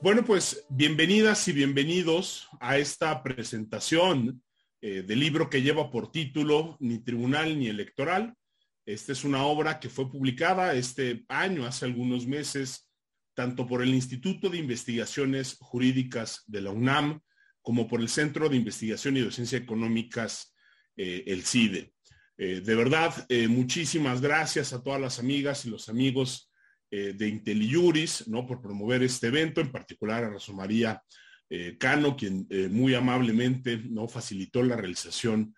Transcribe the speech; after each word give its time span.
Bueno, 0.00 0.24
pues 0.24 0.64
bienvenidas 0.68 1.48
y 1.48 1.52
bienvenidos 1.52 2.48
a 2.60 2.78
esta 2.78 3.20
presentación 3.20 4.40
eh, 4.80 5.02
del 5.02 5.18
libro 5.18 5.50
que 5.50 5.60
lleva 5.60 5.90
por 5.90 6.12
título 6.12 6.76
Ni 6.78 7.00
Tribunal 7.00 7.58
ni 7.58 7.66
Electoral. 7.66 8.32
Esta 8.86 9.10
es 9.10 9.24
una 9.24 9.44
obra 9.44 9.80
que 9.80 9.88
fue 9.88 10.08
publicada 10.08 10.74
este 10.74 11.24
año, 11.28 11.66
hace 11.66 11.84
algunos 11.84 12.28
meses, 12.28 12.88
tanto 13.34 13.66
por 13.66 13.82
el 13.82 13.92
Instituto 13.92 14.48
de 14.48 14.58
Investigaciones 14.58 15.56
Jurídicas 15.58 16.44
de 16.46 16.60
la 16.60 16.70
UNAM 16.70 17.20
como 17.60 17.88
por 17.88 18.00
el 18.00 18.08
Centro 18.08 18.48
de 18.48 18.56
Investigación 18.56 19.16
y 19.16 19.20
Docencia 19.20 19.58
Económicas, 19.58 20.54
eh, 20.96 21.24
el 21.26 21.42
CIDE. 21.42 21.92
Eh, 22.36 22.60
de 22.64 22.74
verdad, 22.76 23.26
muchísimas 23.48 24.20
gracias 24.20 24.72
a 24.72 24.80
todas 24.80 25.00
las 25.00 25.18
amigas 25.18 25.66
y 25.66 25.70
los 25.70 25.88
amigos 25.88 26.47
eh, 26.90 27.12
de 27.14 27.28
IntelliJuris, 27.28 28.28
¿no? 28.28 28.46
Por 28.46 28.62
promover 28.62 29.02
este 29.02 29.26
evento, 29.26 29.60
en 29.60 29.70
particular 29.70 30.24
a 30.24 30.30
Rosa 30.30 30.54
María 30.54 31.02
eh, 31.50 31.76
Cano, 31.78 32.16
quien 32.16 32.46
eh, 32.48 32.68
muy 32.70 32.94
amablemente, 32.94 33.76
¿no? 33.76 34.08
Facilitó 34.08 34.62
la 34.62 34.76
realización 34.76 35.54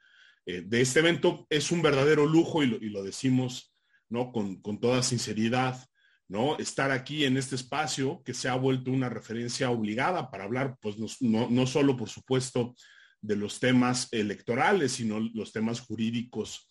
de 0.47 0.80
este 0.80 0.98
evento. 0.98 1.47
Es 1.48 1.70
un 1.70 1.80
verdadero 1.80 2.27
lujo 2.27 2.65
y 2.65 2.66
lo, 2.66 3.05
decimos, 3.05 3.73
¿no? 4.09 4.33
Con, 4.33 4.61
toda 4.80 5.01
sinceridad, 5.05 5.79
¿no? 6.27 6.59
Estar 6.59 6.91
aquí 6.91 7.25
en 7.25 7.37
este 7.37 7.55
espacio 7.55 8.20
que 8.25 8.34
se 8.34 8.48
ha 8.48 8.56
vuelto 8.56 8.91
una 8.91 9.09
referencia 9.09 9.70
obligada 9.70 10.28
para 10.33 10.42
hablar, 10.42 10.77
pues 10.81 10.97
no, 11.20 11.48
no 11.48 11.67
solo, 11.69 11.97
por 11.97 12.09
supuesto, 12.09 12.75
de 13.20 13.37
los 13.37 13.61
temas 13.61 14.09
electorales, 14.11 14.92
sino 14.92 15.20
los 15.20 15.53
temas 15.53 15.78
jurídicos 15.81 16.67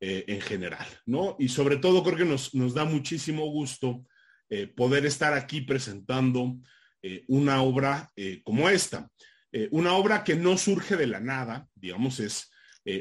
eh, 0.00 0.24
en 0.28 0.40
general, 0.40 0.86
¿no? 1.06 1.34
Y 1.40 1.48
sobre 1.48 1.76
todo 1.76 2.04
creo 2.04 2.16
que 2.16 2.24
nos, 2.24 2.54
nos 2.54 2.72
da 2.72 2.84
muchísimo 2.84 3.50
gusto 3.50 4.06
eh, 4.48 4.68
poder 4.68 5.04
estar 5.04 5.34
aquí 5.34 5.62
presentando 5.62 6.56
eh, 7.02 7.24
una 7.26 7.62
obra 7.62 8.12
como 8.44 8.68
esta. 8.68 9.10
una 9.72 9.94
obra 9.94 10.22
que 10.22 10.36
no 10.36 10.56
surge 10.56 10.96
de 10.96 11.08
la 11.08 11.18
nada, 11.18 11.66
digamos, 11.74 12.20
es 12.20 12.48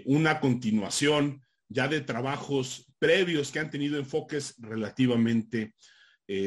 una 0.06 0.40
continuación 0.40 1.42
ya 1.70 1.88
de 1.88 2.02
trabajos 2.02 2.86
previos 2.98 3.52
que 3.52 3.60
han 3.60 3.70
tenido 3.70 4.00
enfoques 4.00 4.56
relativamente 4.58 5.76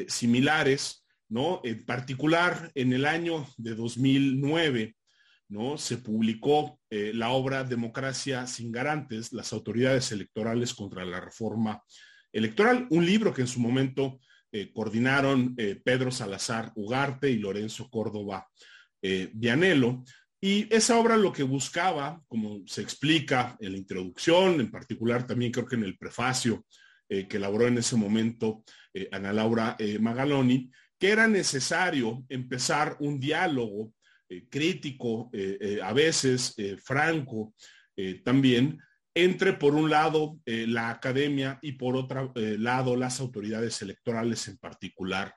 similares, 0.08 1.04
¿no? 1.28 1.60
En 1.64 1.84
particular, 1.84 2.72
en 2.74 2.92
el 2.92 3.04
año 3.04 3.46
de 3.56 3.74
2009, 3.74 4.96
¿no? 5.50 5.76
Se 5.76 5.98
publicó 5.98 6.80
eh, 6.88 7.10
la 7.12 7.30
obra 7.30 7.64
Democracia 7.64 8.46
sin 8.46 8.70
garantes, 8.70 9.32
las 9.32 9.52
autoridades 9.52 10.12
electorales 10.12 10.72
contra 10.72 11.04
la 11.04 11.20
reforma 11.20 11.82
electoral, 12.32 12.86
un 12.90 13.04
libro 13.04 13.34
que 13.34 13.42
en 13.42 13.48
su 13.48 13.60
momento 13.60 14.20
eh, 14.52 14.72
coordinaron 14.72 15.54
eh, 15.58 15.80
Pedro 15.84 16.12
Salazar 16.12 16.72
Ugarte 16.76 17.30
y 17.30 17.38
Lorenzo 17.38 17.90
Córdoba 17.90 18.48
Vianello. 19.02 20.04
Y 20.42 20.72
esa 20.74 20.98
obra 20.98 21.16
lo 21.16 21.32
que 21.32 21.42
buscaba, 21.42 22.22
como 22.28 22.60
se 22.66 22.82
explica 22.82 23.56
en 23.60 23.72
la 23.72 23.78
introducción, 23.78 24.60
en 24.60 24.70
particular 24.70 25.26
también 25.26 25.52
creo 25.52 25.64
que 25.64 25.76
en 25.76 25.84
el 25.84 25.96
prefacio 25.96 26.66
que 27.08 27.36
elaboró 27.38 27.66
en 27.66 27.78
ese 27.78 27.96
momento 27.96 28.62
Ana 29.10 29.32
Laura 29.32 29.74
Magaloni, 30.00 30.70
que 30.98 31.08
era 31.08 31.26
necesario 31.26 32.22
empezar 32.28 32.98
un 33.00 33.18
diálogo 33.18 33.94
eh, 34.32 34.46
crítico, 34.48 35.28
eh, 35.32 35.58
eh, 35.60 35.80
a 35.82 35.92
veces 35.92 36.54
franco 36.84 37.52
también, 38.24 38.78
entre 39.12 39.52
por 39.52 39.74
un 39.74 39.90
lado 39.90 40.38
la 40.46 40.88
academia 40.88 41.58
y 41.60 41.72
por 41.72 41.96
otro 41.96 42.32
lado 42.34 42.96
las 42.96 43.20
autoridades 43.20 43.82
electorales, 43.82 44.48
en 44.48 44.56
particular 44.56 45.34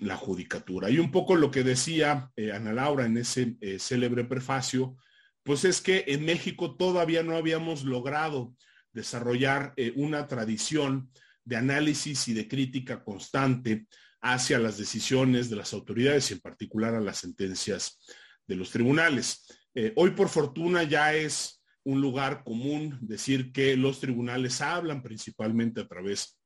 la 0.00 0.16
judicatura. 0.16 0.90
Y 0.90 0.98
un 0.98 1.12
poco 1.12 1.36
lo 1.36 1.52
que 1.52 1.62
decía 1.62 2.32
Ana 2.52 2.72
Laura 2.72 3.06
en 3.06 3.18
ese 3.18 3.56
célebre 3.78 4.24
prefacio, 4.24 4.96
pues 5.44 5.64
es 5.64 5.80
que 5.80 6.02
en 6.08 6.24
México 6.24 6.74
todavía 6.74 7.22
no 7.22 7.36
habíamos 7.36 7.84
logrado 7.84 8.56
desarrollar 8.92 9.72
una 9.94 10.26
tradición 10.26 11.12
de 11.44 11.56
análisis 11.56 12.26
y 12.26 12.34
de 12.34 12.48
crítica 12.48 13.04
constante 13.04 13.86
hacia 14.32 14.58
las 14.58 14.76
decisiones 14.76 15.48
de 15.48 15.56
las 15.56 15.72
autoridades 15.72 16.30
y 16.30 16.34
en 16.34 16.40
particular 16.40 16.94
a 16.94 17.00
las 17.00 17.18
sentencias 17.18 18.00
de 18.46 18.56
los 18.56 18.70
tribunales. 18.70 19.46
Eh, 19.74 19.92
hoy, 19.96 20.10
por 20.10 20.28
fortuna, 20.28 20.82
ya 20.82 21.14
es 21.14 21.62
un 21.84 22.00
lugar 22.00 22.42
común 22.42 22.98
decir 23.00 23.52
que 23.52 23.76
los 23.76 24.00
tribunales 24.00 24.60
hablan 24.60 25.02
principalmente 25.02 25.80
a 25.80 25.86
través 25.86 26.38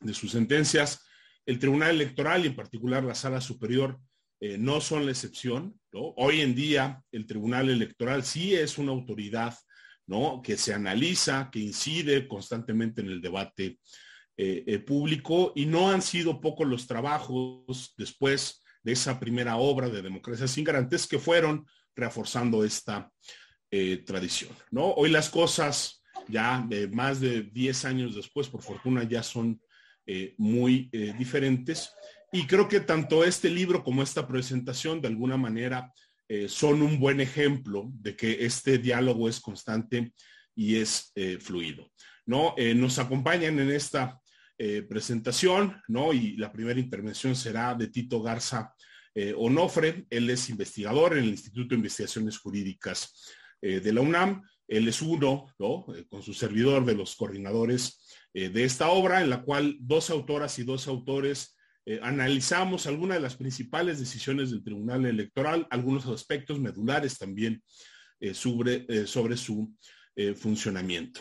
de 0.00 0.12
sus 0.12 0.32
sentencias. 0.32 1.02
El 1.46 1.58
Tribunal 1.58 1.92
Electoral 1.92 2.44
y 2.44 2.48
en 2.48 2.56
particular 2.56 3.02
la 3.02 3.14
Sala 3.14 3.40
Superior 3.40 3.98
eh, 4.40 4.58
no 4.58 4.82
son 4.82 5.06
la 5.06 5.12
excepción. 5.12 5.80
Hoy 5.92 6.42
en 6.42 6.54
día 6.54 7.02
el 7.10 7.26
Tribunal 7.26 7.70
Electoral 7.70 8.24
sí 8.24 8.54
es 8.54 8.76
una 8.76 8.92
autoridad 8.92 9.54
¿no? 10.06 10.42
que 10.42 10.58
se 10.58 10.74
analiza, 10.74 11.48
que 11.50 11.60
incide 11.60 12.28
constantemente 12.28 13.00
en 13.00 13.08
el 13.08 13.22
debate 13.22 13.78
eh, 14.36 14.64
eh, 14.66 14.80
público 14.80 15.52
y 15.54 15.64
no 15.64 15.92
han 15.92 16.02
sido 16.02 16.40
pocos 16.40 16.66
los 16.66 16.88
trabajos 16.88 17.94
después 17.96 18.64
de 18.82 18.90
esa 18.90 19.20
primera 19.20 19.58
obra 19.58 19.88
de 19.88 20.02
Democracia 20.02 20.48
sin 20.48 20.64
Garantes 20.64 21.06
que 21.06 21.20
fueron 21.20 21.64
reforzando 21.94 22.64
esta 22.64 23.12
eh, 23.70 23.98
tradición. 23.98 24.50
Hoy 24.72 25.10
las 25.10 25.30
cosas 25.30 26.02
ya 26.26 26.66
de 26.68 26.88
más 26.88 27.20
de 27.20 27.42
10 27.44 27.84
años 27.84 28.16
después, 28.16 28.48
por 28.48 28.60
fortuna, 28.60 29.04
ya 29.04 29.22
son 29.22 29.60
muy 30.36 30.90
diferentes. 31.16 31.92
Y 32.32 32.46
creo 32.46 32.68
que 32.68 32.80
tanto 32.80 33.24
este 33.24 33.48
libro 33.48 33.84
como 33.84 34.02
esta 34.02 34.26
presentación, 34.26 35.00
de 35.00 35.08
alguna 35.08 35.36
manera, 35.36 35.92
son 36.48 36.82
un 36.82 36.98
buen 36.98 37.20
ejemplo 37.20 37.88
de 37.92 38.16
que 38.16 38.44
este 38.44 38.78
diálogo 38.78 39.28
es 39.28 39.38
constante 39.38 40.12
y 40.56 40.76
es 40.76 41.12
fluido. 41.40 41.90
¿no? 42.26 42.54
nos 42.74 42.98
acompañan 42.98 43.58
en 43.60 43.70
esta 43.70 44.20
eh, 44.56 44.82
presentación, 44.82 45.82
¿no? 45.88 46.12
Y 46.12 46.36
la 46.36 46.52
primera 46.52 46.78
intervención 46.78 47.34
será 47.34 47.74
de 47.74 47.88
Tito 47.88 48.22
Garza 48.22 48.72
eh, 49.12 49.34
Onofre. 49.36 50.06
Él 50.08 50.30
es 50.30 50.48
investigador 50.48 51.14
en 51.14 51.24
el 51.24 51.30
Instituto 51.30 51.70
de 51.70 51.76
Investigaciones 51.76 52.38
Jurídicas 52.38 53.34
eh, 53.60 53.80
de 53.80 53.92
la 53.92 54.00
UNAM. 54.00 54.42
Él 54.68 54.86
es 54.86 55.02
uno, 55.02 55.46
¿no? 55.58 55.86
con 56.08 56.22
su 56.22 56.32
servidor 56.32 56.84
de 56.84 56.94
los 56.94 57.16
coordinadores 57.16 58.00
de 58.32 58.64
esta 58.64 58.88
obra, 58.88 59.20
en 59.20 59.28
la 59.28 59.42
cual 59.42 59.76
dos 59.78 60.08
autoras 60.08 60.58
y 60.58 60.64
dos 60.64 60.88
autores 60.88 61.56
analizamos 62.00 62.86
algunas 62.86 63.18
de 63.18 63.22
las 63.22 63.36
principales 63.36 64.00
decisiones 64.00 64.50
del 64.50 64.64
Tribunal 64.64 65.04
Electoral, 65.04 65.66
algunos 65.70 66.06
aspectos 66.06 66.58
medulares 66.58 67.18
también 67.18 67.62
sobre, 68.32 69.06
sobre 69.06 69.36
su 69.36 69.72
funcionamiento. 70.34 71.20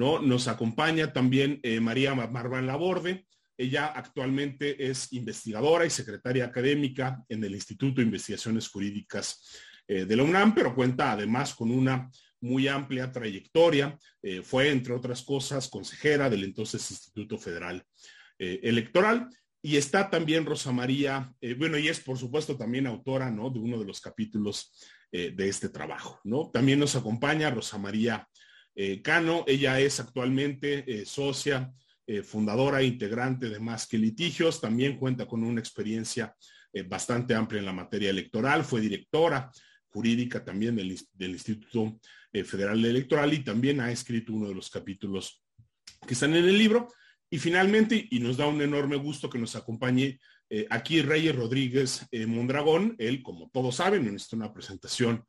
¿No? 0.00 0.18
Nos 0.18 0.48
acompaña 0.48 1.12
también 1.12 1.60
eh, 1.62 1.78
María 1.78 2.14
Marván 2.14 2.66
Laborde. 2.66 3.26
Ella 3.58 3.84
actualmente 3.88 4.88
es 4.88 5.12
investigadora 5.12 5.84
y 5.84 5.90
secretaria 5.90 6.46
académica 6.46 7.22
en 7.28 7.44
el 7.44 7.54
Instituto 7.54 8.00
de 8.00 8.06
Investigaciones 8.06 8.66
Jurídicas 8.66 9.60
eh, 9.86 10.06
de 10.06 10.16
la 10.16 10.22
UNAM, 10.22 10.54
pero 10.54 10.74
cuenta 10.74 11.12
además 11.12 11.54
con 11.54 11.70
una 11.70 12.10
muy 12.40 12.66
amplia 12.66 13.12
trayectoria. 13.12 13.98
Eh, 14.22 14.40
fue, 14.40 14.70
entre 14.70 14.94
otras 14.94 15.20
cosas, 15.20 15.68
consejera 15.68 16.30
del 16.30 16.44
entonces 16.44 16.90
Instituto 16.90 17.36
Federal 17.36 17.84
Electoral. 18.38 19.28
Y 19.60 19.76
está 19.76 20.08
también 20.08 20.46
Rosa 20.46 20.72
María, 20.72 21.30
bueno, 21.58 21.76
y 21.76 21.88
es 21.88 22.00
por 22.00 22.16
supuesto 22.16 22.56
también 22.56 22.86
autora, 22.86 23.30
¿no? 23.30 23.50
De 23.50 23.58
uno 23.58 23.78
de 23.78 23.84
los 23.84 24.00
capítulos 24.00 24.72
de 25.12 25.46
este 25.46 25.68
trabajo, 25.68 26.18
¿no? 26.24 26.50
También 26.50 26.78
nos 26.78 26.96
acompaña 26.96 27.50
Rosa 27.50 27.76
María 27.76 28.26
eh, 28.74 29.02
Cano. 29.02 29.44
Ella 29.46 29.80
es 29.80 30.00
actualmente 30.00 30.84
eh, 30.86 31.04
socia, 31.04 31.72
eh, 32.06 32.22
fundadora 32.22 32.80
e 32.80 32.86
integrante 32.86 33.48
de 33.48 33.60
Más 33.60 33.86
que 33.86 33.98
Litigios. 33.98 34.60
También 34.60 34.96
cuenta 34.96 35.26
con 35.26 35.42
una 35.44 35.60
experiencia 35.60 36.34
bastante 36.86 37.34
amplia 37.34 37.58
en 37.58 37.66
la 37.66 37.72
materia 37.72 38.10
electoral. 38.10 38.64
Fue 38.64 38.80
directora 38.80 39.50
jurídica 39.88 40.44
también 40.44 40.76
del, 40.76 40.92
Instituto 41.18 41.98
Federal 42.32 42.84
Electoral 42.84 43.34
y 43.34 43.42
también 43.42 43.80
ha 43.80 43.90
escrito 43.90 44.32
uno 44.32 44.48
de 44.48 44.54
los 44.54 44.70
capítulos 44.70 45.42
que 46.06 46.14
están 46.14 46.36
en 46.36 46.44
el 46.44 46.56
libro. 46.56 46.86
Y 47.28 47.40
finalmente, 47.40 48.06
y 48.08 48.20
nos 48.20 48.36
da 48.36 48.46
un 48.46 48.62
enorme 48.62 48.94
gusto 48.94 49.28
que 49.28 49.40
nos 49.40 49.56
acompañe 49.56 50.20
aquí 50.70 51.02
Reyes 51.02 51.34
Rodríguez 51.34 52.06
Mondragón. 52.28 52.94
Él, 52.98 53.20
como 53.20 53.50
todos 53.50 53.74
saben, 53.74 54.06
en 54.06 54.14
esta 54.14 54.36
una 54.36 54.52
presentación 54.52 55.24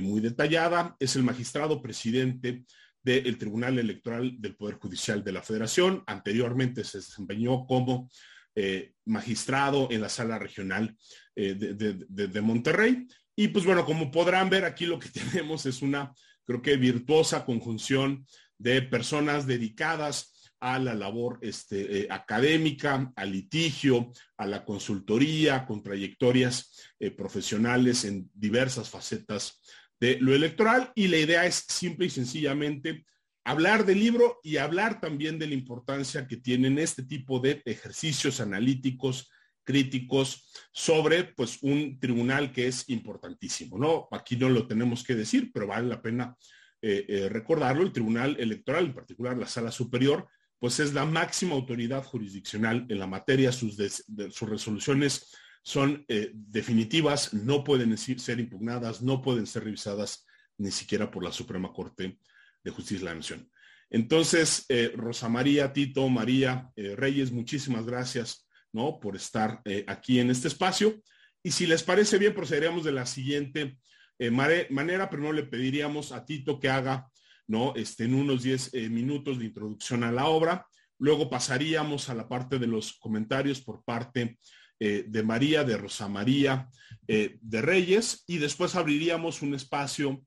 muy 0.00 0.22
detallada, 0.22 0.96
es 0.98 1.14
el 1.14 1.24
magistrado 1.24 1.82
presidente 1.82 2.64
del 3.06 3.38
Tribunal 3.38 3.78
Electoral 3.78 4.34
del 4.40 4.56
Poder 4.56 4.78
Judicial 4.78 5.22
de 5.22 5.30
la 5.30 5.40
Federación. 5.40 6.02
Anteriormente 6.08 6.82
se 6.82 6.98
desempeñó 6.98 7.64
como 7.64 8.10
eh, 8.56 8.94
magistrado 9.04 9.86
en 9.92 10.00
la 10.00 10.08
sala 10.08 10.40
regional 10.40 10.96
eh, 11.36 11.54
de, 11.54 12.40
Monterrey. 12.40 13.06
Y 13.36 13.48
pues 13.48 13.64
bueno, 13.64 13.84
como 13.84 14.10
podrán 14.10 14.50
ver 14.50 14.64
aquí 14.64 14.86
lo 14.86 14.98
que 14.98 15.08
tenemos 15.32 15.66
es 15.66 15.82
una, 15.82 16.12
creo 16.44 16.60
que 16.60 16.76
virtuosa 16.76 17.44
conjunción 17.44 18.26
de 18.58 18.82
personas 18.82 19.46
dedicadas 19.46 20.50
a 20.58 20.80
la 20.80 20.94
labor 20.94 21.38
este, 21.42 22.00
eh, 22.00 22.06
académica, 22.10 23.12
al 23.14 23.30
litigio, 23.30 24.10
a 24.36 24.46
la 24.46 24.64
consultoría, 24.64 25.64
con 25.64 25.80
trayectorias 25.80 26.92
profesionales 27.16 28.04
en 28.04 28.28
diversas 28.34 28.90
facetas 28.90 29.60
de 30.00 30.18
lo 30.20 30.34
electoral. 30.34 30.92
Y 30.94 31.08
la 31.08 31.18
idea 31.18 31.46
es 31.46 31.64
simple 31.68 32.06
y 32.06 32.10
sencillamente 32.10 33.04
hablar 33.44 33.86
del 33.86 34.00
libro 34.00 34.40
y 34.42 34.56
hablar 34.56 35.00
también 35.00 35.38
de 35.38 35.46
la 35.46 35.54
importancia 35.54 36.26
que 36.26 36.36
tienen 36.36 36.78
este 36.78 37.04
tipo 37.04 37.38
de 37.38 37.62
ejercicios 37.64 38.40
analíticos, 38.40 39.30
críticos 39.62 40.50
sobre 40.72 41.24
pues 41.24 41.58
un 41.62 41.98
tribunal 42.00 42.52
que 42.52 42.66
es 42.66 42.88
importantísimo, 42.88 43.78
¿no? 43.78 44.08
Aquí 44.10 44.36
no 44.36 44.48
lo 44.48 44.66
tenemos 44.66 45.04
que 45.04 45.14
decir, 45.14 45.50
pero 45.52 45.68
vale 45.68 45.88
la 45.88 46.02
pena 46.02 46.36
eh, 46.82 47.04
eh, 47.08 47.28
recordarlo, 47.28 47.82
el 47.82 47.92
Tribunal 47.92 48.36
Electoral, 48.38 48.86
en 48.86 48.94
particular 48.94 49.36
la 49.36 49.46
Sala 49.46 49.70
Superior, 49.70 50.28
pues 50.58 50.80
es 50.80 50.92
la 50.92 51.04
máxima 51.04 51.54
autoridad 51.54 52.02
jurisdiccional 52.04 52.86
en 52.88 52.98
la 52.98 53.06
materia, 53.06 53.52
sus, 53.52 53.76
sus 53.76 54.48
resoluciones 54.48 55.36
son 55.66 56.04
eh, 56.08 56.30
definitivas, 56.32 57.34
no 57.34 57.64
pueden 57.64 57.98
ser 57.98 58.38
impugnadas, 58.38 59.02
no 59.02 59.20
pueden 59.20 59.46
ser 59.46 59.64
revisadas 59.64 60.24
ni 60.58 60.70
siquiera 60.70 61.10
por 61.10 61.24
la 61.24 61.32
Suprema 61.32 61.72
Corte 61.72 62.18
de 62.62 62.70
Justicia 62.70 63.00
de 63.00 63.04
la 63.04 63.14
Nación. 63.16 63.50
Entonces, 63.90 64.66
Rosa 64.94 65.28
María, 65.28 65.72
Tito, 65.72 66.08
María, 66.08 66.70
Reyes, 66.76 67.30
muchísimas 67.30 67.86
gracias 67.86 68.46
¿no? 68.76 69.00
Por 69.00 69.16
estar 69.16 69.62
eh, 69.64 69.84
aquí 69.88 70.20
en 70.20 70.30
este 70.30 70.48
espacio. 70.48 71.00
Y 71.42 71.50
si 71.50 71.66
les 71.66 71.82
parece 71.82 72.18
bien, 72.18 72.34
procederíamos 72.34 72.84
de 72.84 72.92
la 72.92 73.06
siguiente 73.06 73.78
eh, 74.18 74.30
manera, 74.30 75.08
pero 75.08 75.22
no 75.22 75.32
le 75.32 75.44
pediríamos 75.44 76.12
a 76.12 76.26
Tito 76.26 76.60
que 76.60 76.68
haga, 76.68 77.08
¿no? 77.46 77.74
Este, 77.74 78.04
en 78.04 78.14
unos 78.14 78.42
10 78.42 78.74
eh, 78.74 78.88
minutos 78.90 79.38
de 79.38 79.46
introducción 79.46 80.04
a 80.04 80.12
la 80.12 80.26
obra. 80.26 80.66
Luego 80.98 81.30
pasaríamos 81.30 82.10
a 82.10 82.14
la 82.14 82.28
parte 82.28 82.58
de 82.58 82.66
los 82.66 82.92
comentarios 82.98 83.62
por 83.62 83.82
parte 83.82 84.38
de 84.78 85.22
María, 85.22 85.64
de 85.64 85.76
Rosa 85.76 86.08
María, 86.08 86.68
de 87.06 87.62
Reyes, 87.62 88.24
y 88.26 88.38
después 88.38 88.74
abriríamos 88.74 89.40
un 89.40 89.54
espacio 89.54 90.22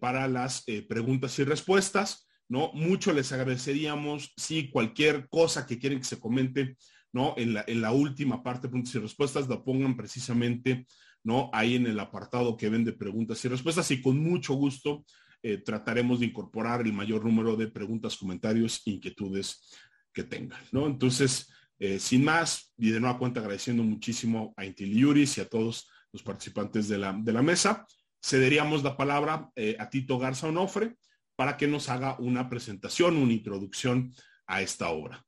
para 0.00 0.28
las 0.28 0.64
preguntas 0.88 1.38
y 1.38 1.44
respuestas, 1.44 2.28
¿no? 2.48 2.70
Mucho 2.74 3.12
les 3.12 3.32
agradeceríamos 3.32 4.34
si 4.36 4.70
cualquier 4.70 5.28
cosa 5.28 5.66
que 5.66 5.78
quieren 5.78 6.00
que 6.00 6.04
se 6.04 6.20
comente 6.20 6.76
¿no? 7.12 7.34
En 7.36 7.80
la, 7.80 7.92
última 7.92 8.42
parte 8.42 8.68
preguntas 8.68 8.94
y 8.94 8.98
respuestas 8.98 9.48
lo 9.48 9.64
pongan 9.64 9.96
precisamente, 9.96 10.86
¿no? 11.24 11.50
Ahí 11.52 11.76
en 11.76 11.86
el 11.86 11.98
apartado 11.98 12.56
que 12.56 12.68
ven 12.68 12.84
de 12.84 12.92
preguntas 12.92 13.44
y 13.44 13.48
respuestas 13.48 13.90
y 13.90 14.02
con 14.02 14.18
mucho 14.18 14.54
gusto 14.54 15.04
eh, 15.42 15.58
trataremos 15.58 16.20
de 16.20 16.26
incorporar 16.26 16.82
el 16.82 16.92
mayor 16.92 17.24
número 17.24 17.56
de 17.56 17.68
preguntas, 17.68 18.16
comentarios, 18.16 18.82
inquietudes 18.84 19.74
que 20.12 20.24
tengan, 20.24 20.60
¿no? 20.72 20.86
Entonces, 20.86 21.50
eh, 21.80 22.00
sin 22.00 22.24
más, 22.24 22.72
y 22.76 22.90
de 22.90 22.98
nueva 22.98 23.18
cuenta 23.18 23.38
agradeciendo 23.38 23.84
muchísimo 23.84 24.52
a 24.56 24.64
Intiliuris 24.64 25.38
y 25.38 25.40
a 25.42 25.48
todos 25.48 25.88
los 26.12 26.22
participantes 26.22 26.88
de 26.88 26.98
la, 26.98 27.12
de 27.12 27.32
la 27.32 27.42
mesa, 27.42 27.86
cederíamos 28.20 28.82
la 28.82 28.96
palabra 28.96 29.48
eh, 29.54 29.76
a 29.78 29.88
Tito 29.88 30.18
Garza 30.18 30.48
Onofre 30.48 30.96
para 31.36 31.56
que 31.56 31.68
nos 31.68 31.88
haga 31.88 32.18
una 32.18 32.48
presentación, 32.48 33.16
una 33.16 33.32
introducción 33.32 34.12
a 34.48 34.60
esta 34.60 34.90
obra. 34.90 35.24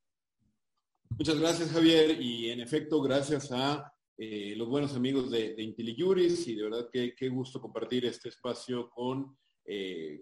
Muchas 1.10 1.38
gracias, 1.38 1.70
Javier. 1.70 2.20
Y 2.20 2.50
en 2.50 2.60
efecto, 2.60 3.00
gracias 3.00 3.52
a 3.52 3.92
eh, 4.18 4.54
los 4.56 4.68
buenos 4.68 4.94
amigos 4.96 5.30
de, 5.30 5.54
de 5.54 5.62
IntelliJuris 5.62 6.48
y 6.48 6.56
de 6.56 6.64
verdad 6.64 6.88
que 6.92 7.14
qué 7.14 7.28
gusto 7.28 7.60
compartir 7.60 8.06
este 8.06 8.28
espacio 8.28 8.90
con, 8.90 9.36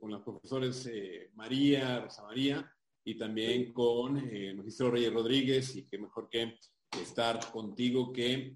con 0.00 0.10
las 0.10 0.20
profesores 0.20 0.90
María, 1.34 2.00
Rosa 2.00 2.22
María 2.24 2.70
y 3.08 3.16
también 3.16 3.72
con 3.72 4.18
el 4.18 4.56
magistro 4.56 4.90
Reyes 4.90 5.12
Rodríguez 5.12 5.74
y 5.76 5.86
qué 5.86 5.96
mejor 5.96 6.28
que 6.28 6.58
estar 7.00 7.50
contigo 7.50 8.12
que 8.12 8.54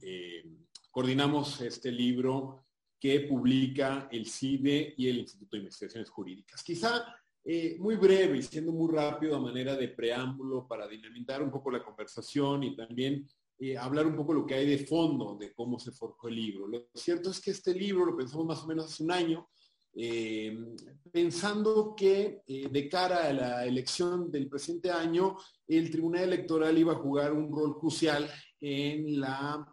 coordinamos 0.90 1.62
este 1.62 1.90
libro 1.90 2.66
que 3.00 3.20
publica 3.20 4.08
el 4.12 4.26
CIDE 4.26 4.94
y 4.98 5.08
el 5.08 5.20
Instituto 5.20 5.56
de 5.56 5.62
Investigaciones 5.62 6.10
Jurídicas. 6.10 6.62
Quizá 6.62 7.02
eh, 7.42 7.76
muy 7.80 7.96
breve 7.96 8.36
y 8.36 8.42
siendo 8.42 8.72
muy 8.72 8.94
rápido 8.94 9.36
a 9.36 9.40
manera 9.40 9.74
de 9.74 9.88
preámbulo 9.88 10.68
para 10.68 10.86
dinamitar 10.86 11.42
un 11.42 11.50
poco 11.50 11.70
la 11.70 11.82
conversación 11.82 12.62
y 12.62 12.76
también 12.76 13.26
eh, 13.58 13.76
hablar 13.76 14.06
un 14.06 14.14
poco 14.14 14.34
lo 14.34 14.46
que 14.46 14.54
hay 14.54 14.66
de 14.66 14.86
fondo 14.86 15.34
de 15.34 15.52
cómo 15.54 15.78
se 15.78 15.92
forjó 15.92 16.28
el 16.28 16.36
libro. 16.36 16.68
Lo 16.68 16.86
cierto 16.94 17.30
es 17.30 17.40
que 17.40 17.52
este 17.52 17.74
libro 17.74 18.04
lo 18.04 18.16
pensamos 18.16 18.46
más 18.46 18.62
o 18.62 18.66
menos 18.66 18.84
hace 18.84 19.02
un 19.02 19.12
año, 19.12 19.48
eh, 19.94 20.74
pensando 21.12 21.94
que 21.96 22.42
de 22.46 22.88
cara 22.88 23.28
a 23.28 23.32
la 23.32 23.66
elección 23.66 24.30
del 24.30 24.48
presente 24.48 24.90
año, 24.90 25.36
el 25.68 25.90
Tribunal 25.90 26.24
Electoral 26.24 26.78
iba 26.78 26.92
a 26.92 26.96
jugar 26.96 27.32
un 27.32 27.52
rol 27.52 27.78
crucial 27.78 28.30
en 28.60 29.20
la 29.20 29.66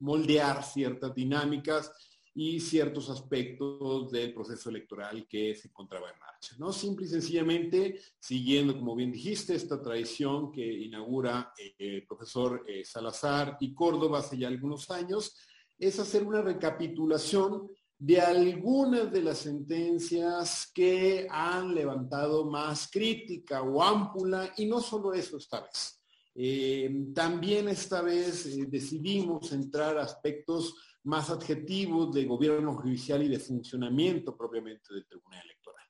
moldear 0.00 0.62
ciertas 0.62 1.14
dinámicas 1.14 1.92
y 2.34 2.60
ciertos 2.60 3.08
aspectos 3.08 4.10
del 4.10 4.34
proceso 4.34 4.68
electoral 4.68 5.26
que 5.26 5.54
se 5.54 5.68
encontraba 5.68 6.10
en 6.10 6.18
marcha. 6.18 6.54
¿no? 6.58 6.70
Simple 6.70 7.06
y 7.06 7.08
sencillamente, 7.08 8.00
siguiendo, 8.18 8.76
como 8.76 8.94
bien 8.94 9.10
dijiste, 9.10 9.54
esta 9.54 9.80
tradición 9.80 10.52
que 10.52 10.62
inaugura 10.62 11.52
eh, 11.56 11.74
el 11.78 12.06
profesor 12.06 12.62
eh, 12.68 12.84
Salazar 12.84 13.56
y 13.60 13.72
Córdoba 13.72 14.18
hace 14.18 14.36
ya 14.36 14.48
algunos 14.48 14.90
años, 14.90 15.34
es 15.78 15.98
hacer 15.98 16.24
una 16.24 16.42
recapitulación 16.42 17.70
de 17.98 18.20
algunas 18.20 19.10
de 19.10 19.22
las 19.22 19.38
sentencias 19.38 20.70
que 20.74 21.26
han 21.30 21.74
levantado 21.74 22.44
más 22.44 22.88
crítica 22.90 23.62
o 23.62 23.82
ámpula, 23.82 24.52
y 24.56 24.66
no 24.66 24.80
solo 24.80 25.14
eso 25.14 25.38
esta 25.38 25.60
vez. 25.62 26.02
Eh, 26.34 27.06
también 27.14 27.68
esta 27.68 28.02
vez 28.02 28.70
decidimos 28.70 29.52
entrar 29.52 29.96
aspectos 29.96 30.74
más 31.04 31.30
adjetivos 31.30 32.12
de 32.12 32.26
gobierno 32.26 32.74
judicial 32.74 33.22
y 33.22 33.28
de 33.28 33.38
funcionamiento 33.38 34.36
propiamente 34.36 34.92
del 34.92 35.06
Tribunal 35.06 35.40
Electoral. 35.44 35.86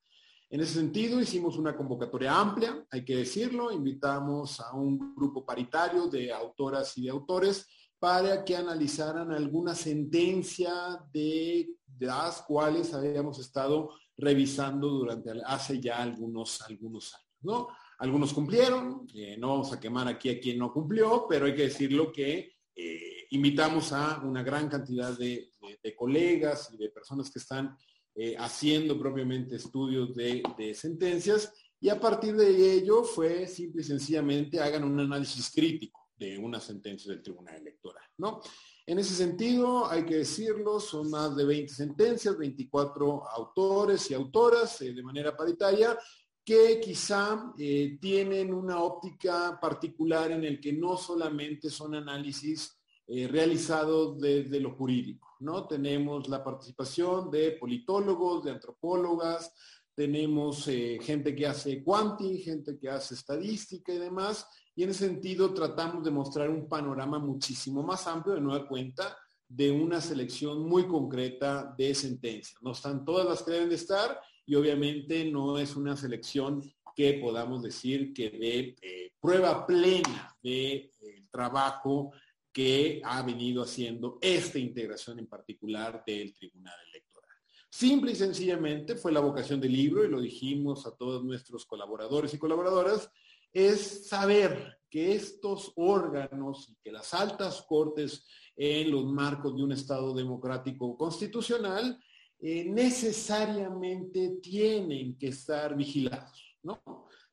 En 0.48 0.60
ese 0.60 0.74
sentido, 0.74 1.20
hicimos 1.20 1.56
una 1.56 1.76
convocatoria 1.76 2.38
amplia, 2.38 2.86
hay 2.90 3.04
que 3.04 3.16
decirlo, 3.16 3.72
invitamos 3.72 4.60
a 4.60 4.72
un 4.74 5.16
grupo 5.16 5.44
paritario 5.44 6.06
de 6.06 6.32
autoras 6.32 6.96
y 6.98 7.02
de 7.02 7.10
autores 7.10 7.66
para 7.98 8.44
que 8.44 8.56
analizaran 8.56 9.32
alguna 9.32 9.74
sentencia 9.74 10.72
de, 11.12 11.68
las 11.98 12.42
cuales 12.42 12.92
habíamos 12.92 13.38
estado 13.38 13.90
revisando 14.18 14.88
durante 14.88 15.30
hace 15.46 15.80
ya 15.80 16.02
algunos, 16.02 16.60
algunos 16.62 17.14
años. 17.14 17.26
¿no? 17.40 17.68
Algunos 17.98 18.34
cumplieron, 18.34 19.06
no 19.38 19.48
vamos 19.48 19.72
a 19.72 19.80
quemar 19.80 20.06
aquí 20.08 20.28
a 20.28 20.38
quien 20.38 20.58
no 20.58 20.72
cumplió, 20.72 21.26
pero 21.26 21.46
hay 21.46 21.54
que 21.54 21.62
decirlo 21.62 22.12
que 22.12 22.56
eh, 22.74 23.26
invitamos 23.30 23.92
a 23.92 24.20
una 24.22 24.42
gran 24.42 24.68
cantidad 24.68 25.16
de, 25.16 25.50
colegas 25.96 26.70
y 26.74 26.76
de 26.76 26.90
personas 26.90 27.30
que 27.30 27.38
están 27.38 27.74
eh, 28.14 28.36
haciendo 28.38 28.98
propiamente 28.98 29.56
estudios 29.56 30.14
de, 30.14 30.74
sentencias 30.74 31.52
y 31.80 31.88
a 31.88 31.98
partir 31.98 32.36
de 32.36 32.74
ello 32.74 33.02
fue 33.04 33.46
simple 33.46 33.80
y 33.80 33.84
sencillamente 33.84 34.60
hagan 34.60 34.84
un 34.84 35.00
análisis 35.00 35.50
crítico 35.50 36.05
de 36.18 36.38
una 36.38 36.60
sentencia 36.60 37.12
del 37.12 37.22
Tribunal 37.22 37.56
Electoral, 37.56 38.04
¿no? 38.18 38.40
En 38.88 39.00
ese 39.00 39.14
sentido, 39.14 39.90
hay 39.90 40.04
que 40.06 40.18
decirlo, 40.18 40.78
son 40.78 41.10
más 41.10 41.34
de 41.34 41.44
20 41.44 41.72
sentencias, 41.72 42.38
24 42.38 43.28
autores 43.28 44.08
y 44.10 44.14
autoras 44.14 44.80
eh, 44.80 44.94
de 44.94 45.02
manera 45.02 45.36
paritaria, 45.36 45.98
que 46.44 46.78
quizá 46.78 47.52
eh, 47.58 47.98
tienen 48.00 48.54
una 48.54 48.80
óptica 48.80 49.58
particular 49.60 50.30
en 50.30 50.44
el 50.44 50.60
que 50.60 50.72
no 50.72 50.96
solamente 50.96 51.68
son 51.68 51.96
análisis 51.96 52.80
eh, 53.08 53.26
realizados 53.26 54.20
desde 54.20 54.60
lo 54.60 54.76
jurídico. 54.76 55.34
¿no? 55.40 55.66
Tenemos 55.66 56.28
la 56.28 56.44
participación 56.44 57.28
de 57.28 57.52
politólogos, 57.52 58.44
de 58.44 58.52
antropólogas, 58.52 59.52
tenemos 59.96 60.66
gente 60.66 61.34
que 61.34 61.46
hace 61.46 61.82
quanti, 61.82 62.38
gente 62.38 62.78
que 62.78 62.90
hace 62.90 63.14
estadística 63.14 63.94
y 63.94 63.98
demás, 63.98 64.46
y 64.76 64.82
en 64.82 64.90
ese 64.90 65.06
sentido 65.06 65.54
tratamos 65.54 66.04
de 66.04 66.10
mostrar 66.10 66.50
un 66.50 66.68
panorama 66.68 67.18
muchísimo 67.18 67.82
más 67.82 68.06
amplio 68.06 68.34
de 68.34 68.42
nueva 68.42 68.68
cuenta 68.68 69.16
de 69.48 69.70
una 69.70 70.02
selección 70.02 70.68
muy 70.68 70.86
concreta 70.86 71.74
de 71.78 71.94
sentencias. 71.94 72.60
No 72.60 72.72
están 72.72 73.04
todas 73.04 73.26
las 73.26 73.42
que 73.42 73.52
deben 73.52 73.70
de 73.70 73.76
estar 73.76 74.20
y 74.44 74.54
obviamente 74.54 75.24
no 75.24 75.56
es 75.56 75.76
una 75.76 75.96
selección 75.96 76.62
que 76.94 77.14
podamos 77.14 77.62
decir 77.62 78.12
que 78.12 78.30
de 78.30 78.76
eh, 78.82 79.12
prueba 79.18 79.66
plena 79.66 80.36
de 80.42 80.90
trabajo 81.30 82.12
que 82.52 83.00
ha 83.04 83.22
venido 83.22 83.62
haciendo 83.62 84.18
esta 84.20 84.58
integración 84.58 85.18
en 85.18 85.26
particular 85.26 86.02
del 86.06 86.34
Tribunal 86.34 86.74
Electoral. 86.90 87.36
Simple 87.70 88.12
y 88.12 88.16
sencillamente 88.16 88.96
fue 88.96 89.12
la 89.12 89.20
vocación 89.20 89.60
del 89.60 89.72
libro, 89.72 90.04
y 90.04 90.08
lo 90.08 90.20
dijimos 90.20 90.86
a 90.86 90.96
todos 90.96 91.22
nuestros 91.22 91.66
colaboradores 91.66 92.32
y 92.32 92.38
colaboradoras, 92.38 93.10
es 93.52 94.08
saber 94.08 94.78
que 94.90 95.14
estos 95.14 95.72
órganos 95.76 96.68
y 96.70 96.76
que 96.82 96.92
las 96.92 97.12
altas 97.14 97.64
cortes 97.68 98.26
en 98.56 98.90
los 98.90 99.04
marcos 99.04 99.56
de 99.56 99.62
un 99.62 99.72
Estado 99.72 100.14
democrático 100.14 100.96
constitucional 100.96 101.98
eh, 102.38 102.64
necesariamente 102.64 104.38
tienen 104.42 105.16
que 105.18 105.28
estar 105.28 105.76
vigilados, 105.76 106.58
¿no? 106.62 106.82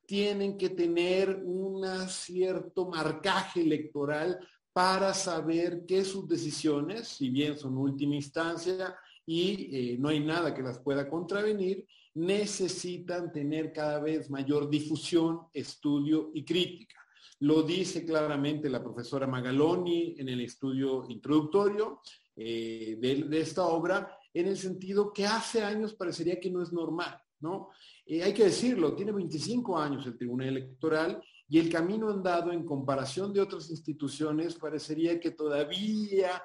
tienen 0.05 0.57
que 0.57 0.69
tener 0.69 1.41
un 1.43 1.85
cierto 2.09 2.87
marcaje 2.87 3.61
electoral 3.61 4.39
para 4.71 5.13
saber 5.13 5.85
que 5.85 6.03
sus 6.03 6.27
decisiones, 6.27 7.07
si 7.07 7.29
bien 7.29 7.57
son 7.57 7.77
última 7.77 8.15
instancia 8.15 8.95
y 9.25 9.69
eh, 9.93 9.97
no 9.99 10.09
hay 10.09 10.19
nada 10.19 10.53
que 10.53 10.63
las 10.63 10.79
pueda 10.79 11.07
contravenir, 11.07 11.85
necesitan 12.15 13.31
tener 13.31 13.71
cada 13.73 13.99
vez 13.99 14.29
mayor 14.29 14.69
difusión, 14.69 15.41
estudio 15.53 16.31
y 16.33 16.43
crítica. 16.43 16.99
Lo 17.39 17.63
dice 17.63 18.05
claramente 18.05 18.69
la 18.69 18.83
profesora 18.83 19.27
Magaloni 19.27 20.15
en 20.17 20.29
el 20.29 20.41
estudio 20.41 21.05
introductorio 21.09 22.01
eh, 22.35 22.97
de, 22.99 23.39
esta 23.39 23.65
obra, 23.65 24.17
en 24.33 24.47
el 24.47 24.57
sentido 24.57 25.11
que 25.11 25.25
hace 25.25 25.61
años 25.61 25.93
parecería 25.93 26.39
que 26.39 26.49
no 26.49 26.61
es 26.61 26.71
normal, 26.71 27.19
¿no? 27.41 27.69
Eh, 28.05 28.23
hay 28.23 28.33
que 28.33 28.45
decirlo, 28.45 28.95
tiene 28.95 29.11
25 29.11 29.77
años 29.77 30.05
el 30.05 30.17
Tribunal 30.17 30.49
Electoral 30.49 31.21
y 31.47 31.59
el 31.59 31.69
camino 31.69 32.09
andado 32.09 32.51
en 32.51 32.65
comparación 32.65 33.33
de 33.33 33.41
otras 33.41 33.69
instituciones 33.69 34.55
parecería 34.55 35.19
que 35.19 35.31
todavía 35.31 36.41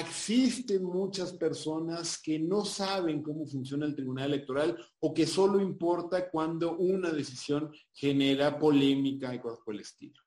existen 0.00 0.84
muchas 0.84 1.32
personas 1.32 2.20
que 2.20 2.38
no 2.38 2.64
saben 2.64 3.22
cómo 3.22 3.46
funciona 3.46 3.86
el 3.86 3.94
Tribunal 3.94 4.32
Electoral 4.32 4.76
o 5.00 5.14
que 5.14 5.26
solo 5.26 5.60
importa 5.60 6.28
cuando 6.28 6.76
una 6.76 7.10
decisión 7.10 7.70
genera 7.92 8.58
polémica 8.58 9.34
y 9.34 9.38
cosas 9.38 9.60
por 9.64 9.74
el 9.74 9.80
estilo. 9.80 10.20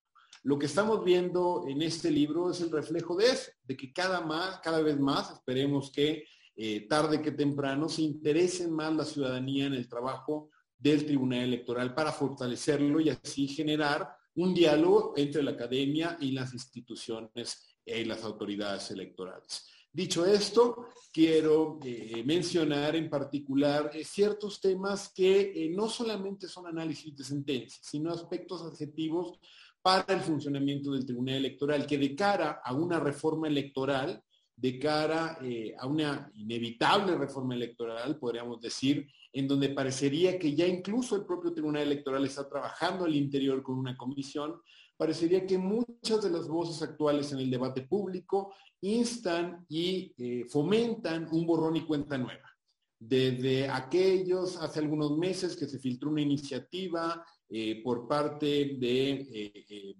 Lo 0.44 0.58
que 0.58 0.68
estamos 0.68 1.04
viendo 1.04 1.66
en 1.68 1.82
este 1.82 2.10
libro 2.10 2.50
es 2.50 2.62
el 2.62 2.72
reflejo 2.72 3.18
de 3.18 3.32
eso, 3.32 3.52
de 3.64 3.76
que 3.76 3.92
cada, 3.92 4.22
más, 4.22 4.62
cada 4.62 4.82
vez 4.82 4.98
más, 4.98 5.32
esperemos 5.32 5.92
que 5.92 6.24
eh, 6.56 6.88
tarde 6.88 7.22
que 7.22 7.32
temprano, 7.32 7.90
se 7.90 8.04
interesen 8.04 8.72
más 8.72 8.94
la 8.96 9.06
ciudadanía 9.06 9.66
en 9.66 9.74
el 9.74 9.90
trabajo 9.90 10.50
del 10.78 11.06
Tribunal 11.06 11.42
Electoral 11.42 11.94
para 11.94 12.14
fortalecerlo 12.14 13.02
y 13.02 13.10
así 13.10 13.50
generar 13.50 14.10
un 14.36 14.54
diálogo 14.54 15.14
entre 15.18 15.44
la 15.44 15.52
academia 15.52 16.18
y 16.22 16.32
las 16.32 16.54
instituciones 16.54 17.69
y 17.98 18.06
las 18.06 18.24
autoridades 18.24 18.92
electorales. 18.92 19.66
Dicho 19.92 20.24
esto, 20.24 20.90
quiero 21.12 21.80
eh, 21.84 22.24
mencionar 22.24 22.96
en 22.96 23.10
particular 23.10 23.90
eh, 23.94 24.04
ciertos 24.04 24.62
temas 24.62 25.12
que 25.14 25.52
eh, 25.56 25.70
no 25.76 25.90
solamente 25.90 26.48
son 26.48 26.68
análisis 26.68 27.16
de 27.16 27.24
sentencias, 27.24 27.80
sino 27.82 28.12
aspectos 28.12 28.62
adjetivos 28.62 29.40
para 29.82 30.14
el 30.14 30.20
funcionamiento 30.22 30.92
del 30.92 31.06
Tribunal 31.06 31.38
Electoral, 31.38 31.88
que 31.88 31.98
de 31.98 32.16
cara 32.16 32.62
a 32.64 32.74
una 32.74 33.00
reforma 33.00 33.48
electoral, 33.48 34.22
de 34.56 34.78
cara 34.78 35.40
a 35.80 35.88
una 35.88 36.30
inevitable 36.36 37.18
reforma 37.18 37.56
electoral, 37.56 38.20
podríamos 38.20 38.60
decir, 38.60 39.08
en 39.32 39.48
donde 39.48 39.70
parecería 39.70 40.38
que 40.38 40.54
ya 40.54 40.68
incluso 40.68 41.16
el 41.16 41.26
propio 41.26 41.54
Tribunal 41.54 41.84
Electoral 41.84 42.26
está 42.26 42.48
trabajando 42.48 43.06
al 43.06 43.16
interior 43.16 43.64
con 43.64 43.80
una 43.80 43.96
comisión, 43.96 44.62
parecería 45.00 45.48
que 45.48 45.58
muchas 45.58 46.22
de 46.22 46.30
las 46.30 46.46
voces 46.46 46.82
actuales 46.82 47.32
en 47.32 47.40
el 47.40 47.50
debate 47.50 47.84
público 47.84 48.54
instan 48.82 49.66
y 49.70 50.14
eh, 50.18 50.44
fomentan 50.50 51.30
un 51.32 51.48
borrón 51.48 51.78
y 51.78 51.86
cuenta 51.86 52.18
nueva. 52.18 52.54
Desde 53.00 53.70
aquellos 53.70 54.58
hace 54.58 54.80
algunos 54.80 55.18
meses 55.18 55.56
que 55.56 55.70
se 55.70 55.80
filtró 55.80 56.10
una 56.10 56.22
iniciativa 56.22 57.26
eh, 57.48 57.82
por 57.82 58.10
parte 58.10 58.76
de 58.78 59.26
eh, 59.32 59.96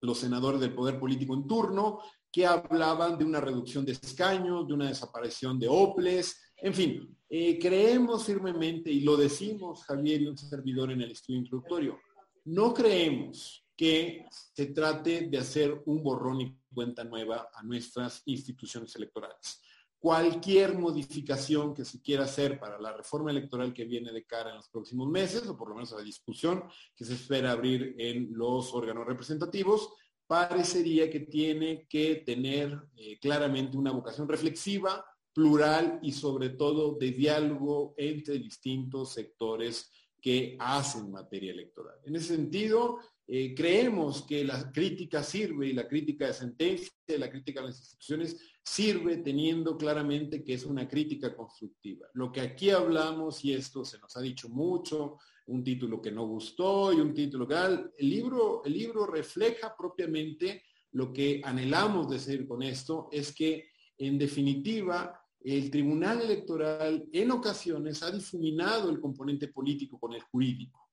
los 0.00 0.18
senadores 0.18 0.60
del 0.60 0.74
poder 0.74 0.98
político 0.98 1.34
en 1.34 1.46
turno 1.46 2.00
que 2.32 2.44
hablaban 2.44 3.16
de 3.16 3.24
una 3.24 3.40
reducción 3.40 3.84
de 3.84 3.92
escaños, 3.92 4.66
de 4.66 4.74
una 4.74 4.88
desaparición 4.88 5.60
de 5.60 5.68
OPLES, 5.68 6.54
en 6.56 6.74
fin, 6.74 7.16
creemos 7.28 8.24
firmemente, 8.24 8.90
y 8.90 9.00
lo 9.00 9.16
decimos 9.16 9.84
Javier 9.84 10.22
y 10.22 10.26
un 10.26 10.36
servidor 10.36 10.90
en 10.90 11.02
el 11.02 11.12
estudio 11.12 11.38
introductorio, 11.38 12.00
no 12.46 12.74
creemos 12.74 13.63
que 13.76 14.26
se 14.30 14.66
trate 14.66 15.28
de 15.28 15.38
hacer 15.38 15.82
un 15.86 16.02
borrón 16.02 16.40
y 16.40 16.58
cuenta 16.72 17.04
nueva 17.04 17.48
a 17.52 17.62
nuestras 17.62 18.22
instituciones 18.26 18.94
electorales. 18.96 19.60
Cualquier 19.98 20.78
modificación 20.78 21.72
que 21.72 21.84
se 21.84 22.02
quiera 22.02 22.24
hacer 22.24 22.60
para 22.60 22.78
la 22.78 22.92
reforma 22.92 23.30
electoral 23.30 23.72
que 23.72 23.84
viene 23.84 24.12
de 24.12 24.26
cara 24.26 24.50
en 24.50 24.56
los 24.56 24.68
próximos 24.68 25.08
meses, 25.08 25.46
o 25.48 25.56
por 25.56 25.70
lo 25.70 25.76
menos 25.76 25.92
la 25.92 26.02
discusión 26.02 26.64
que 26.94 27.04
se 27.04 27.14
espera 27.14 27.52
abrir 27.52 27.94
en 27.98 28.28
los 28.32 28.74
órganos 28.74 29.06
representativos, 29.06 29.88
parecería 30.26 31.10
que 31.10 31.20
tiene 31.20 31.86
que 31.88 32.16
tener 32.16 32.78
eh, 32.96 33.18
claramente 33.18 33.76
una 33.76 33.92
vocación 33.92 34.28
reflexiva, 34.28 35.04
plural 35.32 35.98
y 36.02 36.12
sobre 36.12 36.50
todo 36.50 36.96
de 36.96 37.10
diálogo 37.10 37.94
entre 37.96 38.38
distintos 38.38 39.12
sectores 39.12 39.90
que 40.20 40.56
hacen 40.58 41.10
materia 41.10 41.52
electoral. 41.52 41.96
En 42.04 42.16
ese 42.16 42.36
sentido, 42.36 42.98
eh, 43.26 43.54
creemos 43.54 44.22
que 44.22 44.44
la 44.44 44.70
crítica 44.70 45.22
sirve 45.22 45.68
y 45.68 45.72
la 45.72 45.88
crítica 45.88 46.26
de 46.26 46.34
sentencia, 46.34 46.92
la 47.18 47.30
crítica 47.30 47.60
de 47.60 47.68
las 47.68 47.78
instituciones 47.78 48.36
sirve 48.62 49.18
teniendo 49.18 49.76
claramente 49.76 50.44
que 50.44 50.54
es 50.54 50.64
una 50.64 50.86
crítica 50.86 51.34
constructiva. 51.34 52.06
Lo 52.14 52.30
que 52.30 52.42
aquí 52.42 52.70
hablamos, 52.70 53.44
y 53.44 53.54
esto 53.54 53.84
se 53.84 53.98
nos 53.98 54.16
ha 54.16 54.20
dicho 54.20 54.48
mucho, 54.48 55.18
un 55.46 55.62
título 55.62 56.00
que 56.00 56.10
no 56.10 56.26
gustó 56.26 56.92
y 56.92 57.00
un 57.00 57.14
título 57.14 57.46
que... 57.46 57.54
El 57.54 58.10
libro, 58.10 58.62
el 58.64 58.72
libro 58.72 59.06
refleja 59.06 59.74
propiamente 59.76 60.62
lo 60.92 61.12
que 61.12 61.40
anhelamos 61.44 62.08
decir 62.08 62.46
con 62.46 62.62
esto, 62.62 63.08
es 63.10 63.34
que 63.34 63.68
en 63.98 64.18
definitiva 64.18 65.20
el 65.40 65.70
Tribunal 65.70 66.22
Electoral 66.22 67.06
en 67.12 67.30
ocasiones 67.30 68.02
ha 68.02 68.10
difuminado 68.10 68.90
el 68.90 69.00
componente 69.00 69.48
político 69.48 69.98
con 69.98 70.14
el 70.14 70.22
jurídico. 70.22 70.83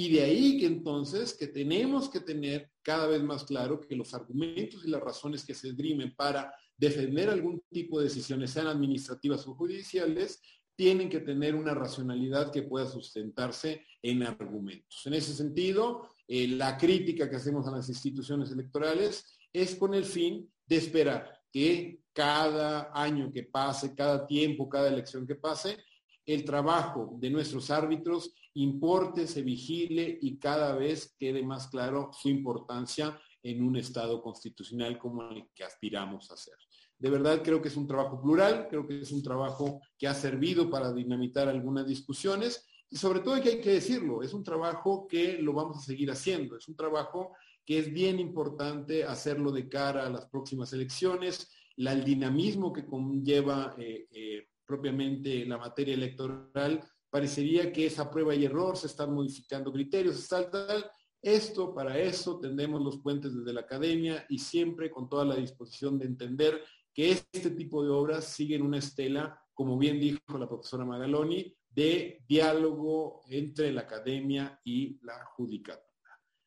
Y 0.00 0.10
de 0.10 0.22
ahí 0.22 0.60
que 0.60 0.66
entonces 0.66 1.34
que 1.34 1.48
tenemos 1.48 2.08
que 2.08 2.20
tener 2.20 2.70
cada 2.82 3.08
vez 3.08 3.20
más 3.20 3.42
claro 3.42 3.80
que 3.80 3.96
los 3.96 4.14
argumentos 4.14 4.84
y 4.84 4.90
las 4.90 5.00
razones 5.00 5.44
que 5.44 5.54
se 5.54 5.70
esgrimen 5.70 6.14
para 6.14 6.54
defender 6.76 7.28
algún 7.28 7.60
tipo 7.68 7.98
de 7.98 8.04
decisiones, 8.04 8.52
sean 8.52 8.68
administrativas 8.68 9.44
o 9.48 9.56
judiciales, 9.56 10.40
tienen 10.76 11.08
que 11.08 11.18
tener 11.18 11.56
una 11.56 11.74
racionalidad 11.74 12.52
que 12.52 12.62
pueda 12.62 12.86
sustentarse 12.86 13.84
en 14.00 14.22
argumentos. 14.22 15.04
En 15.04 15.14
ese 15.14 15.34
sentido, 15.34 16.08
eh, 16.28 16.46
la 16.46 16.78
crítica 16.78 17.28
que 17.28 17.34
hacemos 17.34 17.66
a 17.66 17.72
las 17.72 17.88
instituciones 17.88 18.52
electorales 18.52 19.36
es 19.52 19.74
con 19.74 19.94
el 19.94 20.04
fin 20.04 20.48
de 20.64 20.76
esperar 20.76 21.40
que 21.52 22.02
cada 22.12 22.92
año 22.94 23.32
que 23.32 23.42
pase, 23.42 23.96
cada 23.96 24.24
tiempo, 24.28 24.68
cada 24.68 24.90
elección 24.90 25.26
que 25.26 25.34
pase, 25.34 25.76
el 26.28 26.44
trabajo 26.44 27.16
de 27.18 27.30
nuestros 27.30 27.70
árbitros 27.70 28.34
importe, 28.52 29.26
se 29.26 29.40
vigile 29.40 30.18
y 30.20 30.38
cada 30.38 30.74
vez 30.74 31.16
quede 31.18 31.42
más 31.42 31.68
claro 31.68 32.10
su 32.12 32.28
importancia 32.28 33.18
en 33.42 33.62
un 33.62 33.76
Estado 33.76 34.20
constitucional 34.20 34.98
como 34.98 35.22
el 35.30 35.48
que 35.54 35.64
aspiramos 35.64 36.30
a 36.30 36.34
hacer. 36.34 36.54
De 36.98 37.08
verdad 37.08 37.42
creo 37.42 37.62
que 37.62 37.68
es 37.68 37.76
un 37.78 37.86
trabajo 37.86 38.20
plural, 38.20 38.66
creo 38.68 38.86
que 38.86 39.00
es 39.00 39.10
un 39.10 39.22
trabajo 39.22 39.80
que 39.96 40.06
ha 40.06 40.12
servido 40.12 40.68
para 40.68 40.92
dinamitar 40.92 41.48
algunas 41.48 41.86
discusiones 41.86 42.66
y 42.90 42.98
sobre 42.98 43.20
todo 43.20 43.40
que 43.40 43.48
hay 43.48 43.60
que 43.62 43.72
decirlo, 43.72 44.22
es 44.22 44.34
un 44.34 44.44
trabajo 44.44 45.08
que 45.08 45.38
lo 45.38 45.54
vamos 45.54 45.78
a 45.78 45.80
seguir 45.80 46.10
haciendo, 46.10 46.58
es 46.58 46.68
un 46.68 46.76
trabajo 46.76 47.32
que 47.64 47.78
es 47.78 47.90
bien 47.90 48.20
importante 48.20 49.02
hacerlo 49.02 49.50
de 49.50 49.66
cara 49.66 50.06
a 50.06 50.10
las 50.10 50.26
próximas 50.26 50.74
elecciones, 50.74 51.50
el 51.74 52.04
dinamismo 52.04 52.70
que 52.70 52.84
conlleva 52.84 53.74
eh, 53.78 54.08
eh, 54.12 54.48
propiamente 54.68 55.46
la 55.46 55.56
materia 55.56 55.94
electoral, 55.94 56.84
parecería 57.08 57.72
que 57.72 57.86
esa 57.86 58.10
prueba 58.10 58.34
y 58.34 58.44
error, 58.44 58.76
se 58.76 58.86
están 58.86 59.14
modificando 59.14 59.72
criterios, 59.72 60.28
tal, 60.28 60.50
tal. 60.50 60.90
Esto, 61.22 61.74
para 61.74 61.98
eso, 61.98 62.38
tendemos 62.38 62.82
los 62.82 62.98
puentes 62.98 63.34
desde 63.34 63.54
la 63.54 63.62
academia 63.62 64.26
y 64.28 64.38
siempre 64.38 64.90
con 64.90 65.08
toda 65.08 65.24
la 65.24 65.36
disposición 65.36 65.98
de 65.98 66.04
entender 66.04 66.62
que 66.92 67.10
este 67.10 67.50
tipo 67.50 67.82
de 67.82 67.88
obras 67.88 68.26
siguen 68.26 68.62
una 68.62 68.78
estela, 68.78 69.40
como 69.54 69.78
bien 69.78 69.98
dijo 69.98 70.38
la 70.38 70.46
profesora 70.46 70.84
Magaloni, 70.84 71.56
de 71.70 72.22
diálogo 72.28 73.22
entre 73.30 73.72
la 73.72 73.82
academia 73.82 74.60
y 74.64 74.98
la 75.02 75.24
judicatura. 75.24 75.88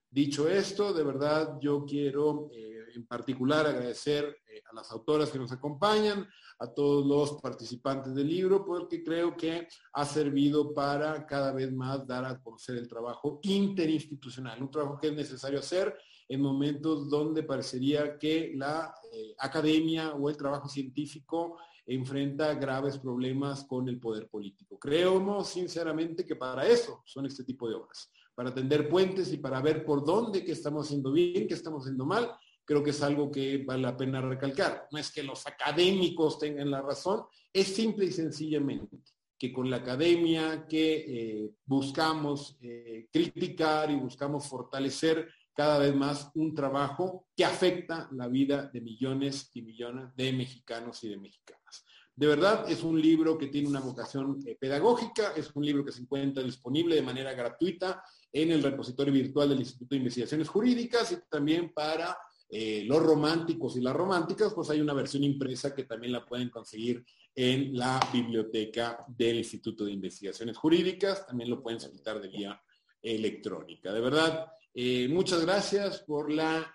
Dicho 0.10 0.48
esto, 0.50 0.94
de 0.94 1.04
verdad 1.04 1.58
yo 1.60 1.86
quiero 1.86 2.50
eh, 2.54 2.84
en 2.96 3.08
particular 3.08 3.66
agradecer 3.66 4.26
eh, 4.46 4.62
a 4.70 4.76
las 4.76 4.92
autoras 4.92 5.30
que 5.30 5.40
nos 5.40 5.52
acompañan, 5.52 6.28
a 6.62 6.68
todos 6.68 7.06
los 7.06 7.42
participantes 7.42 8.14
del 8.14 8.28
libro, 8.28 8.64
porque 8.64 9.04
creo 9.04 9.36
que 9.36 9.68
ha 9.94 10.06
servido 10.06 10.74
para 10.74 11.26
cada 11.26 11.52
vez 11.52 11.74
más 11.74 12.06
dar 12.06 12.24
a 12.24 12.40
conocer 12.40 12.78
el 12.78 12.88
trabajo 12.88 13.40
interinstitucional, 13.42 14.62
un 14.62 14.70
trabajo 14.70 15.00
que 15.00 15.08
es 15.08 15.14
necesario 15.14 15.58
hacer 15.58 15.98
en 16.30 16.40
momentos 16.40 17.10
donde 17.10 17.42
parecería 17.42 18.18
que 18.20 18.52
la 18.56 18.94
eh, 19.12 19.34
academia 19.40 20.14
o 20.14 20.30
el 20.30 20.38
trabajo 20.38 20.70
científico 20.70 21.58
enfrenta 21.88 22.54
graves 22.54 23.00
problemas 23.00 23.64
con 23.66 23.90
el 23.90 24.00
poder 24.00 24.30
político. 24.30 24.78
Creemos 24.78 25.50
sinceramente 25.50 26.28
que 26.28 26.36
para 26.36 26.68
eso 26.68 27.02
son 27.06 27.26
este 27.26 27.44
tipo 27.44 27.68
de 27.68 27.76
obras 27.76 28.12
para 28.36 28.54
tender 28.54 28.88
puentes 28.88 29.34
y 29.34 29.38
para 29.38 29.62
ver 29.62 29.84
por 29.84 30.06
dónde 30.06 30.46
que 30.46 30.54
estamos 30.54 30.86
haciendo 30.86 31.12
bien, 31.12 31.48
que 31.48 31.54
estamos 31.54 31.84
haciendo 31.84 32.06
mal, 32.06 32.32
creo 32.72 32.84
que 32.86 32.92
es 32.92 33.04
algo 33.04 33.30
que 33.30 33.58
vale 33.66 33.82
la 33.82 33.98
pena 33.98 34.22
recalcar. 34.22 34.88
No 34.92 34.98
es 34.98 35.12
que 35.12 35.24
los 35.24 35.46
académicos 35.46 36.40
tengan 36.40 36.72
la 36.72 36.82
razón, 36.82 37.26
es 37.52 37.68
simple 37.68 38.06
y 38.06 38.14
sencillamente 38.14 38.98
que 39.38 39.52
con 39.52 39.70
la 39.70 39.78
academia 39.78 40.66
que 40.70 40.94
eh, 41.06 41.52
buscamos 41.66 42.58
eh, 42.62 43.10
criticar 43.12 43.92
y 43.92 43.96
buscamos 43.96 44.48
fortalecer 44.48 45.28
cada 45.54 45.80
vez 45.80 45.94
más 45.94 46.32
un 46.36 46.56
trabajo 46.56 47.28
que 47.36 47.44
afecta 47.44 48.08
la 48.14 48.30
vida 48.30 48.70
de 48.72 48.80
millones 48.80 49.50
y 49.54 49.64
millones 49.64 50.16
de 50.16 50.32
mexicanos 50.32 51.04
y 51.04 51.10
de 51.10 51.18
mexicanas. 51.18 51.84
De 52.16 52.28
verdad, 52.28 52.72
es 52.72 52.84
un 52.84 53.02
libro 53.02 53.38
que 53.38 53.48
tiene 53.48 53.68
una 53.68 53.82
vocación 53.82 54.40
eh, 54.46 54.56
pedagógica, 54.58 55.34
es 55.36 55.54
un 55.56 55.66
libro 55.66 55.84
que 55.84 55.92
se 55.92 56.04
encuentra 56.04 56.42
disponible 56.42 56.96
de 56.96 57.02
manera 57.02 57.34
gratuita 57.34 58.02
en 58.32 58.52
el 58.52 58.64
repositorio 58.64 59.14
virtual 59.14 59.50
del 59.50 59.60
Instituto 59.60 59.90
de 59.90 59.98
Investigaciones 59.98 60.48
Jurídicas 60.48 61.12
y 61.12 61.18
también 61.30 61.74
para 61.74 62.18
eh, 62.52 62.84
los 62.86 63.02
románticos 63.02 63.78
y 63.78 63.82
las 63.82 63.96
románticas, 63.96 64.54
pues 64.54 64.70
hay 64.70 64.82
una 64.82 64.94
versión 64.94 65.24
impresa 65.24 65.74
que 65.74 65.86
también 65.86 66.12
la 66.12 66.26
pueden 66.26 66.50
conseguir 66.50 67.06
en 67.34 67.78
la 67.78 68.00
biblioteca 68.12 69.06
del 69.08 69.38
Instituto 69.38 69.86
de 69.86 69.94
Investigaciones 69.94 70.58
Jurídicas, 70.58 71.26
también 71.26 71.50
lo 71.50 71.64
pueden 71.64 71.80
solicitar 71.80 72.20
de 72.20 72.28
vía 72.28 72.62
electrónica. 73.02 73.94
De 73.94 74.02
verdad, 74.02 74.52
eh, 74.74 75.08
muchas 75.08 75.46
gracias 75.46 76.02
por 76.02 76.30
la, 76.30 76.74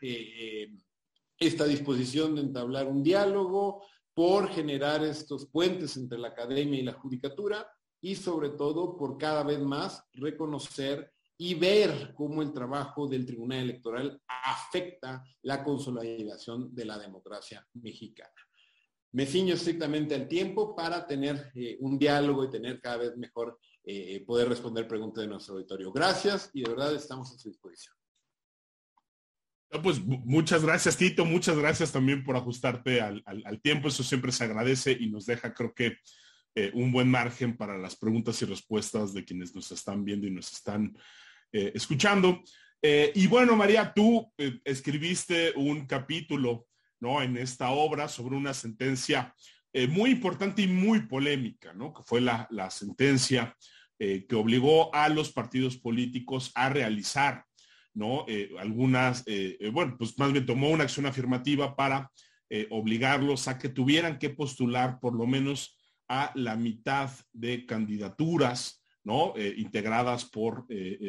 esta 1.39 1.67
disposición 1.67 2.35
de 2.35 2.41
entablar 2.41 2.87
un 2.87 3.03
diálogo, 3.03 3.83
por 4.17 4.49
generar 4.49 5.05
estos 5.05 5.45
puentes 5.45 5.95
entre 5.99 6.17
la 6.17 6.29
academia 6.29 6.81
y 6.81 6.85
la 6.85 6.95
judicatura 6.95 7.71
y 8.01 8.15
sobre 8.15 8.49
todo 8.49 8.97
por 8.97 9.19
cada 9.19 9.43
vez 9.43 9.61
más 9.61 10.03
reconocer 10.15 11.13
y 11.39 11.55
ver 11.55 12.15
cómo 12.15 12.43
el 12.43 12.53
trabajo 12.53 13.07
del 13.07 13.27
Tribunal 13.27 13.61
Electoral 13.61 14.21
afecta 14.27 15.25
la 15.43 15.63
consolidación 15.63 16.75
de 16.75 16.85
la 16.85 16.99
democracia 16.99 17.67
mexicana. 17.75 18.31
Me 19.13 19.27
ciño 19.27 19.55
estrictamente 19.55 20.15
al 20.15 20.29
tiempo 20.29 20.75
para 20.75 21.07
tener 21.07 21.51
eh, 21.55 21.77
un 21.81 21.99
diálogo 21.99 22.45
y 22.45 22.51
tener 22.51 22.81
cada 22.81 22.99
vez 22.99 23.17
mejor 23.17 23.59
eh, 23.85 24.25
poder 24.27 24.49
responder 24.49 24.89
preguntas 24.89 25.23
de 25.23 25.29
nuestro 25.29 25.55
auditorio. 25.55 25.93
Gracias 25.93 26.51
y 26.53 26.63
de 26.63 26.71
verdad 26.71 26.95
estamos 26.95 27.33
a 27.33 27.39
su 27.39 27.49
disposición. 27.49 27.95
Pues 29.83 30.01
muchas 30.05 30.65
gracias, 30.65 30.97
Tito. 30.97 31.25
Muchas 31.25 31.59
gracias 31.59 31.93
también 31.93 32.25
por 32.25 32.37
ajustarte 32.37 33.01
al, 33.01 33.23
tiempo. 33.63 33.89
Eso 33.89 34.03
siempre 34.03 34.33
se 34.33 34.45
agradece 34.45 34.93
y 34.93 35.09
nos 35.09 35.27
deja, 35.27 35.53
creo 35.53 35.75
que, 35.75 35.99
eh, 36.55 36.71
un 36.73 36.91
buen 36.91 37.11
margen 37.11 37.57
para 37.57 37.77
las 37.77 37.97
preguntas 37.97 38.41
y 38.41 38.47
respuestas 38.47 39.13
de 39.13 39.25
quienes 39.25 39.55
nos 39.55 39.71
están 39.73 40.05
viendo 40.05 40.27
y 40.27 40.31
nos 40.31 40.53
están 40.53 40.97
eh, 41.57 41.73
escuchando. 41.75 42.43
Eh, 42.83 43.13
y 43.15 43.27
bueno, 43.27 43.57
María, 43.57 43.93
tú 43.95 44.33
escribiste 44.65 45.53
un 45.57 45.87
capítulo, 45.87 46.67
¿no? 47.01 47.23
En 47.23 47.37
esta 47.37 47.71
obra 47.71 48.09
sobre 48.09 48.37
una 48.37 48.55
sentencia 48.55 49.35
muy 49.91 50.11
importante 50.11 50.63
y 50.63 50.69
muy 50.69 51.01
polémica, 51.01 51.75
¿no? 51.75 51.93
Que 51.93 52.03
fue 52.05 52.21
la, 52.21 52.47
la 52.51 52.71
sentencia 52.71 53.55
que 53.99 54.35
obligó 54.35 54.95
a 54.95 55.09
los 55.11 55.33
partidos 55.33 55.77
políticos 55.77 56.51
a 56.55 56.71
realizar 56.71 57.45
¿no? 57.97 58.27
Eh, 58.29 58.51
algunas, 58.59 59.23
eh, 59.27 59.57
eh, 59.59 59.71
bueno, 59.71 59.97
pues 59.99 60.19
más 60.19 60.31
bien 60.31 60.45
tomó 60.45 60.69
una 60.69 60.85
acción 60.85 61.07
afirmativa 61.07 61.75
para 61.75 62.13
obligarlos 62.71 63.49
a 63.49 63.59
que 63.59 63.69
tuvieran 63.69 64.21
que 64.21 64.31
postular 64.31 65.01
por 65.01 65.17
lo 65.17 65.27
menos 65.27 65.77
a 66.07 66.31
la 66.37 66.55
mitad 66.55 67.11
de 67.33 67.67
candidaturas, 67.67 68.86
¿no? 69.07 69.33
integradas 69.37 70.25
por 70.25 70.67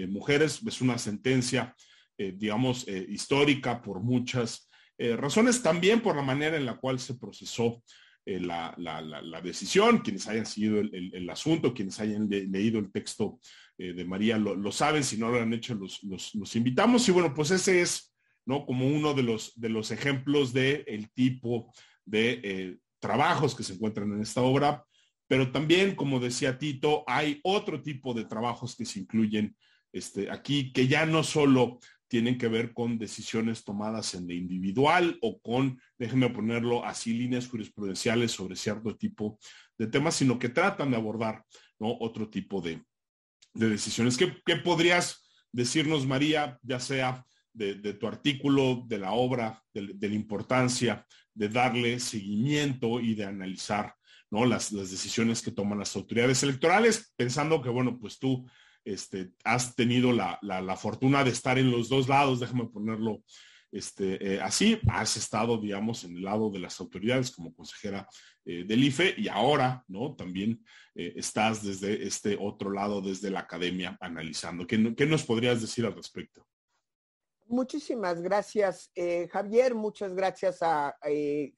mujeres. 0.08 0.62
Es 0.66 0.82
una 0.82 0.98
sentencia, 0.98 1.76
digamos, 2.18 2.88
histórica 2.88 3.82
por 3.82 4.02
muchas 4.02 4.70
razones, 4.98 5.64
también 5.64 6.02
por 6.02 6.16
la 6.16 6.22
manera 6.22 6.58
en 6.58 6.66
la 6.66 6.78
cual 6.78 7.00
se 7.00 7.16
procesó 7.16 7.82
la, 8.28 9.42
decisión, 9.44 10.00
quienes 10.00 10.28
hayan 10.28 10.46
seguido 10.46 10.80
el, 10.80 11.30
asunto, 11.30 11.74
quienes 11.74 12.00
hayan 12.00 12.30
leído 12.30 12.80
el 12.80 12.92
texto 12.92 13.40
eh, 13.78 13.94
de 13.94 14.06
María 14.06 14.38
lo, 14.38 14.72
saben, 14.72 15.04
si 15.04 15.18
no 15.18 15.30
lo 15.30 15.40
han 15.40 15.54
hecho 15.54 15.76
los, 15.76 16.56
invitamos. 16.56 17.08
Y 17.08 17.12
bueno, 17.12 17.34
pues 17.34 17.52
ese 17.52 17.82
es, 17.82 18.14
¿no? 18.46 18.66
Como 18.66 18.88
uno 18.88 19.14
de 19.14 19.24
los, 19.24 19.54
de 19.56 19.70
los 19.70 19.92
ejemplos 19.92 20.52
del 20.52 20.84
el 20.88 21.12
tipo 21.12 21.72
de 22.06 22.42
eh, 22.44 22.78
trabajos 23.00 23.56
que 23.56 23.64
se 23.64 23.74
encuentran 23.74 24.12
en 24.12 24.22
esta 24.22 24.42
obra, 24.42 24.84
pero 25.28 25.52
también, 25.52 25.96
como 25.96 26.20
decía 26.20 26.58
Tito, 26.58 27.04
hay 27.08 27.40
otro 27.44 27.82
tipo 27.82 28.14
de 28.14 28.26
trabajos 28.26 28.76
que 28.76 28.86
se 28.86 29.00
incluyen 29.00 29.56
este, 29.92 30.32
aquí, 30.32 30.72
que 30.72 30.88
ya 30.88 31.06
no 31.06 31.24
solo 31.24 31.80
tienen 32.08 32.38
que 32.38 32.48
ver 32.48 32.74
con 32.74 32.98
decisiones 32.98 33.64
tomadas 33.64 34.14
en 34.14 34.28
lo 34.28 34.34
individual 34.34 35.18
o 35.22 35.40
con, 35.42 35.80
déjenme 35.98 36.30
ponerlo 36.30 36.86
así, 36.86 37.14
líneas 37.14 37.48
jurisprudenciales 37.48 38.32
sobre 38.32 38.56
cierto 38.56 38.96
tipo 38.96 39.38
de 39.78 39.88
temas, 39.88 40.16
sino 40.16 40.40
que 40.40 40.50
tratan 40.50 40.92
de 40.92 40.98
abordar 40.98 41.44
¿no? 41.80 41.98
otro 42.00 42.30
tipo 42.30 42.62
de, 42.62 42.82
de 43.54 43.70
decisiones. 43.70 44.18
¿Qué, 44.18 44.56
podrías 44.58 45.28
decirnos, 45.52 46.06
María, 46.06 46.60
ya 46.62 46.80
sea 46.80 47.26
de, 47.54 47.76
tu 47.94 48.08
artículo, 48.08 48.86
de 48.88 49.00
la 49.00 49.14
obra, 49.14 49.64
de, 49.74 49.96
la 50.00 50.16
importancia 50.16 51.06
de 51.34 51.50
darle 51.50 52.00
seguimiento 52.00 53.00
y 53.00 53.16
de 53.16 53.26
analizar 53.26 53.96
¿no? 54.30 54.46
las, 54.46 54.72
decisiones 54.72 55.42
que 55.42 55.52
toman 55.52 55.80
las 55.80 55.96
autoridades 55.96 56.44
electorales, 56.44 57.14
pensando 57.16 57.62
que, 57.62 57.70
bueno, 57.70 57.98
pues 58.00 58.20
tú 58.20 58.46
este, 58.86 59.32
has 59.44 59.76
tenido 59.76 60.12
la, 60.14 60.40
la, 60.42 60.76
fortuna 60.78 61.24
de 61.24 61.32
estar 61.32 61.58
en 61.58 61.72
los 61.72 61.90
dos 61.90 62.08
lados, 62.08 62.40
déjame 62.40 62.66
ponerlo 62.66 63.22
este, 63.72 64.36
eh, 64.36 64.42
así, 64.42 64.80
has 64.88 65.18
estado, 65.18 65.58
digamos, 65.58 66.04
en 66.04 66.16
el 66.16 66.24
lado 66.24 66.50
de 66.50 66.60
las 66.60 66.80
autoridades 66.80 67.32
como 67.32 67.54
consejera 67.54 68.08
eh, 68.46 68.64
del 68.66 68.84
IFE 68.86 69.16
y 69.18 69.28
ahora, 69.28 69.84
¿no? 69.88 70.16
También 70.16 70.64
eh, 70.96 71.14
estás 71.18 71.64
desde 71.64 72.08
este 72.08 72.38
otro 72.40 72.72
lado, 72.72 73.02
desde 73.02 73.30
la 73.30 73.42
academia, 73.42 73.98
analizando. 74.00 74.66
¿Qué, 74.66 74.78
nos 74.78 75.24
podrías 75.24 75.62
decir 75.62 75.86
al 75.86 75.96
respecto? 75.96 76.48
Muchísimas 77.48 78.22
gracias, 78.22 78.92
Javier. 79.32 79.74
Muchas 79.74 80.14
gracias 80.14 80.60
a 80.62 80.98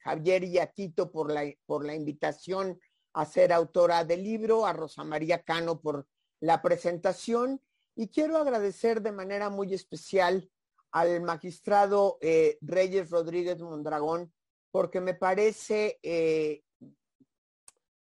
Javier 0.00 0.44
y 0.44 0.58
a 0.58 0.66
Tito 0.66 1.10
por 1.10 1.32
la, 1.32 1.44
por 1.66 1.84
la 1.84 1.94
invitación 1.94 2.80
a 3.12 3.26
ser 3.26 3.52
autora 3.52 4.04
del 4.04 4.22
libro, 4.22 4.66
a 4.66 4.72
Rosa 4.72 5.02
María 5.04 5.42
Cano 5.42 5.80
por 5.80 6.06
la 6.40 6.62
presentación 6.62 7.60
y 8.00 8.08
quiero 8.08 8.38
agradecer 8.38 9.02
de 9.02 9.12
manera 9.12 9.50
muy 9.50 9.74
especial 9.74 10.50
al 10.92 11.20
magistrado 11.22 12.18
eh, 12.20 12.58
Reyes 12.62 13.10
Rodríguez 13.10 13.60
Mondragón, 13.60 14.32
porque 14.70 15.00
me 15.00 15.14
parece, 15.14 15.98
eh, 16.02 16.62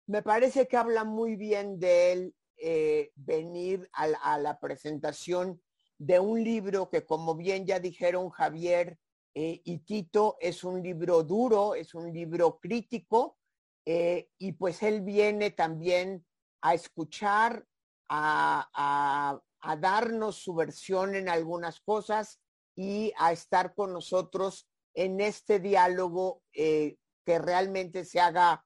me 0.07 0.21
parece 0.21 0.67
que 0.67 0.77
habla 0.77 1.03
muy 1.03 1.35
bien 1.35 1.79
de 1.79 2.11
él 2.11 2.35
eh, 2.57 3.11
venir 3.15 3.89
a, 3.91 4.37
la 4.37 4.59
presentación 4.59 5.61
de 6.01 6.19
un 6.19 6.43
libro 6.43 6.89
que, 6.89 7.05
como 7.05 7.35
bien 7.35 7.65
ya 7.65 7.79
dijeron 7.79 8.29
Javier 8.29 8.97
y 9.33 9.77
Tito, 9.79 10.35
es 10.39 10.63
un 10.63 10.81
libro 10.81 11.23
duro, 11.23 11.75
es 11.75 11.93
un 11.93 12.11
libro 12.11 12.59
crítico, 12.59 13.37
y 13.85 14.51
pues 14.53 14.83
él 14.83 15.01
viene 15.01 15.51
también 15.51 16.25
a 16.61 16.73
escuchar, 16.73 17.65
a, 18.09 19.39
a 19.61 19.75
darnos 19.77 20.37
su 20.37 20.53
versión 20.53 21.15
en 21.15 21.29
algunas 21.29 21.79
cosas 21.79 22.39
y 22.75 23.13
a 23.17 23.31
estar 23.31 23.73
con 23.75 23.93
nosotros 23.93 24.67
en 24.93 25.21
este 25.21 25.59
diálogo 25.59 26.41
eh, 26.53 26.97
que 27.25 27.39
realmente 27.39 28.03
se 28.03 28.19
haga 28.19 28.65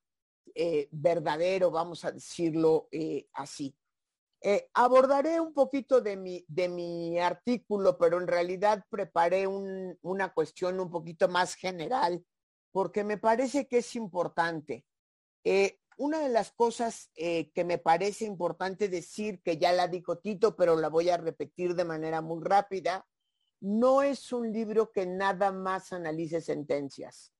eh, 0.53 0.87
verdadero, 0.91 1.69
vamos 1.69 2.05
a 2.05 2.11
decirlo 2.11 2.87
eh, 2.91 3.27
así. 3.33 3.75
Abordaré 4.73 5.39
un 5.39 5.53
poquito 5.53 6.01
de 6.01 6.17
mi, 6.17 6.45
de 6.47 6.69
mi 6.69 7.19
artículo, 7.19 7.97
pero 7.97 8.19
en 8.19 8.27
realidad 8.27 8.85
preparé 8.89 9.47
una 9.47 10.33
cuestión 10.33 10.79
un 10.79 10.91
poquito 10.91 11.27
más 11.27 11.55
general 11.55 12.23
porque 12.71 13.03
me 13.03 13.17
parece 13.17 13.67
que 13.67 13.77
es 13.77 13.95
importante. 13.95 14.85
una 15.97 16.19
de 16.19 16.29
las 16.29 16.51
cosas 16.51 17.09
que 17.15 17.63
me 17.65 17.77
parece 17.77 18.25
importante 18.25 18.89
decir, 18.89 19.41
que 19.41 19.57
ya 19.57 19.71
la 19.71 19.87
dijo 19.87 20.17
Tito, 20.17 20.55
pero 20.55 20.75
la 20.75 20.89
voy 20.89 21.09
a 21.09 21.17
repetir 21.17 21.73
de 21.73 21.85
manera 21.85 22.21
muy 22.21 22.43
rápida, 22.43 23.07
no 23.61 24.01
es 24.01 24.31
un 24.31 24.51
libro 24.51 24.91
que 24.91 25.05
nada 25.05 25.51
más 25.51 25.91
analice 25.91 26.41
sentencias. 26.41 27.33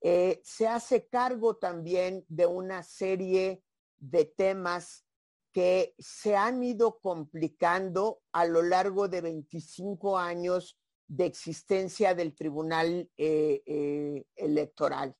Eh, 0.00 0.40
se 0.44 0.66
hace 0.66 1.06
cargo 1.08 1.56
también 1.56 2.24
de 2.28 2.46
una 2.46 2.82
serie 2.82 3.62
de 3.96 4.24
temas 4.24 5.04
que 5.52 5.94
se 5.98 6.36
han 6.36 6.62
ido 6.62 6.98
complicando 7.00 8.20
a 8.32 8.44
lo 8.44 8.62
largo 8.62 9.08
de 9.08 9.20
25 9.20 10.18
años 10.18 10.78
de 11.06 11.26
existencia 11.26 12.14
del 12.14 12.34
Tribunal 12.34 13.10
eh, 13.16 13.62
eh, 13.66 14.24
Electoral. 14.36 15.16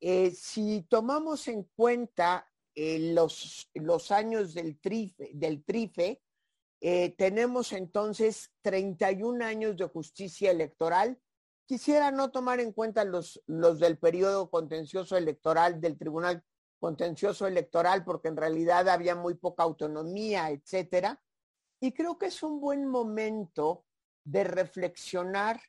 si 0.00 0.86
tomamos 0.88 1.48
en 1.48 1.64
cuenta 1.76 2.50
los, 2.74 3.70
los, 3.74 4.10
años 4.10 4.54
del 4.54 4.80
trife, 4.80 5.30
del 5.34 5.62
trife 5.64 6.22
eh, 6.86 7.14
tenemos 7.16 7.72
entonces 7.72 8.52
31 8.60 9.42
años 9.42 9.74
de 9.78 9.86
justicia 9.88 10.50
electoral. 10.50 11.18
Quisiera 11.64 12.10
no 12.10 12.30
tomar 12.30 12.60
en 12.60 12.72
cuenta 12.72 13.06
los, 13.06 13.42
los 13.46 13.80
del 13.80 13.96
periodo 13.96 14.50
contencioso 14.50 15.16
electoral 15.16 15.80
del 15.80 15.96
Tribunal 15.96 16.44
contencioso 16.78 17.46
electoral 17.46 18.04
porque 18.04 18.28
en 18.28 18.36
realidad 18.36 18.88
había 18.88 19.14
muy 19.14 19.34
poca 19.34 19.62
autonomía, 19.62 20.50
etcétera. 20.50 21.22
Y 21.80 21.92
creo 21.92 22.18
que 22.18 22.26
es 22.26 22.42
un 22.42 22.60
buen 22.60 22.86
momento 22.86 23.84
de 24.24 24.44
reflexionar 24.44 25.60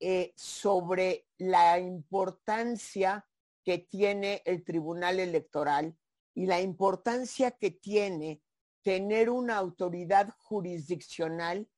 eh, 0.00 0.32
sobre 0.36 1.26
la 1.38 1.78
importancia 1.78 3.26
que 3.64 3.78
tiene 3.78 4.42
el 4.44 4.64
Tribunal 4.64 5.20
Electoral 5.20 5.96
y 6.34 6.46
la 6.46 6.60
importancia 6.60 7.50
que 7.50 7.72
tiene 7.72 8.42
tener 8.82 9.28
una 9.28 9.56
autoridad 9.56 10.34
jurisdiccional 10.38 11.68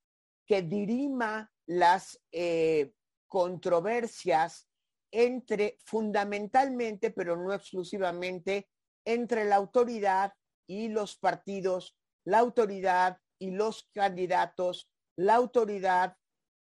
que 0.47 0.63
dirima 0.63 1.51
las 1.67 2.21
eh, 2.31 2.93
controversias 3.27 4.70
entre, 5.11 5.79
fundamentalmente, 5.85 7.11
pero 7.11 7.37
no 7.37 7.53
exclusivamente, 7.53 8.69
entre 9.05 9.45
la 9.45 9.57
autoridad 9.57 10.33
y 10.67 10.89
los 10.89 11.17
partidos, 11.17 11.97
la 12.25 12.39
autoridad 12.39 13.19
y 13.39 13.51
los 13.51 13.89
candidatos, 13.93 14.91
la 15.17 15.35
autoridad 15.35 16.17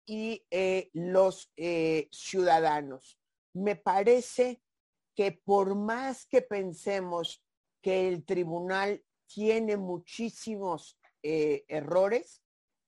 y 0.06 0.46
eh, 0.50 0.90
los 0.94 1.52
eh, 1.56 2.08
ciudadanos. 2.10 3.18
Me 3.54 3.76
parece 3.76 4.62
que 5.14 5.32
por 5.32 5.74
más 5.74 6.26
que 6.26 6.42
pensemos 6.42 7.44
que 7.82 8.08
el 8.08 8.24
tribunal 8.24 9.04
tiene 9.26 9.76
muchísimos 9.76 10.98
eh, 11.22 11.64
errores, 11.68 12.42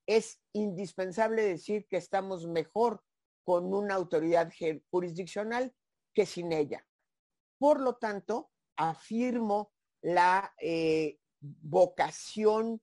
es 0.07 0.41
indispensable 0.53 1.43
decir 1.43 1.87
que 1.89 1.97
estamos 1.97 2.47
mejor 2.47 3.03
con 3.51 3.75
una 3.75 3.97
autoridad 3.97 4.53
jurisdiccional 4.93 5.75
que 6.15 6.25
sin 6.25 6.53
ella. 6.53 6.87
Por 7.59 7.81
lo 7.81 7.97
tanto, 7.97 8.53
afirmo 8.77 9.73
la 10.03 10.55
vocación 11.41 12.81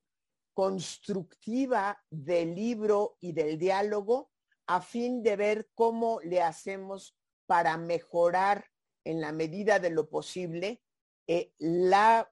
constructiva 0.53 2.03
del 2.10 2.53
libro 2.53 3.15
y 3.21 3.32
del 3.32 3.58
diálogo 3.58 4.30
a 4.67 4.82
fin 4.82 5.23
de 5.23 5.38
ver 5.38 5.69
cómo 5.73 6.19
le 6.19 6.41
hacemos 6.41 7.15
para 7.45 7.77
mejorar 7.77 8.65
en 9.06 9.21
la 9.21 9.32
medida 9.32 9.80
de 9.80 9.91
lo 9.91 10.10
posible 10.10 10.82
eh, 11.27 11.53
la 11.60 12.30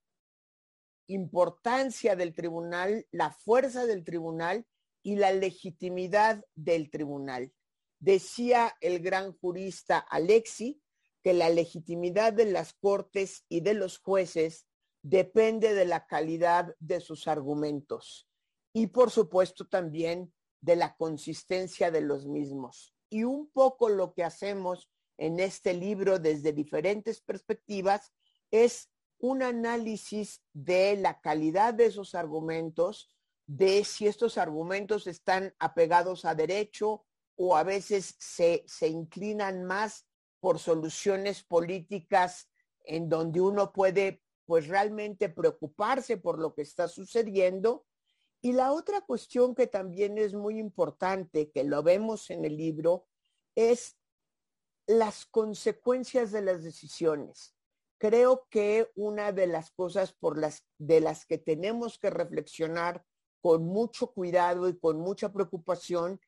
importancia 1.08 2.18
del 2.18 2.36
tribunal, 2.36 3.08
la 3.12 3.32
fuerza 3.32 3.86
del 3.86 4.04
tribunal 4.04 4.68
y 5.02 5.16
la 5.16 5.32
legitimidad 5.32 6.44
del 6.54 6.90
tribunal. 6.90 7.54
Decía 8.00 8.76
el 8.82 9.00
gran 9.00 9.34
jurista 9.34 10.00
Alexi 10.00 10.82
que 11.24 11.34
la 11.34 11.50
legitimidad 11.50 12.34
de 12.34 12.46
las 12.46 12.74
cortes 12.74 13.46
y 13.50 13.62
de 13.62 13.74
los 13.74 13.98
jueces 13.98 14.68
depende 15.02 15.74
de 15.74 15.86
la 15.86 16.06
calidad 16.08 16.76
de 16.80 17.00
sus 17.00 17.28
argumentos 17.28 18.28
y 18.74 18.88
por 18.88 19.10
supuesto 19.12 19.68
también 19.68 20.34
de 20.62 20.76
la 20.76 20.96
consistencia 20.98 21.92
de 21.92 22.02
los 22.02 22.28
mismos. 22.28 22.94
Y 23.10 23.24
un 23.24 23.50
poco 23.52 23.88
lo 23.88 24.14
que 24.14 24.24
hacemos 24.24 24.90
en 25.18 25.40
este 25.40 25.74
libro 25.74 26.20
desde 26.20 26.54
diferentes 26.54 27.22
perspectivas 27.22 28.12
es 28.52 28.90
un 29.18 29.44
análisis 29.44 30.42
de 30.54 30.98
la 30.98 31.22
calidad 31.22 31.74
de 31.74 31.86
esos 31.86 32.16
argumentos, 32.16 33.10
de 33.48 33.84
si 33.84 34.08
estos 34.08 34.38
argumentos 34.38 35.08
están 35.08 35.54
apegados 35.60 36.26
a 36.26 36.36
derecho 36.36 37.06
o 37.36 37.56
a 37.56 37.64
veces 37.64 38.16
se, 38.20 38.64
se 38.68 38.88
inclinan 38.88 39.64
más 39.64 40.08
por 40.40 40.60
soluciones 40.60 41.44
políticas 41.44 42.50
en 42.84 43.10
donde 43.10 43.42
uno 43.42 43.74
puede 43.74 44.22
pues 44.46 44.68
realmente 44.68 45.30
preocuparse 45.30 46.18
por 46.18 46.40
lo 46.40 46.54
que 46.54 46.62
está 46.62 46.88
sucediendo. 46.88 47.86
Y 48.42 48.54
la 48.54 48.72
otra 48.74 49.02
cuestión 49.02 49.56
que 49.56 49.66
también 49.66 50.18
es 50.18 50.36
muy 50.36 50.60
importante, 50.60 51.50
que 51.50 51.64
lo 51.64 51.82
vemos 51.82 52.30
en 52.30 52.46
el 52.46 52.58
libro, 52.58 53.08
es 53.56 53.98
las 54.86 55.26
consecuencias 55.26 56.32
de 56.32 56.42
las 56.44 56.64
decisiones. 56.64 57.56
Creo 57.98 58.46
que 58.50 58.92
una 58.96 59.32
de 59.32 59.48
las 59.48 59.72
cosas 59.72 60.14
por 60.14 60.38
las 60.38 60.64
de 60.78 61.00
las 61.00 61.26
que 61.26 61.40
tenemos 61.40 61.98
que 61.98 62.12
reflexionar 62.12 63.04
con 63.42 63.66
mucho 63.66 64.12
cuidado 64.12 64.70
y 64.70 64.78
con 64.78 65.00
mucha 65.00 65.32
preocupación 65.32 66.20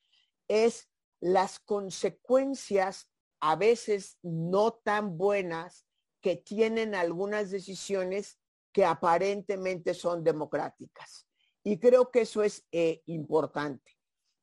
es 0.48 0.88
las 1.20 1.58
consecuencias 1.58 3.08
a 3.40 3.56
veces 3.56 4.18
no 4.22 4.72
tan 4.72 5.16
buenas 5.16 5.86
que 6.20 6.36
tienen 6.36 6.94
algunas 6.94 7.50
decisiones 7.50 8.38
que 8.72 8.84
aparentemente 8.84 9.94
son 9.94 10.24
democráticas. 10.24 11.26
Y 11.62 11.78
creo 11.78 12.10
que 12.10 12.22
eso 12.22 12.42
es 12.42 12.66
eh, 12.72 13.02
importante. 13.06 13.92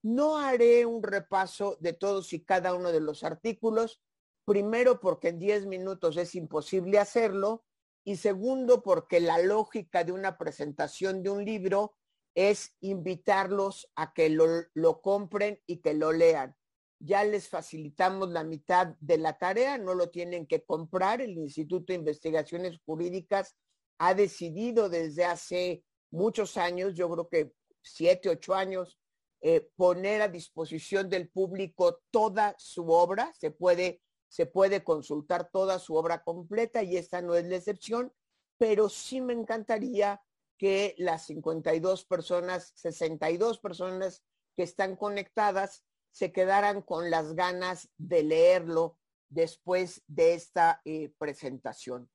No 0.04 0.38
haré 0.38 0.86
un 0.86 1.04
repaso 1.04 1.78
de 1.80 1.94
todos 1.94 2.32
y 2.34 2.44
cada 2.44 2.74
uno 2.74 2.92
de 2.92 3.02
los 3.02 3.24
artículos, 3.24 4.02
primero 4.46 5.00
porque 5.00 5.30
en 5.30 5.40
10 5.40 5.66
minutos 5.66 6.18
es 6.18 6.36
imposible 6.36 7.00
hacerlo 7.00 7.66
y 8.04 8.18
segundo 8.18 8.84
porque 8.84 9.20
la 9.20 9.40
lógica 9.40 10.04
de 10.04 10.12
una 10.12 10.38
presentación 10.38 11.24
de 11.24 11.32
un 11.32 11.44
libro 11.44 11.96
es 12.36 12.76
invitarlos 12.82 13.90
a 13.96 14.14
que 14.14 14.30
lo, 14.30 14.46
lo 14.74 15.02
compren 15.02 15.60
y 15.66 15.78
que 15.78 15.94
lo 15.96 16.12
lean 16.12 16.56
ya 17.00 17.24
les 17.24 17.50
facilitamos 17.50 18.30
la 18.30 18.44
mitad 18.44 18.96
de 19.00 19.18
la 19.18 19.38
tarea, 19.38 19.78
no 19.78 19.94
lo 19.94 20.10
tienen 20.10 20.46
que 20.48 20.64
comprar. 20.64 21.22
El 21.22 21.38
Instituto 21.38 21.94
de 21.94 22.00
Investigaciones 22.00 22.80
Jurídicas 22.86 23.56
ha 23.98 24.14
decidido 24.14 24.90
desde 24.90 25.26
hace 25.26 25.84
muchos 26.12 26.58
años, 26.58 26.94
yo 26.96 27.10
creo 27.10 27.28
que 27.28 27.54
siete, 27.82 28.30
ocho 28.30 28.54
años, 28.54 28.98
eh, 29.42 29.70
poner 29.76 30.22
a 30.22 30.28
disposición 30.28 31.10
del 31.10 31.30
público 31.30 32.02
toda 32.10 32.56
su 32.58 32.90
obra. 32.90 33.32
Se 33.34 33.52
puede, 33.52 34.02
se 34.28 34.46
puede 34.46 34.84
consultar 34.84 35.50
toda 35.52 35.78
su 35.80 35.96
obra 35.96 36.24
completa 36.24 36.82
y 36.82 36.98
esta 36.98 37.22
no 37.22 37.36
es 37.36 37.46
la 37.46 37.58
excepción, 37.58 38.12
pero 38.58 38.90
sí 38.90 39.22
me 39.22 39.34
encantaría 39.34 40.22
que 40.58 40.96
las 40.98 41.26
52 41.28 42.06
personas, 42.06 42.72
62 42.76 43.60
personas 43.60 44.24
que 44.56 44.64
están 44.64 44.96
conectadas 44.96 45.84
se 46.15 46.32
quedaran 46.32 46.82
con 46.82 47.10
las 47.12 47.36
ganas 47.36 47.89
de 47.97 48.23
leerlo 48.23 48.97
después 49.28 50.01
de 50.08 50.34
esta 50.34 50.82
eh, 50.86 51.13
presentación. 51.17 52.10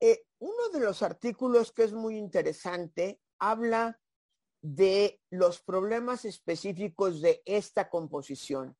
Eh, 0.00 0.24
uno 0.40 0.68
de 0.72 0.80
los 0.80 1.04
artículos 1.04 1.70
que 1.70 1.84
es 1.84 1.92
muy 1.92 2.18
interesante 2.18 3.20
habla 3.38 4.00
de 4.62 5.20
los 5.30 5.62
problemas 5.62 6.24
específicos 6.24 7.20
de 7.20 7.40
esta 7.44 7.88
composición 7.88 8.76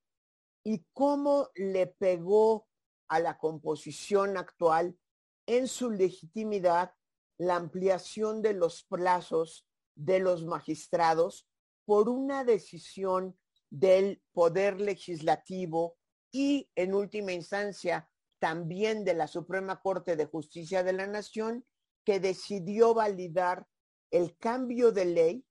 y 0.65 0.85
cómo 0.93 1.51
le 1.55 1.87
pegó 1.87 2.67
a 3.07 3.21
la 3.21 3.39
composición 3.39 4.37
actual 4.37 4.99
en 5.47 5.69
su 5.69 5.93
legitimidad 5.93 6.93
la 7.39 7.55
ampliación 7.55 8.43
de 8.43 8.55
los 8.55 8.83
plazos 8.83 9.65
de 9.95 10.19
los 10.19 10.45
magistrados 10.45 11.47
por 11.87 12.09
una 12.09 12.45
decisión 12.45 13.39
del 13.71 14.21
Poder 14.33 14.81
Legislativo 14.81 15.97
y, 16.31 16.69
en 16.75 16.95
última 16.95 17.33
instancia, 17.33 18.11
también 18.39 19.05
de 19.05 19.15
la 19.15 19.29
Suprema 19.29 19.81
Corte 19.81 20.17
de 20.17 20.27
Justicia 20.27 20.83
de 20.83 20.93
la 20.93 21.07
Nación, 21.07 21.65
que 22.05 22.21
decidió 22.21 22.93
validar 22.93 23.67
el 24.11 24.37
cambio 24.37 24.93
de 24.93 25.05
ley 25.07 25.47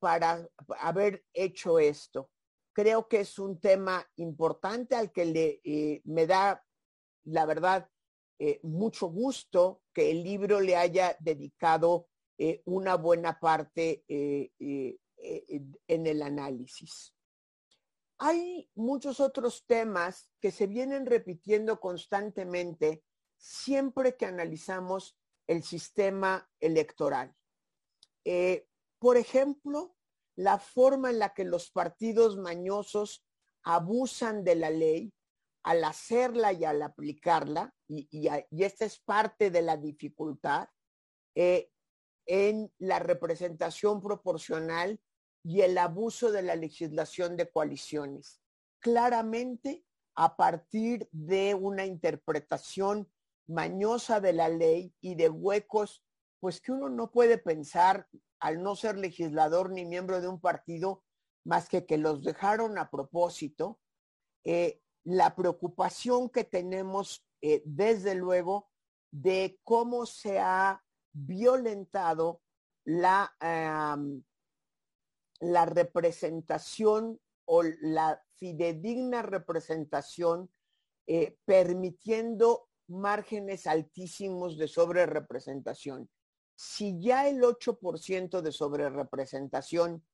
para 0.00 0.48
haber 0.80 1.24
hecho 1.32 1.78
esto. 1.78 2.30
Creo 2.72 3.06
que 3.06 3.20
es 3.20 3.38
un 3.38 3.60
tema 3.60 4.04
importante 4.16 4.96
al 4.96 5.12
que 5.12 5.24
le, 5.26 5.60
eh, 5.64 6.02
me 6.04 6.26
da, 6.26 6.64
la 7.24 7.46
verdad, 7.46 7.88
eh, 8.38 8.58
mucho 8.62 9.06
gusto 9.06 9.82
que 9.92 10.10
el 10.10 10.24
libro 10.24 10.60
le 10.60 10.76
haya 10.76 11.16
dedicado 11.20 12.08
eh, 12.36 12.62
una 12.64 12.96
buena 12.96 13.38
parte 13.38 14.04
en 15.24 16.06
el 16.06 16.22
análisis. 16.22 17.14
Hay 18.18 18.70
muchos 18.74 19.20
otros 19.20 19.64
temas 19.66 20.30
que 20.40 20.50
se 20.50 20.66
vienen 20.66 21.06
repitiendo 21.06 21.80
constantemente 21.80 23.02
siempre 23.36 24.16
que 24.16 24.26
analizamos 24.26 25.18
el 25.46 25.62
sistema 25.62 26.48
electoral. 26.60 27.34
Eh, 28.24 28.66
por 28.98 29.16
ejemplo, 29.16 29.96
la 30.36 30.58
forma 30.58 31.10
en 31.10 31.18
la 31.18 31.34
que 31.34 31.44
los 31.44 31.70
partidos 31.70 32.36
mañosos 32.36 33.24
abusan 33.62 34.44
de 34.44 34.54
la 34.54 34.70
ley 34.70 35.12
al 35.62 35.84
hacerla 35.84 36.52
y 36.52 36.64
al 36.64 36.82
aplicarla, 36.82 37.74
y, 37.88 38.28
esta 38.62 38.84
es 38.84 38.98
parte 39.00 39.50
de 39.50 39.62
la 39.62 39.76
dificultad, 39.76 40.68
eh, 41.34 41.70
en 42.26 42.72
la 42.78 42.98
representación 42.98 44.00
proporcional 44.00 45.00
y 45.44 45.60
el 45.60 45.76
abuso 45.76 46.32
de 46.32 46.42
la 46.42 46.56
legislación 46.56 47.36
de 47.36 47.50
coaliciones. 47.50 48.40
Claramente, 48.80 49.84
a 50.16 50.36
partir 50.36 51.08
de 51.12 51.54
una 51.54 51.84
interpretación 51.84 53.10
mañosa 53.46 54.20
de 54.20 54.32
la 54.32 54.48
ley 54.48 54.94
y 55.00 55.16
de 55.16 55.28
huecos, 55.28 56.02
pues 56.40 56.60
que 56.60 56.72
uno 56.72 56.88
no 56.88 57.10
puede 57.10 57.36
pensar 57.36 58.08
al 58.40 58.62
no 58.62 58.74
ser 58.74 58.96
legislador 58.96 59.70
ni 59.70 59.84
miembro 59.84 60.20
de 60.20 60.28
un 60.28 60.40
partido, 60.40 61.04
más 61.44 61.68
que 61.68 61.84
que 61.84 61.98
los 61.98 62.22
dejaron 62.22 62.78
a 62.78 62.90
propósito. 62.90 63.78
Eh, 64.44 64.80
la 65.04 65.34
preocupación 65.34 66.30
que 66.30 66.44
tenemos, 66.44 67.26
eh, 67.42 67.62
desde 67.66 68.14
luego, 68.14 68.70
de 69.10 69.60
cómo 69.62 70.06
se 70.06 70.38
ha 70.40 70.82
violentado 71.12 72.40
la, 72.84 73.34
la 75.52 75.66
representación 75.66 77.20
o 77.46 77.62
la 77.62 78.22
fidedigna 78.36 79.22
representación, 79.22 80.50
eh, 81.06 81.36
permitiendo 81.44 82.68
márgenes 82.88 83.66
altísimos 83.66 84.56
de 84.58 84.68
sobrerepresentación. 84.68 86.10
Si 86.56 87.00
ya 87.00 87.28
el 87.28 87.42
8% 87.42 88.40
de 88.40 88.52
sobrerepresentación, 88.52 90.04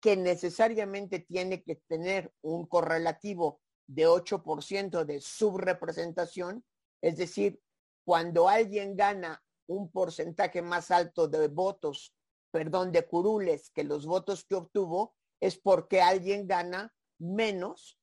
que 0.00 0.16
necesariamente 0.16 1.20
tiene 1.20 1.62
que 1.62 1.76
tener 1.76 2.32
un 2.40 2.66
correlativo 2.66 3.60
de 3.86 4.06
8% 4.06 5.04
de 5.04 5.20
subrepresentación, 5.20 6.64
es 7.02 7.16
decir, 7.16 7.60
cuando 8.04 8.48
alguien 8.48 8.96
gana 8.96 9.42
un 9.66 9.90
porcentaje 9.90 10.62
más 10.62 10.90
alto 10.90 11.28
de 11.28 11.48
votos, 11.48 12.14
perdón, 12.50 12.92
de 12.92 13.06
curules 13.06 13.70
que 13.70 13.84
los 13.84 14.06
votos 14.06 14.44
que 14.44 14.56
obtuvo, 14.56 15.14
es 15.40 15.58
porque 15.58 16.02
alguien 16.02 16.46
gana 16.46 16.94
menos. 17.18 17.98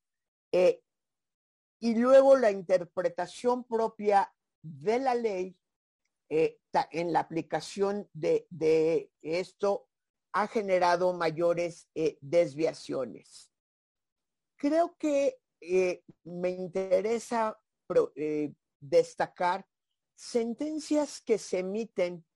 Eh, 0.52 0.82
y 1.80 1.96
luego 1.96 2.38
la 2.38 2.52
interpretación 2.52 3.64
propia 3.64 4.34
de 4.62 5.00
la 5.00 5.14
ley 5.14 5.58
eh, 6.30 6.60
en 6.92 7.14
la 7.14 7.20
aplicación 7.20 8.10
de, 8.14 9.12
esto 9.22 9.88
ha 10.34 10.48
generado 10.48 11.14
mayores 11.14 11.88
eh, 11.96 12.18
desviaciones. 12.22 13.52
Creo 14.56 14.96
que 14.98 15.40
me 16.24 16.50
interesa 16.50 17.60
destacar 18.80 19.68
sentencias 20.16 21.22
que 21.22 21.38
se 21.38 21.60
emiten 21.60 22.27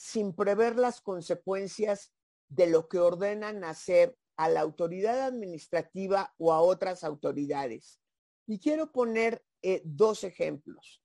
sin 0.00 0.32
prever 0.32 0.76
las 0.76 1.02
consecuencias 1.02 2.14
de 2.48 2.66
lo 2.68 2.88
que 2.88 2.98
ordenan 2.98 3.64
hacer 3.64 4.16
a 4.38 4.48
la 4.48 4.62
autoridad 4.62 5.20
administrativa 5.20 6.34
o 6.38 6.54
a 6.54 6.60
otras 6.62 7.04
autoridades. 7.04 8.00
Y 8.46 8.58
quiero 8.60 8.92
poner 8.92 9.44
eh, 9.60 9.82
dos 9.84 10.24
ejemplos. 10.24 11.02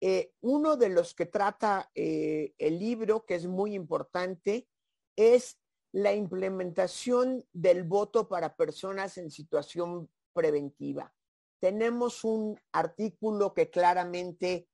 Eh, 0.00 0.32
uno 0.40 0.76
de 0.76 0.88
los 0.88 1.14
que 1.14 1.26
trata 1.26 1.88
eh, 1.94 2.52
el 2.58 2.80
libro, 2.80 3.24
que 3.24 3.36
es 3.36 3.46
muy 3.46 3.74
importante, 3.74 4.66
es 5.14 5.60
la 5.92 6.12
implementación 6.12 7.46
del 7.52 7.84
voto 7.84 8.26
para 8.26 8.56
personas 8.56 9.18
en 9.18 9.30
situación 9.30 10.10
preventiva. 10.32 11.14
Tenemos 11.60 12.24
un 12.24 12.58
artículo 12.72 13.54
que 13.54 13.70
claramente 13.70 14.68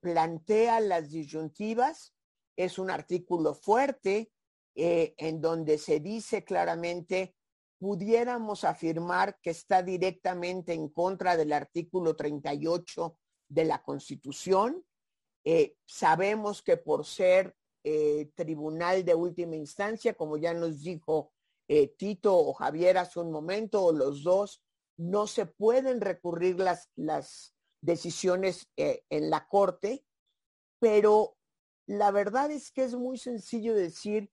plantea 0.00 0.80
las 0.80 1.10
disyuntivas, 1.10 2.14
es 2.56 2.78
un 2.78 2.90
artículo 2.90 3.54
fuerte, 3.54 4.30
eh, 4.74 5.14
en 5.18 5.40
donde 5.40 5.78
se 5.78 6.00
dice 6.00 6.44
claramente, 6.44 7.34
pudiéramos 7.78 8.64
afirmar 8.64 9.38
que 9.42 9.50
está 9.50 9.82
directamente 9.82 10.72
en 10.72 10.88
contra 10.88 11.36
del 11.36 11.52
artículo 11.52 12.14
38 12.16 13.18
de 13.48 13.64
la 13.64 13.82
Constitución. 13.82 14.84
Eh, 15.44 15.76
sabemos 15.84 16.62
que 16.62 16.76
por 16.76 17.04
ser 17.04 17.56
eh, 17.84 18.30
tribunal 18.34 19.04
de 19.04 19.14
última 19.14 19.56
instancia, 19.56 20.14
como 20.14 20.36
ya 20.36 20.54
nos 20.54 20.82
dijo 20.82 21.32
Tito 21.96 22.36
o 22.36 22.52
Javier 22.52 22.98
hace 22.98 23.18
un 23.18 23.32
momento, 23.32 23.82
o 23.82 23.92
los 23.92 24.22
dos, 24.22 24.62
no 24.98 25.26
se 25.26 25.46
pueden 25.46 26.02
recurrir 26.02 26.58
las, 26.58 26.90
las 26.96 27.54
decisiones 27.80 28.68
en 28.76 29.30
la 29.30 29.48
Corte, 29.48 30.04
pero 30.78 31.38
la 31.86 32.10
verdad 32.10 32.50
es 32.50 32.70
que 32.70 32.84
es 32.84 32.94
muy 32.94 33.18
sencillo 33.18 33.74
decir 33.74 34.30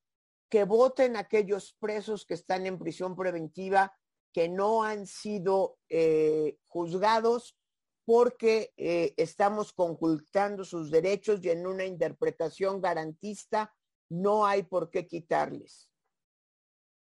que 0.50 0.64
voten 0.64 1.16
aquellos 1.16 1.76
presos 1.80 2.26
que 2.26 2.34
están 2.34 2.66
en 2.66 2.80
prisión 2.80 3.16
preventiva 3.16 3.96
que 4.34 4.50
no 4.50 4.84
han 4.84 5.08
sido 5.08 5.78
eh, 5.90 6.58
juzgados 6.68 7.58
porque 8.06 8.74
eh, 8.78 9.14
estamos 9.18 9.74
concultando 9.74 10.64
sus 10.64 10.90
derechos 10.90 11.44
y 11.44 11.50
en 11.50 11.68
una 11.68 11.86
interpretación 11.86 12.82
garantista 12.82 13.76
no 14.10 14.46
hay 14.46 14.64
por 14.64 14.90
qué 14.90 15.06
quitarles. 15.06 15.92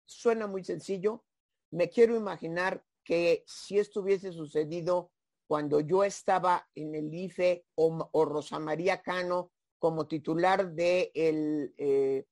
Suena 0.04 0.46
muy 0.46 0.64
sencillo. 0.64 1.24
Me 1.70 1.88
quiero 1.88 2.16
imaginar 2.16 2.84
que 3.02 3.44
si 3.46 3.78
esto 3.78 4.00
hubiese 4.00 4.32
sucedido 4.32 5.10
cuando 5.46 5.80
yo 5.80 6.04
estaba 6.04 6.68
en 6.74 6.94
el 6.94 7.12
IFE 7.12 7.64
o, 7.76 8.24
Rosa 8.24 8.58
María 8.58 9.02
Cano 9.02 9.50
como 9.80 10.06
titular 10.06 10.72
de 10.74 11.10
el, 11.14 11.74
eh, 11.78 12.26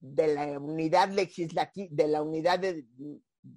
de 0.00 0.34
la 0.34 0.58
unidad 0.58 1.10
legislativa, 1.10 1.88
de 1.92 2.08
la 2.08 2.22
unidad 2.22 2.60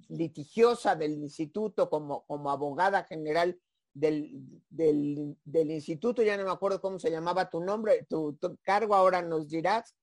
litigiosa 0.08 0.94
del 0.94 1.14
instituto 1.14 1.90
como, 1.90 2.24
como 2.26 2.50
abogada 2.50 3.04
general 3.04 3.58
del, 3.94 4.44
del, 4.68 5.70
instituto, 5.70 6.22
ya 6.22 6.36
no 6.36 6.44
me 6.44 6.50
acuerdo 6.50 6.82
cómo 6.82 6.98
se 6.98 7.10
llamaba 7.10 7.48
tu 7.48 7.60
nombre, 7.60 8.06
tu, 8.08 8.38
cargo, 8.62 8.94
ahora 8.94 9.22
nos 9.22 9.48
dirás, 9.48 9.96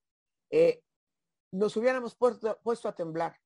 eh, 0.50 0.82
nos 1.52 1.78
hubiéramos 1.78 2.16
puesto, 2.16 2.60
puesto 2.64 2.90
a 2.90 2.96
temblar. 2.96 3.38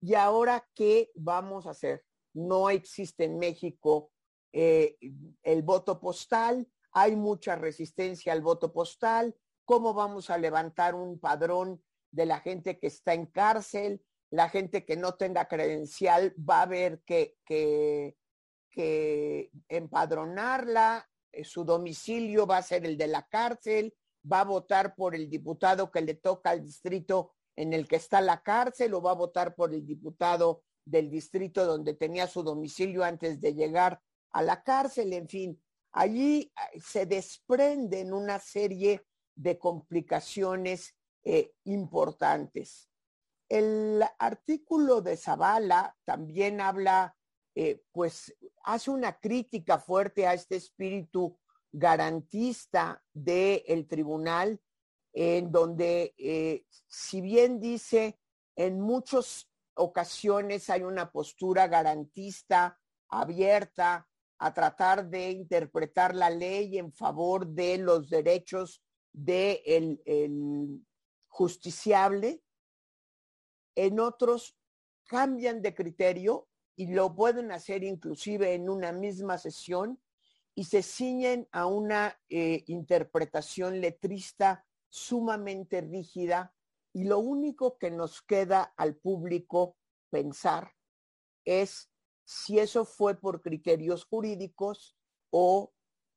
¿Y 0.00 0.14
ahora 0.14 0.66
qué 0.74 1.10
vamos 1.14 1.66
a 1.66 1.70
hacer? 1.70 2.02
No 2.32 2.70
existe 2.70 3.24
en 3.24 3.38
México 3.38 4.10
eh, 4.54 4.96
el 5.42 5.62
voto 5.62 6.00
postal, 6.00 6.66
hay 6.92 7.16
mucha 7.16 7.56
resistencia 7.56 8.32
al 8.32 8.42
voto 8.42 8.72
postal, 8.72 9.34
cómo 9.64 9.94
vamos 9.94 10.30
a 10.30 10.38
levantar 10.38 10.94
un 10.94 11.18
padrón 11.18 11.82
de 12.10 12.26
la 12.26 12.40
gente 12.40 12.78
que 12.78 12.88
está 12.88 13.14
en 13.14 13.26
cárcel, 13.26 14.04
la 14.30 14.48
gente 14.48 14.84
que 14.84 14.96
no 14.96 15.14
tenga 15.14 15.46
credencial 15.46 16.34
va 16.38 16.58
a 16.58 16.62
haber 16.62 17.02
que, 17.02 17.36
que, 17.44 18.16
empadronarla, 19.68 21.08
eh, 21.32 21.44
su 21.44 21.64
domicilio 21.64 22.46
va 22.46 22.58
a 22.58 22.62
ser 22.62 22.86
el 22.86 22.96
de 22.96 23.06
la 23.06 23.26
cárcel, 23.28 23.94
va 24.30 24.40
a 24.40 24.44
votar 24.44 24.94
por 24.94 25.14
el 25.14 25.28
diputado 25.28 25.90
que 25.90 26.00
le 26.00 26.14
toca 26.14 26.50
al 26.50 26.62
distrito 26.62 27.34
en 27.56 27.74
el 27.74 27.86
que 27.86 27.96
está 27.96 28.20
la 28.20 28.42
cárcel 28.42 28.94
o 28.94 29.02
va 29.02 29.10
a 29.10 29.14
votar 29.14 29.54
por 29.54 29.74
el 29.74 29.84
diputado 29.86 30.62
del 30.84 31.10
distrito 31.10 31.66
donde 31.66 31.94
tenía 31.94 32.26
su 32.26 32.42
domicilio 32.42 33.04
antes 33.04 33.40
de 33.40 33.54
llegar 33.54 34.00
a 34.30 34.42
la 34.42 34.62
cárcel, 34.62 35.12
en 35.12 35.28
fin, 35.28 35.62
allí 35.92 36.52
eh, 36.72 36.80
se 36.80 37.06
desprenden 37.06 38.12
una 38.12 38.38
serie 38.38 39.06
de 39.34 39.58
complicaciones 39.58 40.96
eh, 41.24 41.52
importantes. 41.64 42.90
El 43.48 44.02
artículo 44.18 45.02
de 45.02 45.16
Zavala 45.16 45.96
también 46.04 46.60
habla, 46.60 47.16
eh, 47.54 47.82
pues 47.92 48.34
hace 48.64 48.90
una 48.90 49.18
crítica 49.18 49.78
fuerte 49.78 50.26
a 50.26 50.34
este 50.34 50.56
espíritu 50.56 51.38
garantista 51.70 53.02
del 53.12 53.86
tribunal, 53.86 54.60
en 55.14 55.52
donde, 55.52 56.64
si 56.86 57.20
bien 57.20 57.60
dice, 57.60 58.18
en 58.56 58.80
muchas 58.80 59.50
ocasiones 59.74 60.70
hay 60.70 60.82
una 60.82 61.10
postura 61.10 61.66
garantista, 61.68 62.78
abierta, 63.08 64.08
a 64.44 64.52
tratar 64.52 65.08
de 65.08 65.30
interpretar 65.30 66.16
la 66.16 66.28
ley 66.28 66.76
en 66.76 66.92
favor 66.92 67.46
de 67.46 67.78
los 67.78 68.10
derechos 68.10 68.82
de 69.12 69.62
el, 69.64 70.82
justiciable, 71.28 72.42
en 73.76 74.00
otros 74.00 74.56
cambian 75.06 75.62
de 75.62 75.76
criterio 75.76 76.48
y 76.74 76.88
lo 76.88 77.14
pueden 77.14 77.52
hacer 77.52 77.84
inclusive 77.84 78.54
en 78.54 78.68
una 78.68 78.90
misma 78.90 79.38
sesión 79.38 80.02
y 80.56 80.64
se 80.64 80.82
ciñen 80.82 81.48
a 81.52 81.66
una 81.66 82.20
eh, 82.28 82.64
interpretación 82.66 83.80
letrista 83.80 84.66
sumamente 84.88 85.82
rígida 85.82 86.52
y 86.92 87.04
lo 87.04 87.20
único 87.20 87.78
que 87.78 87.92
nos 87.92 88.22
queda 88.22 88.74
al 88.76 88.96
público 88.96 89.76
pensar 90.10 90.72
es 91.44 91.91
si 92.24 92.58
eso 92.58 92.84
fue 92.84 93.14
por 93.14 93.40
criterios 93.40 94.04
jurídicos 94.04 94.96
o 95.30 95.72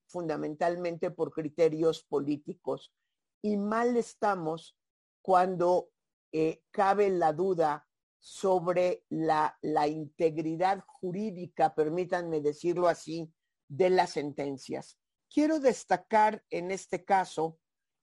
fundamentalmente 0.07 1.11
por 1.11 1.31
criterios 1.31 2.03
políticos. 2.03 2.93
Y 3.41 3.57
mal 3.57 3.97
estamos 3.97 4.77
cuando 5.21 5.89
eh, 6.31 6.61
cabe 6.71 7.09
la 7.09 7.33
duda 7.33 7.87
sobre 8.19 9.03
la, 9.09 9.57
la 9.61 9.87
integridad 9.87 10.83
jurídica, 10.87 11.75
permítanme 11.75 12.41
decirlo 12.41 12.87
así, 12.87 13.31
de 13.67 13.89
las 13.89 14.11
sentencias. 14.11 14.99
quiero 15.29 15.59
destacar 15.59 16.43
en 16.49 16.71
este 16.71 17.03
caso 17.03 17.59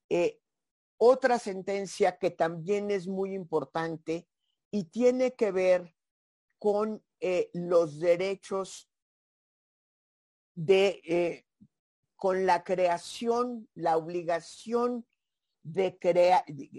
eh, 0.08 0.40
otra 0.98 1.38
sentencia 1.38 2.18
que 2.18 2.30
también 2.30 2.90
es 2.90 3.08
muy 3.08 3.34
importante 3.34 4.28
y 4.70 4.84
tiene 4.84 5.34
que 5.34 5.50
ver 5.50 5.94
con 6.62 7.02
eh, 7.18 7.50
los 7.54 7.98
derechos 7.98 8.88
de, 10.54 11.02
eh, 11.04 11.44
con 12.14 12.46
la 12.46 12.62
creación, 12.62 13.68
la 13.74 13.96
obligación 13.96 15.04
de, 15.64 15.98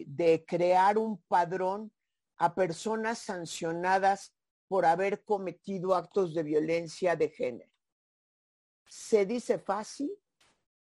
de 0.08 0.46
crear 0.48 0.98
un 0.98 1.22
padrón 1.24 1.92
a 2.38 2.56
personas 2.56 3.20
sancionadas 3.20 4.34
por 4.70 4.86
haber 4.86 5.26
cometido 5.26 5.96
actos 5.96 6.34
de 6.34 6.44
violencia 6.44 7.18
de 7.18 7.28
género. 7.28 7.72
Se 8.88 9.26
dice 9.26 9.60
fácil, 9.60 10.14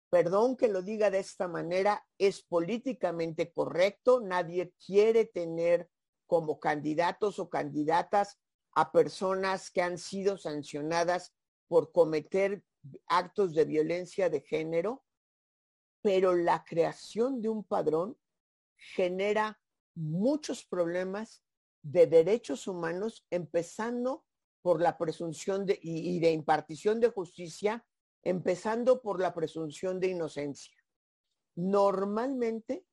perdón 0.10 0.58
que 0.58 0.70
lo 0.70 0.82
diga 0.82 1.12
de 1.12 1.20
esta 1.20 1.48
manera, 1.48 2.04
es 2.18 2.42
políticamente 2.42 3.52
correcto, 3.52 4.22
nadie 4.22 4.74
quiere 4.84 5.26
tener 5.26 5.88
como 6.26 6.60
candidatos 6.60 7.38
o 7.38 7.48
candidatas 7.48 8.40
a 8.78 8.92
personas 8.92 9.72
que 9.72 9.82
han 9.82 9.98
sido 9.98 10.38
sancionadas 10.38 11.34
por 11.68 11.92
cometer 11.92 12.64
actos 13.08 13.56
de 13.56 13.66
violencia 13.66 14.30
de 14.30 14.42
género, 14.42 15.04
pero 16.04 16.36
la 16.36 16.64
creación 16.64 17.42
de 17.42 17.50
un 17.50 17.64
padrón 17.64 18.20
genera 18.76 19.60
muchos 19.96 20.64
problemas 20.64 21.44
de 21.82 22.06
derechos 22.06 22.68
humanos, 22.68 23.26
empezando 23.32 24.26
por 24.62 24.80
la 24.80 24.96
presunción 24.96 25.66
de, 25.66 25.80
y, 25.82 26.20
de 26.20 26.32
impartición 26.32 27.00
de 27.00 27.10
justicia, 27.10 27.84
empezando 28.22 29.02
por 29.02 29.20
la 29.20 29.34
presunción 29.34 30.00
de 30.00 30.10
inocencia. 30.10 30.78
Normalmente, 31.56 32.86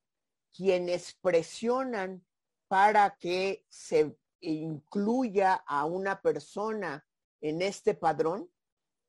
quienes 0.51 1.13
presionan 1.21 2.25
para 2.69 3.19
que 3.19 3.67
se 3.69 4.17
incluya 4.53 5.55
a 5.55 5.85
una 5.85 6.21
persona 6.21 7.07
en 7.41 7.63
este 7.63 7.95
padrón, 7.95 8.51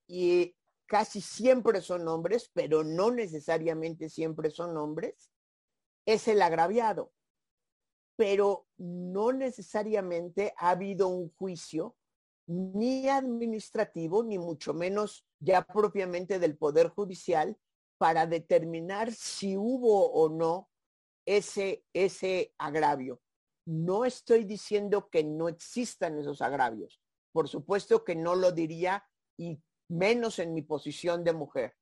y 0.07 0.55
casi 0.87 1.21
siempre 1.21 1.81
son 1.81 2.07
hombres, 2.07 2.51
pero 2.53 2.83
no 2.83 3.11
necesariamente 3.11 4.09
siempre 4.09 4.51
son 4.51 4.77
hombres, 4.77 5.31
es 6.05 6.27
el 6.27 6.41
agraviado. 6.41 7.11
Pero 8.17 8.67
no 8.77 9.33
necesariamente 9.33 10.53
ha 10.57 10.69
habido 10.69 11.07
un 11.07 11.33
juicio 11.35 11.95
ni 12.47 13.09
administrativo, 13.09 14.23
ni 14.23 14.37
mucho 14.37 14.73
menos 14.73 15.25
ya 15.39 15.63
propiamente 15.65 16.39
del 16.39 16.57
Poder 16.57 16.89
Judicial, 16.89 17.57
para 17.97 18.27
determinar 18.27 19.11
si 19.11 19.57
hubo 19.57 20.11
o 20.11 20.29
no 20.29 20.69
ese, 21.25 21.83
ese 21.93 22.53
agravio. 22.57 23.21
No 23.65 24.05
estoy 24.05 24.43
diciendo 24.43 25.09
que 25.09 25.23
no 25.23 25.49
existan 25.49 26.19
esos 26.19 26.41
agravios. 26.41 27.01
Por 27.31 27.49
supuesto 27.49 28.03
que 28.03 28.15
no 28.15 28.35
lo 28.35 28.51
diría 28.51 29.03
y 29.37 29.61
menos 29.89 30.39
en 30.39 30.53
mi 30.53 30.61
posición 30.61 31.23
de 31.23 31.33
mujer. 31.33 31.75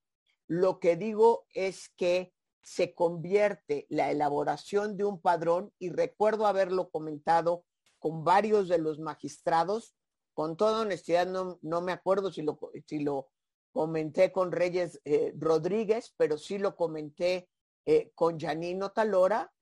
Lo 0.47 0.79
que 0.79 0.95
digo 0.95 1.45
es 1.53 1.89
que 1.89 2.33
se 2.63 2.95
convierte 2.95 3.85
la 3.89 4.09
elaboración 4.09 4.97
de 4.97 5.03
un 5.03 5.19
padrón, 5.21 5.73
y 5.79 5.89
recuerdo 5.89 6.47
haberlo 6.47 6.89
comentado 6.89 7.65
con 7.99 8.23
varios 8.23 8.67
de 8.69 8.77
los 8.77 8.99
magistrados, 8.99 9.95
con 10.33 10.57
toda 10.57 10.81
honestidad 10.81 11.27
no, 11.27 11.59
no 11.61 11.81
me 11.81 11.91
acuerdo 11.91 12.31
si 12.31 12.41
lo, 12.41 12.59
si 12.87 12.99
lo 12.99 13.29
comenté 13.71 14.31
con 14.31 14.51
Reyes 14.51 15.01
eh, 15.05 15.33
Rodríguez, 15.37 16.13
pero 16.17 16.37
sí 16.37 16.57
lo 16.57 16.75
comenté 16.75 17.49
eh, 17.85 18.11
con 18.15 18.39
Janino 18.39 18.91
Talora, 18.91 19.52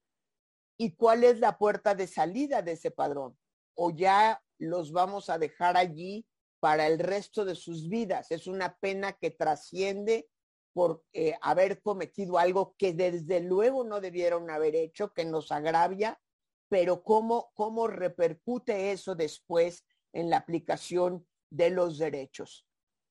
y 0.82 0.96
cuál 0.96 1.24
es 1.24 1.38
la 1.38 1.60
puerta 1.60 1.94
de 1.94 2.08
salida 2.08 2.64
de 2.64 2.72
ese 2.72 2.90
padrón. 2.90 3.38
O 3.76 3.92
ya 3.92 4.42
los 4.58 4.92
vamos 4.92 5.30
a 5.30 5.38
dejar 5.38 5.78
allí 5.78 6.26
para 6.60 6.88
el 6.88 6.98
resto 6.98 7.46
de 7.46 7.54
sus 7.54 7.88
vidas. 7.88 8.32
Es 8.32 8.48
una 8.48 8.76
pena 8.78 9.14
que 9.14 9.30
trasciende 9.30 10.28
por 10.74 11.04
eh, 11.14 11.36
haber 11.44 11.84
cometido 11.84 12.40
algo 12.40 12.74
que 12.80 12.94
desde 12.94 13.42
luego 13.42 13.84
no 13.84 14.02
debieron 14.02 14.50
haber 14.50 14.76
hecho, 14.76 15.14
que 15.14 15.24
nos 15.24 15.52
agravia, 15.52 16.20
pero 16.68 17.04
cómo, 17.04 17.52
cómo 17.54 17.86
repercute 17.86 18.92
eso 18.92 19.14
después 19.14 19.86
en 20.14 20.32
la 20.32 20.38
aplicación 20.38 21.28
de 21.52 21.70
los 21.70 22.00
derechos. 22.00 22.66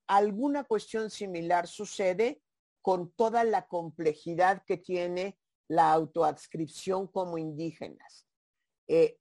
Alguna 0.08 0.64
cuestión 0.64 1.08
similar 1.08 1.68
sucede 1.68 2.42
con 2.82 3.12
toda 3.12 3.44
la 3.44 3.68
complejidad 3.68 4.64
que 4.66 4.76
tiene 4.76 5.38
la 5.70 5.92
autoadscripción 5.92 7.06
como 7.06 7.38
indígenas. 7.38 8.26
Eh, 8.88 9.18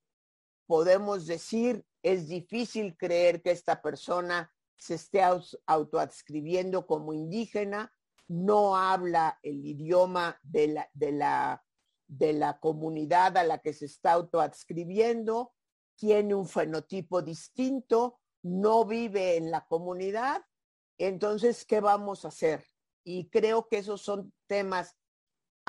podemos 0.66 1.28
decir 1.28 1.86
es 2.02 2.28
difícil 2.28 2.98
creer 2.98 3.44
que 3.44 3.52
esta 3.52 3.84
persona 3.84 4.52
se 4.76 4.96
esté 4.96 5.22
autoadscribiendo 5.68 6.88
como 6.88 7.14
indígena, 7.14 7.94
no 8.28 8.76
habla 8.76 9.38
el 9.44 9.64
idioma 9.64 10.40
de 10.42 10.70
la, 10.70 10.90
de 10.94 11.12
la, 11.12 11.64
de 12.08 12.34
la 12.34 12.60
comunidad 12.60 13.38
a 13.38 13.44
la 13.44 13.60
que 13.60 13.74
se 13.74 13.86
está 13.86 14.14
autoadscribiendo, 14.14 15.54
tiene 15.96 16.34
un 16.34 16.48
fenotipo 16.48 17.22
distinto, 17.22 18.22
no 18.42 18.86
vive 18.86 19.36
en 19.36 19.52
la 19.52 19.68
comunidad. 19.68 20.42
Entonces, 20.98 21.64
¿qué 21.66 21.80
vamos 21.80 22.26
a 22.26 22.30
hacer? 22.30 22.66
Y 23.04 23.30
creo 23.30 23.68
que 23.68 23.80
esos 23.80 24.02
son 24.02 24.34
temas, 24.48 24.96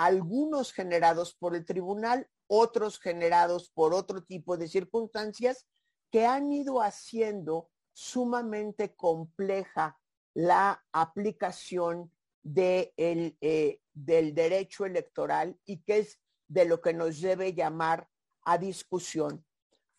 algunos 0.00 0.72
generados 0.72 1.34
por 1.34 1.54
el 1.54 1.66
tribunal, 1.66 2.26
otros 2.46 2.98
generados 2.98 3.68
por 3.68 3.92
otro 3.92 4.22
tipo 4.22 4.56
de 4.56 4.66
circunstancias, 4.66 5.66
que 6.10 6.24
han 6.24 6.50
ido 6.50 6.80
haciendo 6.80 7.68
sumamente 7.92 8.94
compleja 8.94 10.00
la 10.32 10.82
aplicación 10.92 12.10
eh, 12.56 13.80
del 13.92 14.34
derecho 14.34 14.86
electoral 14.86 15.58
y 15.66 15.82
que 15.82 15.98
es 15.98 16.18
de 16.48 16.64
lo 16.64 16.80
que 16.80 16.94
nos 16.94 17.20
debe 17.20 17.52
llamar 17.52 18.08
a 18.46 18.56
discusión. 18.56 19.44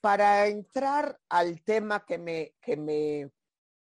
Para 0.01 0.47
entrar 0.47 1.19
al 1.29 1.61
tema 1.61 2.07
que 2.07 2.17
me, 2.17 2.55
que 2.59 2.75
me 2.75 3.31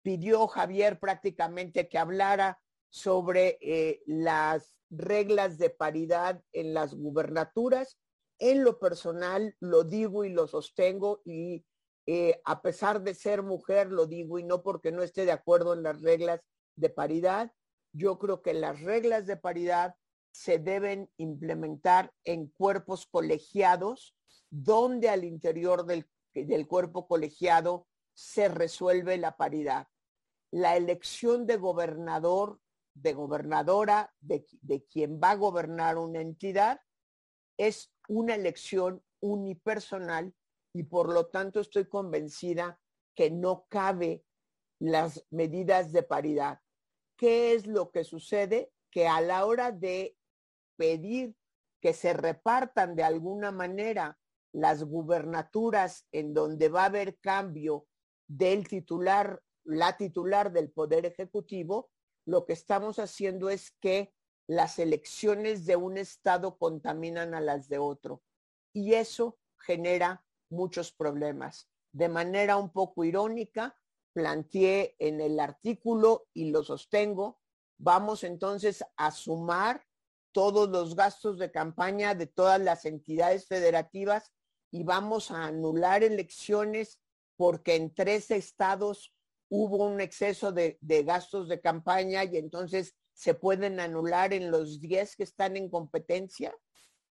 pidió 0.01 0.45
Javier 0.47 0.99
prácticamente 0.99 1.87
que 1.87 1.97
hablara 1.97 2.61
sobre 2.91 3.57
eh, 3.61 4.03
las 4.05 4.75
reglas 4.91 5.57
de 5.57 5.71
paridad 5.71 6.43
en 6.53 6.75
las 6.75 6.93
gubernaturas, 6.93 7.97
en 8.37 8.63
lo 8.63 8.77
personal 8.77 9.55
lo 9.59 9.83
digo 9.83 10.25
y 10.25 10.29
lo 10.29 10.47
sostengo 10.47 11.21
y 11.25 11.65
eh, 12.07 12.41
a 12.45 12.61
pesar 12.61 13.01
de 13.01 13.13
ser 13.13 13.43
mujer, 13.43 13.91
lo 13.91 14.05
digo, 14.05 14.39
y 14.39 14.43
no 14.43 14.63
porque 14.63 14.91
no 14.91 15.03
esté 15.03 15.25
de 15.25 15.31
acuerdo 15.31 15.73
en 15.73 15.83
las 15.83 16.01
reglas 16.01 16.41
de 16.75 16.89
paridad, 16.89 17.51
yo 17.93 18.17
creo 18.17 18.41
que 18.41 18.53
las 18.53 18.81
reglas 18.81 19.27
de 19.27 19.37
paridad 19.37 19.95
se 20.31 20.59
deben 20.59 21.09
implementar 21.17 22.13
en 22.23 22.47
cuerpos 22.47 23.05
colegiados, 23.05 24.15
donde 24.49 25.09
al 25.09 25.23
interior 25.23 25.85
del, 25.85 26.07
cuerpo 26.67 27.07
colegiado 27.07 27.87
se 28.13 28.47
resuelve 28.47 29.17
la 29.17 29.35
paridad. 29.35 29.87
La 30.51 30.77
elección 30.77 31.45
de 31.45 31.57
gobernador, 31.57 32.59
de 32.93 33.13
gobernadora, 33.13 34.13
de, 34.19 34.45
de 34.61 34.85
quien 34.85 35.19
va 35.19 35.31
a 35.31 35.35
gobernar 35.35 35.97
una 35.97 36.21
entidad, 36.21 36.81
es 37.57 37.93
una 38.07 38.35
elección 38.35 39.03
unipersonal 39.19 40.33
y 40.73 40.83
por 40.83 41.11
lo 41.11 41.27
tanto 41.27 41.59
estoy 41.59 41.87
convencida 41.87 42.79
que 43.15 43.29
no 43.29 43.65
cabe 43.69 44.25
las 44.79 45.25
medidas 45.29 45.91
de 45.91 46.03
paridad. 46.03 46.59
¿Qué 47.17 47.53
es 47.53 47.67
lo 47.67 47.91
que 47.91 48.03
sucede? 48.03 48.71
Que 48.89 49.07
a 49.07 49.21
la 49.21 49.45
hora 49.45 49.71
de 49.71 50.17
pedir 50.75 51.35
que 51.81 51.93
se 51.93 52.13
repartan 52.13 52.95
de 52.95 53.03
alguna 53.03 53.51
manera 53.51 54.19
las 54.53 54.83
gubernaturas 54.83 56.07
en 56.11 56.33
donde 56.33 56.69
va 56.69 56.83
a 56.83 56.85
haber 56.85 57.19
cambio 57.19 57.87
del 58.27 58.67
titular, 58.67 59.41
la 59.63 59.97
titular 59.97 60.51
del 60.51 60.71
Poder 60.71 61.05
Ejecutivo, 61.05 61.91
lo 62.25 62.45
que 62.45 62.53
estamos 62.53 62.99
haciendo 62.99 63.49
es 63.49 63.71
que 63.71 64.13
las 64.47 64.79
elecciones 64.79 65.65
de 65.65 65.75
un 65.75 65.97
Estado 65.97 66.57
contaminan 66.57 67.33
a 67.33 67.41
las 67.41 67.69
de 67.69 67.77
otro. 67.77 68.21
Y 68.73 68.93
eso 68.93 69.37
genera 69.57 70.25
muchos 70.49 70.91
problemas. 70.91 71.69
De 71.91 72.09
manera 72.09 72.57
un 72.57 72.71
poco 72.71 73.03
irónica, 73.03 73.77
planteé 74.13 74.95
en 74.99 75.21
el 75.21 75.39
artículo 75.39 76.27
y 76.33 76.51
lo 76.51 76.63
sostengo, 76.63 77.39
vamos 77.77 78.23
entonces 78.23 78.83
a 78.97 79.11
sumar 79.11 79.85
todos 80.31 80.69
los 80.69 80.95
gastos 80.95 81.37
de 81.37 81.51
campaña 81.51 82.15
de 82.15 82.27
todas 82.27 82.59
las 82.59 82.85
entidades 82.85 83.47
federativas 83.47 84.31
y 84.71 84.83
vamos 84.83 85.31
a 85.31 85.45
anular 85.45 86.03
elecciones 86.03 86.99
porque 87.35 87.75
en 87.75 87.93
tres 87.93 88.31
estados 88.31 89.13
hubo 89.53 89.85
un 89.85 89.99
exceso 89.99 90.53
de, 90.53 90.77
gastos 91.03 91.49
de 91.49 91.59
campaña 91.59 92.23
y 92.23 92.37
entonces 92.37 92.95
se 93.13 93.33
pueden 93.33 93.81
anular 93.81 94.33
en 94.33 94.49
los 94.49 94.79
10 94.79 95.17
que 95.17 95.23
están 95.23 95.57
en 95.57 95.69
competencia. 95.69 96.55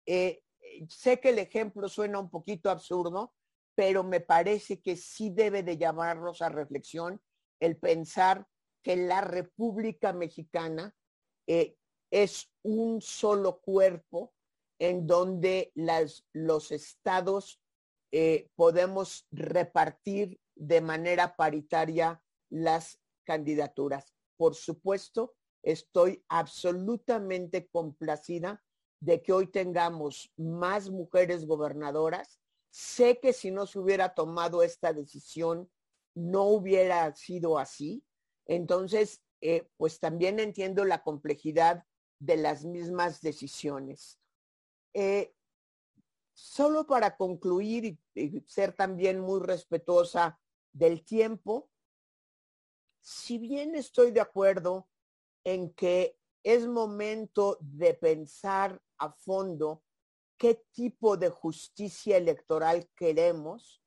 Eh, 0.05 0.41
sé 0.87 1.19
que 1.19 1.29
el 1.29 1.39
ejemplo 1.39 1.89
suena 1.89 2.19
un 2.19 2.29
poquito 2.29 2.69
absurdo, 2.69 3.33
pero 3.75 4.05
me 4.05 4.21
parece 4.21 4.79
que 4.79 4.95
sí 4.95 5.29
debe 5.29 5.61
de 5.61 5.77
llamarnos 5.77 6.41
a 6.41 6.47
reflexión 6.47 7.21
el 7.59 7.77
pensar 7.77 8.47
que 8.81 8.95
la 8.95 9.19
República 9.19 10.13
Mexicana 10.13 10.95
eh, 11.47 11.75
es 12.11 12.49
un 12.63 13.01
solo 13.01 13.59
cuerpo 13.59 14.33
en 14.79 15.05
donde 15.05 15.73
las, 15.75 16.25
los 16.31 16.71
estados 16.71 17.61
eh, 18.13 18.49
podemos 18.55 19.27
repartir 19.31 20.39
de 20.61 20.79
manera 20.79 21.35
paritaria 21.35 22.21
las 22.49 23.01
candidaturas. 23.25 24.13
Por 24.37 24.53
supuesto, 24.53 25.33
estoy 25.63 26.23
absolutamente 26.29 27.67
complacida 27.67 28.63
de 28.99 29.23
que 29.23 29.33
hoy 29.33 29.47
tengamos 29.47 30.31
más 30.37 30.91
mujeres 30.91 31.47
gobernadoras. 31.47 32.39
Sé 32.69 33.19
que 33.19 33.33
si 33.33 33.49
no 33.49 33.65
se 33.65 33.79
hubiera 33.79 34.13
tomado 34.13 34.61
esta 34.61 34.93
decisión, 34.93 35.71
no 36.13 36.43
hubiera 36.43 37.15
sido 37.15 37.57
así. 37.57 38.05
Entonces, 38.45 39.23
eh, 39.41 39.67
pues 39.77 39.99
también 39.99 40.39
entiendo 40.39 40.85
la 40.85 41.01
complejidad 41.01 41.85
de 42.19 42.37
las 42.37 42.65
mismas 42.65 43.21
decisiones. 43.21 44.19
Eh, 44.93 45.33
solo 46.33 46.85
para 46.85 47.17
concluir 47.17 47.97
y, 48.13 48.43
ser 48.45 48.73
también 48.73 49.19
muy 49.19 49.39
respetuosa 49.41 50.39
del 50.73 51.03
tiempo, 51.03 51.69
si 53.01 53.37
bien 53.37 53.75
estoy 53.75 54.11
de 54.11 54.21
acuerdo 54.21 54.87
en 55.43 55.73
que 55.73 56.17
es 56.43 56.67
momento 56.67 57.57
de 57.59 57.93
pensar 57.93 58.81
a 58.97 59.11
fondo 59.11 59.83
qué 60.37 60.63
tipo 60.71 61.17
de 61.17 61.29
justicia 61.29 62.17
electoral 62.17 62.89
queremos, 62.95 63.83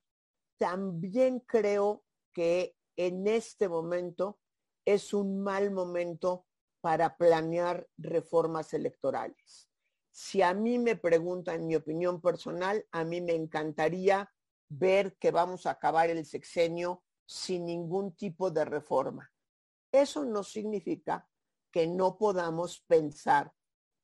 también 0.58 1.40
creo 1.40 2.04
que 2.32 2.76
en 2.96 3.26
este 3.26 3.68
momento 3.68 4.38
es 4.84 5.14
un 5.14 5.42
mal 5.42 5.70
momento 5.70 6.46
para 6.80 7.16
planear 7.16 7.88
reformas 7.96 8.74
electorales. 8.74 9.68
Si 10.10 10.42
a 10.42 10.54
mí 10.54 10.78
me 10.78 10.96
preguntan 10.96 11.66
mi 11.66 11.74
opinión 11.74 12.20
personal, 12.20 12.86
a 12.92 13.04
mí 13.04 13.20
me 13.20 13.34
encantaría 13.34 14.30
ver 14.68 15.16
que 15.18 15.30
vamos 15.30 15.66
a 15.66 15.70
acabar 15.72 16.10
el 16.10 16.24
sexenio 16.24 17.02
sin 17.26 17.66
ningún 17.66 18.14
tipo 18.14 18.50
de 18.50 18.64
reforma. 18.64 19.32
Eso 19.92 20.24
no 20.24 20.42
significa 20.42 21.28
que 21.70 21.86
no 21.86 22.18
podamos 22.18 22.80
pensar 22.86 23.52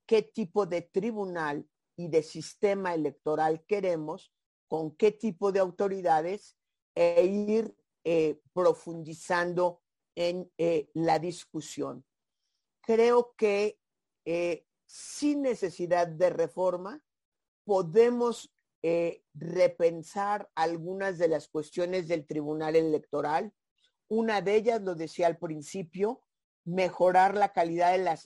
qué 0.07 0.23
tipo 0.23 0.67
de 0.67 0.83
tribunal 0.83 1.69
y 1.97 2.09
de 2.09 2.23
sistema 2.23 2.95
electoral 2.95 3.65
queremos, 3.67 4.33
con 4.69 4.97
qué 4.97 5.13
tipo 5.13 5.53
de 5.53 5.61
autoridades 5.61 6.57
e 6.95 7.25
ir 7.25 7.77
eh, 8.05 8.41
profundizando 8.53 9.83
en 10.15 10.51
eh, 10.59 10.91
la 10.95 11.19
discusión. 11.19 12.05
Creo 12.81 13.35
que 13.37 13.79
eh, 14.25 14.67
sin 14.87 15.43
necesidad 15.43 16.09
de 16.09 16.31
reforma 16.31 17.03
podemos 17.65 18.53
repensar 19.35 20.51
algunas 20.55 21.19
de 21.19 21.29
las 21.29 21.49
cuestiones 21.49 22.09
del 22.09 22.27
Tribunal 22.27 22.77
Electoral. 22.77 23.53
Una 24.09 24.41
de 24.41 24.57
ellas, 24.57 24.81
lo 24.83 24.95
decía 24.95 25.27
al 25.27 25.39
principio, 25.39 26.23
mejorar 26.65 27.37
la 27.37 27.53
calidad 27.53 27.93
de 27.93 27.99
las 27.99 28.25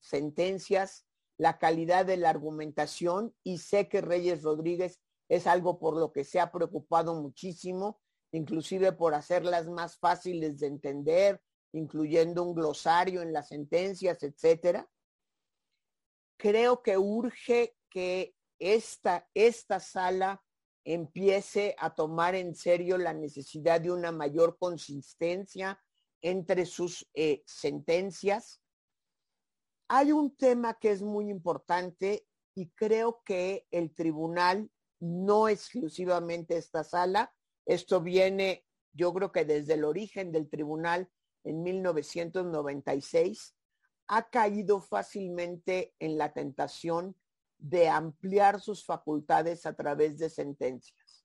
sentencias, 0.00 1.06
la 1.38 1.58
calidad 1.58 2.06
de 2.06 2.16
la 2.16 2.30
argumentación 2.30 3.34
y 3.42 3.58
sé 3.58 3.88
que 3.88 4.00
Reyes 4.00 4.42
Rodríguez 4.42 5.00
es 5.28 5.46
algo 5.46 5.78
por 5.78 5.96
lo 5.96 6.12
que 6.12 6.24
se 6.24 6.40
ha 6.40 6.52
preocupado 6.52 7.14
muchísimo, 7.20 8.00
inclusive 8.32 8.92
por 8.92 9.14
hacerlas 9.14 9.68
más 9.68 9.98
fáciles 9.98 10.58
de 10.58 10.68
entender, 10.68 11.42
incluyendo 11.72 12.42
un 12.42 12.54
glosario 12.54 13.22
en 13.22 13.32
las 13.32 13.48
sentencias, 13.48 14.22
etcétera. 14.22 14.88
Creo 16.38 16.82
que 16.82 16.96
urge 16.96 17.76
que 17.90 18.35
esta, 18.58 19.28
esta 19.34 19.80
sala 19.80 20.42
empiece 20.84 21.74
a 21.78 21.94
tomar 21.94 22.34
en 22.34 22.54
serio 22.54 22.96
la 22.96 23.12
necesidad 23.12 23.80
de 23.80 23.90
una 23.90 24.12
mayor 24.12 24.56
consistencia 24.58 25.82
entre 26.22 26.64
sus 26.64 27.08
eh, 27.14 27.42
sentencias. 27.44 28.62
Hay 29.88 30.12
un 30.12 30.36
tema 30.36 30.78
que 30.78 30.90
es 30.90 31.02
muy 31.02 31.28
importante 31.28 32.26
y 32.54 32.70
creo 32.70 33.22
que 33.24 33.66
el 33.70 33.94
tribunal, 33.94 34.70
no 35.00 35.48
exclusivamente 35.48 36.56
esta 36.56 36.84
sala, 36.84 37.34
esto 37.66 38.00
viene, 38.00 38.64
yo 38.92 39.12
creo 39.12 39.32
que 39.32 39.44
desde 39.44 39.74
el 39.74 39.84
origen 39.84 40.32
del 40.32 40.48
tribunal 40.48 41.10
en 41.44 41.62
1996, 41.62 43.56
ha 44.08 44.30
caído 44.30 44.80
fácilmente 44.80 45.94
en 45.98 46.16
la 46.16 46.32
tentación 46.32 47.16
de 47.58 47.88
ampliar 47.88 48.60
sus 48.60 48.84
facultades 48.84 49.66
a 49.66 49.74
través 49.74 50.18
de 50.18 50.30
sentencias. 50.30 51.24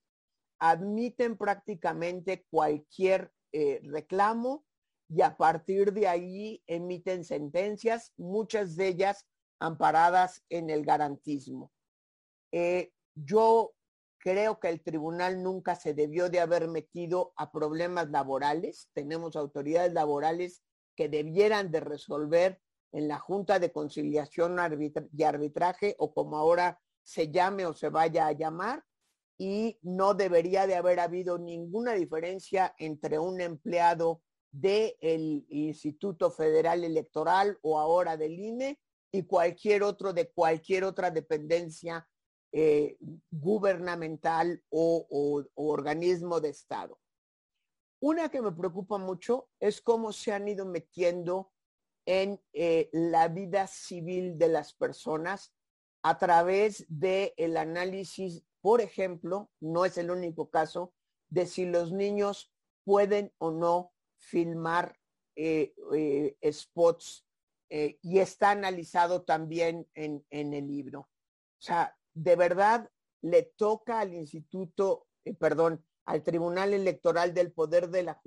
Admiten 0.60 1.38
prácticamente 1.38 2.46
cualquier 2.50 3.32
eh, 3.52 3.82
reclamo 3.84 4.66
y 5.10 5.22
a 5.22 5.36
partir 5.36 5.92
de 5.92 6.08
ahí 6.08 6.64
emiten 6.68 7.26
sentencias, 7.26 8.14
muchas 8.16 8.76
de 8.76 8.88
ellas 8.88 9.28
amparadas 9.60 10.44
en 10.50 10.70
el 10.70 10.86
garantismo. 10.86 11.72
Eh, 12.52 12.92
yo 13.16 13.74
creo 14.20 14.60
que 14.60 14.70
el 14.70 14.82
tribunal 14.82 15.44
nunca 15.44 15.76
se 15.76 15.94
debió 15.94 16.30
de 16.30 16.40
haber 16.40 16.68
metido 16.68 17.34
a 17.36 17.52
problemas 17.52 18.10
laborales. 18.10 18.90
Tenemos 18.94 19.36
autoridades 19.36 19.94
laborales 19.94 20.64
que 20.96 21.10
debieran 21.10 21.72
de 21.72 21.80
resolver 21.80 22.62
en 22.92 23.08
la 23.08 23.20
Junta 23.20 23.60
de 23.60 23.72
Conciliación 23.72 24.58
y 25.18 25.24
Arbitraje 25.24 25.96
o 25.98 26.14
como 26.14 26.38
ahora 26.38 26.80
se 27.04 27.32
llame 27.32 27.66
o 27.66 27.74
se 27.74 27.90
vaya 27.90 28.28
a 28.28 28.34
llamar 28.34 28.84
y 29.38 29.80
no 29.82 30.14
debería 30.14 30.68
de 30.68 30.76
haber 30.76 31.00
habido 31.00 31.40
ninguna 31.40 31.94
diferencia 31.94 32.76
entre 32.78 33.18
un 33.18 33.42
empleado 33.42 34.22
del 34.52 35.46
Instituto 35.50 36.30
Federal 36.30 36.84
Electoral 36.84 37.58
o 37.62 37.80
ahora 37.80 38.18
del 38.18 38.38
INE 38.38 38.80
y 39.12 39.24
cualquier 39.24 39.84
otro 39.84 40.14
de 40.14 40.30
cualquier 40.30 40.84
otra 40.84 41.10
dependencia 41.10 42.08
eh, 42.54 42.98
gubernamental 43.30 44.62
o, 44.70 45.46
organismo 45.56 46.42
de 46.42 46.50
Estado. 46.50 47.00
Una 48.02 48.30
que 48.30 48.42
me 48.42 48.52
preocupa 48.52 48.98
mucho 48.98 49.50
es 49.60 49.82
cómo 49.82 50.12
se 50.12 50.34
han 50.34 50.48
ido 50.48 50.66
metiendo 50.66 51.52
en 52.06 52.42
eh, 52.54 52.90
la 52.92 53.28
vida 53.28 53.68
civil 53.68 54.38
de 54.38 54.48
las 54.48 54.74
personas 54.74 55.54
a 56.04 56.18
través 56.18 56.86
del 56.90 57.34
el 57.38 57.58
análisis, 57.58 58.44
por 58.62 58.82
ejemplo, 58.82 59.52
no 59.60 59.86
es 59.86 59.98
el 59.98 60.10
único 60.10 60.50
caso, 60.50 60.94
de 61.30 61.46
si 61.46 61.66
los 61.66 61.92
niños 61.92 62.52
pueden 62.84 63.32
o 63.38 63.52
no 63.52 63.94
filmar 64.18 64.98
eh, 65.36 65.74
eh, 65.96 66.38
spots 66.52 67.26
y 67.74 68.20
está 68.20 68.52
analizado 68.52 69.24
también 69.24 69.88
en, 69.94 70.26
en, 70.30 70.54
el 70.54 70.68
libro. 70.68 71.00
O 71.00 71.62
sea, 71.62 71.98
de 72.14 72.36
verdad 72.36 72.92
le 73.22 73.44
toca 73.44 74.02
al 74.02 74.14
Instituto, 74.14 75.08
perdón, 75.40 75.82
al 76.04 76.22
Tribunal 76.22 76.74
Electoral 76.74 77.34
del 77.34 77.54
Poder 77.54 77.88
de 77.88 78.04
la, 78.04 78.22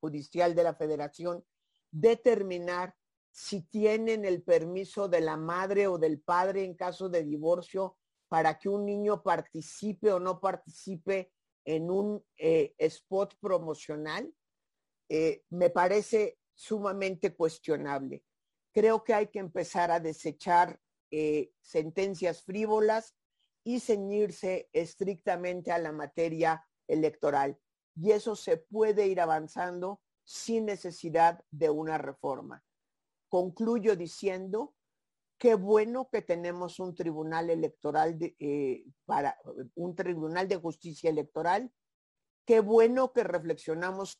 Judicial 0.00 0.54
de 0.54 0.62
la 0.62 0.74
Federación 0.74 1.44
determinar 1.90 2.94
si 3.30 3.62
tienen 3.62 4.24
el 4.24 4.42
permiso 4.42 5.08
de 5.08 5.20
la 5.20 5.36
madre 5.36 5.86
o 5.86 5.98
del 5.98 6.20
padre 6.20 6.64
en 6.64 6.74
caso 6.74 7.08
de 7.08 7.22
divorcio 7.22 7.96
para 8.28 8.58
que 8.58 8.68
un 8.68 8.84
niño 8.84 9.22
participe 9.22 10.12
o 10.12 10.20
no 10.20 10.40
participe 10.40 11.32
en 11.64 11.90
un 11.90 12.24
spot 12.36 13.36
promocional 13.40 14.32
eh, 15.12 15.42
me 15.50 15.70
parece 15.70 16.38
sumamente 16.54 17.34
cuestionable. 17.34 18.22
Creo 18.72 19.02
que 19.02 19.12
hay 19.12 19.26
que 19.26 19.40
empezar 19.40 19.90
a 19.90 19.98
desechar 19.98 20.80
eh, 21.10 21.50
sentencias 21.60 22.44
frívolas 22.44 23.16
y 23.64 23.80
ceñirse 23.80 24.70
estrictamente 24.72 25.72
a 25.72 25.78
la 25.78 25.90
materia 25.90 26.64
electoral. 26.86 27.58
Y 27.96 28.12
eso 28.12 28.36
se 28.36 28.56
puede 28.56 29.08
ir 29.08 29.20
avanzando 29.20 30.00
sin 30.24 30.66
necesidad 30.66 31.44
de 31.50 31.70
una 31.70 31.98
reforma. 31.98 32.64
Concluyo 33.30 33.94
diciendo 33.94 34.74
qué 35.38 35.54
bueno 35.54 36.08
que 36.10 36.20
tenemos 36.20 36.80
un 36.80 36.96
tribunal 36.96 37.48
electoral 37.48 38.18
eh, 38.20 38.84
para 39.06 39.38
un 39.76 39.94
tribunal 39.94 40.48
de 40.48 40.56
justicia 40.56 41.08
electoral. 41.08 41.72
Qué 42.44 42.58
bueno 42.58 43.12
que 43.12 43.22
reflexionamos 43.22 44.18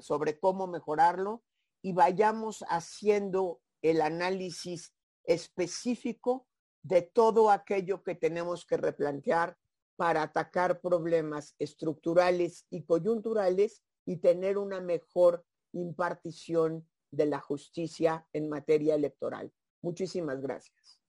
sobre 0.00 0.40
cómo 0.40 0.66
mejorarlo 0.66 1.44
y 1.82 1.92
vayamos 1.92 2.64
haciendo 2.70 3.60
el 3.82 4.00
análisis 4.00 4.94
específico 5.24 6.48
de 6.82 7.02
todo 7.02 7.50
aquello 7.50 8.02
que 8.02 8.14
tenemos 8.14 8.64
que 8.64 8.78
replantear 8.78 9.58
para 9.96 10.22
atacar 10.22 10.80
problemas 10.80 11.54
estructurales 11.58 12.64
y 12.70 12.84
coyunturales 12.84 13.82
y 14.06 14.16
tener 14.16 14.56
una 14.56 14.80
mejor 14.80 15.44
impartición 15.72 16.88
de 17.16 17.26
la 17.26 17.40
justicia 17.40 18.26
en 18.32 18.48
materia 18.48 18.94
electoral. 18.94 19.52
Muchísimas 19.82 20.40
gracias. 20.40 21.00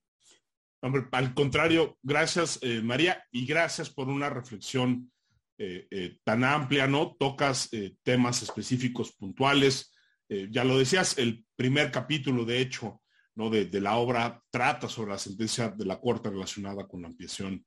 Hombre, 0.80 1.08
al 1.10 1.34
contrario, 1.34 1.98
gracias 2.02 2.60
eh, 2.62 2.80
María 2.82 3.24
y 3.32 3.44
gracias 3.46 3.90
por 3.90 4.08
una 4.08 4.30
reflexión 4.30 5.10
eh, 5.58 5.88
eh, 5.90 6.18
tan 6.22 6.44
amplia, 6.44 6.86
¿no? 6.86 7.16
Tocas 7.18 7.68
temas 8.04 8.42
específicos, 8.42 9.12
puntuales. 9.12 9.92
ya 10.28 10.62
lo 10.62 10.78
decías, 10.78 11.18
el 11.18 11.44
primer 11.56 11.90
capítulo, 11.90 12.44
de 12.44 12.60
hecho, 12.60 13.02
¿no? 13.34 13.50
De, 13.50 13.80
la 13.80 13.96
obra 13.96 14.40
trata 14.50 14.88
sobre 14.88 15.12
la 15.12 15.18
sentencia 15.18 15.70
de 15.70 15.84
la 15.84 15.98
Corte 16.00 16.30
relacionada 16.30 16.86
con 16.86 17.02
la 17.02 17.08
ampliación 17.08 17.64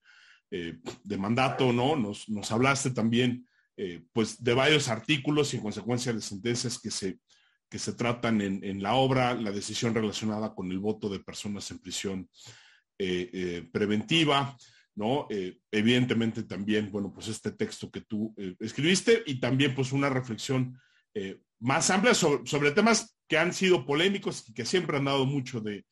de 0.50 1.18
mandato, 1.18 1.74
¿no? 1.74 1.96
Nos, 1.96 2.30
nos 2.30 2.52
hablaste 2.52 2.92
también, 2.92 3.46
pues, 4.14 4.42
de 4.42 4.54
varios 4.54 4.88
artículos 4.88 5.54
y 5.54 5.58
en 5.58 5.64
consecuencia 5.64 6.14
de 6.14 6.22
sentencias 6.22 6.80
que 6.80 6.92
se 6.92 7.20
que 7.72 7.80
se 7.80 7.94
tratan 7.94 8.42
en, 8.42 8.84
la 8.84 8.96
obra, 8.96 9.34
la 9.34 9.50
decisión 9.50 9.96
relacionada 9.96 10.54
con 10.54 10.70
el 10.72 10.80
voto 10.80 11.08
de 11.08 11.22
personas 11.22 11.72
en 11.72 11.80
prisión 11.80 12.30
eh, 13.00 13.30
eh, 13.32 13.70
preventiva, 13.72 14.58
¿no? 14.94 15.26
Eh, 15.30 15.58
evidentemente 15.72 16.44
también, 16.44 16.92
bueno, 16.92 17.14
pues 17.14 17.30
este 17.30 17.52
texto 17.52 17.90
que 17.90 18.02
tú 18.02 18.36
escribiste 18.60 19.24
y 19.26 19.40
también 19.40 19.74
pues 19.74 19.94
una 19.94 20.10
reflexión 20.10 20.78
más 21.60 21.90
amplia 21.90 22.14
sobre, 22.14 22.72
temas 22.72 23.18
que 23.30 23.38
han 23.38 23.54
sido 23.54 23.86
polémicos 23.86 24.50
y 24.50 24.54
que 24.54 24.66
siempre 24.66 24.98
han 24.98 25.06
dado 25.06 25.26
mucho 25.26 25.62
de, 25.62 25.86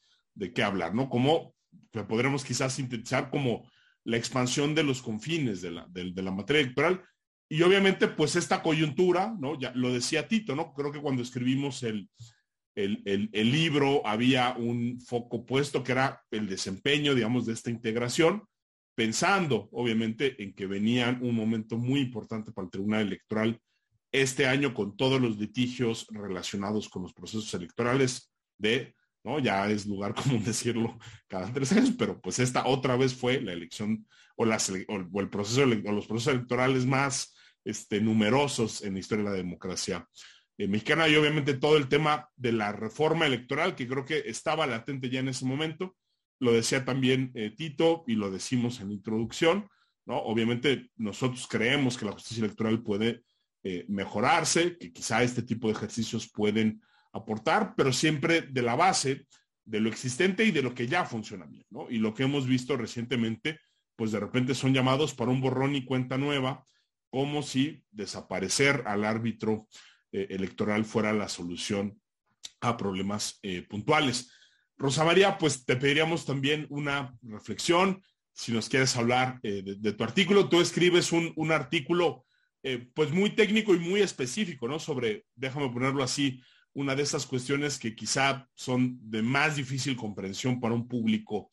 qué 0.53 0.63
hablar, 0.63 0.93
¿no? 0.93 1.07
Como 1.09 1.55
que 1.93 2.03
podremos 2.03 2.43
quizás 2.43 2.73
sintetizar 2.73 3.30
como 3.30 3.71
la 4.03 4.17
expansión 4.17 4.75
de 4.75 4.84
los 4.84 5.01
confines 5.01 5.61
de 5.61 5.71
la, 5.71 5.88
de 5.89 6.21
la 6.21 6.32
materia 6.32 6.61
electoral 6.61 7.01
y 7.50 7.64
obviamente, 7.64 8.08
pues 8.08 8.36
esta 8.36 8.62
coyuntura, 8.62 9.36
¿no? 9.39 9.60
Ya 9.60 9.72
lo 9.74 9.91
decía 9.91 10.28
Tito, 10.28 10.56
¿no? 10.56 10.72
Creo 10.76 10.91
que 10.91 11.02
cuando 11.02 11.24
escribimos 11.24 11.82
el, 11.82 12.08
el, 12.76 13.52
libro 13.52 14.06
había 14.06 14.54
un 14.56 15.02
foco 15.02 15.45
puesto 15.45 15.84
que 15.84 15.93
era 15.93 16.24
el 16.30 16.47
desempeño, 16.47 17.16
digamos, 17.16 17.47
de 17.47 17.54
esta 17.54 17.72
integración, 17.72 18.43
pensando, 18.95 19.68
obviamente, 19.72 20.41
en 20.43 20.54
que 20.54 20.68
venían 20.68 21.24
un 21.24 21.36
momento 21.36 21.76
muy 21.78 22.02
importante 22.02 22.52
para 22.52 22.66
el 22.66 22.72
Tribunal 22.72 23.08
Electoral 23.08 23.60
este 24.12 24.45
año 24.45 24.74
con 24.76 24.95
todos 24.95 25.20
los 25.20 25.38
litigios 25.38 26.06
relacionados 26.12 26.88
con 26.88 27.02
los 27.02 27.14
procesos 27.14 27.52
electorales 27.56 28.32
de, 28.60 28.95
¿no? 29.24 29.39
Ya 29.39 29.68
es 29.72 29.88
lugar 29.88 30.14
común 30.24 30.43
decirlo 30.43 31.00
cada 31.28 31.52
tres 31.52 31.72
años, 31.72 31.93
pero 31.97 32.22
pues 32.22 32.38
esta 32.38 32.68
otra 32.68 32.95
vez 32.95 33.16
fue 33.16 33.41
la 33.41 33.54
elección 33.54 34.08
o, 34.36 34.45
o 34.45 35.20
el 35.20 35.30
proceso, 35.30 35.64
o 35.64 35.91
los 35.91 36.06
procesos 36.06 36.34
electorales 36.36 36.86
más 36.86 37.34
este, 37.64 38.01
numerosos 38.01 38.84
en 38.84 38.93
la 38.93 38.99
historia 38.99 39.26
de 39.26 39.32
la 39.32 39.38
democracia 39.38 40.07
eh, 40.57 40.68
mexicana 40.68 41.07
y 41.07 41.16
obviamente 41.16 41.53
todo 41.53 41.78
el 41.78 41.88
tema 41.88 42.30
de 42.36 42.51
la 42.51 42.74
reforma 42.74 43.26
electoral 43.26 43.76
que 43.76 43.88
creo 43.88 44.03
que 44.03 44.24
estaba 44.26 44.68
latente 44.68 45.10
ya 45.10 45.22
en 45.22 45.30
ese 45.30 45.45
momento. 45.45 45.95
Lo 46.39 46.51
decía 46.51 46.84
también 46.84 47.32
eh, 47.34 47.51
Tito 47.55 48.03
y 48.07 48.16
lo 48.16 48.30
decimos 48.30 48.82
en 48.82 48.89
la 48.89 48.93
introducción, 48.93 49.70
¿no? 50.05 50.18
Obviamente 50.18 50.89
nosotros 50.97 51.47
creemos 51.47 51.97
que 51.97 52.05
la 52.05 52.12
justicia 52.12 52.43
electoral 52.43 52.84
puede 52.84 53.24
eh, 53.64 53.86
mejorarse, 53.88 54.78
que 54.78 54.91
quizá 54.91 55.24
este 55.24 55.43
tipo 55.43 55.68
de 55.68 55.74
ejercicios 55.74 56.30
pueden 56.30 56.82
aportar, 57.14 57.74
pero 57.78 57.93
siempre 57.93 58.41
de 58.41 58.62
la 58.62 58.76
base 58.76 59.28
de 59.64 59.80
lo 59.80 59.89
existente 59.89 60.43
y 60.43 60.51
de 60.51 60.62
lo 60.62 60.74
que 60.74 60.88
ya 60.88 61.05
funciona 61.05 61.45
bien, 61.45 61.66
¿no? 61.70 61.89
Y 61.89 61.99
lo 61.99 62.14
que 62.14 62.24
hemos 62.24 62.47
visto 62.47 62.76
recientemente, 62.76 63.60
pues 63.95 64.12
de 64.12 64.20
repente 64.20 64.55
son 64.55 64.74
llamados 64.74 65.14
para 65.14 65.32
un 65.32 65.39
borrón 65.39 65.76
y 65.76 65.86
cuenta 65.86 66.18
nueva 66.18 66.66
como 67.10 67.41
si 67.43 67.84
desaparecer 67.91 68.84
al 68.86 69.03
árbitro 69.03 69.68
eh, 70.12 70.28
electoral 70.32 70.86
fuera 70.86 71.14
la 71.14 71.30
solución 71.30 71.99
a 72.62 72.78
problemas 72.78 73.39
eh, 73.41 73.64
puntuales. 73.64 74.32
Rosa 74.78 75.03
María, 75.03 75.38
pues 75.38 75.66
te 75.66 75.76
pediríamos 75.76 76.26
también 76.26 76.66
una 76.70 77.16
reflexión, 77.22 78.01
si 78.34 78.51
nos 78.51 78.70
quieres 78.70 78.95
hablar 78.95 79.39
eh, 79.43 79.64
de, 79.78 79.93
tu 79.93 80.03
artículo. 80.03 80.49
Tú 80.49 80.62
escribes 80.62 81.12
un, 81.12 81.34
un 81.36 81.51
artículo 81.51 82.26
pues 82.93 83.14
muy 83.14 83.30
técnico 83.30 83.74
y 83.74 83.80
muy 83.80 84.01
específico, 84.01 84.68
¿no? 84.68 84.80
Sobre, 84.80 85.26
déjame 85.34 85.70
ponerlo 85.70 86.03
así, 86.03 86.43
una 86.74 86.93
de 86.93 87.03
esas 87.03 87.26
cuestiones 87.26 87.80
que 87.80 87.95
quizá 87.95 88.49
son 88.53 88.99
de 89.01 89.22
más 89.22 89.55
difícil 89.55 89.95
comprensión 89.95 90.60
para 90.60 90.76
un 90.76 90.86
público 90.86 91.49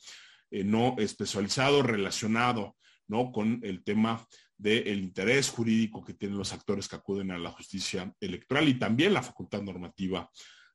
no 0.51 0.97
especializado, 0.99 1.85
relacionado, 1.85 2.77
¿no? 3.07 3.31
Con 3.31 3.61
el 3.63 3.85
tema 3.85 4.27
del 4.57 5.01
interés 5.01 5.51
jurídico 5.51 6.05
que 6.05 6.15
tienen 6.15 6.39
los 6.39 6.53
actores 6.53 6.89
que 6.89 6.97
acuden 6.97 7.31
a 7.31 7.39
la 7.39 7.51
justicia 7.51 8.13
electoral 8.21 8.69
y 8.69 8.79
también 8.79 9.13
la 9.13 9.23
facultad 9.23 9.63
normativa 9.63 10.31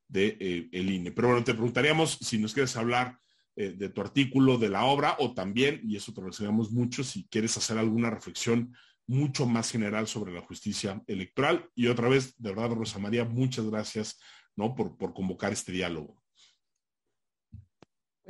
del 0.08 0.38
de, 0.38 0.70
eh, 0.72 0.82
INE. 0.82 1.12
Pero 1.12 1.30
bueno, 1.30 1.44
te 1.44 1.54
preguntaríamos 1.54 2.18
si 2.22 2.38
nos 2.38 2.54
quieres 2.54 2.76
hablar 2.76 3.18
eh, 3.56 3.74
de 3.78 3.90
tu 3.90 4.02
artículo, 4.02 4.58
de 4.58 4.70
la 4.70 4.86
obra, 4.86 5.16
o 5.20 5.34
también, 5.34 5.82
y 5.84 5.96
eso 5.96 6.14
te 6.14 6.22
lo 6.22 6.28
enseñamos 6.28 6.72
mucho, 6.72 7.04
si 7.04 7.28
quieres 7.28 7.58
hacer 7.58 7.78
alguna 7.78 8.10
reflexión 8.10 8.76
mucho 9.08 9.46
más 9.46 9.72
general 9.72 10.08
sobre 10.08 10.32
la 10.32 10.42
justicia 10.42 11.02
electoral. 11.08 11.70
Y 11.76 11.88
otra 11.88 12.08
vez, 12.08 12.36
de 12.38 12.50
verdad, 12.50 12.76
Rosa 12.76 13.00
María, 13.00 13.26
muchas 13.26 13.66
gracias 13.70 14.20
¿no? 14.56 14.76
por, 14.76 14.98
por 14.98 15.14
convocar 15.14 15.52
este 15.52 15.72
diálogo. 15.72 16.21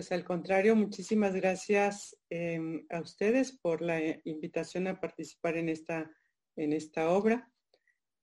Pues 0.02 0.12
al 0.14 0.24
contrario, 0.24 0.76
muchísimas 0.76 1.36
gracias 1.36 2.18
em, 2.32 2.88
a 2.90 3.02
ustedes 3.02 3.52
por 3.52 3.84
la 3.84 4.02
eh, 4.02 4.20
invitación 4.26 4.88
a 4.88 5.00
participar 5.00 5.58
en 5.58 5.70
esta, 5.70 6.12
en 6.56 6.74
esta 6.74 7.12
obra. 7.12 7.54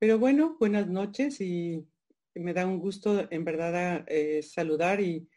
Pero 0.01 0.19
bueno, 0.19 0.57
buenas 0.59 0.89
noches 0.89 1.41
y 1.41 1.87
me 2.35 2.53
da 2.53 2.67
un 2.67 2.81
gusto 2.81 3.29
en 3.31 3.45
verdad 3.45 4.05
eh, 4.09 4.43
saludar 4.43 5.01
y 5.01 5.29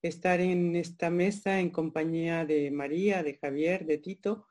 estar 0.00 0.40
en 0.40 0.74
esta 0.74 1.10
mesa 1.10 1.60
en 1.60 1.68
compañía 1.68 2.46
de 2.46 2.70
María, 2.70 3.22
de 3.22 3.36
Javier, 3.36 3.84
de 3.84 3.98
Tito 3.98 4.46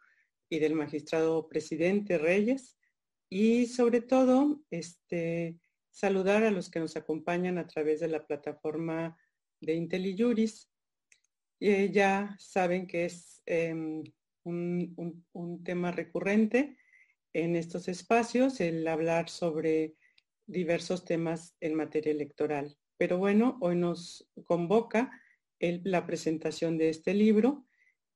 y 0.49 0.59
del 0.59 0.75
magistrado 0.75 1.49
presidente 1.49 2.19
Reyes. 2.19 2.77
Y 3.27 3.65
sobre 3.65 4.01
todo, 4.01 4.61
este, 4.69 5.57
saludar 5.89 6.43
a 6.43 6.51
los 6.51 6.69
que 6.69 6.79
nos 6.79 6.95
acompañan 6.95 7.57
a 7.57 7.65
través 7.65 8.01
de 8.01 8.07
la 8.07 8.23
plataforma 8.27 9.17
de 9.61 9.73
IntelliJuris 9.73 10.68
eh, 11.59 11.91
ya 11.91 12.35
saben 12.39 12.87
que 12.87 13.05
es 13.05 13.41
em, 13.45 14.03
un, 14.43 15.63
tema 15.63 15.91
recurrente 15.91 16.77
en 17.33 17.55
estos 17.55 17.87
espacios, 17.87 18.59
el 18.61 18.87
hablar 18.87 19.29
sobre 19.29 19.95
diversos 20.47 21.05
temas 21.05 21.55
en 21.59 21.75
materia 21.75 22.11
electoral. 22.11 22.77
Pero 22.97 23.17
bueno, 23.17 23.57
hoy 23.61 23.75
nos 23.75 24.29
convoca 24.45 25.11
la 25.59 26.05
presentación 26.05 26.77
de 26.77 26.89
este 26.89 27.13
libro 27.13 27.67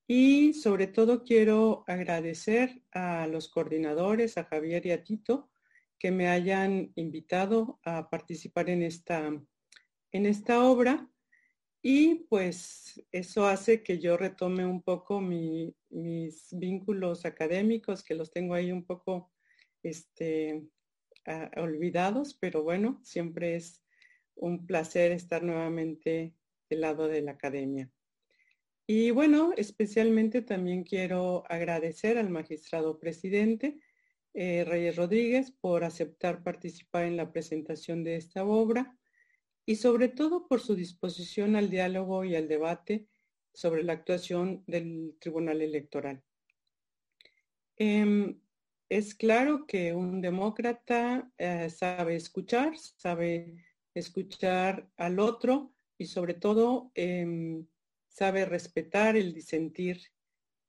y 0.08 0.54
sobre 0.54 0.88
todo 0.88 1.24
quiero 1.24 1.84
agradecer 1.88 2.82
a 2.92 3.28
los 3.28 3.50
coordinadores, 3.50 4.38
a 4.38 4.46
Javier 4.46 4.86
y 4.86 4.92
a 4.92 5.04
Tito, 5.04 5.52
que 6.00 6.12
me 6.12 6.28
hayan 6.28 6.92
invitado 6.96 7.80
a 7.84 8.10
participar 8.10 8.70
en 8.70 8.84
esta, 8.84 9.32
en 10.12 10.26
esta 10.26 10.64
obra 10.66 11.10
y 11.86 12.16
pues 12.30 13.06
eso 13.12 13.46
hace 13.46 13.84
que 13.84 14.00
yo 14.00 14.16
retome 14.16 14.66
un 14.66 14.82
poco 14.82 15.20
mis 15.20 16.48
vínculos 16.52 17.26
académicos, 17.26 18.04
que 18.04 18.16
los 18.16 18.32
tengo 18.32 18.54
ahí 18.54 18.72
un 18.72 18.86
poco 18.86 19.34
este, 19.84 20.64
olvidados, 21.58 22.36
pero 22.36 22.64
bueno, 22.64 23.02
siempre 23.04 23.56
es 23.56 23.84
un 24.36 24.66
placer 24.66 25.12
estar 25.12 25.44
nuevamente 25.44 26.34
del 26.70 26.82
lado 26.82 27.10
de 27.10 27.22
la 27.22 27.34
academia. 27.34 27.92
Y 28.88 29.12
bueno, 29.12 29.52
especialmente 29.58 30.42
también 30.42 30.86
quiero 30.86 31.44
agradecer 31.50 32.18
al 32.18 32.30
magistrado 32.30 32.98
presidente 32.98 33.78
eh, 34.34 34.64
Reyes 34.64 34.96
Rodríguez 34.96 35.52
por 35.52 35.84
aceptar 35.84 36.44
participar 36.44 37.04
en 37.04 37.18
la 37.18 37.30
presentación 37.30 38.06
de 38.06 38.16
esta 38.16 38.46
obra 38.46 38.98
y 39.66 39.76
sobre 39.76 40.10
todo 40.10 40.48
por 40.48 40.60
su 40.60 40.76
disposición 40.76 41.56
al 41.56 41.70
diálogo 41.70 42.24
y 42.24 42.36
al 42.36 42.48
debate 42.48 43.08
sobre 43.54 43.84
la 43.84 43.94
actuación 43.94 44.64
del 44.68 45.16
Tribunal 45.20 45.62
Electoral. 45.62 46.24
Em, 47.78 48.40
es 48.90 49.16
claro 49.16 49.66
que 49.66 49.94
un 49.94 50.22
demócrata 50.22 51.32
eh, 51.38 51.70
sabe 51.70 52.16
escuchar, 52.16 52.78
sabe 52.78 53.66
escuchar 53.94 54.90
al 54.98 55.20
otro 55.20 55.74
y 55.98 56.06
sobre 56.06 56.34
todo 56.34 56.92
em, 56.96 57.66
sabe 58.08 58.46
respetar 58.46 59.16
el 59.16 59.34
disentir 59.34 60.02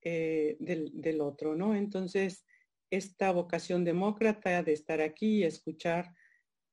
eh, 0.03 0.57
del, 0.61 0.91
del, 0.95 1.21
otro, 1.21 1.55
¿no? 1.55 1.75
Entonces, 1.75 2.45
esta 2.91 3.33
vocación 3.33 3.85
demócrata 3.85 4.63
de 4.63 4.73
estar 4.73 5.01
aquí 5.01 5.39
y 5.39 5.45
escuchar 5.45 6.15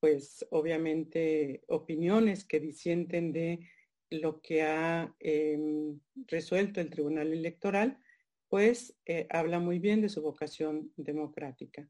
pues 0.02 0.46
obviamente 0.50 1.64
opiniones 1.68 2.44
que 2.44 2.60
disienten 2.60 3.32
de 3.32 3.70
lo 4.10 4.42
que 4.42 4.64
ha 4.64 5.16
em, 5.20 6.00
resuelto 6.28 6.82
el 6.82 6.90
Tribunal 6.90 7.32
Electoral, 7.32 8.00
pues 8.50 8.98
eh, 9.06 9.28
habla 9.30 9.60
muy 9.60 9.78
bien 9.78 10.02
de 10.02 10.10
su 10.10 10.22
vocación 10.24 10.92
democrática. 10.98 11.88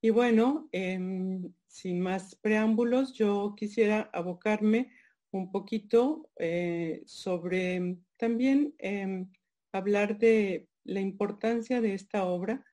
Y 0.00 0.08
bueno, 0.08 0.68
em, 0.72 1.52
sin 1.66 2.00
más 2.00 2.34
preámbulos, 2.34 3.12
yo 3.12 3.54
quisiera 3.56 4.10
abocarme 4.14 4.90
un 5.30 5.52
poquito 5.52 6.30
eh, 6.38 7.02
sobre 7.04 7.98
también 8.16 8.74
em, 8.78 9.30
hablar 9.70 10.18
de 10.18 10.68
la 10.84 11.00
importancia 11.00 11.82
de 11.82 11.92
esta 11.92 12.24
obra, 12.24 12.64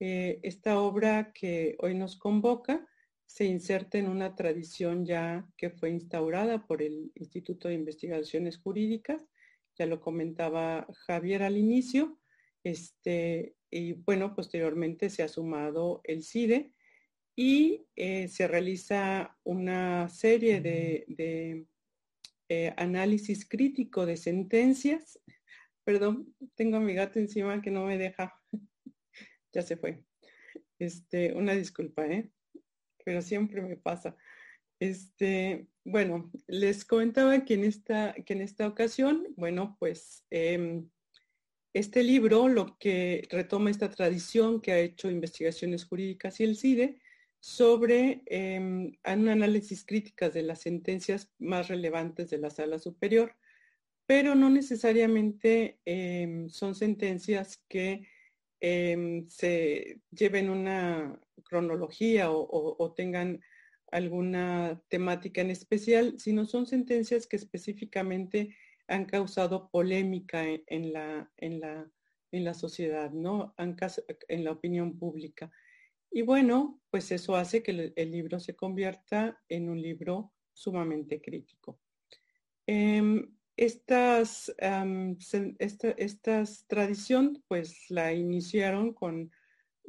eh, 0.00 0.40
esta 0.42 0.80
obra 0.80 1.32
que 1.32 1.76
hoy 1.78 1.94
nos 1.94 2.16
convoca, 2.16 2.86
se 3.30 3.44
inserta 3.44 3.96
en 3.96 4.08
una 4.08 4.34
tradición 4.34 5.06
ya 5.06 5.46
que 5.56 5.70
fue 5.70 5.90
instaurada 5.90 6.66
por 6.66 6.82
el 6.82 7.12
Instituto 7.14 7.68
de 7.68 7.74
Investigaciones 7.74 8.58
Jurídicas, 8.58 9.24
ya 9.78 9.86
lo 9.86 10.00
comentaba 10.00 10.88
Javier 11.06 11.44
al 11.44 11.56
inicio, 11.56 12.18
este, 12.64 13.54
y 13.70 13.92
bueno, 13.92 14.34
posteriormente 14.34 15.10
se 15.10 15.22
ha 15.22 15.28
sumado 15.28 16.00
el 16.02 16.24
CIDE 16.24 16.72
y 17.36 17.86
eh, 17.94 18.26
se 18.26 18.48
realiza 18.48 19.38
una 19.44 20.08
serie 20.08 20.60
de, 20.60 21.64
eh, 22.48 22.74
análisis 22.76 23.48
crítico 23.48 24.06
de 24.06 24.16
sentencias. 24.16 25.20
Perdón, 25.84 26.34
tengo 26.56 26.78
a 26.78 26.80
mi 26.80 26.94
gato 26.94 27.20
encima 27.20 27.62
que 27.62 27.70
no 27.70 27.84
me 27.86 27.96
deja. 27.96 28.34
ya 29.52 29.62
se 29.62 29.76
fue. 29.76 30.02
Este, 30.80 31.32
una 31.32 31.54
disculpa, 31.54 32.08
¿eh? 32.08 32.28
Pero 33.04 33.22
siempre 33.22 33.62
me 33.62 33.76
pasa. 33.76 34.16
Este, 34.80 35.66
bueno, 35.84 36.30
les 36.46 36.84
comentaba 36.84 37.44
que 37.44 37.54
en 37.54 37.64
esta, 37.64 38.14
que 38.24 38.32
en 38.32 38.40
esta 38.40 38.66
ocasión, 38.66 39.26
bueno, 39.36 39.76
pues 39.78 40.24
em, 40.30 40.88
este 41.74 42.02
libro 42.02 42.48
lo 42.48 42.78
que 42.78 43.26
retoma 43.30 43.70
esta 43.70 43.90
tradición 43.90 44.60
que 44.60 44.72
ha 44.72 44.78
hecho 44.78 45.10
investigaciones 45.10 45.84
jurídicas 45.84 46.40
y 46.40 46.44
el 46.44 46.56
CIDE 46.56 47.00
sobre 47.40 48.22
em, 48.26 48.92
un 49.04 49.28
análisis 49.28 49.84
críticas 49.84 50.34
de 50.34 50.42
las 50.42 50.60
sentencias 50.62 51.30
más 51.38 51.68
relevantes 51.68 52.30
de 52.30 52.38
la 52.38 52.50
sala 52.50 52.78
superior, 52.78 53.36
pero 54.06 54.34
no 54.34 54.50
necesariamente 54.50 55.78
em, 55.84 56.48
son 56.48 56.74
sentencias 56.74 57.62
que 57.68 58.06
se 58.60 60.00
lleven 60.10 60.50
una 60.50 61.18
cronología 61.44 62.30
o, 62.30 62.92
tengan 62.94 63.40
alguna 63.90 64.80
temática 64.88 65.40
en 65.40 65.50
especial, 65.50 66.14
sino 66.18 66.44
son 66.44 66.66
sentencias 66.66 67.26
que 67.26 67.36
específicamente 67.36 68.56
han 68.86 69.04
causado 69.06 69.68
polémica 69.70 70.44
en, 70.44 70.92
la, 70.92 71.30
en, 71.36 71.60
la, 71.60 71.90
en 72.32 72.44
la 72.44 72.54
sociedad, 72.54 73.10
¿no? 73.10 73.54
en 73.58 74.44
la 74.44 74.52
opinión 74.52 74.98
pública. 74.98 75.50
Y 76.10 76.22
bueno, 76.22 76.80
pues 76.90 77.12
eso 77.12 77.36
hace 77.36 77.62
que 77.62 77.92
el, 77.94 78.10
libro 78.10 78.40
se 78.40 78.56
convierta 78.56 79.40
en 79.48 79.68
un 79.68 79.80
libro 79.80 80.32
sumamente 80.52 81.20
crítico. 81.20 81.80
Em, 82.66 83.32
estas, 83.60 84.54
esta, 85.58 86.44
tradición 86.66 87.44
pues 87.46 87.90
la 87.90 88.14
iniciaron 88.14 88.94
con 88.94 89.30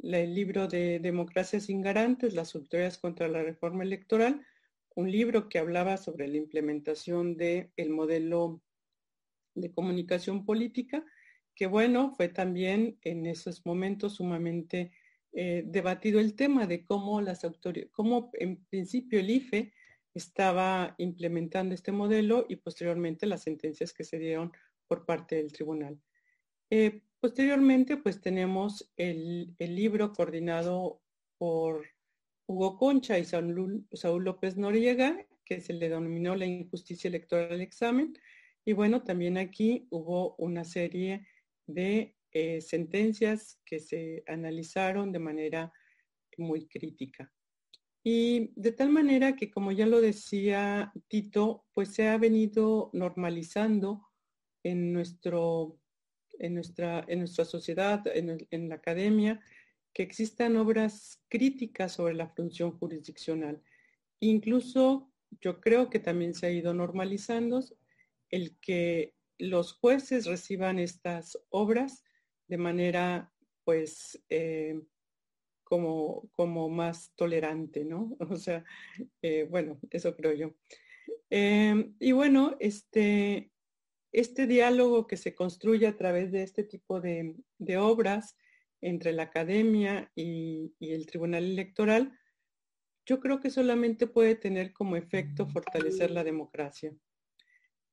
el 0.02 0.34
libro 0.34 0.68
de 0.68 0.98
Democracia 0.98 1.58
sin 1.58 1.80
garantes, 1.80 2.34
las 2.34 2.54
autoridades 2.54 2.98
contra 2.98 3.28
la 3.28 3.42
reforma 3.42 3.82
electoral, 3.82 4.44
un 4.94 5.10
libro 5.10 5.48
que 5.48 5.58
hablaba 5.58 5.96
sobre 5.96 6.28
la 6.28 6.36
implementación 6.36 7.38
del 7.38 7.70
el 7.76 7.88
modelo 7.88 8.60
de 9.54 9.72
comunicación 9.72 10.44
política, 10.44 11.02
que 11.54 11.66
bueno, 11.66 12.12
fue 12.14 12.28
también 12.28 12.98
en 13.00 13.24
esos 13.24 13.64
momentos 13.64 14.16
sumamente 14.16 14.92
eh, 15.32 15.62
debatido 15.64 16.20
el 16.20 16.34
tema 16.34 16.66
de 16.66 16.84
cómo 16.84 17.22
las 17.22 17.42
autoridades, 17.42 17.90
cómo 17.94 18.30
en 18.34 18.62
principio 18.66 19.18
el 19.18 19.30
IFE 19.30 19.72
estaba 20.14 20.94
implementando 20.98 21.74
este 21.74 21.92
modelo 21.92 22.46
y 22.48 22.56
posteriormente 22.56 23.26
las 23.26 23.42
sentencias 23.42 23.92
que 23.92 24.04
se 24.04 24.18
dieron 24.18 24.52
por 24.86 25.06
parte 25.06 25.36
del 25.36 25.52
tribunal. 25.52 26.00
Eh, 26.70 27.02
Posteriormente, 27.22 27.98
pues 27.98 28.20
tenemos 28.20 28.92
el, 28.96 29.54
libro 29.60 30.12
coordinado 30.12 31.00
por 31.38 31.86
Hugo 32.48 32.76
Concha 32.76 33.16
y 33.16 33.24
Saúl, 33.24 33.86
López 34.24 34.56
Noriega, 34.56 35.24
que 35.44 35.60
se 35.60 35.72
le 35.72 35.88
denominó 35.88 36.34
la 36.34 36.46
injusticia 36.46 37.06
electoral 37.06 37.50
del 37.50 37.60
examen. 37.60 38.18
Y 38.64 38.72
bueno, 38.72 39.04
también 39.04 39.38
aquí 39.38 39.86
hubo 39.90 40.34
una 40.34 40.64
serie 40.64 41.28
de 41.68 42.16
eh, 42.32 42.60
sentencias 42.60 43.60
que 43.64 43.78
se 43.78 44.24
analizaron 44.26 45.12
de 45.12 45.20
manera 45.20 45.72
muy 46.36 46.66
crítica. 46.66 47.32
Y 48.04 48.50
de 48.56 48.72
tal 48.72 48.90
manera 48.90 49.36
que, 49.36 49.50
como 49.50 49.70
ya 49.72 49.86
lo 49.86 50.00
decía 50.00 50.92
Tito, 51.08 51.66
pues 51.72 51.94
se 51.94 52.08
ha 52.08 52.18
venido 52.18 52.90
normalizando 52.92 54.08
en 54.64 54.92
nuestro 54.92 55.78
en 56.38 56.54
nuestra, 56.54 57.04
en 57.08 57.20
nuestra 57.20 57.44
sociedad, 57.44 58.02
en, 58.06 58.68
la 58.68 58.74
academia, 58.74 59.40
que 59.92 60.02
existan 60.02 60.56
obras 60.56 61.22
críticas 61.28 61.92
sobre 61.92 62.14
la 62.14 62.28
función 62.28 62.78
jurisdiccional. 62.78 63.62
Incluso 64.20 65.12
yo 65.40 65.60
creo 65.60 65.88
que 65.90 65.98
también 65.98 66.34
se 66.34 66.46
ha 66.46 66.50
ido 66.50 66.74
normalizando 66.74 67.62
el 68.30 68.58
que 68.58 69.14
los 69.38 69.72
jueces 69.74 70.26
reciban 70.26 70.78
estas 70.78 71.38
obras 71.50 72.04
de 72.48 72.58
manera, 72.58 73.32
pues, 73.64 74.22
eh, 74.28 74.80
como, 75.72 76.28
como 76.32 76.68
más 76.68 77.14
tolerante, 77.16 77.82
¿no? 77.82 78.14
O 78.36 78.36
sea, 78.36 78.62
eh, 79.22 79.46
bueno, 79.48 79.80
eso 79.90 80.14
creo 80.14 80.34
yo. 80.34 80.54
Eh, 81.30 81.94
y 81.98 82.12
bueno, 82.12 82.58
este, 82.60 83.50
este 84.12 84.46
diálogo 84.46 85.06
que 85.06 85.16
se 85.16 85.34
construye 85.34 85.86
a 85.86 85.96
través 85.96 86.30
de 86.30 86.42
este 86.42 86.62
tipo 86.62 87.00
de, 87.00 87.34
obras 87.78 88.36
entre 88.82 89.14
la 89.14 89.22
academia 89.22 90.12
y, 90.14 90.74
el 90.78 91.06
tribunal 91.06 91.44
electoral, 91.44 92.18
yo 93.06 93.18
creo 93.18 93.40
que 93.40 93.48
solamente 93.48 94.06
puede 94.06 94.34
tener 94.34 94.74
como 94.74 94.96
efecto 94.96 95.46
fortalecer 95.46 96.10
la 96.10 96.22
democracia. 96.22 96.94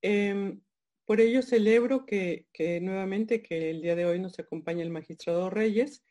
Em, 0.02 0.60
por 1.06 1.22
ello 1.22 1.42
celebro 1.44 2.06
que, 2.06 2.46
nuevamente 2.82 3.42
que 3.42 3.70
el 3.70 3.82
día 3.82 3.96
de 3.96 4.06
hoy 4.06 4.20
nos 4.20 4.38
acompaña 4.38 4.84
el 4.84 4.90
magistrado 4.90 5.50
Reyes, 5.50 6.04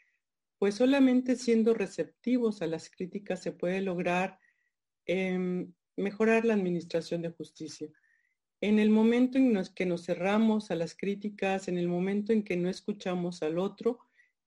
pues 0.59 0.75
solamente 0.75 1.37
siendo 1.37 1.75
receptivos 1.75 2.63
a 2.63 2.67
las 2.67 2.91
críticas 2.91 3.43
se 3.43 3.53
puede 3.53 3.81
lograr 3.81 4.39
em, 5.07 5.73
mejorar 5.97 6.45
la 6.45 6.55
administración 6.55 7.23
de 7.23 7.31
justicia 7.31 7.91
en 8.61 8.79
el 8.79 8.91
momento 8.91 9.39
en 9.39 9.65
que 9.75 9.87
nos 9.87 10.05
cerramos 10.05 10.71
a 10.71 10.75
las 10.75 10.97
críticas, 10.97 11.69
en 11.69 11.79
el 11.79 11.89
momento 11.89 12.33
en 12.33 12.43
que 12.43 12.57
no 12.57 12.69
escuchamos 12.69 13.43
al 13.43 13.59
otro, 13.59 14.01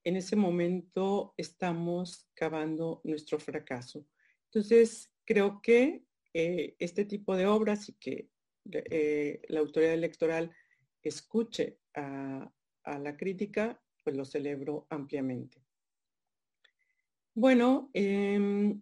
en 0.03 0.18
ese 0.18 0.36
momento 0.36 1.34
estamos 1.38 2.28
cavando 2.34 3.01
nuestro 3.03 3.39
fracaso. 3.39 4.05
Entonces, 4.45 5.14
creo 5.26 5.62
que 5.62 6.03
eh, 6.34 6.76
este 6.80 7.05
tipo 7.05 7.38
de 7.38 7.45
obras 7.45 7.88
y 7.88 7.93
que 7.93 8.30
eh, 8.72 9.41
la 9.47 9.59
autoridad 9.62 9.93
electoral 9.93 10.51
escuche 11.01 11.80
a, 11.95 12.51
la 12.84 13.16
crítica, 13.16 13.80
pues 14.03 14.18
lo 14.18 14.26
celebro 14.26 14.88
ampliamente. 14.89 15.64
Bueno, 17.34 17.89
em, 17.93 18.82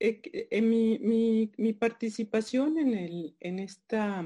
eh, 0.00 0.60
mi, 0.60 1.72
participación 1.74 2.78
en, 2.78 3.58
esta, 3.58 4.24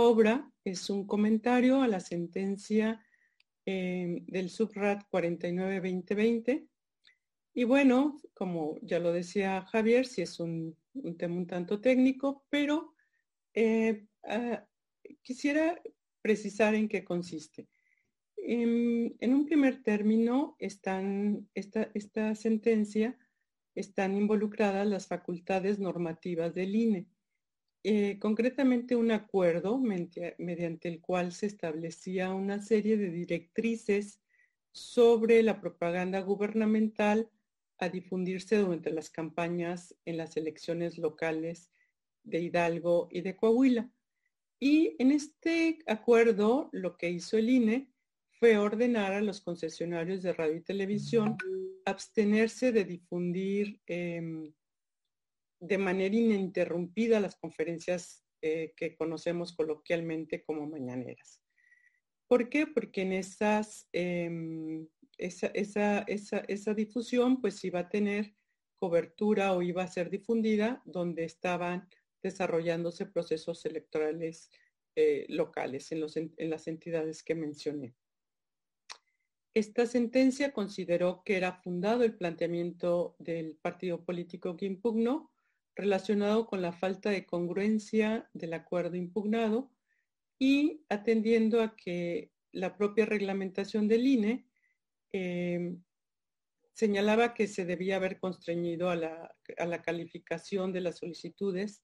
obra 0.00 0.50
es 0.64 0.88
un 0.88 1.06
comentario 1.06 1.82
a 1.82 1.88
la 1.88 2.00
sentencia 2.00 3.04
eh, 3.66 4.22
del 4.26 4.48
subrat 4.48 5.02
49-2020. 5.10 6.66
Y 7.52 7.64
bueno, 7.64 8.18
como 8.32 8.78
ya 8.80 8.98
lo 8.98 9.12
decía 9.12 9.66
Javier, 9.66 10.06
sí 10.06 10.22
es 10.22 10.40
un, 10.40 10.76
tema 11.18 11.34
un 11.34 11.46
tanto 11.46 11.80
técnico, 11.80 12.46
pero 12.48 12.94
eh, 13.52 14.06
ah, 14.24 14.66
quisiera 15.22 15.78
precisar 16.22 16.74
en 16.74 16.88
qué 16.88 17.04
consiste. 17.04 17.68
En, 18.42 19.34
un 19.34 19.46
primer 19.46 19.82
término, 19.82 20.56
están, 20.58 21.48
esta, 21.54 21.90
esta 21.94 22.34
sentencia 22.34 23.18
están 23.74 24.16
involucradas 24.16 24.86
las 24.86 25.06
facultades 25.06 25.78
normativas 25.78 26.54
del 26.54 26.74
INE. 26.74 27.06
Eh, 27.82 28.18
concretamente 28.18 28.94
un 28.94 29.10
acuerdo 29.10 29.78
mediante 29.78 30.88
el 30.88 31.00
cual 31.00 31.32
se 31.32 31.46
establecía 31.46 32.34
una 32.34 32.60
serie 32.60 32.98
de 32.98 33.10
directrices 33.10 34.20
sobre 34.72 35.42
la 35.42 35.60
propaganda 35.60 36.20
gubernamental 36.20 37.30
a 37.78 37.88
difundirse 37.88 38.56
durante 38.56 38.90
las 38.90 39.08
campañas 39.08 39.96
en 40.04 40.18
las 40.18 40.36
elecciones 40.36 40.98
locales 40.98 41.70
de 42.22 42.40
Hidalgo 42.40 43.08
y 43.10 43.22
de 43.22 43.34
Coahuila. 43.34 43.90
Y 44.58 44.94
en 44.98 45.10
este 45.12 45.78
acuerdo 45.86 46.68
lo 46.72 46.98
que 46.98 47.08
hizo 47.08 47.38
el 47.38 47.48
INE 47.48 47.89
fue 48.40 48.56
ordenar 48.56 49.12
a 49.12 49.20
los 49.20 49.42
concesionarios 49.42 50.22
de 50.22 50.32
radio 50.32 50.56
y 50.56 50.62
televisión 50.62 51.36
abstenerse 51.84 52.72
de 52.72 52.84
difundir 52.86 53.78
em, 53.86 54.50
de 55.60 55.76
manera 55.76 56.16
ininterrumpida 56.16 57.20
las 57.20 57.36
conferencias 57.36 58.24
eh, 58.40 58.72
que 58.74 58.96
conocemos 58.96 59.54
coloquialmente 59.54 60.42
como 60.42 60.66
mañaneras. 60.66 61.42
¿Por 62.26 62.48
qué? 62.48 62.66
Porque 62.66 63.02
en 63.02 63.12
esas, 63.12 63.86
em, 63.92 64.88
esa, 65.18 65.48
esa, 65.48 65.98
esa, 66.48 66.74
difusión 66.74 67.42
pues 67.42 67.62
iba 67.62 67.80
a 67.80 67.88
tener 67.90 68.34
cobertura 68.76 69.52
o 69.52 69.60
iba 69.60 69.82
a 69.82 69.88
ser 69.88 70.08
difundida 70.08 70.80
donde 70.86 71.24
estaban 71.24 71.86
desarrollándose 72.22 73.04
procesos 73.04 73.66
electorales 73.66 74.50
eh, 74.96 75.26
locales 75.28 75.92
en, 75.92 76.00
los, 76.00 76.16
en 76.16 76.32
las 76.38 76.66
entidades 76.68 77.22
que 77.22 77.34
mencioné. 77.34 77.94
Esta 79.52 79.84
sentencia 79.86 80.52
consideró 80.52 81.22
que 81.24 81.36
era 81.36 81.60
fundado 81.60 82.04
el 82.04 82.16
planteamiento 82.16 83.16
del 83.18 83.56
partido 83.56 84.04
político 84.04 84.56
que 84.56 84.66
impugnó 84.66 85.32
relacionado 85.74 86.46
con 86.46 86.62
la 86.62 86.72
falta 86.72 87.10
de 87.10 87.26
congruencia 87.26 88.28
del 88.32 88.54
acuerdo 88.54 88.96
impugnado 88.96 89.70
y 90.38 90.84
atendiendo 90.88 91.62
a 91.62 91.74
que 91.74 92.32
la 92.52 92.76
propia 92.76 93.06
reglamentación 93.06 93.88
del 93.88 94.06
INE 94.06 94.46
em, 95.12 95.82
señalaba 96.72 97.34
que 97.34 97.46
se 97.46 97.64
debía 97.64 97.96
haber 97.96 98.18
constreñido 98.18 98.88
a 98.88 98.96
la, 98.96 99.36
a 99.58 99.66
la, 99.66 99.82
calificación 99.82 100.72
de 100.72 100.80
las 100.80 100.98
solicitudes 100.98 101.82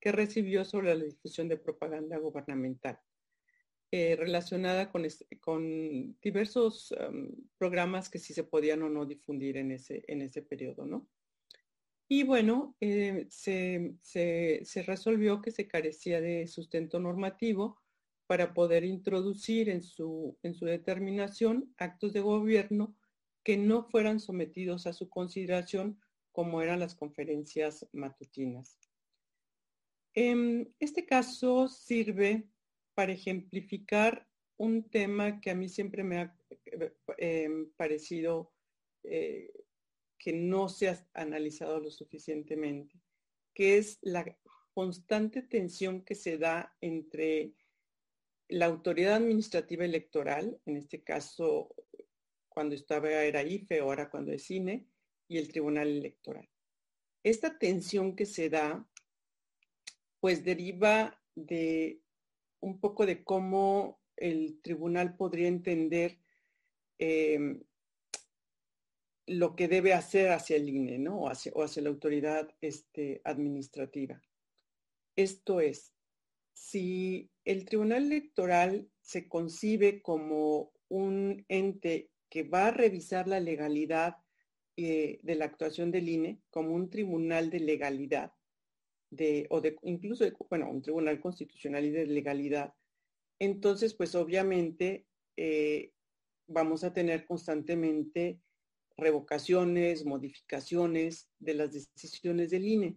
que 0.00 0.12
recibió 0.12 0.64
sobre 0.64 0.94
la 0.94 1.04
difusión 1.04 1.48
de 1.48 1.56
propaganda 1.56 2.16
gubernamental, 2.18 2.98
eh, 3.90 4.16
relacionada 4.16 4.90
con, 4.90 5.06
con 5.40 6.18
diversos 6.20 6.94
em, 6.98 7.30
programas 7.56 8.10
que 8.10 8.18
sí 8.18 8.34
se 8.34 8.44
podían 8.44 8.82
o 8.82 8.88
no 8.88 9.06
difundir 9.06 9.56
en 9.56 9.72
ese, 9.72 10.04
en 10.08 10.22
ese 10.22 10.42
periodo, 10.42 10.84
¿no? 10.84 11.08
Y 12.10 12.22
bueno, 12.22 12.74
eh, 12.80 13.26
se, 13.28 14.82
resolvió 14.86 15.42
que 15.42 15.50
se 15.50 15.68
carecía 15.68 16.22
de 16.22 16.46
sustento 16.46 16.98
normativo 16.98 17.82
para 18.26 18.54
poder 18.54 18.84
introducir 18.84 19.68
en 19.68 19.82
su, 19.82 20.38
en 20.42 20.54
su 20.54 20.64
determinación 20.64 21.74
actos 21.76 22.14
de 22.14 22.20
gobierno 22.20 22.96
que 23.44 23.58
no 23.58 23.84
fueran 23.84 24.20
sometidos 24.20 24.86
a 24.86 24.94
su 24.94 25.10
consideración 25.10 26.00
como 26.32 26.62
eran 26.62 26.80
las 26.80 26.94
conferencias 26.94 27.86
matutinas. 27.92 28.78
En 30.14 30.74
este 30.78 31.04
caso 31.04 31.68
sirve 31.68 32.48
para 32.98 33.12
ejemplificar 33.12 34.26
un 34.56 34.90
tema 34.90 35.40
que 35.40 35.52
a 35.52 35.54
mí 35.54 35.68
siempre 35.68 36.02
me 36.02 36.18
ha 36.18 36.36
eh, 36.66 36.92
em, 37.18 37.70
parecido 37.76 38.52
eh, 39.04 39.52
que 40.18 40.32
no 40.32 40.68
se 40.68 40.88
ha 40.88 41.08
analizado 41.14 41.78
lo 41.78 41.92
suficientemente, 41.92 43.00
que 43.54 43.78
es 43.78 44.00
la 44.02 44.36
constante 44.74 45.42
tensión 45.42 46.04
que 46.04 46.16
se 46.16 46.38
da 46.38 46.76
entre 46.80 47.52
la 48.48 48.66
autoridad 48.66 49.14
administrativa 49.14 49.84
electoral, 49.84 50.60
en 50.66 50.76
este 50.76 51.04
caso 51.04 51.72
cuando 52.48 52.74
estaba 52.74 53.12
era 53.12 53.44
IFE, 53.44 53.78
ahora 53.78 54.10
cuando 54.10 54.32
es 54.32 54.44
CINE, 54.44 54.88
y 55.28 55.38
el 55.38 55.52
Tribunal 55.52 55.86
Electoral. 55.86 56.48
Esta 57.22 57.60
tensión 57.60 58.16
que 58.16 58.26
se 58.26 58.50
da, 58.50 58.84
pues 60.18 60.42
deriva 60.42 61.22
de 61.36 62.02
un 62.60 62.80
poco 62.80 63.06
de 63.06 63.24
cómo 63.24 64.00
el 64.16 64.60
tribunal 64.62 65.16
podría 65.16 65.48
entender 65.48 66.18
eh, 66.98 67.60
lo 69.26 69.54
que 69.54 69.68
debe 69.68 69.92
hacer 69.92 70.30
hacia 70.30 70.56
el 70.56 70.68
INE, 70.68 70.98
¿no? 70.98 71.20
O 71.20 71.28
hacia, 71.28 71.82
la 71.82 71.90
autoridad 71.90 72.48
este, 72.60 73.20
administrativa. 73.24 74.20
Esto 75.16 75.60
es, 75.60 75.92
si 76.54 77.30
el 77.44 77.64
Tribunal 77.64 78.06
Electoral 78.06 78.90
se 79.00 79.28
concibe 79.28 80.02
como 80.02 80.72
un 80.88 81.44
ente 81.48 82.10
que 82.30 82.42
va 82.42 82.68
a 82.68 82.70
revisar 82.70 83.28
la 83.28 83.40
legalidad 83.40 84.16
eh, 84.76 85.18
de 85.22 85.34
la 85.34 85.44
actuación 85.44 85.90
del 85.90 86.08
INE, 86.08 86.40
como 86.50 86.74
un 86.74 86.88
tribunal 86.88 87.50
de 87.50 87.60
legalidad, 87.60 88.32
de, 89.10 89.46
o 89.50 89.60
de 89.60 89.76
incluso, 89.82 90.24
bueno, 90.48 90.70
un 90.70 90.82
tribunal 90.82 91.20
constitucional 91.20 91.84
y 91.84 91.90
de 91.90 92.06
legalidad, 92.06 92.74
entonces, 93.38 93.94
pues 93.94 94.14
obviamente 94.14 95.06
eh, 95.36 95.92
vamos 96.48 96.82
a 96.82 96.92
tener 96.92 97.24
constantemente 97.24 98.40
revocaciones, 98.96 100.04
modificaciones 100.04 101.30
de 101.38 101.54
las 101.54 101.72
decisiones 101.72 102.50
del 102.50 102.66
INE. 102.66 102.96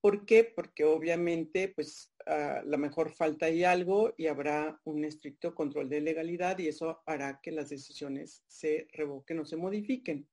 ¿Por 0.00 0.26
qué? 0.26 0.44
Porque 0.44 0.84
obviamente, 0.84 1.68
pues, 1.68 2.12
a 2.26 2.62
la 2.64 2.76
mejor 2.76 3.12
falta 3.12 3.46
ahí 3.46 3.62
algo 3.62 4.14
y 4.16 4.26
habrá 4.26 4.80
un 4.84 5.04
estricto 5.04 5.54
control 5.54 5.88
de 5.88 6.00
legalidad 6.00 6.58
y 6.58 6.68
eso 6.68 7.02
hará 7.06 7.40
que 7.40 7.52
las 7.52 7.68
decisiones 7.68 8.42
se 8.48 8.88
revoquen 8.92 9.38
o 9.38 9.44
se 9.44 9.56
modifiquen. 9.56 10.28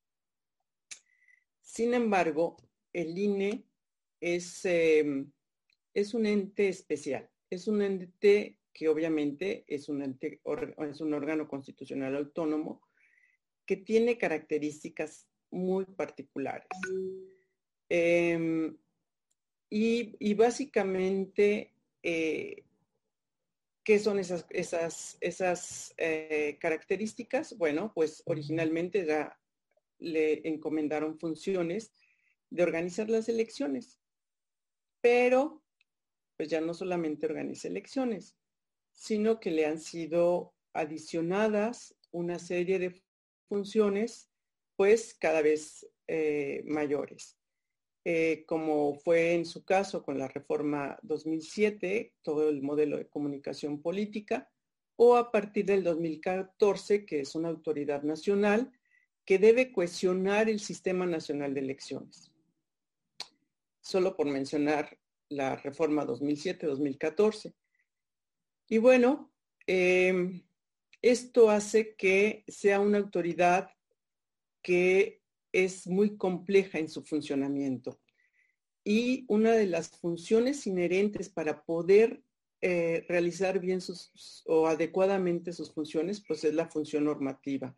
Sin 1.61 1.93
embargo, 1.93 2.57
el 2.93 3.17
INE 3.17 3.65
es, 4.23 4.63
em, 4.63 5.29
es 5.93 6.13
un 6.13 6.25
ente 6.25 6.69
especial, 6.69 7.29
es 7.49 7.67
un 7.67 7.81
ente 7.81 8.57
que 8.71 8.87
obviamente 8.87 9.65
es 9.67 9.89
un, 9.89 10.01
ente, 10.01 10.39
es 10.89 11.01
un 11.01 11.13
órgano 11.13 11.45
constitucional 11.45 12.15
autónomo 12.15 12.81
que 13.65 13.75
tiene 13.75 14.17
características 14.17 15.27
muy 15.51 15.83
particulares. 15.85 16.69
Em, 17.89 18.77
y, 19.69 20.33
básicamente, 20.35 21.73
eh, 22.01 22.63
¿qué 23.83 23.99
son 23.99 24.19
esas, 24.19 24.45
esas, 24.51 25.17
esas 25.19 25.93
eh, 25.97 26.57
características? 26.61 27.57
Bueno, 27.57 27.91
pues 27.93 28.23
originalmente 28.25 29.05
ya 29.05 29.37
le 29.99 30.47
encomendaron 30.47 31.19
funciones 31.19 31.91
de 32.49 32.63
organizar 32.63 33.09
las 33.09 33.27
elecciones, 33.27 33.99
pero 35.03 35.61
pues 36.37 36.47
ya 36.47 36.61
no 36.61 36.73
solamente 36.73 37.25
organiza 37.25 37.67
elecciones, 37.67 38.37
sino 38.93 39.41
que 39.41 39.51
le 39.51 39.65
han 39.65 39.77
sido 39.77 40.55
adicionadas 40.71 41.93
una 42.11 42.39
serie 42.39 42.79
de 42.79 43.03
funciones 43.49 44.31
pues 44.77 45.13
cada 45.13 45.41
vez 45.41 45.85
eh, 46.07 46.63
mayores. 46.65 47.37
Eh, 48.05 48.45
como 48.47 48.95
fue 48.95 49.33
en 49.33 49.45
su 49.45 49.65
caso 49.65 50.03
con 50.03 50.17
la 50.17 50.29
reforma 50.29 50.97
2007, 51.03 52.15
todo 52.21 52.49
el 52.49 52.61
modelo 52.61 52.97
de 52.97 53.09
comunicación 53.09 53.81
política, 53.81 54.49
o 54.95 55.17
a 55.17 55.31
partir 55.31 55.65
del 55.65 55.83
2014, 55.83 57.05
que 57.05 57.19
es 57.21 57.35
una 57.35 57.49
autoridad 57.49 58.03
nacional 58.03 58.71
que 59.25 59.37
debe 59.37 59.73
cuestionar 59.73 60.49
el 60.49 60.61
Sistema 60.61 61.05
Nacional 61.05 61.53
de 61.53 61.59
Elecciones. 61.59 62.32
Solo 63.83 64.15
por 64.15 64.25
mencionar 64.25 64.97
la 65.29 65.55
reforma 65.57 66.05
2007-2014. 66.07 67.53
Y 68.69 68.77
bueno, 68.79 69.31
eh, 69.67 70.41
esto 71.01 71.49
hace 71.49 71.95
que 71.95 72.45
sea 72.47 72.79
una 72.79 72.97
autoridad 72.97 73.69
que 74.61 75.21
es 75.51 75.85
muy 75.85 76.17
compleja 76.17 76.79
en 76.79 76.87
su 76.87 77.03
funcionamiento. 77.03 77.99
Y 78.85 79.25
una 79.27 79.51
de 79.51 79.67
las 79.67 79.89
funciones 79.89 80.65
inherentes 80.65 81.29
para 81.29 81.63
poder 81.63 82.23
eh, 82.61 83.05
realizar 83.09 83.59
bien 83.59 83.81
sus 83.81 84.43
o 84.45 84.67
adecuadamente 84.67 85.51
sus 85.51 85.73
funciones, 85.73 86.23
pues 86.25 86.45
es 86.45 86.53
la 86.53 86.69
función 86.69 87.03
normativa. 87.03 87.75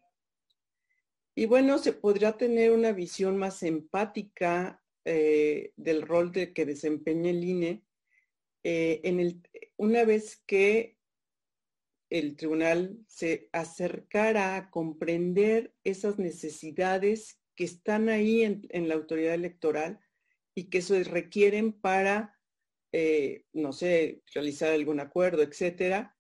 Y 1.34 1.48
bueno, 1.48 1.80
se 1.80 1.94
podría 1.94 2.38
tener 2.38 2.72
una 2.72 2.92
visión 2.92 3.38
más 3.38 3.64
empática 3.64 4.82
eh, 5.06 5.72
del 5.76 6.02
rol 6.02 6.32
que 6.32 6.66
desempeña 6.66 7.30
el 7.30 7.44
INE 7.44 7.86
eh, 8.68 9.02
en 9.04 9.20
el, 9.20 9.44
una 9.78 10.06
vez 10.06 10.42
que 10.48 10.98
el 12.10 12.36
tribunal 12.36 12.98
se 13.08 13.48
acercara 13.52 14.56
a 14.56 14.72
comprender 14.72 15.76
esas 15.84 16.18
necesidades 16.18 17.40
que 17.56 17.66
están 17.66 18.10
ahí 18.10 18.42
en, 18.42 18.88
la 18.88 18.96
autoridad 18.96 19.36
electoral 19.36 20.00
y 20.56 20.72
que 20.72 20.82
se 20.82 21.04
requieren 21.04 21.74
para, 21.74 22.40
eh, 22.92 23.46
no 23.54 23.72
sé, 23.72 24.24
realizar 24.34 24.72
algún 24.72 25.00
acuerdo, 25.00 25.44
etcétera, 25.44 26.18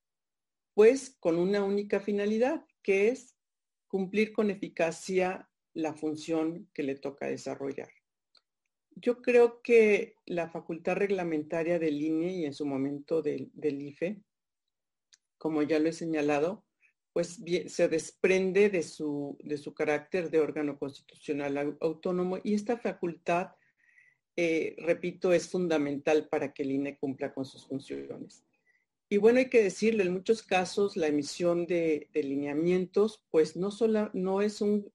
pues 0.75 1.17
con 1.19 1.39
una 1.39 1.63
única 1.63 1.99
finalidad, 1.99 2.63
que 2.83 3.07
es 3.07 3.35
cumplir 3.87 4.33
con 4.33 4.51
eficacia 4.51 5.49
la 5.73 5.95
función 5.95 6.69
que 6.75 6.83
le 6.83 6.93
toca 6.93 7.25
desarrollar. 7.25 7.89
Yo 8.95 9.21
creo 9.21 9.61
que 9.61 10.15
la 10.25 10.49
facultad 10.49 10.95
reglamentaria 10.95 11.79
del 11.79 12.01
INE 12.01 12.33
y 12.33 12.45
en 12.45 12.53
su 12.53 12.65
momento 12.65 13.21
del, 13.21 13.51
IFE, 13.61 14.21
como 15.37 15.61
ya 15.63 15.79
lo 15.79 15.89
he 15.89 15.93
señalado, 15.93 16.65
pues 17.11 17.41
se 17.67 17.87
desprende 17.87 18.69
de 18.69 18.83
su, 18.83 19.37
de 19.41 19.57
su 19.57 19.73
carácter 19.73 20.29
de 20.29 20.39
órgano 20.39 20.77
constitucional 20.77 21.77
autónomo 21.81 22.39
y 22.43 22.53
esta 22.53 22.77
facultad, 22.77 23.51
eh, 24.35 24.75
repito, 24.79 25.33
es 25.33 25.49
fundamental 25.49 26.27
para 26.29 26.53
que 26.53 26.63
el 26.63 26.71
INE 26.71 26.97
cumpla 26.97 27.33
con 27.33 27.45
sus 27.45 27.67
funciones. 27.67 28.43
Y 29.07 29.17
bueno, 29.17 29.39
hay 29.39 29.49
que 29.49 29.61
decirle, 29.61 30.03
en 30.03 30.13
muchos 30.13 30.41
casos 30.41 30.97
la 30.97 31.07
emisión 31.07 31.67
de, 31.67 32.09
lineamientos, 32.13 33.23
pues 33.29 33.55
no, 33.55 33.69
solo, 33.69 34.09
no 34.13 34.41
es 34.41 34.61
un, 34.61 34.91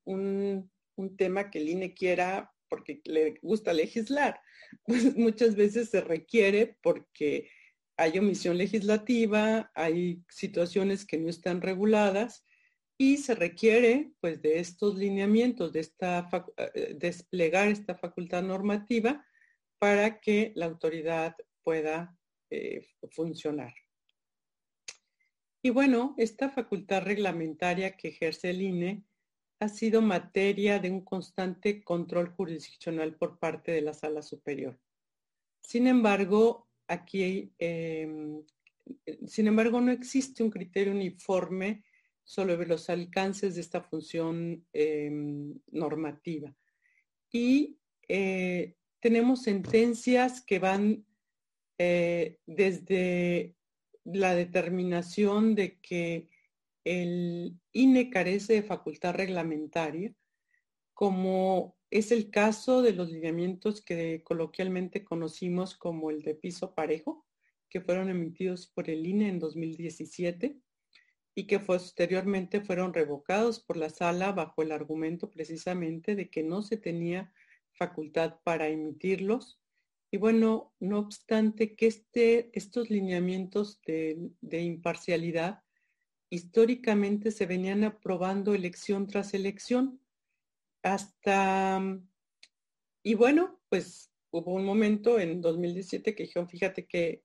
tema 1.17 1.51
que 1.51 1.59
el 1.61 1.69
INE 1.69 1.95
quiera 1.95 2.53
porque 2.71 3.03
le 3.05 3.39
gusta 3.43 3.73
legislar. 3.73 4.41
Pues 4.87 5.17
muchas 5.17 5.57
veces 5.57 5.91
se 5.91 6.01
requiere 6.01 6.79
porque 6.81 7.51
hay 7.97 8.19
omisión 8.19 8.57
legislativa, 8.57 9.73
hay 9.75 10.23
situaciones 10.29 11.05
que 11.05 11.19
no 11.19 11.29
están 11.29 11.61
reguladas 11.61 12.47
y 12.97 13.17
se 13.17 13.35
requiere 13.35 14.13
pues 14.21 14.41
de 14.41 14.61
estos 14.61 14.97
lineamientos, 14.97 15.73
de 15.73 15.81
esta 15.81 16.29
eh, 16.57 16.95
desplegar 16.97 17.69
esta 17.69 17.97
facultad 17.97 18.43
normativa 18.43 19.27
para 19.79 20.21
que 20.21 20.53
la 20.55 20.67
autoridad 20.67 21.35
pueda 21.65 22.17
eh, 22.51 22.87
funcionar. 23.11 23.75
Y 25.63 25.71
bueno, 25.71 26.15
esta 26.17 26.49
facultad 26.49 27.03
reglamentaria 27.03 27.97
que 27.97 28.09
ejerce 28.09 28.51
el 28.51 28.63
INE 28.63 29.05
ha 29.61 29.69
sido 29.69 30.01
materia 30.01 30.79
de 30.79 30.91
un 30.91 31.03
constante 31.03 31.85
control 31.85 32.31
jurisdiccional 32.31 33.15
por 33.15 33.39
parte 33.39 33.73
de 33.73 33.83
la 33.83 33.93
sala 33.93 34.23
superior. 34.23 34.81
Sin 35.61 35.87
embargo, 35.87 36.67
aquí, 36.89 37.53
em, 37.59 38.43
sin 39.27 39.47
embargo, 39.47 39.81
no 39.83 39.93
existe 39.93 40.43
un 40.43 40.51
criterio 40.51 40.93
uniforme 40.93 41.85
sobre 42.25 42.67
los 42.67 42.89
alcances 42.89 43.55
de 43.55 43.61
esta 43.61 43.83
función 43.83 44.65
em, 44.73 45.55
normativa. 45.71 46.57
Y 47.31 47.79
eh, 48.09 48.77
tenemos 48.99 49.43
sentencias 49.43 50.41
que 50.41 50.59
van 50.59 51.05
eh, 51.77 52.39
desde 52.47 53.57
la 54.05 54.35
determinación 54.35 55.55
de 55.55 55.79
que 55.81 56.30
el 56.85 57.59
INE 57.73 58.11
carece 58.11 58.55
de 58.55 58.63
facultad 58.63 59.15
reglamentaria, 59.15 60.15
como 60.95 61.77
es 61.91 62.13
el 62.13 62.31
caso 62.31 62.83
de 62.83 62.93
los 62.93 63.11
lineamientos 63.11 63.83
que 63.83 64.23
coloquialmente 64.23 65.05
conocimos 65.05 65.77
como 65.77 66.11
el 66.11 66.23
de 66.23 66.35
piso 66.35 66.75
parejo, 66.75 67.27
que 67.69 67.81
fueron 67.81 68.11
emitidos 68.11 68.67
por 68.67 68.91
el 68.91 69.07
INE 69.07 69.29
en 69.29 69.39
2017 69.39 70.59
y 71.35 71.47
que 71.47 71.61
posteriormente 71.61 72.61
fueron 72.61 72.93
revocados 72.93 73.61
por 73.61 73.77
la 73.77 73.89
sala 73.89 74.33
bajo 74.33 74.63
el 74.63 74.73
argumento 74.73 75.31
precisamente 75.31 76.15
de 76.15 76.29
que 76.29 76.43
no 76.43 76.63
se 76.63 76.77
tenía 76.77 77.33
facultad 77.73 78.41
para 78.45 78.69
emitirlos. 78.69 79.61
Y 80.11 80.19
bueno, 80.19 80.75
no 80.81 80.99
obstante 80.99 81.77
que 81.77 81.87
este, 81.87 82.51
estos 82.53 82.91
lineamientos 82.91 83.81
de, 83.87 84.33
imparcialidad 84.63 85.63
históricamente 86.31 87.33
se 87.33 87.47
venían 87.47 87.85
aprobando 87.85 88.55
elección 88.55 89.07
tras 89.07 89.35
elección 89.35 90.01
hasta, 90.83 91.83
y 93.03 93.15
bueno, 93.15 93.61
pues 93.69 94.11
hubo 94.31 94.55
un 94.55 94.65
momento 94.65 95.19
en 95.19 95.41
2017 95.41 96.15
que 96.15 96.23
dijeron, 96.23 96.49
fíjate 96.49 96.87
que 96.87 97.25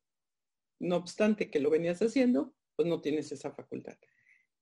no 0.80 0.98
obstante 0.98 1.50
que 1.50 1.60
lo 1.60 1.70
venías 1.70 2.02
haciendo, 2.02 2.54
pues 2.76 2.88
no 2.88 3.00
tienes 3.00 3.32
esa 3.32 3.52
facultad. 3.52 3.98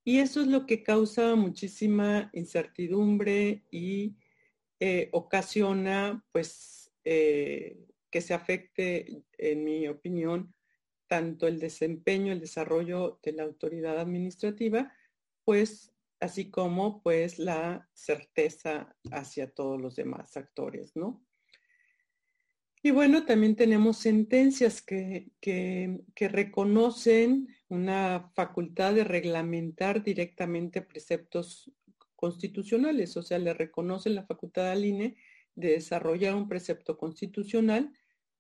Y 0.04 0.20
eso 0.20 0.41
es 0.41 0.48
lo 0.48 0.66
que 0.66 0.84
causa 0.84 1.36
muchísima 1.36 2.30
incertidumbre 2.34 3.64
y 3.72 4.18
eh, 4.80 5.10
ocasiona 5.14 6.26
pues 6.34 6.91
eh, 7.06 7.88
que 8.12 8.22
se 8.22 8.34
afecte, 8.34 9.24
en 9.38 9.64
mi 9.64 9.88
opinión, 9.88 10.54
tanto 11.08 11.47
el 11.47 11.60
desempeño, 11.60 12.34
el 12.34 12.39
desarrollo 12.39 13.20
de 13.24 13.34
la 13.34 13.43
autoridad 13.43 13.99
administrativa, 13.99 14.93
pues 15.43 15.93
así 16.20 16.49
como 16.49 17.01
pues 17.01 17.38
la 17.38 17.89
certeza 17.93 18.95
hacia 19.12 19.51
todos 19.51 19.80
los 19.80 19.95
demás 19.95 20.38
actores, 20.38 20.95
¿no? 20.95 21.24
Y 22.86 22.91
bueno, 22.91 23.26
también 23.26 23.56
tenemos 23.56 23.97
sentencias 23.97 24.82
que, 24.82 25.32
que, 25.39 26.28
reconocen 26.28 27.47
una 27.70 28.30
facultad 28.36 28.93
de 28.93 29.06
reglamentar 29.06 30.04
directamente 30.04 30.82
preceptos 30.82 31.72
constitucionales, 32.18 33.16
o 33.16 33.24
sea, 33.24 33.39
le 33.39 33.54
reconocen 33.54 34.16
la 34.16 34.26
facultad 34.26 34.70
al 34.70 34.84
INE 34.84 35.16
de 35.56 35.70
desarrollar 35.70 36.36
un 36.36 36.49
precepto 36.49 36.97
constitucional 36.97 37.93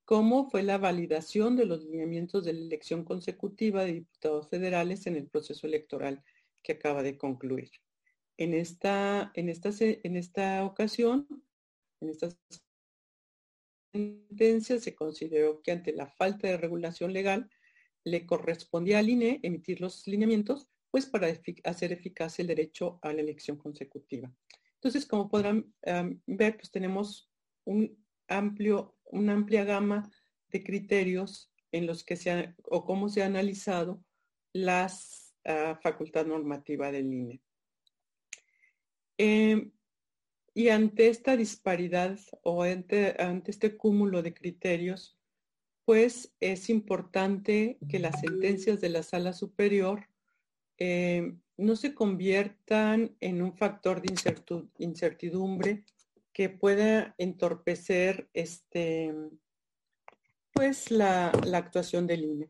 cómo 0.05 0.49
fue 0.49 0.63
la 0.63 0.77
validación 0.77 1.55
de 1.55 1.65
los 1.65 1.83
lineamientos 1.83 2.43
de 2.43 2.53
la 2.53 2.59
elección 2.59 3.03
consecutiva 3.03 3.83
de 3.83 3.93
diputados 3.93 4.49
federales 4.49 5.07
en 5.07 5.15
el 5.15 5.27
proceso 5.27 5.67
electoral 5.67 6.23
que 6.61 6.73
acaba 6.73 7.03
de 7.03 7.17
concluir. 7.17 7.71
En 8.37 8.53
esta, 8.53 9.31
en 9.35 9.49
esta, 9.49 9.69
en 9.79 10.17
esta 10.17 10.65
ocasión, 10.65 11.27
en 12.01 12.09
esta 12.09 12.29
sentencia 13.93 14.79
se 14.79 14.95
consideró 14.95 15.61
que 15.61 15.71
ante 15.71 15.93
la 15.93 16.07
falta 16.07 16.47
de 16.47 16.57
regulación 16.57 17.13
legal 17.13 17.49
le 18.03 18.25
correspondía 18.25 18.99
al 18.99 19.09
INE 19.09 19.39
emitir 19.43 19.79
los 19.79 20.07
lineamientos, 20.07 20.67
pues 20.91 21.05
para 21.05 21.27
hacer 21.63 21.91
eficaz 21.91 22.39
el 22.39 22.47
derecho 22.47 22.99
a 23.01 23.13
la 23.13 23.21
elección 23.21 23.57
consecutiva. 23.57 24.33
Entonces, 24.75 25.05
como 25.05 25.29
podrán 25.29 25.73
ver, 26.25 26.57
pues 26.57 26.71
tenemos 26.71 27.31
un 27.65 28.03
amplio 28.27 28.97
una 29.13 29.33
amplia 29.33 29.63
gama 29.63 30.11
de 30.51 30.63
criterios 30.63 31.51
en 31.71 31.87
los 31.87 32.03
que 32.03 32.15
se 32.15 32.31
ha, 32.31 32.55
o 32.65 32.85
cómo 32.85 33.09
se 33.09 33.23
ha 33.23 33.27
analizado 33.27 34.03
las 34.53 35.33
uh, 35.45 35.75
facultad 35.81 36.25
normativa 36.25 36.91
del 36.91 37.13
INE. 37.13 37.41
Em, 39.17 39.71
y 40.53 40.69
ante 40.69 41.07
esta 41.07 41.35
disparidad 41.35 42.19
o 42.43 42.63
ante, 42.63 43.15
este 43.47 43.75
cúmulo 43.75 44.21
de 44.21 44.33
criterios, 44.33 45.17
pues 45.85 46.33
es 46.39 46.69
importante 46.69 47.77
que 47.89 47.99
las 47.99 48.19
sentencias 48.21 48.79
de 48.79 48.89
la 48.89 49.03
sala 49.03 49.33
superior 49.33 50.07
em, 50.77 51.39
no 51.57 51.75
se 51.75 51.93
conviertan 51.93 53.15
en 53.19 53.41
un 53.41 53.55
factor 53.57 54.01
de 54.01 54.13
incertidumbre 54.77 55.83
que 56.33 56.49
pueda 56.49 57.13
entorpecer 57.17 58.27
este, 58.33 59.13
pues 60.51 60.89
la, 60.89 61.29
actuación 61.29 62.07
del 62.07 62.23
INE. 62.23 62.49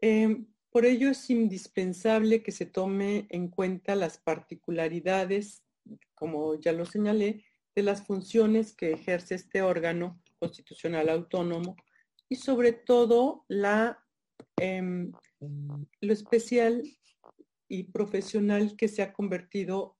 Em, 0.00 0.46
por 0.70 0.84
ello 0.84 1.10
es 1.10 1.30
indispensable 1.30 2.42
que 2.42 2.52
se 2.52 2.66
tome 2.66 3.26
en 3.30 3.48
cuenta 3.48 3.94
las 3.94 4.18
particularidades, 4.18 5.64
como 6.14 6.56
ya 6.56 6.72
lo 6.72 6.84
señalé, 6.84 7.44
de 7.74 7.82
las 7.82 8.04
funciones 8.04 8.74
que 8.74 8.92
ejerce 8.92 9.36
este 9.36 9.62
órgano 9.62 10.20
constitucional 10.38 11.08
autónomo 11.08 11.76
y 12.28 12.36
sobre 12.36 12.72
todo 12.72 13.44
la, 13.48 14.04
em, 14.56 15.12
lo 15.40 16.12
especial 16.12 16.82
y 17.68 17.84
profesional 17.84 18.76
que 18.76 18.88
se 18.88 19.02
ha 19.02 19.12
convertido 19.12 19.96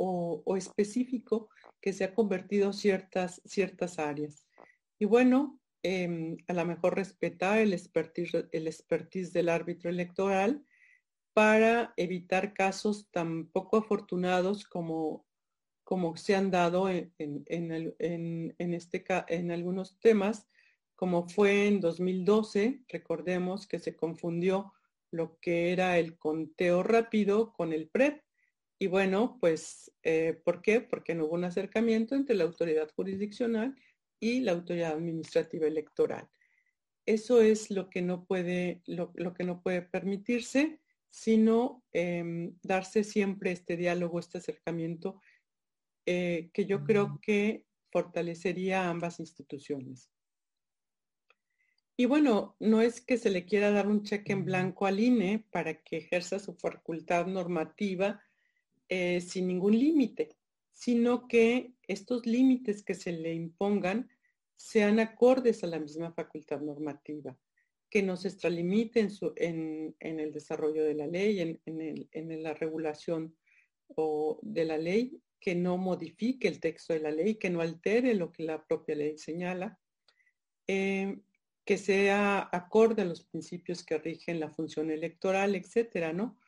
o 0.00 0.56
específico 0.56 1.48
que 1.80 1.92
se 1.92 2.04
ha 2.04 2.14
convertido 2.14 2.72
ciertas, 2.72 3.40
ciertas 3.44 3.98
áreas. 3.98 4.46
Y 4.98 5.04
bueno, 5.04 5.60
em, 5.82 6.36
a 6.48 6.52
lo 6.52 6.64
mejor 6.64 6.96
respetar 6.96 7.58
el 7.58 7.72
expertise, 7.72 8.48
el 8.52 9.32
del 9.32 9.48
árbitro 9.48 9.90
electoral 9.90 10.64
para 11.32 11.94
evitar 11.96 12.52
casos 12.52 13.08
tan 13.10 13.46
poco 13.46 13.76
afortunados 13.76 14.64
como, 14.64 15.24
como 15.84 16.16
se 16.16 16.34
han 16.34 16.50
dado 16.50 16.88
en, 16.88 17.12
en, 17.18 18.74
este, 18.74 19.04
en 19.28 19.50
algunos 19.52 20.00
temas, 20.00 20.48
como 20.96 21.28
fue 21.28 21.68
en 21.68 21.80
2012, 21.80 22.82
recordemos 22.88 23.68
que 23.68 23.78
se 23.78 23.94
confundió 23.94 24.72
lo 25.12 25.38
que 25.38 25.72
era 25.72 25.96
el 25.98 26.18
conteo 26.18 26.82
rápido 26.82 27.52
con 27.52 27.72
el 27.72 27.88
PREP 27.88 28.20
y 28.78 28.86
bueno, 28.86 29.38
pues, 29.40 29.92
eh, 30.04 30.40
¿por 30.44 30.62
qué? 30.62 30.80
Porque 30.80 31.14
no 31.14 31.24
hubo 31.24 31.34
un 31.34 31.44
acercamiento 31.44 32.14
entre 32.14 32.36
la 32.36 32.44
autoridad 32.44 32.88
jurisdiccional 32.94 33.74
y 34.20 34.40
la 34.40 34.52
autoridad 34.52 34.92
administrativa 34.92 35.66
electoral. 35.66 36.28
Eso 37.04 37.40
es 37.40 37.70
lo 37.70 37.90
que 37.90 38.02
no 38.02 38.24
puede, 38.24 38.82
lo, 38.86 39.12
que 39.34 39.44
no 39.44 39.62
puede 39.62 39.82
permitirse, 39.82 40.80
sino 41.10 41.84
em, 41.92 42.56
darse 42.62 43.02
siempre 43.02 43.50
este 43.50 43.76
diálogo, 43.76 44.20
este 44.20 44.38
acercamiento 44.38 45.20
eh, 46.06 46.50
que 46.52 46.66
yo 46.66 46.84
creo 46.84 47.18
que 47.20 47.64
fortalecería 47.90 48.88
ambas 48.88 49.18
instituciones. 49.18 50.10
Y 51.96 52.06
bueno, 52.06 52.56
no 52.60 52.80
es 52.80 53.00
que 53.00 53.16
se 53.16 53.30
le 53.30 53.44
quiera 53.44 53.72
dar 53.72 53.88
un 53.88 54.04
cheque 54.04 54.32
en 54.32 54.44
blanco 54.44 54.86
al 54.86 55.00
INE 55.00 55.44
para 55.50 55.82
que 55.82 55.96
ejerza 55.96 56.38
su 56.38 56.54
facultad 56.54 57.26
normativa 57.26 58.22
eh, 58.88 59.20
sin 59.20 59.48
ningún 59.48 59.78
límite, 59.78 60.36
sino 60.72 61.26
que 61.28 61.72
estos 61.86 62.26
límites 62.26 62.82
que 62.82 62.94
se 62.94 63.12
le 63.12 63.34
impongan 63.34 64.08
sean 64.56 65.00
acordes 65.00 65.62
a 65.64 65.66
la 65.66 65.78
misma 65.78 66.12
facultad 66.12 66.60
normativa, 66.60 67.36
que 67.90 68.02
no 68.02 68.16
se 68.16 68.28
extralimite 68.28 69.08
en, 69.36 69.94
el 70.00 70.32
desarrollo 70.32 70.84
de 70.84 70.94
la 70.94 71.06
ley, 71.06 71.40
en, 71.40 71.60
en, 71.64 72.42
la 72.42 72.54
regulación 72.54 73.36
o 73.88 74.38
de 74.42 74.64
la 74.64 74.78
ley, 74.78 75.20
que 75.40 75.54
no 75.54 75.78
modifique 75.78 76.48
el 76.48 76.60
texto 76.60 76.92
de 76.92 77.00
la 77.00 77.10
ley, 77.10 77.36
que 77.36 77.50
no 77.50 77.60
altere 77.60 78.14
lo 78.14 78.32
que 78.32 78.42
la 78.42 78.64
propia 78.64 78.96
ley 78.96 79.16
señala. 79.16 79.78
Eh, 80.66 81.16
que 81.68 81.76
sea 81.76 82.48
acorde 82.50 83.02
a 83.02 83.04
los 83.04 83.24
principios 83.24 83.84
que 83.84 83.98
rigen 83.98 84.40
la 84.40 84.48
función 84.48 84.90
electoral, 84.90 85.54
etcétera, 85.54 86.14
¿no? 86.14 86.38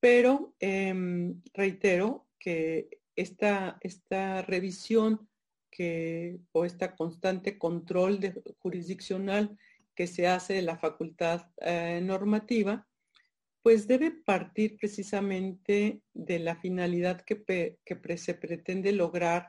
Pero 0.00 0.54
em, 0.58 1.42
reitero 1.52 2.26
que 2.38 2.88
esta, 3.14 3.78
esta 3.82 4.42
revisión 4.42 5.28
que, 5.70 6.40
o 6.52 6.64
esta 6.64 6.96
constante 6.96 7.58
control 7.58 8.20
de, 8.20 8.34
jurisdiccional 8.58 9.58
que 9.94 10.06
se 10.06 10.26
hace 10.26 10.54
de 10.54 10.62
la 10.62 10.78
facultad 10.78 11.50
eh, 11.58 12.00
normativa, 12.02 12.88
pues 13.62 13.86
debe 13.86 14.10
partir 14.10 14.78
precisamente 14.78 16.00
de 16.14 16.38
la 16.38 16.56
finalidad 16.56 17.20
que, 17.20 17.76
que 17.84 18.16
se 18.16 18.34
pretende 18.34 18.92
lograr 18.92 19.48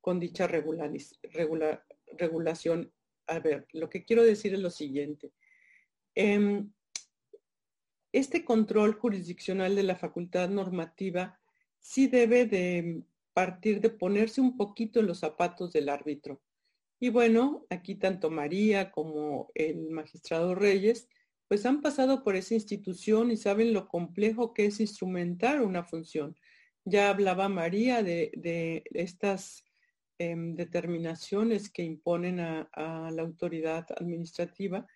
con 0.00 0.18
dicha 0.18 0.48
regulación 0.48 2.92
a 3.26 3.38
ver, 3.38 3.66
lo 3.72 3.88
que 3.88 4.04
quiero 4.04 4.22
decir 4.22 4.54
es 4.54 4.60
lo 4.60 4.70
siguiente. 4.70 5.32
Em, 6.14 6.72
este 8.12 8.44
control 8.44 8.94
jurisdiccional 8.94 9.74
de 9.74 9.82
la 9.82 9.96
facultad 9.96 10.48
normativa 10.48 11.40
sí 11.78 12.06
debe 12.06 12.46
de 12.46 13.02
partir 13.32 13.80
de 13.80 13.90
ponerse 13.90 14.40
un 14.40 14.56
poquito 14.56 15.00
en 15.00 15.06
los 15.06 15.18
zapatos 15.18 15.72
del 15.72 15.88
árbitro. 15.88 16.42
Y 17.00 17.08
bueno, 17.08 17.66
aquí 17.70 17.96
tanto 17.96 18.30
María 18.30 18.92
como 18.92 19.50
el 19.54 19.90
magistrado 19.90 20.54
Reyes, 20.54 21.08
pues 21.48 21.66
han 21.66 21.80
pasado 21.80 22.22
por 22.22 22.36
esa 22.36 22.54
institución 22.54 23.30
y 23.30 23.36
saben 23.36 23.72
lo 23.72 23.88
complejo 23.88 24.54
que 24.54 24.66
es 24.66 24.78
instrumentar 24.80 25.62
una 25.62 25.82
función. 25.82 26.36
Ya 26.84 27.10
hablaba 27.10 27.48
María 27.48 28.02
de, 28.02 28.84
estas 28.92 29.64
Em, 30.24 30.54
determinaciones 30.54 31.68
que 31.68 31.82
imponen 31.82 32.38
a, 32.38 32.68
la 33.10 33.22
autoridad 33.22 33.86
administrativa 33.96 34.86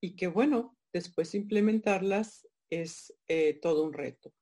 y 0.00 0.14
que, 0.14 0.28
bueno, 0.28 0.78
después 0.92 1.34
implementarlas 1.34 2.46
es 2.70 3.14
eh, 3.28 3.54
todo 3.60 3.84
un 3.84 3.92
reto. 3.92 4.32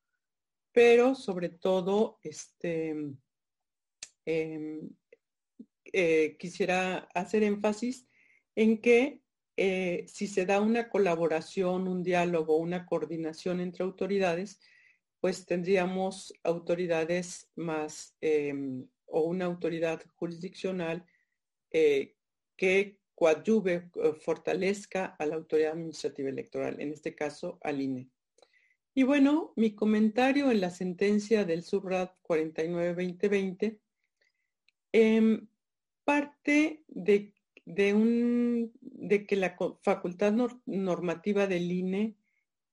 Pero 0.72 1.14
sobre 1.14 1.48
todo, 1.48 2.18
este, 2.22 2.94
em, 4.24 4.90
eh, 5.84 6.36
quisiera 6.38 7.08
hacer 7.14 7.42
énfasis 7.42 8.06
en 8.54 8.80
que 8.80 9.22
eh, 9.56 10.04
si 10.06 10.26
se 10.26 10.44
da 10.44 10.60
una 10.60 10.90
colaboración, 10.90 11.88
un 11.88 12.02
diálogo, 12.02 12.56
una 12.56 12.84
coordinación 12.84 13.60
entre 13.60 13.84
autoridades, 13.84 14.60
pues 15.20 15.46
tendríamos 15.46 16.34
autoridades 16.42 17.50
más 17.56 18.14
em, 18.20 18.86
o 19.06 19.22
una 19.22 19.46
autoridad 19.46 20.02
jurisdiccional 20.16 21.06
que 22.56 23.00
coadyuve, 23.14 23.90
fortalezca 24.20 25.16
a 25.18 25.26
la 25.26 25.34
autoridad 25.34 25.72
administrativa 25.72 26.30
electoral, 26.30 26.80
en 26.80 26.92
este 26.92 27.14
caso 27.14 27.58
al 27.62 27.82
INE. 27.82 28.10
Y 28.98 29.02
bueno, 29.02 29.52
mi 29.56 29.74
comentario 29.74 30.50
en 30.50 30.62
la 30.62 30.70
sentencia 30.70 31.44
del 31.44 31.62
SUBRAT 31.62 32.16
49-2020 32.22 33.78
em, 34.90 35.48
parte 36.02 36.82
de, 36.88 37.34
un, 37.92 38.72
de 38.80 39.26
que 39.26 39.36
la 39.36 39.54
facultad 39.82 40.32
normativa 40.64 41.46
del 41.46 41.70
INE 41.70 42.16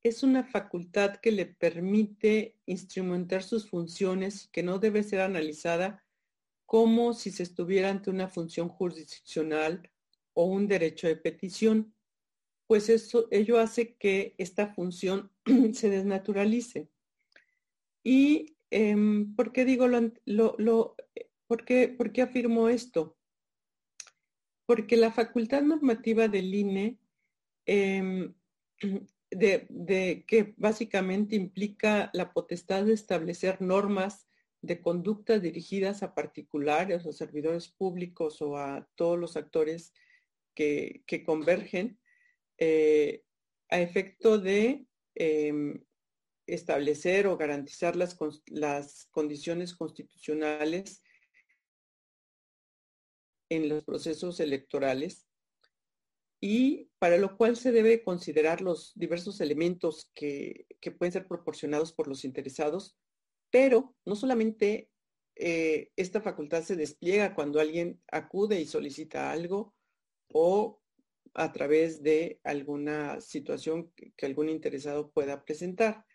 es 0.02 0.24
una 0.24 0.46
facultad 0.46 1.18
que 1.18 1.34
le 1.34 1.46
permite 1.46 2.56
instrumentar 2.68 3.44
sus 3.44 3.70
funciones 3.70 4.46
y 4.46 4.48
que 4.52 4.64
no 4.64 4.80
debe 4.80 5.04
ser 5.04 5.20
analizada 5.20 6.06
como 6.66 7.14
si 7.14 7.32
se 7.32 7.44
estuviera 7.44 7.90
ante 7.90 8.10
una 8.10 8.30
función 8.30 8.70
jurisdiccional 8.70 9.92
o 10.32 10.46
un 10.46 10.70
derecho 10.70 11.06
de 11.08 11.18
petición, 11.18 11.93
pues 12.74 12.90
eso, 12.90 13.28
ello 13.30 13.60
hace 13.60 13.94
que 13.98 14.34
esta 14.40 14.74
función 14.74 15.32
se 15.74 15.92
desnaturalice. 15.92 16.90
¿Y 18.04 18.58
em, 18.72 19.36
por 19.36 19.54
qué 19.54 19.64
digo 19.64 19.88
lo, 19.88 20.96
por, 21.46 21.66
qué, 21.66 21.96
afirmo 22.24 22.70
esto? 22.70 23.16
Porque 24.66 24.98
la 24.98 25.12
facultad 25.12 25.62
normativa 25.62 26.28
del 26.28 26.52
INE, 26.52 26.98
em, 27.68 28.34
de, 29.30 30.26
que 30.26 30.56
básicamente 30.58 31.36
implica 31.36 32.10
la 32.12 32.34
potestad 32.34 32.86
de 32.86 32.94
establecer 32.94 33.62
normas 33.62 34.26
de 34.64 34.82
conductas 34.82 35.44
dirigidas 35.44 36.02
a 36.02 36.16
particulares 36.16 37.06
o 37.06 37.14
servidores 37.14 37.68
públicos 37.68 38.42
o 38.42 38.58
a 38.58 38.90
todos 38.96 39.20
los 39.20 39.38
actores 39.38 39.94
que, 40.56 41.04
convergen 41.24 42.00
eh, 42.58 43.24
a 43.70 43.82
efecto 43.82 44.38
de 44.38 44.86
em, 45.16 45.84
establecer 46.46 47.28
o 47.28 47.38
garantizar 47.38 47.96
las, 47.96 48.18
las 48.48 49.06
condiciones 49.12 49.74
constitucionales 49.74 51.02
en 53.50 53.70
los 53.70 53.84
procesos 53.84 54.40
electorales 54.40 55.28
y 56.42 56.90
para 57.00 57.18
lo 57.18 57.38
cual 57.38 57.56
se 57.56 57.72
debe 57.72 58.04
considerar 58.04 58.62
los 58.62 58.92
diversos 58.96 59.40
elementos 59.40 60.12
que, 60.14 60.66
que 60.82 60.92
pueden 60.92 61.14
ser 61.14 61.28
proporcionados 61.28 61.94
por 61.94 62.08
los 62.08 62.26
interesados 62.26 62.98
pero 63.54 63.96
no 64.04 64.16
solamente 64.16 64.90
eh, 65.36 65.92
esta 65.96 66.22
facultad 66.22 66.64
se 66.64 66.76
despliega 66.76 67.36
cuando 67.36 67.60
alguien 67.60 68.02
acude 68.12 68.60
y 68.60 68.66
solicita 68.66 69.32
algo 69.32 69.76
o 70.32 70.82
a 71.34 71.52
través 71.52 72.04
de 72.04 72.40
alguna 72.44 73.20
situación 73.22 73.92
que, 73.96 74.26
algún 74.26 74.50
interesado 74.50 75.12
pueda 75.12 75.44
presentar, 75.44 76.06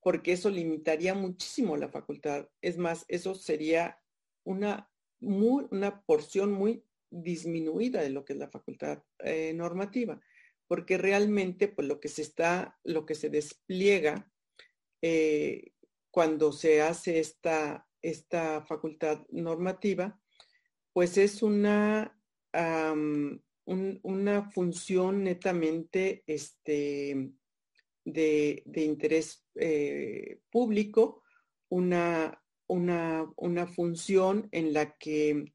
porque 0.00 0.32
eso 0.32 0.50
limitaría 0.50 1.14
muchísimo 1.14 1.76
la 1.76 1.88
facultad. 1.88 2.48
Es 2.60 2.78
más, 2.78 3.04
eso 3.08 3.34
sería 3.34 4.00
una, 4.44 4.90
una 5.20 6.02
porción 6.02 6.52
muy 6.52 6.84
disminuida 7.10 8.02
de 8.02 8.10
lo 8.10 8.24
que 8.24 8.32
es 8.32 8.38
la 8.38 8.50
facultad 8.50 9.02
eh, 9.18 9.52
normativa, 9.54 10.20
porque 10.66 10.98
realmente 10.98 11.68
pues 11.68 11.86
lo 11.86 12.00
que 12.00 12.08
se 12.08 12.22
está, 12.22 12.78
lo 12.82 13.06
que 13.06 13.14
se 13.14 13.30
despliega 13.30 14.30
eh, 15.02 15.72
cuando 16.10 16.52
se 16.52 16.82
hace 16.82 17.18
esta, 17.18 17.86
esta 18.00 18.64
facultad 18.64 19.26
normativa, 19.30 20.18
pues 20.92 21.18
es 21.18 21.42
una, 21.42 22.18
una 23.66 24.50
función 24.50 25.24
netamente 25.24 26.22
este, 26.26 27.32
de, 28.04 28.62
interés 28.74 29.44
eh, 29.56 30.40
público, 30.50 31.22
una, 31.68 32.40
una, 32.68 33.28
una, 33.36 33.66
función 33.66 34.48
en 34.52 34.72
la 34.72 34.96
que 34.96 35.52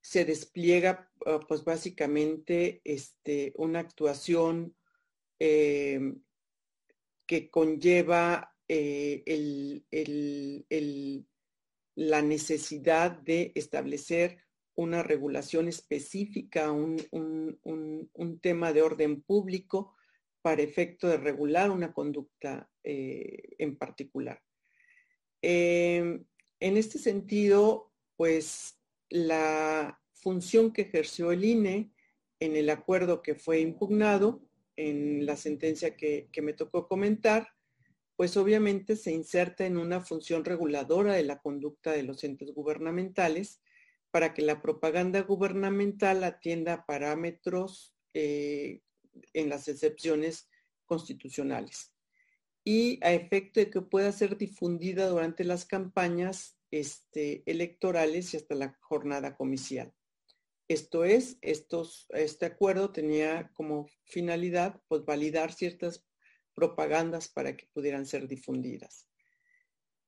se 0.00 0.24
despliega 0.24 1.10
ah, 1.26 1.40
pues 1.46 1.64
básicamente 1.64 2.80
este, 2.84 3.52
una 3.56 3.80
actuación 3.80 4.76
eh, 5.40 6.00
que 7.26 7.50
conlleva 7.50 8.54
eh, 8.68 9.82
la 11.96 12.22
necesidad 12.22 13.10
de 13.20 13.52
establecer 13.54 14.38
una 14.78 15.02
regulación 15.02 15.66
específica, 15.66 16.70
un, 16.70 17.08
tema 18.40 18.72
de 18.72 18.82
orden 18.82 19.22
público 19.22 19.96
para 20.40 20.62
efecto 20.62 21.08
de 21.08 21.16
regular 21.16 21.70
una 21.70 21.92
conducta 21.92 22.70
eh, 22.84 23.56
en 23.58 23.76
particular. 23.76 24.40
Em, 25.42 26.24
en 26.60 26.76
este 26.76 26.98
sentido, 26.98 27.92
pues 28.16 28.80
la 29.08 30.00
función 30.14 30.72
que 30.72 30.82
ejerció 30.82 31.32
el 31.32 31.44
INE 31.44 31.90
en 32.38 32.54
el 32.54 32.70
acuerdo 32.70 33.20
que 33.20 33.34
fue 33.34 33.58
impugnado, 33.60 34.44
en 34.76 35.26
la 35.26 35.34
sentencia 35.34 35.96
que 35.96 36.30
me 36.40 36.52
tocó 36.52 36.86
comentar, 36.86 37.48
pues 38.14 38.36
obviamente 38.36 38.94
se 38.94 39.10
inserta 39.10 39.66
en 39.66 39.76
una 39.76 40.00
función 40.00 40.44
reguladora 40.44 41.14
de 41.14 41.24
la 41.24 41.40
conducta 41.40 41.90
de 41.90 42.04
los 42.04 42.22
entes 42.22 42.52
gubernamentales 42.54 43.60
para 44.10 44.34
que 44.34 44.42
la 44.42 44.62
propaganda 44.62 45.20
gubernamental 45.22 46.24
atienda 46.24 46.84
parámetros 46.86 47.94
eh, 48.14 48.80
en 49.34 49.48
las 49.48 49.68
excepciones 49.68 50.48
constitucionales 50.86 51.92
y 52.64 52.98
a 53.02 53.12
efecto 53.12 53.60
de 53.60 53.70
que 53.70 53.80
pueda 53.80 54.12
ser 54.12 54.36
difundida 54.36 55.08
durante 55.08 55.44
las 55.44 55.64
campañas 55.64 56.58
este, 56.70 57.42
electorales 57.46 58.34
y 58.34 58.36
hasta 58.36 58.54
la 58.54 58.76
jornada 58.80 59.36
comicial. 59.36 59.92
Esto 60.68 61.04
es, 61.04 61.38
este 61.40 62.44
acuerdo 62.44 62.92
tenía 62.92 63.50
como 63.54 63.86
finalidad 64.04 64.82
pues, 64.88 65.02
validar 65.06 65.52
ciertas 65.52 66.04
propagandas 66.54 67.28
para 67.28 67.56
que 67.56 67.66
pudieran 67.72 68.04
ser 68.04 68.28
difundidas. 68.28 69.08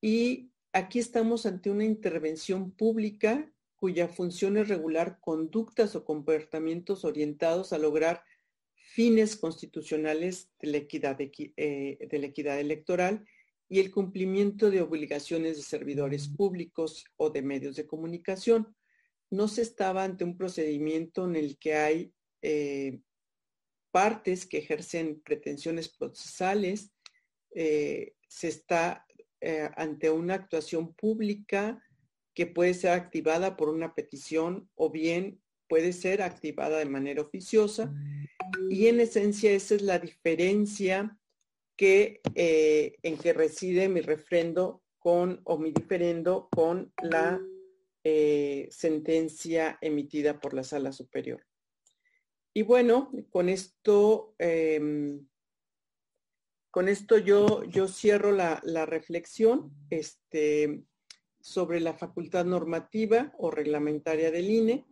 Y 0.03 0.53
aquí 0.72 0.98
estamos 0.98 1.46
ante 1.46 1.70
una 1.70 1.84
intervención 1.84 2.72
pública 2.72 3.51
cuya 3.81 4.09
función 4.09 4.59
es 4.59 4.68
regular 4.68 5.18
conductas 5.20 5.97
o 5.97 6.05
comportamientos 6.05 7.03
orientados 7.07 7.72
a 7.72 7.78
lograr 7.78 8.22
fines 8.74 9.37
constitucionales 9.37 10.51
de 10.61 10.68
la 10.68 10.76
equidad, 10.76 11.16
eh, 11.18 11.99
de 11.99 12.18
la 12.18 12.26
equidad 12.26 12.61
electoral 12.61 13.24
y 13.70 13.81
el 13.81 13.91
cumplimiento 13.91 14.70
de 14.70 14.83
obligaciones 14.83 15.57
de 15.57 15.62
servidores 15.62 16.28
públicos 16.28 17.07
o 17.16 17.31
de 17.31 17.41
medios 17.41 17.74
de 17.74 17.87
comunicación. 17.87 18.76
No 19.31 19.49
se 19.49 19.62
estaba 19.62 20.05
ante 20.05 20.24
un 20.24 20.37
procedimiento 20.37 21.24
en 21.24 21.37
el 21.37 21.57
que 21.57 21.74
hay 21.76 22.12
eh, 22.43 23.01
partes 23.91 24.45
que 24.45 24.59
ejercen 24.59 25.22
pretensiones 25.22 25.89
procesales, 25.89 26.93
eh, 27.55 28.12
se 28.28 28.49
está 28.49 29.07
ante 29.74 30.11
una 30.11 30.35
actuación 30.35 30.93
pública 30.93 31.83
que 32.35 32.47
puede 32.47 32.74
ser 32.74 32.93
activada 32.93 33.57
por 33.57 33.68
una 33.68 33.95
petición 33.95 34.68
o 34.74 34.91
bien 34.91 35.41
puede 35.70 35.93
ser 35.93 36.20
activada 36.20 36.78
de 36.78 36.87
manera 36.87 37.22
oficiosa. 37.22 37.95
Y 38.68 38.89
en 38.89 38.99
esencia 39.01 39.53
esa 39.53 39.76
es 39.76 39.83
la 39.83 40.01
diferencia 40.01 41.16
que, 41.76 42.20
eh, 42.35 42.97
en 43.03 43.16
que 43.16 43.33
reside 43.33 43.89
mi 43.89 44.01
refrendo 44.01 44.83
con 44.99 45.41
o 45.45 45.59
mi 45.59 45.70
diferendo 45.70 46.49
con 46.51 46.93
la 47.01 47.41
eh, 48.03 48.68
sentencia 48.70 49.78
emitida 49.81 50.41
por 50.41 50.55
la 50.55 50.64
sala 50.64 50.93
superior. 50.93 51.47
Y 52.53 52.62
bueno, 52.62 53.12
con 53.31 53.49
esto, 53.49 54.35
em, 54.39 55.26
con 56.72 56.89
esto 56.89 57.16
yo, 57.16 57.62
yo 57.64 57.87
cierro 57.87 58.33
la, 58.33 58.61
la 58.64 58.87
reflexión. 58.87 59.72
Este, 59.89 60.83
sobre 61.41 61.80
la 61.80 61.95
facultad 61.95 62.45
normativa 62.45 63.32
o 63.38 63.51
reglamentaria 63.51 64.30
del 64.30 64.51
INE, 64.51 64.86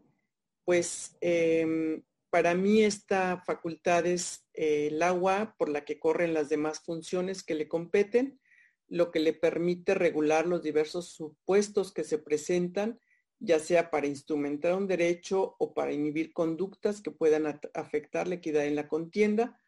pues 0.64 1.16
em, 1.20 2.02
para 2.30 2.54
mí 2.54 2.82
esta 2.82 3.42
facultad 3.46 4.06
es 4.06 4.46
eh, 4.54 4.88
el 4.88 5.02
agua 5.02 5.54
por 5.58 5.68
la 5.68 5.84
que 5.84 5.98
corren 5.98 6.34
las 6.34 6.48
demás 6.48 6.80
funciones 6.80 7.42
que 7.42 7.54
le 7.54 7.68
competen, 7.68 8.38
lo 8.86 9.10
que 9.10 9.20
le 9.20 9.32
permite 9.32 9.94
regular 9.94 10.46
los 10.46 10.62
diversos 10.62 11.10
supuestos 11.10 11.92
que 11.92 12.04
se 12.04 12.18
presentan, 12.18 12.98
ya 13.38 13.58
sea 13.58 13.90
para 13.90 14.06
instrumentar 14.06 14.74
un 14.74 14.88
derecho 14.88 15.56
o 15.58 15.74
para 15.74 15.92
inhibir 15.92 16.32
conductas 16.32 17.00
que 17.00 17.10
puedan 17.10 17.60
afectar 17.74 18.26
la 18.26 18.36
equidad 18.36 18.66
en 18.66 18.76
la 18.76 18.88
contienda, 18.88 19.60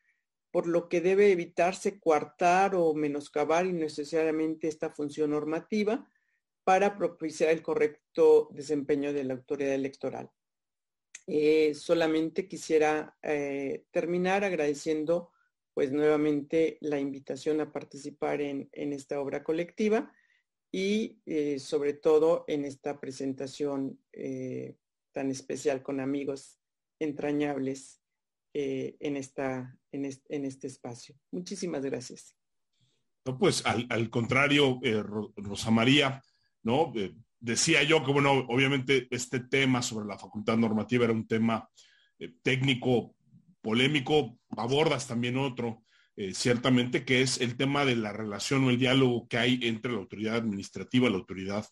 por 0.50 0.66
lo 0.66 0.88
que 0.88 1.00
debe 1.00 1.30
evitarse 1.30 2.00
coartar 2.00 2.74
o 2.74 2.92
menoscabar 2.94 3.66
innecesariamente 3.66 4.66
esta 4.68 4.90
función 4.90 5.30
normativa, 5.30 6.10
para 6.70 6.96
propiciar 6.96 7.50
el 7.50 7.62
correcto 7.62 8.48
desempeño 8.52 9.12
de 9.12 9.24
la 9.24 9.34
autoridad 9.34 9.74
electoral. 9.74 10.30
Eh, 11.26 11.74
solamente 11.74 12.46
quisiera 12.46 13.18
eh, 13.24 13.86
terminar 13.90 14.44
agradeciendo 14.44 15.32
pues 15.74 15.90
nuevamente 15.90 16.78
la 16.80 17.00
invitación 17.00 17.60
a 17.60 17.72
participar 17.72 18.40
en, 18.40 18.68
esta 18.72 19.20
obra 19.20 19.42
colectiva 19.42 20.12
y 20.70 21.20
eh, 21.26 21.58
sobre 21.58 21.94
todo 21.94 22.44
en 22.46 22.64
esta 22.64 23.00
presentación 23.00 23.98
tan 25.10 25.32
especial 25.32 25.82
con 25.82 25.98
amigos 25.98 26.60
entrañables 27.00 28.00
en, 28.52 29.16
esta, 29.16 29.76
en, 29.90 30.04
este, 30.04 30.68
espacio. 30.68 31.16
Muchísimas 31.32 31.84
gracias. 31.84 32.36
Pues 33.40 33.66
al, 33.66 34.08
contrario, 34.08 34.78
Rosa 35.34 35.72
María, 35.72 36.22
¿no? 36.62 36.92
Eh, 36.96 37.14
decía 37.38 37.82
yo 37.82 38.04
que, 38.04 38.12
bueno, 38.12 38.32
obviamente 38.48 39.08
este 39.10 39.40
tema 39.40 39.82
sobre 39.82 40.06
la 40.06 40.18
facultad 40.18 40.56
normativa 40.56 41.04
era 41.04 41.12
un 41.12 41.26
tema 41.26 41.68
eh, 42.18 42.34
técnico, 42.42 43.14
polémico, 43.60 44.38
abordas 44.56 45.06
también 45.06 45.36
otro, 45.36 45.82
eh, 46.16 46.34
ciertamente, 46.34 47.04
que 47.04 47.22
es 47.22 47.40
el 47.40 47.56
tema 47.56 47.84
de 47.84 47.96
la 47.96 48.12
relación 48.12 48.64
o 48.64 48.70
el 48.70 48.78
diálogo 48.78 49.26
que 49.28 49.38
hay 49.38 49.60
entre 49.62 49.92
la 49.92 49.98
autoridad 49.98 50.36
administrativa 50.36 51.08
y 51.08 51.10
la 51.10 51.18
autoridad 51.18 51.66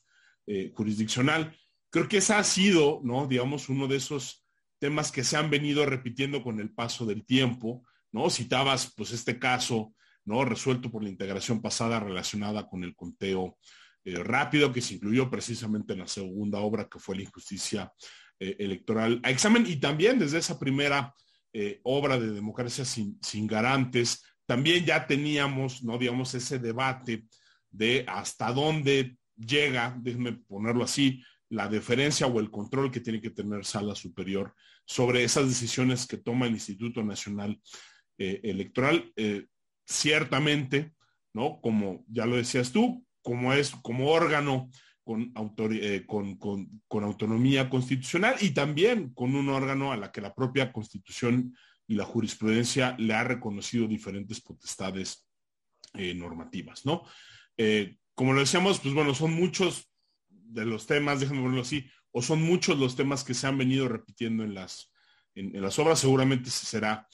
jurisdiccional. 0.73 1.55
Creo 1.91 2.09
que 2.09 2.17
ese 2.19 2.33
ha 2.33 2.43
sido, 2.43 3.03
¿no? 3.05 3.27
Digamos, 3.27 3.69
uno 3.69 3.87
de 3.87 3.97
esos 3.97 4.47
temas 4.79 5.13
que 5.13 5.23
se 5.23 5.37
han 5.37 5.51
venido 5.51 5.85
repitiendo 5.85 6.43
con 6.43 6.59
el 6.59 6.71
paso 6.71 7.05
del 7.05 7.27
tiempo, 7.27 7.85
¿no? 8.13 8.31
Citabas, 8.31 8.95
pues, 8.97 9.13
este 9.13 9.39
caso, 9.39 9.93
¿no? 10.25 10.45
Resuelto 10.45 10.91
por 10.91 11.03
la 11.03 11.11
integración 11.11 11.61
pasada 11.61 12.01
relacionada 12.01 12.67
con 12.67 12.85
el 12.85 12.95
conteo 12.95 13.59
eh, 14.09 14.23
rápido 14.25 14.73
que 14.73 14.81
se 14.81 14.95
incluyó 14.95 15.29
precisamente 15.29 15.93
en 15.93 15.99
la 15.99 16.07
segunda 16.07 16.61
obra 16.61 16.89
que 16.89 16.99
fue 16.99 17.17
la 17.17 17.25
injusticia 17.25 17.93
eh, 18.41 18.57
electoral 18.59 19.21
a 19.23 19.31
examen 19.31 19.67
y 19.67 19.77
también 19.77 20.19
desde 20.19 20.39
esa 20.39 20.59
primera 20.59 21.13
eh, 21.53 21.81
obra 21.83 22.19
de 22.19 22.31
democracia 22.31 22.87
sin, 22.87 23.47
garantes, 23.47 24.25
también 24.47 24.87
ya 24.87 25.07
teníamos, 25.07 25.83
no 25.85 25.99
digamos, 25.99 26.33
ese 26.33 26.59
debate 26.59 27.27
de 27.71 28.07
hasta 28.09 28.51
dónde 28.51 29.19
llega, 29.37 29.95
déjenme 30.01 30.33
ponerlo 30.33 30.85
así, 30.85 31.23
la 31.51 31.69
deferencia 31.69 32.27
o 32.27 32.41
el 32.41 32.51
control 32.51 32.91
que 32.91 33.01
tiene 33.01 33.21
que 33.21 33.31
tener 33.31 33.67
Sala 33.67 33.95
Superior 33.95 34.55
sobre 34.87 35.23
esas 35.23 35.49
decisiones 35.49 36.07
que 36.07 36.17
toma 36.17 36.47
el 36.47 36.53
Instituto 36.53 37.03
Nacional 37.03 37.61
Electoral. 38.17 39.13
ciertamente, 39.87 40.93
¿no? 41.35 41.61
Como 41.61 42.05
ya 42.09 42.27
lo 42.27 42.37
decías 42.37 42.73
tú, 42.73 43.07
como 43.29 43.53
es 43.53 43.73
como 43.83 44.09
órgano 44.09 44.71
eh, 45.07 46.05
con, 46.07 46.37
con, 46.37 47.05
autonomía 47.05 47.69
constitucional 47.69 48.37
y 48.41 48.53
también 48.53 49.13
con 49.13 49.35
un 49.35 49.51
órgano 49.51 49.93
a 49.93 49.99
la 49.99 50.11
que 50.11 50.23
la 50.23 50.35
propia 50.35 50.73
constitución 50.73 51.55
y 51.87 51.95
la 51.95 52.07
jurisprudencia 52.07 52.97
le 52.99 53.13
ha 53.13 53.25
reconocido 53.25 53.87
diferentes 53.87 54.41
potestades 54.41 55.29
eh, 55.93 56.15
normativas, 56.15 56.87
¿no? 56.87 57.05
Eh, 57.59 57.99
como 58.15 58.33
lo 58.33 58.41
decíamos, 58.41 58.81
pues 58.81 58.95
bueno, 58.95 59.15
son 59.15 59.35
muchos 59.35 59.91
de 60.31 60.65
los 60.65 60.87
temas, 60.87 61.21
déjenme 61.21 61.43
ponerlo 61.43 61.63
así, 61.63 61.85
o 62.13 62.23
son 62.23 62.41
muchos 62.41 62.79
los 62.79 62.97
temas 62.97 63.25
que 63.25 63.35
se 63.35 63.47
han 63.47 63.59
venido 63.59 63.89
repitiendo 63.89 64.43
en 64.43 64.55
las, 64.55 64.91
en, 65.35 65.55
en 65.55 65.61
las 65.61 65.79
obras, 65.79 65.99
seguramente 65.99 66.49
será 66.49 67.07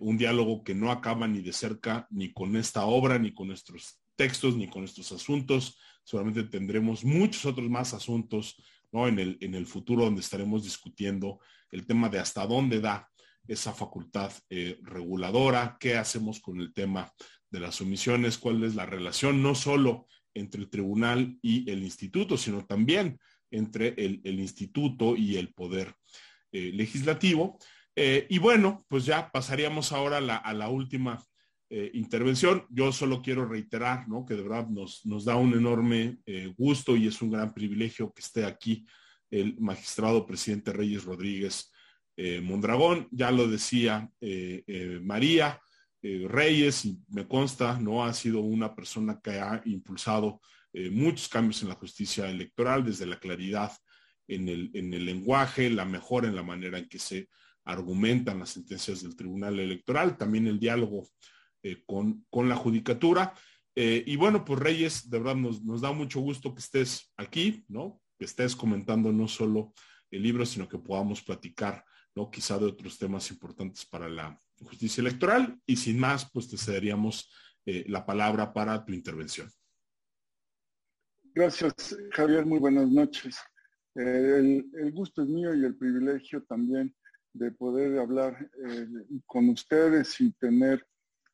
un 0.00 0.18
diálogo 0.18 0.62
que 0.62 0.74
no 0.74 0.90
acaba 0.90 1.26
ni 1.26 1.40
de 1.40 1.54
cerca 1.54 2.06
ni 2.10 2.34
con 2.34 2.54
esta 2.56 2.84
obra 2.84 3.18
ni 3.18 3.32
con 3.32 3.48
nuestros 3.48 3.99
textos 4.16 4.56
ni 4.56 4.68
con 4.68 4.84
estos 4.84 5.12
asuntos. 5.12 5.78
Seguramente 6.04 6.44
tendremos 6.44 7.04
muchos 7.04 7.46
otros 7.46 7.68
más 7.68 7.94
asuntos 7.94 8.62
¿no? 8.92 9.08
en, 9.08 9.18
el, 9.18 9.38
en 9.40 9.54
el 9.54 9.66
futuro 9.66 10.04
donde 10.04 10.20
estaremos 10.20 10.64
discutiendo 10.64 11.40
el 11.70 11.86
tema 11.86 12.08
de 12.08 12.18
hasta 12.18 12.46
dónde 12.46 12.80
da 12.80 13.08
esa 13.46 13.72
facultad 13.72 14.32
eh, 14.48 14.78
reguladora, 14.82 15.76
qué 15.80 15.96
hacemos 15.96 16.40
con 16.40 16.60
el 16.60 16.72
tema 16.72 17.12
de 17.50 17.60
las 17.60 17.80
omisiones, 17.80 18.38
cuál 18.38 18.62
es 18.62 18.74
la 18.74 18.86
relación 18.86 19.42
no 19.42 19.54
solo 19.54 20.06
entre 20.34 20.60
el 20.60 20.70
tribunal 20.70 21.36
y 21.42 21.68
el 21.70 21.82
instituto, 21.82 22.36
sino 22.36 22.64
también 22.64 23.18
entre 23.50 23.88
el, 23.96 24.38
instituto 24.38 25.16
y 25.16 25.36
el 25.36 25.52
poder 25.52 25.94
eh, 26.52 26.70
legislativo. 26.72 27.58
Eh, 27.96 28.26
y 28.30 28.38
bueno, 28.38 28.84
pues 28.88 29.04
ya 29.04 29.30
pasaríamos 29.32 29.90
ahora 29.90 30.18
a 30.18 30.54
la 30.54 30.68
última 30.68 31.20
eh, 31.72 31.88
intervención. 31.94 32.66
Yo 32.68 32.90
solo 32.90 33.22
quiero 33.22 33.46
reiterar 33.46 34.08
¿no? 34.08 34.26
que 34.26 34.34
de 34.34 34.42
verdad 34.42 34.66
nos, 34.66 35.06
nos 35.06 35.24
da 35.24 35.36
un 35.36 35.54
enorme 35.54 36.18
eh, 36.26 36.52
gusto 36.58 36.96
y 36.96 37.06
es 37.06 37.22
un 37.22 37.30
gran 37.30 37.54
privilegio 37.54 38.12
que 38.12 38.22
esté 38.22 38.44
aquí 38.44 38.84
el 39.30 39.56
magistrado 39.60 40.26
presidente 40.26 40.72
Reyes 40.72 41.04
Rodríguez 41.04 41.70
eh, 42.16 42.40
Mondragón. 42.40 43.06
Ya 43.12 43.30
lo 43.30 43.46
decía 43.46 44.10
María 45.02 45.60
Reyes, 46.02 46.86
y 46.86 46.98
me 47.08 47.28
consta, 47.28 47.78
¿no? 47.78 48.04
Ha 48.04 48.14
sido 48.14 48.40
una 48.40 48.74
persona 48.74 49.20
que 49.22 49.38
ha 49.38 49.62
impulsado 49.64 50.40
muchos 50.90 51.28
cambios 51.28 51.62
en 51.62 51.68
la 51.68 51.76
justicia 51.76 52.28
electoral, 52.28 52.84
desde 52.84 53.06
la 53.06 53.20
claridad 53.20 53.70
en 54.26 54.48
el, 54.48 54.70
en 54.74 54.92
el 54.92 55.04
lenguaje, 55.04 55.70
la 55.70 55.84
mejora 55.84 56.26
en 56.26 56.34
la 56.34 56.42
manera 56.42 56.78
en 56.78 56.88
que 56.88 56.98
se 56.98 57.28
argumentan 57.64 58.40
las 58.40 58.50
sentencias 58.50 59.02
del 59.02 59.14
Tribunal 59.14 59.60
Electoral, 59.60 60.16
también 60.16 60.48
el 60.48 60.58
diálogo 60.58 61.06
eh, 61.62 61.82
con, 61.86 62.26
con, 62.30 62.48
la 62.48 62.56
judicatura. 62.56 63.34
Eh, 63.74 64.02
y 64.06 64.16
bueno, 64.16 64.44
pues 64.44 64.58
Reyes, 64.58 65.08
de 65.08 65.18
verdad 65.18 65.36
nos, 65.36 65.62
nos, 65.62 65.80
da 65.80 65.92
mucho 65.92 66.20
gusto 66.20 66.54
que 66.54 66.60
estés 66.60 67.12
aquí, 67.16 67.64
¿no? 67.68 68.00
Que 68.18 68.24
estés 68.24 68.56
comentando 68.56 69.12
no 69.12 69.28
solo 69.28 69.72
el 70.10 70.22
libro, 70.22 70.44
sino 70.44 70.68
que 70.68 70.78
podamos 70.78 71.22
platicar, 71.22 71.84
¿no? 72.14 72.30
Quizá 72.30 72.58
de 72.58 72.66
otros 72.66 72.98
temas 72.98 73.30
importantes 73.30 73.86
para 73.86 74.08
la 74.08 74.38
justicia 74.60 75.00
electoral. 75.00 75.58
Y 75.66 75.76
sin 75.76 75.98
más, 75.98 76.28
pues 76.30 76.48
te 76.48 76.58
cederíamos 76.58 77.32
eh, 77.64 77.84
la 77.88 78.04
palabra 78.04 78.52
para 78.52 78.84
tu 78.84 78.92
intervención. 78.92 79.48
Gracias, 81.32 81.96
Javier. 82.10 82.44
Muy 82.44 82.58
buenas 82.58 82.90
noches. 82.90 83.38
Eh, 83.94 84.62
el, 84.74 84.92
gusto 84.92 85.22
es 85.22 85.28
mío 85.28 85.54
y 85.54 85.64
el 85.64 85.76
privilegio 85.76 86.42
también 86.42 86.94
de 87.32 87.52
poder 87.52 87.98
hablar 88.00 88.50
con 89.26 89.48
ustedes 89.50 90.20
y 90.20 90.32
tener 90.32 90.84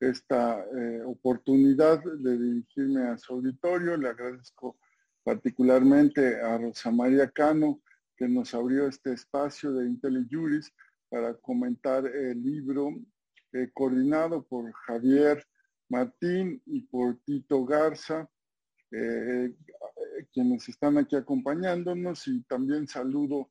esta 0.01 0.65
eh, 0.65 1.03
oportunidad 1.05 2.03
de 2.03 2.39
dirigirme 2.39 3.09
a 3.09 3.19
su 3.19 3.35
auditorio. 3.35 3.97
Le 3.97 4.09
agradezco 4.09 4.79
particularmente 5.25 6.41
a 6.41 6.59
Rosa 6.59 6.91
María 6.91 7.31
Cano, 7.31 7.81
que 8.17 8.29
nos 8.29 8.55
abrió 8.55 8.87
este 8.87 9.13
espacio 9.13 9.73
de 9.73 9.87
IntelliJuris 9.87 10.73
para 11.09 11.35
comentar 11.35 12.07
el 12.07 12.43
libro 12.43 12.91
eh, 13.53 13.71
coordinado 13.73 14.43
por 14.43 14.73
Javier 14.73 15.45
Martín 15.89 16.61
y 16.67 16.83
por 16.83 17.19
Tito 17.25 17.65
Garza, 17.65 18.29
eh, 18.91 19.55
quienes 20.33 20.69
están 20.69 20.99
aquí 20.99 21.17
acompañándonos 21.17 22.27
y 22.29 22.43
también 22.45 22.87
saludo 22.87 23.51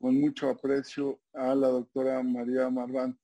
con 0.00 0.20
mucho 0.20 0.48
aprecio 0.48 1.20
a 1.32 1.54
la 1.54 1.68
doctora 1.68 2.20
María 2.20 2.68
Marván 2.68 3.16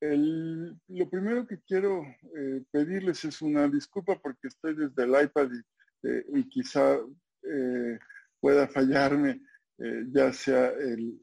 lo 0.00 1.10
primero 1.10 1.46
que 1.46 1.60
quiero 1.66 2.02
eh, 2.36 2.62
pedirles 2.70 3.24
es 3.24 3.42
una 3.42 3.68
disculpa 3.68 4.18
porque 4.20 4.48
estoy 4.48 4.74
desde 4.74 5.04
el 5.04 5.24
iPad 5.24 5.48
y, 5.52 6.08
eh, 6.08 6.44
quizá 6.50 6.98
eh, 7.42 7.98
pueda 8.40 8.68
fallarme 8.68 9.40
ya 10.10 10.32
sea 10.32 10.68
el, 10.70 11.20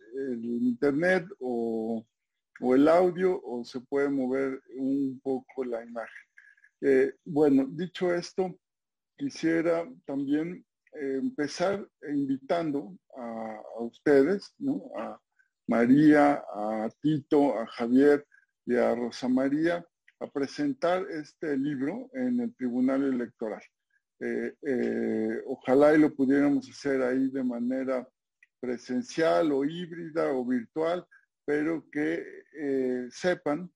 internet 0.62 1.26
o, 1.40 2.06
el 2.60 2.88
audio 2.88 3.42
o 3.44 3.66
se 3.66 3.80
puede 3.82 4.10
mover 4.10 4.62
un 4.76 5.20
poco 5.24 5.66
la 5.66 5.84
imagen. 5.84 7.14
bueno, 7.26 7.66
dicho 7.68 8.14
esto, 8.14 8.56
quisiera 9.18 9.90
también 10.06 10.64
empezar 10.94 11.84
invitando 12.08 12.96
a, 13.18 13.60
ustedes, 13.80 14.54
a 14.98 15.20
María, 15.68 16.44
a 16.54 16.90
Tito, 17.02 17.58
a 17.58 17.66
Javier, 17.66 18.24
y 18.66 18.76
a 18.76 18.96
Rosa 18.96 19.28
María 19.28 19.86
a 20.20 20.28
presentar 20.28 21.06
este 21.10 21.58
libro 21.58 22.10
en 22.14 22.40
el 22.40 22.56
Tribunal 22.56 23.04
Electoral. 23.04 23.62
Eh, 24.20 24.54
eh, 24.62 25.42
ojalá 25.48 25.94
y 25.94 26.00
lo 26.00 26.16
pudiéramos 26.16 26.70
hacer 26.70 27.02
ahí 27.02 27.30
de 27.30 27.44
manera 27.44 28.08
presencial 28.60 29.52
o 29.52 29.66
híbrida 29.66 30.32
o 30.32 30.46
virtual, 30.46 31.06
pero 31.46 31.86
que 31.92 32.24
eh, 32.58 33.08
sepan 33.12 33.70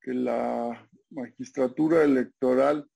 que 0.00 0.14
la 0.14 0.88
magistratura 1.10 2.02
electoral 2.02 2.88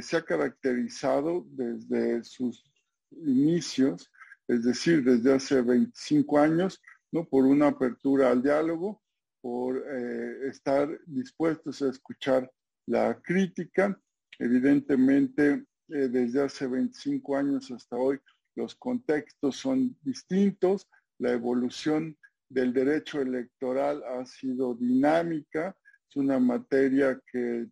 se 0.00 0.16
ha 0.16 0.22
caracterizado 0.22 1.46
desde 1.48 2.22
sus 2.24 2.64
inicios, 3.10 4.10
es 4.48 4.64
decir, 4.64 5.04
desde 5.04 5.34
hace 5.34 5.62
25 5.62 6.38
años, 6.38 6.82
¿no? 7.12 7.24
por 7.24 7.44
una 7.44 7.68
apertura 7.68 8.30
al 8.30 8.42
diálogo, 8.42 9.00
por 9.46 9.76
eh, 9.76 10.48
estar 10.48 10.88
dispuestos 11.06 11.80
a 11.80 11.90
escuchar 11.90 12.50
la 12.88 13.16
crítica. 13.22 13.96
Evidentemente, 14.40 15.64
eh, 15.88 16.08
desde 16.08 16.42
hace 16.42 16.66
25 16.66 17.36
años 17.36 17.70
hasta 17.70 17.94
hoy, 17.94 18.18
los 18.56 18.74
contextos 18.74 19.54
son 19.54 19.96
distintos, 20.02 20.88
la 21.20 21.30
evolución 21.30 22.18
del 22.48 22.72
derecho 22.72 23.20
electoral 23.20 24.02
ha 24.02 24.26
sido 24.26 24.74
dinámica, 24.74 25.76
es 26.10 26.16
una 26.16 26.40
materia 26.40 27.16
que 27.30 27.68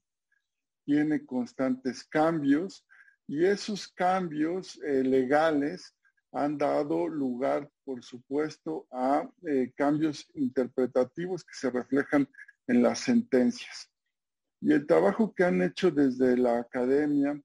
tiene 0.86 1.26
constantes 1.26 2.04
cambios 2.04 2.86
y 3.26 3.46
esos 3.46 3.88
cambios 3.88 4.80
eh, 4.86 5.02
legales 5.02 5.92
han 6.34 6.58
dado 6.58 7.06
lugar, 7.06 7.70
por 7.84 8.02
supuesto, 8.02 8.88
a 8.90 9.28
eh, 9.46 9.72
cambios 9.76 10.28
interpretativos 10.34 11.44
que 11.44 11.54
se 11.54 11.70
reflejan 11.70 12.28
en 12.66 12.82
las 12.82 12.98
sentencias. 13.00 13.88
Y 14.60 14.72
el 14.72 14.84
trabajo 14.84 15.32
que 15.32 15.44
han 15.44 15.62
hecho 15.62 15.92
desde 15.92 16.36
la 16.36 16.58
academia 16.58 17.40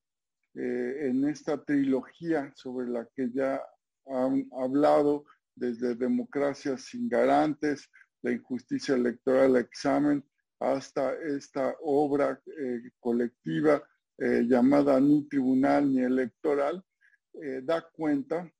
eh, 0.55 1.07
en 1.07 1.27
esta 1.27 1.63
trilogía 1.63 2.51
sobre 2.55 2.87
la 2.87 3.07
que 3.15 3.29
ya 3.31 3.61
han 4.07 4.49
hablado 4.59 5.23
desde 5.55 5.93
democracias 5.93 6.85
sin 6.85 7.07
garantes, 7.07 7.87
la 8.23 8.31
injusticia 8.31 8.95
electoral, 8.95 9.55
examen, 9.57 10.25
hasta 10.59 11.13
esta 11.13 11.75
obra 11.81 12.41
eh, 12.47 12.81
colectiva 12.99 13.81
llamada 14.21 14.99
Ni 14.99 15.29
Tribunal 15.29 15.93
ni 15.93 16.01
Electoral, 16.01 16.83
da 17.63 17.81
cuenta 17.93 18.51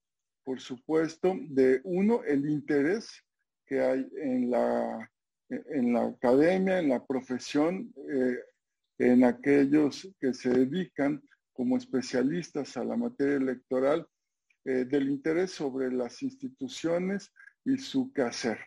por 0.49 0.61
supuesto, 0.61 1.37
de 1.47 1.79
uno, 1.83 2.23
el 2.23 2.49
interés 2.49 3.23
que 3.67 3.81
hay 3.81 4.09
en 4.19 4.49
la, 4.49 5.11
en 5.47 5.93
la 5.93 6.07
academia, 6.07 6.79
en 6.79 6.89
la 6.89 7.05
profesión, 7.05 7.93
eh, 8.11 8.39
en 8.97 9.25
aquellos 9.25 10.11
que 10.19 10.33
se 10.33 10.49
dedican 10.49 11.21
como 11.53 11.77
especialistas 11.77 12.77
a 12.77 12.83
la 12.83 12.97
materia 12.97 13.35
electoral, 13.35 14.07
eh, 14.65 14.85
del 14.85 15.09
interés 15.09 15.51
sobre 15.51 15.91
las 15.91 16.23
instituciones 16.23 17.31
y 17.63 17.77
su 17.77 18.11
quehacer. 18.11 18.57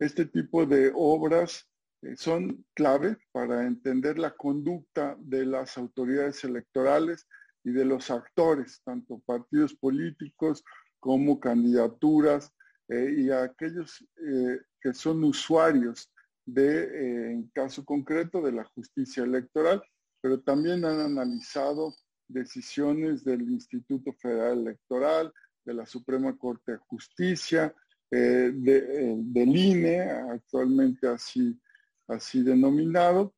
Este 0.00 0.26
tipo 0.26 0.66
de 0.66 0.90
obras 0.92 1.70
eh, 2.02 2.16
son 2.16 2.66
clave 2.74 3.16
para 3.30 3.64
entender 3.64 4.18
la 4.18 4.32
conducta 4.32 5.16
de 5.20 5.46
las 5.46 5.78
autoridades 5.78 6.42
electorales 6.42 7.28
y 7.64 7.72
de 7.72 7.84
los 7.84 8.10
actores, 8.10 8.80
tanto 8.84 9.20
partidos 9.26 9.74
políticos 9.74 10.62
como 11.00 11.40
candidaturas 11.40 12.52
eh, 12.88 13.14
y 13.16 13.30
aquellos 13.30 14.06
eh, 14.16 14.58
que 14.80 14.92
son 14.92 15.24
usuarios 15.24 16.10
de, 16.44 16.84
eh, 16.84 17.32
en 17.32 17.48
caso 17.54 17.84
concreto, 17.84 18.42
de 18.42 18.52
la 18.52 18.64
justicia 18.64 19.24
electoral, 19.24 19.82
pero 20.20 20.40
también 20.40 20.84
han 20.84 21.00
analizado 21.00 21.94
decisiones 22.28 23.24
del 23.24 23.42
Instituto 23.42 24.12
Federal 24.14 24.60
Electoral, 24.60 25.32
de 25.64 25.74
la 25.74 25.86
Suprema 25.86 26.36
Corte 26.36 26.72
de 26.72 26.78
Justicia, 26.78 27.74
del 28.10 29.56
INE, 29.56 30.02
actualmente 30.02 31.08
así, 31.08 31.60
así 32.06 32.44
denominado, 32.44 33.34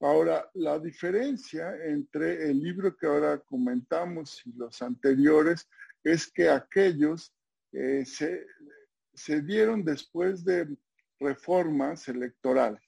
Ahora, 0.00 0.48
la 0.54 0.78
diferencia 0.78 1.74
entre 1.86 2.50
el 2.50 2.60
libro 2.60 2.94
que 2.94 3.06
ahora 3.06 3.38
comentamos 3.38 4.42
y 4.44 4.52
los 4.52 4.82
anteriores 4.82 5.66
es 6.04 6.30
que 6.30 6.50
aquellos 6.50 7.32
eh, 7.72 8.04
se, 8.04 9.42
dieron 9.42 9.84
después 9.84 10.44
de 10.44 10.76
reformas 11.18 12.08
electorales. 12.08 12.80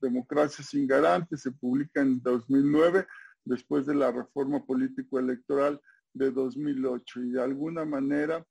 Democracia 0.00 0.64
sin 0.64 0.86
garantes 0.86 1.42
se 1.42 1.52
publica 1.52 2.00
en 2.00 2.22
2009, 2.22 3.06
después 3.44 3.86
de 3.86 3.94
la 3.94 4.10
reforma 4.10 4.64
político-electoral 4.64 5.80
de 6.14 6.30
2008 6.30 7.20
y 7.20 7.30
de 7.32 7.42
alguna 7.42 7.84
manera 7.84 8.44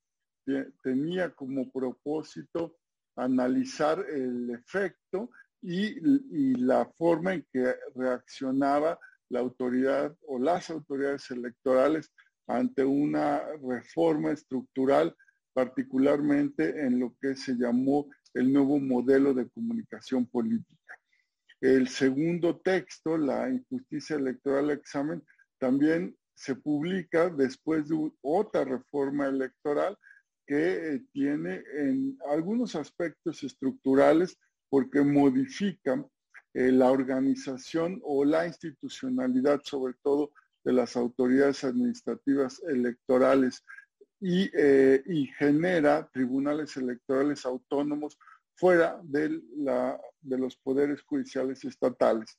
tenía 0.82 1.30
como 1.30 1.70
propósito 1.70 2.76
analizar 3.16 4.04
el 4.08 4.50
efecto 4.50 5.30
y, 5.62 6.54
la 6.56 6.84
forma 6.96 7.34
en 7.34 7.46
que 7.52 7.74
reaccionaba 7.94 8.98
la 9.28 9.40
autoridad 9.40 10.14
o 10.26 10.38
las 10.38 10.70
autoridades 10.70 11.30
electorales 11.30 12.12
ante 12.46 12.84
una 12.84 13.42
reforma 13.62 14.32
estructural, 14.32 15.14
particularmente 15.52 16.84
en 16.84 16.98
lo 16.98 17.14
que 17.20 17.36
se 17.36 17.54
llamó 17.54 18.08
el 18.34 18.52
nuevo 18.52 18.78
modelo 18.78 19.34
de 19.34 19.48
comunicación 19.50 20.26
política. 20.26 20.98
El 21.60 21.88
segundo 21.88 22.58
texto, 22.60 23.18
la 23.18 23.50
injusticia 23.50 24.16
electoral 24.16 24.70
examen, 24.70 25.22
también 25.58 26.16
se 26.34 26.54
publica 26.56 27.28
después 27.28 27.88
de 27.88 28.10
otra 28.22 28.64
reforma 28.64 29.26
electoral 29.26 29.96
que 30.46 30.94
eh, 30.94 31.04
tiene 31.12 31.62
en 31.76 32.18
algunos 32.30 32.74
aspectos 32.74 33.42
estructurales 33.44 34.38
porque 34.70 35.02
modifican 35.02 36.06
eh, 36.54 36.72
la 36.72 36.90
organización 36.90 38.00
o 38.02 38.24
la 38.24 38.46
institucionalidad, 38.46 39.60
sobre 39.64 39.94
todo 40.02 40.32
de 40.64 40.72
las 40.72 40.96
autoridades 40.96 41.64
administrativas 41.64 42.62
electorales 42.68 43.62
eh, 44.22 45.02
y, 45.06 45.26
genera 45.38 46.08
tribunales 46.12 46.76
electorales 46.76 47.46
autónomos 47.46 48.18
fuera 48.54 49.00
de, 49.02 49.40
los 50.22 50.56
poderes 50.56 51.00
judiciales 51.02 51.64
estatales. 51.64 52.38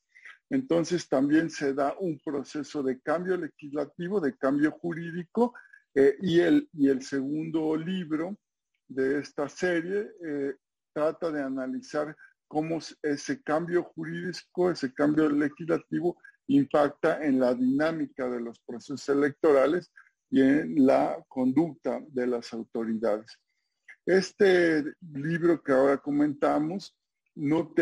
entonces 0.52 1.10
también 1.10 1.49
se 1.49 1.74
da 1.74 1.95
un 1.99 2.20
proceso 2.24 2.84
de 2.84 2.99
cambio 3.02 3.36
legislativo, 3.36 4.22
de 4.22 4.38
cambio 4.38 4.72
jurídico, 4.72 5.53
eh, 5.94 6.16
y, 6.22 6.40
el, 6.40 7.02
segundo 7.02 7.76
libro 7.76 8.38
de 8.88 9.20
esta 9.20 9.49
serie 9.49 10.12
eh, 10.26 10.56
trata 10.94 11.32
de 11.32 11.42
analizar 11.42 12.16
cómo 12.48 12.80
ese 13.02 13.42
cambio 13.44 13.84
jurídico, 13.84 14.72
ese 14.72 14.94
cambio 14.94 15.30
legislativo 15.30 16.18
impacta 16.48 17.24
en 17.24 17.40
la 17.40 17.54
dinámica 17.54 18.30
de 18.30 18.42
los 18.42 18.60
procesos 18.60 19.08
electorales 19.10 19.92
y 20.30 20.42
en 20.42 20.86
la 20.86 21.24
conducta 21.28 22.02
de 22.10 22.28
las 22.28 22.52
autoridades. 22.54 23.38
Este 24.06 24.84
libro 25.14 25.62
que 25.62 25.72
ahora 25.72 25.98
comentamos 25.98 26.96
no, 27.36 27.74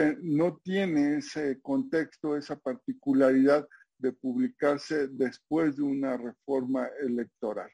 tiene 0.63 1.17
ese 1.17 1.59
contexto, 1.61 2.37
esa 2.37 2.57
particularidad 2.57 3.67
de 3.97 4.13
publicarse 4.13 5.07
después 5.07 5.75
de 5.75 5.83
una 5.83 6.17
reforma 6.17 6.87
electoral. 7.01 7.69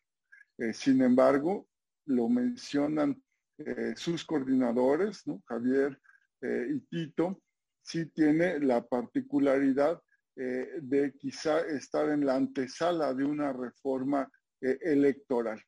Eh, 0.58 0.74
sin 0.74 1.02
embargo, 1.02 1.68
lo 2.06 2.30
mencionan 2.30 3.22
eh, 3.58 3.94
sus 3.96 4.26
coordinadores, 4.26 5.24
Javier 5.46 6.00
eh, 6.42 6.68
y 6.70 6.80
Tito, 6.82 7.42
sí 7.82 8.08
tiene 8.08 8.60
la 8.60 8.86
particularidad 8.86 10.02
de 10.38 11.14
quizá 11.18 11.62
estar 11.62 12.10
en 12.10 12.26
la 12.26 12.36
antesala 12.36 13.14
de 13.14 13.24
una 13.24 13.54
reforma 13.54 14.30
electoral. 14.60 15.62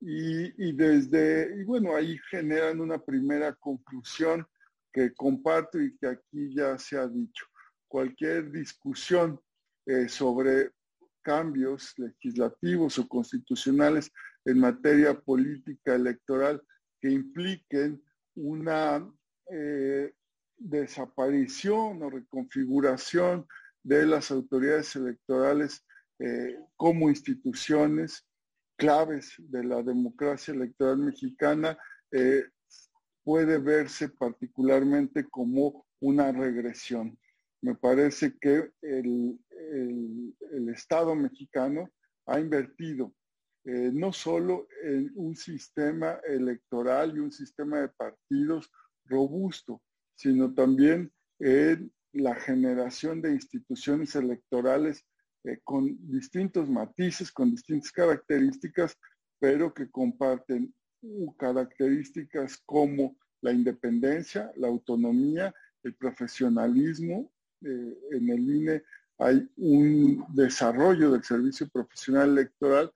Y, 0.00 0.68
y, 0.68 0.72
desde, 0.72 1.60
y 1.60 1.62
bueno, 1.62 1.94
ahí 1.94 2.18
generan 2.28 2.80
una 2.80 2.98
primera 2.98 3.54
conclusión 3.54 4.44
que 4.92 5.14
comparto 5.14 5.80
y 5.80 5.96
que 5.96 6.08
aquí 6.08 6.54
ya 6.54 6.76
se 6.78 6.98
ha 6.98 7.06
dicho. 7.06 7.46
Cualquier 7.86 8.50
discusión 8.50 9.40
eh, 9.86 10.08
sobre 10.08 10.70
cambios 11.22 11.92
legislativos 11.98 12.98
o 12.98 13.08
constitucionales 13.08 14.10
en 14.44 14.58
materia 14.58 15.18
política 15.18 15.94
electoral 15.94 16.62
que 17.00 17.10
impliquen 17.10 18.02
una 18.34 19.08
eh, 19.50 20.12
desaparición 20.56 22.02
o 22.02 22.10
reconfiguración 22.10 23.46
de 23.82 24.06
las 24.06 24.30
autoridades 24.30 24.94
electorales 24.96 25.84
eh, 26.18 26.58
como 26.76 27.08
instituciones 27.08 28.26
claves 28.76 29.34
de 29.38 29.64
la 29.64 29.82
democracia 29.82 30.54
electoral 30.54 30.98
mexicana 30.98 31.78
puede 33.22 33.58
verse 33.58 34.08
particularmente 34.08 35.28
como 35.28 35.86
una 36.00 36.32
regresión. 36.32 37.18
Me 37.62 37.74
parece 37.74 38.36
que 38.40 38.70
el, 38.82 39.38
Estado 40.74 41.14
mexicano 41.14 41.90
ha 42.26 42.40
invertido 42.40 43.12
eh, 43.64 43.90
no 43.92 44.12
solo 44.12 44.66
en 44.82 45.12
un 45.14 45.36
sistema 45.36 46.18
electoral 46.26 47.14
y 47.14 47.20
un 47.20 47.32
sistema 47.32 47.80
de 47.80 47.88
partidos 47.88 48.70
robusto, 49.04 49.82
sino 50.16 50.54
también 50.54 51.12
en 51.38 51.92
la 52.12 52.34
generación 52.34 53.20
de 53.20 53.32
instituciones 53.32 54.14
electorales 54.16 55.04
eh, 55.44 55.58
con 55.64 55.96
distintos 56.10 56.68
matices, 56.68 57.30
con 57.32 57.50
distintas 57.50 57.92
características, 57.92 58.98
pero 59.38 59.72
que 59.72 59.90
comparten 59.90 60.74
características 61.38 62.58
como 62.66 63.16
la 63.40 63.52
independencia, 63.52 64.52
la 64.56 64.68
autonomía, 64.68 65.54
el 65.82 65.94
profesionalismo. 65.94 67.32
Eh, 67.62 67.98
en 68.12 68.30
el 68.30 68.40
INE 68.40 68.82
hay 69.18 69.46
un 69.56 70.24
desarrollo 70.34 71.10
del 71.10 71.22
servicio 71.22 71.68
profesional 71.68 72.30
electoral 72.30 72.90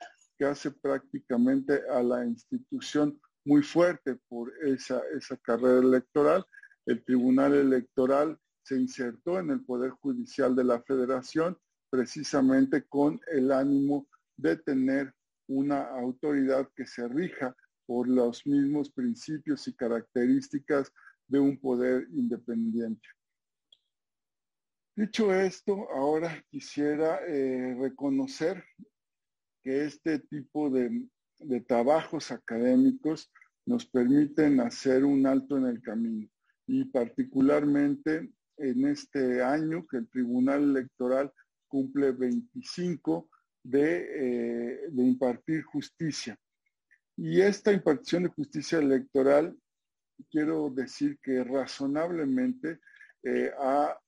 hace 0.46 0.70
prácticamente 0.70 1.80
a 1.90 2.02
la 2.02 2.24
institución 2.24 3.20
muy 3.44 3.62
fuerte 3.62 4.18
por 4.28 4.52
esa, 4.64 5.02
esa 5.16 5.36
carrera 5.38 5.78
electoral. 5.78 6.44
El 6.86 7.04
Tribunal 7.04 7.54
Electoral 7.54 8.38
se 8.62 8.76
insertó 8.76 9.38
en 9.38 9.50
el 9.50 9.64
Poder 9.64 9.90
Judicial 9.90 10.56
de 10.56 10.64
la 10.64 10.82
Federación 10.82 11.58
precisamente 11.90 12.84
con 12.88 13.20
el 13.30 13.52
ánimo 13.52 14.08
de 14.36 14.56
tener 14.56 15.14
una 15.46 15.82
autoridad 15.90 16.68
que 16.74 16.86
se 16.86 17.06
rija 17.06 17.54
por 17.86 18.08
los 18.08 18.46
mismos 18.46 18.90
principios 18.90 19.68
y 19.68 19.74
características 19.74 20.90
de 21.28 21.38
un 21.38 21.58
poder 21.58 22.06
independiente. 22.10 23.06
Dicho 24.96 25.34
esto, 25.34 25.88
ahora 25.90 26.42
quisiera 26.50 27.20
eh, 27.26 27.76
reconocer 27.78 28.64
que 29.64 29.84
este 29.86 30.20
tipo 30.20 30.70
de, 30.70 31.08
trabajos 31.66 32.30
académicos 32.30 33.32
nos 33.66 33.84
permiten 33.86 34.60
hacer 34.60 35.04
un 35.04 35.26
alto 35.26 35.58
en 35.58 35.66
el 35.66 35.82
camino 35.82 36.28
y 36.66 36.84
particularmente 36.84 38.30
en 38.58 38.86
este 38.86 39.42
año 39.42 39.84
que 39.90 39.96
el 39.96 40.08
Tribunal 40.08 40.62
Electoral 40.62 41.32
cumple 41.66 42.12
25 42.12 43.28
de, 43.64 44.06
eh, 44.14 44.80
de 44.90 45.02
impartir 45.02 45.64
justicia. 45.64 46.38
Y 47.16 47.40
esta 47.40 47.72
impartición 47.72 48.24
de 48.24 48.28
justicia 48.28 48.78
electoral, 48.78 49.56
quiero 50.30 50.70
decir 50.70 51.18
que 51.22 51.42
razonablemente 51.42 52.80
eh, 53.24 53.50
ha, 53.58 53.98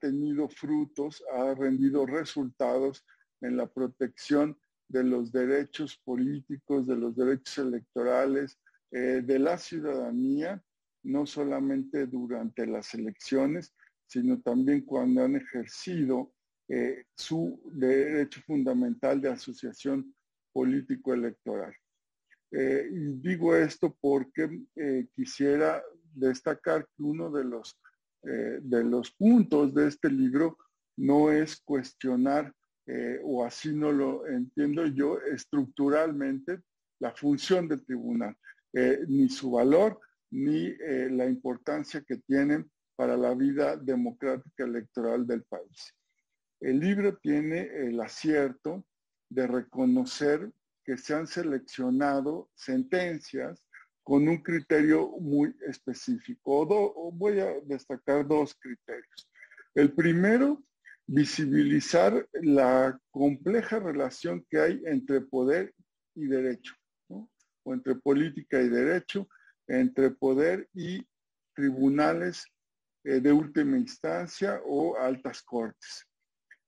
tenido 0.00 0.48
frutos, 0.48 1.22
ha 1.34 1.54
rendido 1.54 2.06
resultados 2.06 3.04
en 3.42 3.56
la 3.56 3.66
protección 3.66 4.58
de 4.88 5.04
los 5.04 5.32
derechos 5.32 5.96
políticos, 6.04 6.86
de 6.86 6.96
los 6.96 7.16
derechos 7.16 7.58
electorales, 7.58 8.58
eh, 8.90 9.20
de 9.24 9.38
la 9.38 9.58
ciudadanía, 9.58 10.62
no 11.02 11.26
solamente 11.26 12.06
durante 12.06 12.66
las 12.66 12.94
elecciones, 12.94 13.74
sino 14.06 14.40
también 14.40 14.82
cuando 14.82 15.24
han 15.24 15.36
ejercido 15.36 16.32
eh, 16.68 17.04
su 17.16 17.60
derecho 17.72 18.40
fundamental 18.46 19.20
de 19.20 19.30
asociación 19.30 20.14
político-electoral. 20.52 21.74
Eh, 22.52 22.88
y 22.90 23.12
digo 23.20 23.56
esto 23.56 23.96
porque 24.00 24.48
quisiera 25.14 25.82
destacar 26.14 26.86
que 26.96 27.02
uno 27.02 27.30
de 27.30 27.44
los, 27.44 27.78
de 28.22 28.84
los 28.84 29.10
puntos 29.12 29.74
de 29.74 29.88
este 29.88 30.08
libro 30.08 30.56
no 30.96 31.30
es 31.30 31.60
cuestionar, 31.60 32.54
o 33.24 33.44
así 33.44 33.74
no 33.74 33.90
lo 33.90 34.26
entiendo 34.26 34.86
yo, 34.86 35.18
estructuralmente 35.20 36.62
la 37.00 37.12
función 37.12 37.68
del 37.68 37.84
tribunal, 37.84 38.36
ni 39.08 39.28
su 39.28 39.50
valor, 39.50 40.00
ni 40.30 40.74
la 41.10 41.26
importancia 41.26 42.02
que 42.06 42.18
tienen 42.18 42.70
para 42.94 43.16
la 43.16 43.34
vida 43.34 43.76
democrática 43.76 44.64
electoral 44.64 45.26
del 45.26 45.42
país. 45.44 45.94
El 46.60 46.80
libro 46.80 47.16
tiene 47.18 47.62
el 47.62 48.00
acierto 48.00 48.86
de 49.28 49.46
reconocer 49.46 50.50
que 50.84 50.96
se 50.96 51.14
han 51.14 51.26
seleccionado 51.26 52.48
sentencias 52.54 53.62
con 54.02 54.28
un 54.28 54.40
criterio 54.40 55.08
muy 55.18 55.54
específico. 55.68 56.64
voy 57.12 57.40
a 57.40 57.60
destacar 57.64 58.26
dos 58.26 58.54
criterios. 58.54 59.28
El 59.74 59.92
primero, 59.92 60.62
visibilizar 61.06 62.26
la 62.32 62.98
compleja 63.10 63.78
relación 63.78 64.44
que 64.50 64.60
hay 64.60 64.82
entre 64.86 65.20
poder 65.20 65.72
y 66.14 66.26
derecho, 66.26 66.74
o 67.08 67.74
entre 67.74 67.94
política 67.96 68.60
y 68.60 68.68
derecho, 68.68 69.28
entre 69.68 70.10
poder 70.10 70.68
y 70.74 71.06
tribunales 71.54 72.44
eh, 73.04 73.20
de 73.20 73.32
última 73.32 73.76
instancia 73.78 74.60
o 74.64 74.96
altas 74.98 75.42
cortes. 75.42 76.06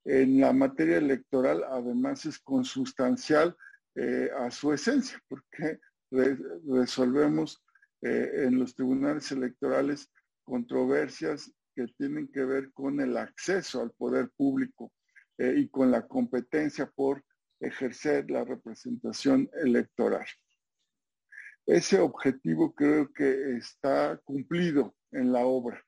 En 0.04 0.40
la 0.40 0.52
materia 0.52 0.98
electoral, 0.98 1.64
además, 1.68 2.24
es 2.24 2.38
consustancial 2.38 3.56
eh, 3.94 4.30
a 4.38 4.50
su 4.50 4.72
esencia, 4.72 5.20
porque 5.28 5.80
resolvemos 6.10 7.62
eh, 8.02 8.44
en 8.46 8.58
los 8.58 8.74
tribunales 8.74 9.30
electorales 9.32 10.08
controversias 10.44 11.52
que 11.86 11.92
tienen 11.96 12.28
que 12.28 12.44
ver 12.44 12.72
con 12.72 13.00
el 13.00 13.16
acceso 13.16 13.80
al 13.80 13.92
poder 13.92 14.30
público 14.36 14.92
eh, 15.38 15.54
y 15.56 15.68
con 15.68 15.90
la 15.90 16.06
competencia 16.06 16.90
por 16.90 17.24
ejercer 17.60 18.30
la 18.30 18.44
representación 18.44 19.48
electoral. 19.62 20.26
Ese 21.66 22.00
objetivo 22.00 22.74
creo 22.74 23.12
que 23.12 23.56
está 23.56 24.18
cumplido 24.24 24.94
en 25.12 25.32
la 25.32 25.44
obra, 25.44 25.84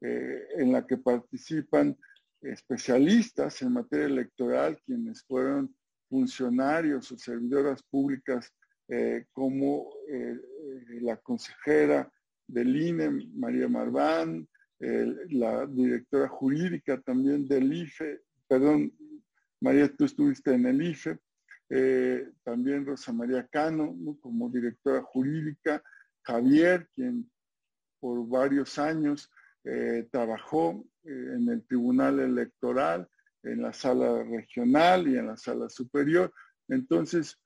en 0.00 0.70
la 0.70 0.86
que 0.86 0.98
participan 0.98 1.96
especialistas 2.42 3.62
en 3.62 3.72
materia 3.72 4.04
electoral, 4.04 4.78
quienes 4.84 5.22
fueron 5.22 5.74
funcionarios 6.08 7.10
o 7.10 7.18
servidoras 7.18 7.82
públicas 7.82 8.52
eh, 8.88 9.24
como 9.32 9.90
eh, 10.08 10.36
eh, 10.36 11.00
la 11.00 11.16
consejera 11.16 12.10
del 12.46 12.76
INE, 12.76 13.10
María 13.34 13.66
Marván, 13.68 14.46
la 14.78 15.66
directora 15.66 16.28
jurídica 16.28 17.00
también 17.00 17.46
del 17.46 17.72
IFE, 17.72 18.20
perdón, 18.48 18.92
María, 19.60 19.88
tú 19.88 20.04
estuviste 20.04 20.52
en 20.52 20.66
el 20.66 20.82
IFE, 20.82 21.18
eh, 21.70 22.28
también 22.42 22.84
Rosa 22.84 23.12
María 23.12 23.46
Cano 23.48 23.96
como 24.20 24.50
directora 24.50 25.02
jurídica, 25.02 25.82
Javier, 26.22 26.88
quien 26.94 27.30
por 28.00 28.28
varios 28.28 28.78
años 28.78 29.30
eh, 29.64 30.06
trabajó 30.12 30.84
eh, 31.04 31.34
en 31.36 31.48
el 31.48 31.66
Tribunal 31.66 32.20
Electoral, 32.20 33.08
en 33.42 33.62
la 33.62 33.72
sala 33.72 34.22
regional 34.22 35.08
y 35.08 35.16
en 35.16 35.28
la 35.28 35.36
sala 35.36 35.68
superior. 35.68 36.32
Entonces, 36.68 37.38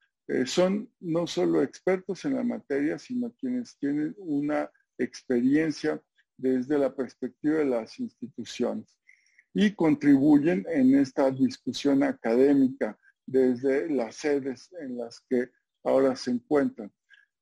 son 0.45 0.93
no 1.01 1.27
solo 1.27 1.63
expertos 1.63 2.23
en 2.27 2.35
la 2.35 2.43
materia, 2.43 2.99
sino 2.99 3.33
quienes 3.41 3.79
tienen 3.79 4.15
una 4.19 4.71
experiencia 4.99 6.03
desde 6.39 6.79
la 6.79 6.95
perspectiva 6.95 7.59
de 7.59 7.67
las 7.67 7.99
instituciones 7.99 8.97
y 9.53 9.75
contribuyen 9.75 10.65
en 10.71 10.95
esta 10.95 11.31
discusión 11.31 12.03
académica 12.03 12.97
desde 13.27 13.91
las 13.91 14.17
sedes 14.17 14.71
en 14.81 14.97
las 14.97 15.21
que 15.29 15.51
ahora 15.85 16.17
se 16.17 16.31
encuentran. 16.31 16.91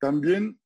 También 0.01 0.59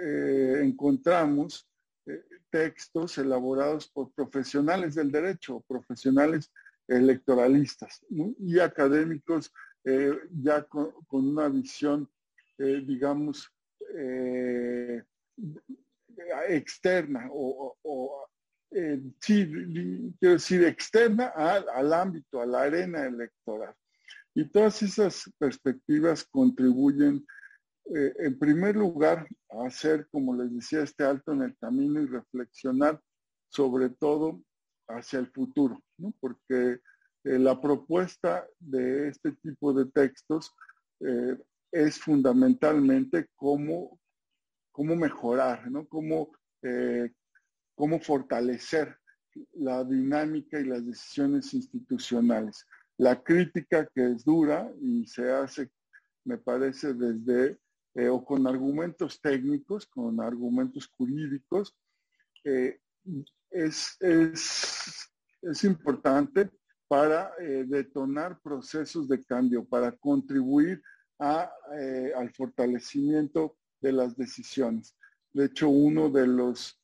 eh, 0.00 0.60
encontramos 0.62 1.68
eh, 2.06 2.24
textos 2.50 3.18
elaborados 3.18 3.88
por 3.88 4.12
profesionales 4.12 4.94
del 4.94 5.12
derecho, 5.12 5.62
profesionales 5.68 6.50
electoralistas 6.86 8.00
y 8.08 8.58
académicos 8.58 9.52
eh, 9.84 10.18
ya 10.32 10.62
con, 10.62 10.94
una 11.10 11.48
visión, 11.48 12.08
digamos, 12.58 13.52
externa 16.48 17.28
o, 17.30 18.26
sí, 19.20 19.50
quiero 20.20 20.34
decir, 20.34 20.64
externa 20.64 21.28
al, 21.28 21.92
ámbito, 21.92 22.40
a 22.40 22.46
la 22.46 22.62
arena 22.62 23.06
electoral. 23.06 23.74
Y 24.34 24.44
todas 24.50 24.82
esas 24.82 25.30
perspectivas 25.38 26.24
contribuyen, 26.24 27.26
eh, 27.94 28.14
en 28.18 28.38
primer 28.38 28.76
lugar, 28.76 29.26
a 29.50 29.66
hacer, 29.66 30.06
como 30.10 30.34
les 30.36 30.54
decía, 30.54 30.82
este 30.82 31.04
alto 31.04 31.32
en 31.32 31.42
el 31.42 31.56
camino 31.56 32.00
y 32.00 32.06
reflexionar 32.06 33.00
sobre 33.48 33.88
todo 33.88 34.42
hacia 34.88 35.18
el 35.18 35.30
futuro, 35.32 35.82
porque 36.20 36.80
eh, 37.24 37.38
la 37.38 37.60
propuesta 37.60 38.46
de 38.58 39.08
este 39.08 39.32
tipo 39.32 39.72
de 39.72 39.86
textos 39.86 40.54
eh, 41.00 41.36
es 41.72 41.98
fundamentalmente 41.98 43.28
cómo, 43.36 44.00
cómo 44.78 44.94
mejorar, 44.94 45.68
¿no? 45.68 45.88
cómo 45.88 46.30
cómo 47.78 48.00
fortalecer 48.00 48.98
la 49.52 49.84
dinámica 49.84 50.58
y 50.58 50.64
las 50.64 50.84
decisiones 50.84 51.54
institucionales. 51.54 52.66
La 52.96 53.22
crítica 53.22 53.86
que 53.94 54.10
es 54.10 54.24
dura 54.24 54.68
y 54.80 55.06
se 55.06 55.30
hace, 55.30 55.70
me 56.24 56.38
parece, 56.38 56.92
desde 56.92 57.56
eh, 57.94 58.08
o 58.08 58.24
con 58.24 58.46
argumentos 58.46 59.20
técnicos, 59.20 59.86
con 59.86 60.20
argumentos 60.20 60.88
jurídicos, 60.96 61.76
eh, 62.44 62.80
es, 63.50 63.96
es, 64.00 65.64
importante 65.64 66.50
para 66.88 67.32
eh, 67.40 67.64
detonar 67.66 68.40
procesos 68.40 69.08
de 69.08 69.22
cambio, 69.24 69.64
para 69.64 69.92
contribuir 69.92 70.82
al 71.18 72.32
fortalecimiento 72.32 73.57
de 73.80 73.92
las 73.92 74.16
decisiones. 74.16 74.96
De 75.32 75.46
hecho, 75.46 75.68
uno 75.68 76.08
de 76.10 76.26
los 76.26 76.78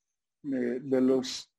de, 0.44 1.00
los, 1.00 1.50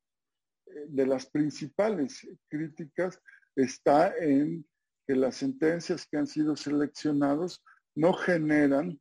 de 0.88 1.07
las 1.07 1.26
principales 1.26 2.28
críticas 2.48 3.20
está 3.56 4.16
en 4.18 4.66
que 5.07 5.16
las 5.16 5.36
sentencias 5.38 6.06
que 6.07 6.18
han 6.18 6.28
sido 6.28 6.56
seleccionados 6.56 7.64
no 7.95 8.14
generan 8.14 8.99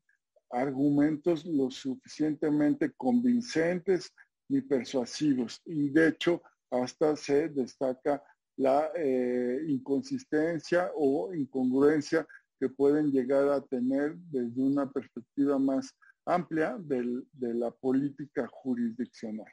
argumentos 0.50 1.44
lo 1.44 1.70
suficientemente 1.70 2.92
convincentes 2.96 4.12
ni 4.48 4.60
persuasivos. 4.60 5.60
Y 5.64 5.90
de 5.90 6.08
hecho, 6.08 6.42
hasta 6.70 7.16
se 7.16 7.48
destaca 7.48 8.22
la 8.56 8.90
eh, 8.94 9.64
inconsistencia 9.66 10.90
o 10.94 11.34
incongruencia 11.34 12.26
que 12.60 12.68
pueden 12.68 13.10
llegar 13.10 13.48
a 13.48 13.60
tener 13.60 14.16
desde 14.16 14.62
una 14.62 14.90
perspectiva 14.90 15.58
más 15.58 15.92
amplia 16.26 16.76
de 16.78 17.54
la 17.54 17.70
política 17.70 18.46
jurisdiccional. 18.46 19.50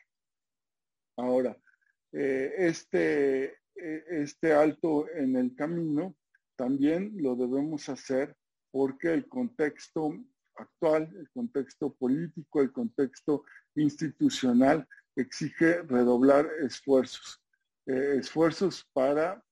Ahora, 1.17 1.57
eh, 2.13 2.53
este, 2.57 3.43
eh, 3.75 4.03
este 4.09 4.53
alto 4.53 5.09
en 5.09 5.35
el 5.35 5.55
camino 5.55 6.15
también 6.55 7.13
lo 7.15 7.35
debemos 7.35 7.87
hacer 7.89 8.35
porque 8.71 9.13
el 9.13 9.27
contexto 9.27 10.13
actual, 10.55 11.13
el 11.15 11.29
contexto 11.31 11.93
político, 11.93 12.61
el 12.61 12.71
contexto 12.71 13.43
institucional 13.75 14.87
exige 15.15 15.81
redoblar 15.83 16.49
esfuerzos, 16.61 17.41
eh, 17.85 18.15
esfuerzos 18.19 18.87
para, 18.93 19.43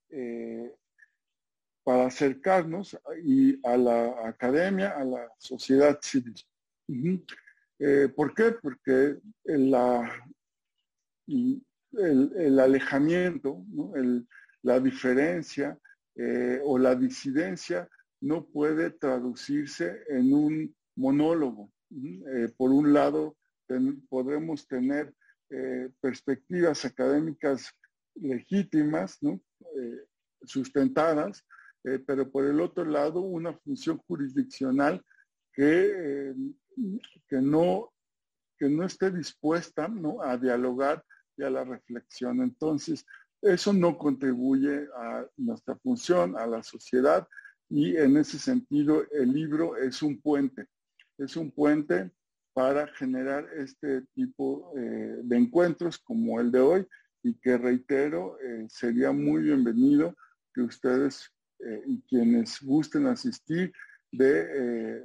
para 1.84 2.06
acercarnos 2.08 2.98
y 3.24 3.60
a 3.66 3.78
la 3.78 4.28
academia, 4.28 4.98
a 4.98 5.04
la 5.04 5.32
sociedad 5.38 6.00
civil. 6.02 6.36
¿Por 8.16 8.34
qué? 8.34 8.56
Porque 8.62 9.18
el, 9.46 9.74
alejamiento, 12.60 13.66
la 14.64 14.80
diferencia 14.80 15.78
eh, 16.22 16.60
o 16.66 16.78
la 16.78 16.96
disidencia 16.96 17.88
no 18.20 18.46
puede 18.46 18.90
traducirse 18.90 20.04
en 20.10 20.34
un 20.34 20.76
monólogo. 20.98 21.72
Eh, 21.92 22.50
por 22.58 22.72
un 22.72 22.92
lado, 22.92 23.38
podemos 24.10 24.68
tener 24.68 25.14
eh, 25.50 25.90
perspectivas 26.02 26.84
académicas 26.84 27.72
legítimas, 28.16 29.18
sustentadas, 30.44 31.46
pero 32.06 32.30
por 32.30 32.46
el 32.46 32.60
otro 32.60 32.84
lado, 32.84 33.22
una 33.22 33.54
función 33.54 33.98
jurisdiccional 34.00 35.02
que, 35.54 36.34
que, 37.28 37.42
no, 37.42 37.92
que 38.58 38.70
no 38.70 38.86
esté 38.86 39.12
dispuesta 39.12 39.90
a 40.24 40.38
dialogar 40.38 41.04
y 41.38 41.44
a 41.44 41.50
la 41.50 41.64
reflexión. 41.64 42.42
Entonces, 42.42 43.06
eso 43.42 43.72
no 43.72 43.98
contribuye 43.98 44.88
a 44.96 45.26
nuestra 45.38 45.76
función, 45.78 46.38
a 46.38 46.46
la 46.46 46.62
sociedad, 46.62 47.28
y 47.70 47.96
en 47.96 48.18
ese 48.18 48.40
sentido 48.40 49.04
el 49.12 49.32
libro 49.32 49.78
es 49.78 50.02
un 50.02 50.20
puente, 50.20 50.66
es 51.18 51.38
un 51.38 51.52
puente 51.52 52.12
para 52.54 52.88
generar 52.88 53.48
este 53.56 54.02
tipo 54.14 54.74
eh, 54.76 55.20
de 55.24 55.38
encuentros 55.38 56.00
como 56.00 56.42
el 56.42 56.52
de 56.52 56.60
hoy 56.60 56.88
y 57.24 57.36
que 57.36 57.58
reitero, 57.58 58.40
eh, 58.42 58.66
sería 58.70 59.12
muy 59.12 59.44
bienvenido 59.44 60.16
que 60.54 60.62
ustedes 60.62 61.30
eh, 61.60 61.84
y 61.86 62.02
quienes 62.02 62.60
gusten 62.62 63.06
asistir 63.08 63.72
de 64.12 65.04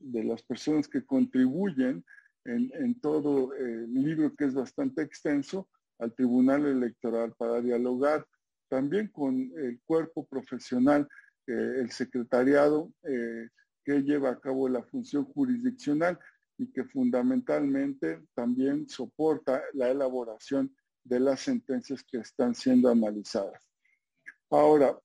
las 0.00 0.42
personas 0.42 0.88
que 0.88 1.04
contribuyen 1.04 2.04
en, 2.44 3.00
todo 3.00 3.54
el 3.54 3.92
libro 3.92 4.34
que 4.34 4.44
es 4.44 4.54
bastante 4.54 5.02
extenso 5.02 5.68
al 5.98 6.14
Tribunal 6.14 6.66
Electoral 6.66 7.34
para 7.36 7.60
dialogar 7.60 8.26
también 8.68 9.08
con 9.08 9.34
el 9.56 9.80
cuerpo 9.84 10.26
profesional, 10.26 11.08
eh, 11.46 11.80
el 11.80 11.90
secretariado 11.90 12.92
eh, 13.02 13.48
que 13.84 14.02
lleva 14.02 14.30
a 14.30 14.40
cabo 14.40 14.68
la 14.68 14.82
función 14.82 15.24
jurisdiccional 15.24 16.18
y 16.58 16.70
que 16.72 16.84
fundamentalmente 16.84 18.22
también 18.34 18.88
soporta 18.88 19.62
la 19.72 19.88
elaboración 19.90 20.74
de 21.04 21.20
las 21.20 21.40
sentencias 21.40 22.02
que 22.04 22.18
están 22.18 22.54
siendo 22.54 22.90
analizadas. 22.90 23.62
Ahora, 24.50 24.98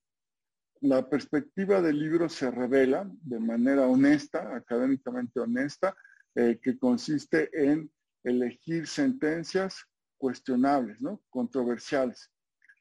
la 0.84 1.08
perspectiva 1.08 1.82
del 1.82 1.98
libro 1.98 2.28
se 2.28 2.52
revela 2.52 3.10
de 3.22 3.40
manera 3.40 3.88
honesta, 3.88 4.54
académicamente 4.54 5.40
honesta, 5.40 5.96
eh, 6.36 6.60
que 6.62 6.78
consiste 6.78 7.50
en 7.54 7.90
elegir 8.22 8.86
sentencias 8.88 9.86
cuestionables, 10.18 11.00
¿no? 11.00 11.22
controversiales. 11.30 12.30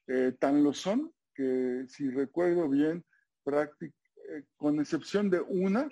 Eh, 0.08 0.34
tan 0.40 0.64
lo 0.64 0.74
son 0.74 1.12
que, 1.32 1.84
si 1.86 2.10
recuerdo 2.10 2.68
bien, 2.68 3.04
eh, 3.46 4.44
con 4.56 4.80
excepción 4.80 5.30
de 5.30 5.40
una, 5.40 5.88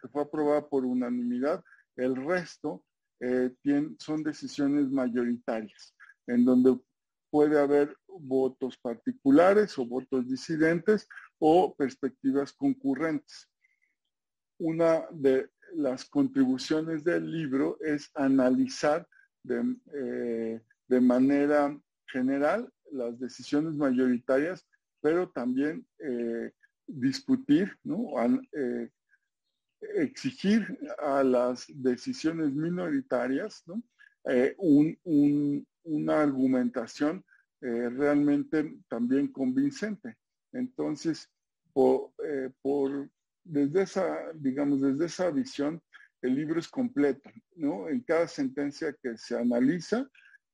que 0.00 0.08
fue 0.08 0.22
aprobada 0.22 0.66
por 0.66 0.86
unanimidad, 0.86 1.62
el 1.96 2.16
resto 2.16 2.84
son 3.98 4.22
decisiones 4.24 4.90
mayoritarias, 4.90 5.94
en 6.26 6.44
donde 6.44 6.76
puede 7.32 7.58
haber 7.58 7.96
votos 8.06 8.76
particulares 8.76 9.78
o 9.78 9.86
votos 9.86 10.28
disidentes 10.28 11.08
o 11.44 11.74
perspectivas 11.74 12.52
concurrentes. 12.52 13.48
Una 14.60 15.04
de 15.10 15.50
las 15.74 16.04
contribuciones 16.04 17.02
del 17.02 17.28
libro 17.28 17.78
es 17.80 18.12
analizar 18.14 19.08
de, 19.42 19.76
eh, 19.92 20.60
de 20.86 21.00
manera 21.00 21.76
general 22.06 22.72
las 22.92 23.18
decisiones 23.18 23.74
mayoritarias, 23.74 24.64
pero 25.00 25.30
también 25.30 25.84
eh, 25.98 26.52
discutir, 26.86 27.76
¿no? 27.82 28.12
Eh, 28.52 28.88
exigir 29.96 30.78
a 30.98 31.24
las 31.24 31.66
decisiones 31.74 32.52
minoritarias 32.52 33.64
eh, 34.26 34.54
una 34.58 36.22
argumentación 36.22 37.24
realmente 37.60 38.76
también 38.88 39.28
convincente. 39.28 40.16
Entonces, 40.52 41.31
por, 41.72 43.10
desde 43.44 43.82
esa, 43.82 44.32
digamos, 44.34 44.80
desde 44.80 45.06
esa 45.06 45.30
visión, 45.30 45.82
el 46.22 46.36
libro 46.36 46.60
es 46.60 46.68
completo, 46.68 47.30
¿no? 47.56 47.88
En 47.88 48.00
cada 48.02 48.28
sentencia 48.28 48.94
que 49.02 49.16
se 49.16 49.36
analiza, 49.36 50.08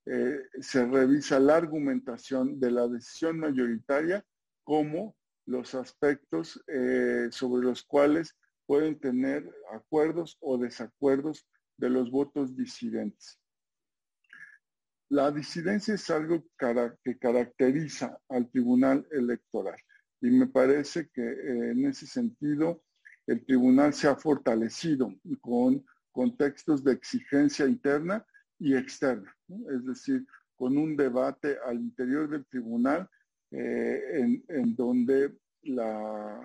eh, 0.06 0.40
se 0.60 0.86
revisa 0.86 1.38
la 1.38 1.56
argumentación 1.56 2.58
de 2.58 2.70
la 2.70 2.88
decisión 2.88 3.38
mayoritaria 3.38 4.24
como 4.64 5.14
los 5.46 5.74
aspectos 5.74 6.62
eh, 6.66 7.28
sobre 7.30 7.66
los 7.66 7.82
cuales 7.82 8.34
pueden 8.66 8.98
tener 8.98 9.50
acuerdos 9.72 10.38
o 10.40 10.56
desacuerdos 10.56 11.46
de 11.76 11.90
los 11.90 12.10
votos 12.10 12.56
disidentes. 12.56 13.38
La 15.10 15.30
disidencia 15.30 15.94
es 15.94 16.08
algo 16.10 16.44
que 17.02 17.18
caracteriza 17.18 18.18
al 18.28 18.50
Tribunal 18.50 19.06
Electoral 19.10 19.78
y 20.20 20.30
me 20.30 20.46
parece 20.46 21.08
que 21.12 21.22
eh, 21.22 21.70
en 21.70 21.86
ese 21.86 22.06
sentido 22.06 22.82
el 23.26 23.44
tribunal 23.44 23.92
se 23.92 24.08
ha 24.08 24.16
fortalecido 24.16 25.14
con 25.40 25.84
contextos 26.12 26.82
de 26.82 26.92
exigencia 26.92 27.66
interna 27.66 28.24
y 28.58 28.74
externa, 28.74 29.36
es 29.70 29.84
decir, 29.84 30.26
con 30.56 30.76
un 30.76 30.96
debate 30.96 31.58
al 31.64 31.76
interior 31.76 32.28
del 32.28 32.46
tribunal 32.46 33.08
eh, 33.50 34.42
en, 34.48 34.74
donde 34.74 35.36
la, 35.62 36.40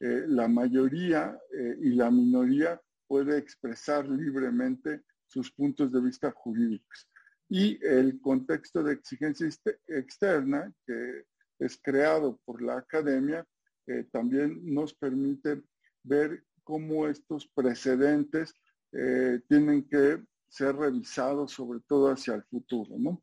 eh, 0.00 0.24
la 0.26 0.48
mayoría 0.48 1.38
y 1.80 1.90
la 1.90 2.10
minoría 2.10 2.80
puede 3.06 3.36
expresar 3.36 4.08
libremente 4.08 5.02
sus 5.26 5.52
puntos 5.52 5.92
de 5.92 6.00
vista 6.00 6.30
jurídicos. 6.30 7.08
Y 7.48 7.84
el 7.84 8.20
contexto 8.20 8.82
de 8.82 8.94
exigencia 8.94 9.48
externa 9.88 10.72
que 10.86 11.24
es 11.60 11.80
creado 11.82 12.40
por 12.44 12.62
la 12.62 12.78
academia 12.78 13.46
también 14.12 14.60
nos 14.62 14.94
permite 14.94 15.62
ver 16.04 16.44
cómo 16.62 17.08
estos 17.08 17.48
precedentes 17.48 18.54
tienen 19.48 19.88
que 19.88 20.22
ser 20.50 20.76
revisado 20.76 21.48
sobre 21.48 21.80
todo 21.88 22.10
hacia 22.10 22.34
el 22.34 22.42
futuro. 22.44 22.96
¿no? 22.98 23.22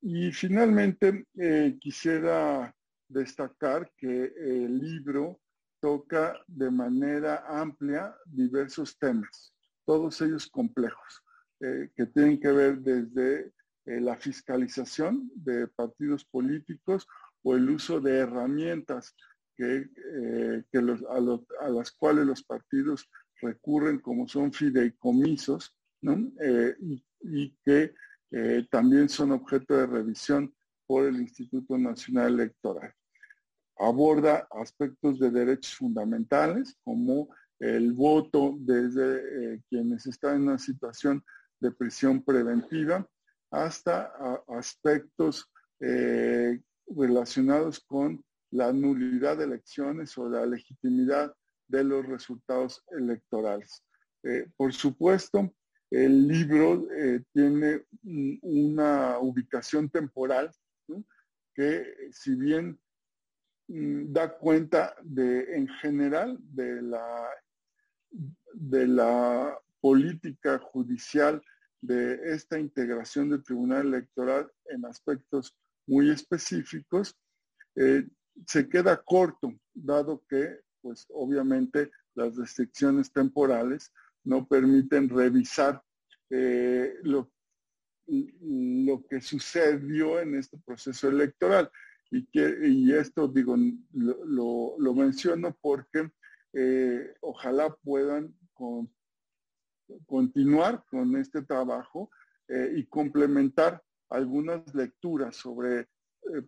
Y 0.00 0.30
finalmente 0.32 1.26
eh, 1.34 1.76
quisiera 1.80 2.74
destacar 3.08 3.90
que 3.96 4.32
el 4.36 4.78
libro 4.78 5.40
toca 5.80 6.40
de 6.46 6.70
manera 6.70 7.44
amplia 7.48 8.14
diversos 8.26 8.96
temas, 8.98 9.52
todos 9.84 10.20
ellos 10.20 10.48
complejos, 10.48 11.22
eh, 11.60 11.90
que 11.94 12.06
tienen 12.06 12.38
que 12.38 12.52
ver 12.52 12.78
desde 12.78 13.52
eh, 13.88 14.00
la 14.00 14.16
fiscalización 14.16 15.30
de 15.34 15.66
partidos 15.68 16.24
políticos 16.24 17.06
o 17.42 17.54
el 17.54 17.70
uso 17.70 18.00
de 18.00 18.18
herramientas 18.18 19.14
que, 19.56 19.88
a, 21.10 21.70
las 21.70 21.90
cuales 21.92 22.26
los 22.26 22.44
partidos 22.44 23.08
recurren 23.40 23.98
como 23.98 24.28
son 24.28 24.52
fideicomisos 24.52 25.74
eh, 26.40 26.76
y, 27.22 27.56
que 27.64 27.92
eh, 28.30 28.66
también 28.70 29.08
son 29.08 29.32
objeto 29.32 29.74
de 29.74 29.86
revisión 29.86 30.54
por 30.86 31.06
el 31.06 31.16
Instituto 31.16 31.76
Nacional 31.76 32.34
Electoral. 32.34 32.92
Aborda 33.78 34.46
aspectos 34.50 35.18
de 35.18 35.30
derechos 35.30 35.74
fundamentales 35.74 36.76
como 36.84 37.28
el 37.58 37.92
voto 37.92 38.56
desde 38.60 39.54
eh, 39.54 39.62
quienes 39.68 40.06
están 40.06 40.36
en 40.36 40.42
una 40.42 40.58
situación 40.58 41.24
de 41.60 41.72
prisión 41.72 42.22
preventiva 42.22 43.06
hasta 43.50 44.12
aspectos 44.48 45.50
relacionados 46.86 47.80
con 47.80 48.24
la 48.50 48.72
nulidad 48.72 49.36
de 49.38 49.44
elecciones 49.44 50.16
o 50.18 50.28
la 50.28 50.46
legitimidad 50.46 51.34
de 51.68 51.84
los 51.84 52.06
resultados 52.06 52.82
electorales. 52.90 53.82
por 54.56 54.72
supuesto, 54.72 55.52
el 55.90 56.28
libro 56.28 56.86
eh, 56.92 57.24
tiene 57.32 57.84
una 58.42 59.18
ubicación 59.18 59.88
temporal 59.88 60.50
que 61.54 62.10
si 62.12 62.34
bien 62.34 62.78
mm, 63.68 64.12
da 64.12 64.36
cuenta 64.36 64.94
de, 65.02 65.56
en 65.56 65.68
general, 65.80 66.38
de 66.40 66.82
la, 66.82 67.28
de 68.52 68.86
la 68.86 69.58
política 69.80 70.58
judicial 70.58 71.42
de 71.80 72.32
esta 72.32 72.58
integración 72.58 73.30
del 73.30 73.42
Tribunal 73.42 73.86
Electoral 73.86 74.50
en 74.66 74.84
aspectos 74.84 75.56
muy 75.86 76.10
específicos, 76.10 77.16
eh, 77.76 78.06
se 78.46 78.68
queda 78.68 79.02
corto, 79.02 79.52
dado 79.72 80.24
que, 80.28 80.60
pues 80.80 81.06
obviamente, 81.10 81.90
las 82.14 82.36
restricciones 82.36 83.12
temporales 83.12 83.92
no 84.24 84.46
permiten 84.46 85.08
revisar 85.08 85.82
eh, 86.30 86.94
lo, 87.02 87.30
lo, 88.06 89.06
que 89.06 89.20
sucedió 89.20 90.20
en 90.20 90.34
este 90.34 90.58
proceso 90.58 91.08
electoral. 91.08 91.70
Y, 92.10 92.26
que, 92.26 92.58
y 92.62 92.92
esto, 92.92 93.28
digo, 93.28 93.56
lo, 93.92 94.74
lo, 94.78 94.94
menciono 94.94 95.56
porque 95.60 96.10
eh, 96.54 97.14
ojalá 97.20 97.74
puedan 97.82 98.34
continuar 100.06 100.84
con 100.90 101.16
este 101.16 101.42
trabajo 101.42 102.10
eh, 102.48 102.74
y 102.76 102.86
complementar 102.86 103.82
algunas 104.10 104.74
lecturas 104.74 105.36
sobre, 105.36 105.86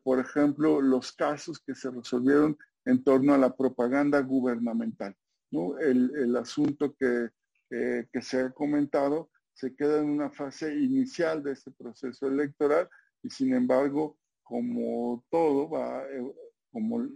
por 0.03 0.19
ejemplo, 0.19 0.81
los 0.81 1.13
casos 1.13 1.61
que 1.61 1.75
se 1.75 1.91
resolvieron 1.91 2.57
en 2.87 3.05
torno 3.05 3.35
a 3.35 3.39
la 3.39 3.55
propaganda 3.55 4.21
gubernamental. 4.21 5.15
¿no? 5.51 5.79
El, 5.79 6.11
el 6.17 6.37
asunto 6.37 6.95
que 6.95 7.31
eh, 7.73 8.09
que 8.13 8.21
se 8.21 8.41
ha 8.41 8.51
comentado, 8.51 9.31
se 9.55 9.77
queda 9.77 10.01
en 10.01 10.11
una 10.11 10.29
fase 10.29 10.75
inicial 10.75 11.41
de 11.41 11.53
este 11.53 11.71
proceso 11.71 12.27
electoral 12.27 12.89
y 13.23 13.31
sin 13.31 13.55
embargo, 13.55 14.19
como 14.43 15.25
todo 15.31 15.71
va, 15.71 16.03
eh, 16.11 16.35
como 16.73 17.07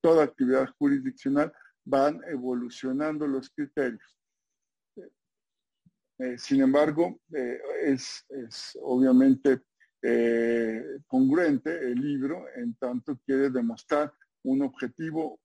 toda 0.00 0.22
actividad 0.22 0.68
jurisdiccional, 0.78 1.52
van 1.84 2.20
evolucionando 2.28 3.26
los 3.26 3.50
criterios. 3.50 4.16
Eh, 6.22 6.38
sin 6.38 6.62
embargo, 6.62 7.20
es, 7.82 8.24
es, 8.28 8.78
obviamente 8.80 9.62
congruente 11.06 11.70
el 11.78 12.00
libro 12.00 12.44
en 12.56 12.74
tanto 12.74 13.18
quiere 13.24 13.50
demostrar 13.50 14.12
un 14.42 14.62
objetivo, 14.62 15.40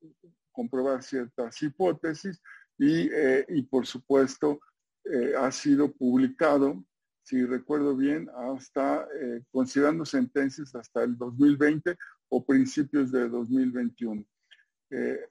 comprobar 0.51 1.03
ciertas 1.03 1.61
hipótesis 1.61 2.41
eh, 2.79 3.45
y, 3.49 3.63
por 3.63 3.87
supuesto 3.87 4.59
eh, 5.03 5.33
ha 5.37 5.51
sido 5.51 5.91
publicado, 5.91 6.83
si 7.23 7.43
recuerdo 7.43 7.95
bien, 7.95 8.29
hasta, 8.35 9.07
eh, 9.19 9.41
considerando 9.51 10.05
sentencias 10.05 10.75
hasta 10.75 11.03
el 11.03 11.17
2020 11.17 11.95
o 12.29 12.45
principios 12.45 13.11
de 13.11 13.27
2021. 13.29 14.25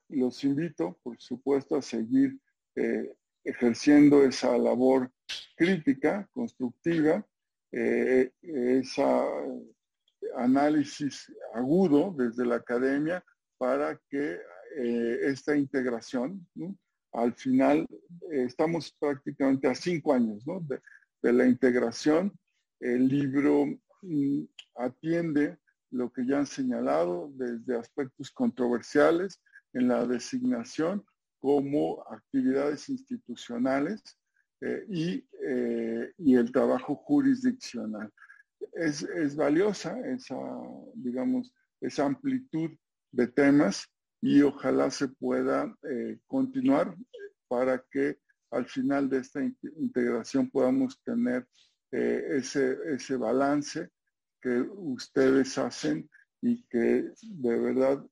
los 0.09 0.45
invito, 0.45 0.99
por 1.03 1.17
supuesto, 1.19 1.77
a 1.77 1.83
seguir 1.83 2.39
ejerciendo 3.45 4.23
esa 4.23 4.57
labor 4.59 5.11
crítica, 5.57 6.29
constructiva, 6.33 7.27
ese 7.73 9.03
análisis 10.37 11.33
agudo 11.55 12.15
desde 12.17 12.47
la 12.47 12.57
academia 12.57 13.23
para 13.59 14.01
que 14.09 14.39
esta 15.23 15.57
integración 15.57 16.47
al 17.17 17.33
final 17.35 17.87
eh, 18.31 18.45
estamos 18.45 18.93
prácticamente 18.99 19.67
a 19.67 19.75
cinco 19.75 20.13
años 20.13 20.45
de, 21.23 21.33
la 21.33 21.47
integración. 21.47 22.33
El 22.79 23.09
libro 23.09 23.67
mm, 24.03 24.43
atiende 24.77 25.59
lo 25.91 26.13
que 26.13 26.27
ya 26.27 26.39
han 26.39 26.47
señalado 26.47 27.31
desde 27.35 27.79
aspectos 27.79 28.31
controversiales 28.31 29.41
en 29.73 29.89
la 29.89 30.07
designación 30.07 31.05
como 31.39 32.05
actividades 32.11 32.89
institucionales 32.89 34.03
eh, 34.61 34.87
eh, 34.89 36.13
y, 36.19 36.35
el 36.35 36.51
trabajo 36.51 36.95
jurisdiccional. 36.97 38.11
Es, 38.73 39.03
es, 39.03 39.37
valiosa 39.37 39.99
esa, 40.09 40.37
digamos, 40.95 41.53
esa 41.81 42.07
amplitud 42.07 42.71
de 43.13 43.27
temas 43.27 43.87
y 44.23 44.41
ojalá 44.43 44.91
se 44.91 45.09
pueda 45.09 45.77
eh, 45.89 46.19
continuar 46.27 46.97
para 47.49 47.85
que 47.91 48.19
al 48.51 48.67
final 48.67 49.11
de 49.11 49.19
esta 49.19 49.43
integración 49.43 50.51
podamos 50.51 51.01
tener 51.03 51.47
ese, 51.91 52.77
ese 52.87 53.17
balance 53.17 53.89
que 54.41 54.61
ustedes 54.61 55.57
hacen 55.57 56.09
y 56.43 56.63
que 56.65 57.11
de 57.23 57.59
verdad 57.59 58.05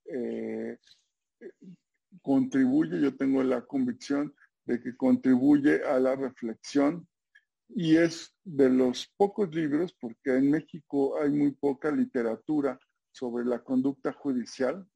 contribuye, 2.22 3.00
yo 3.00 3.14
tengo 3.16 3.42
la 3.42 3.62
convicción 3.62 4.34
de 4.66 4.80
que 4.80 4.96
contribuye 4.96 5.84
a 5.84 5.98
la 5.98 6.16
reflexión 6.16 7.06
y 7.68 7.96
es 7.96 8.34
de 8.44 8.68
los 8.70 9.12
pocos 9.16 9.54
libros, 9.54 9.94
porque 10.00 10.36
en 10.36 10.50
México 10.50 11.20
hay 11.20 11.30
muy 11.30 11.52
poca 11.52 11.90
literatura 11.90 12.78
sobre 13.10 13.44
la 13.44 13.62
conducta 13.62 14.12
judicial, 14.12 14.86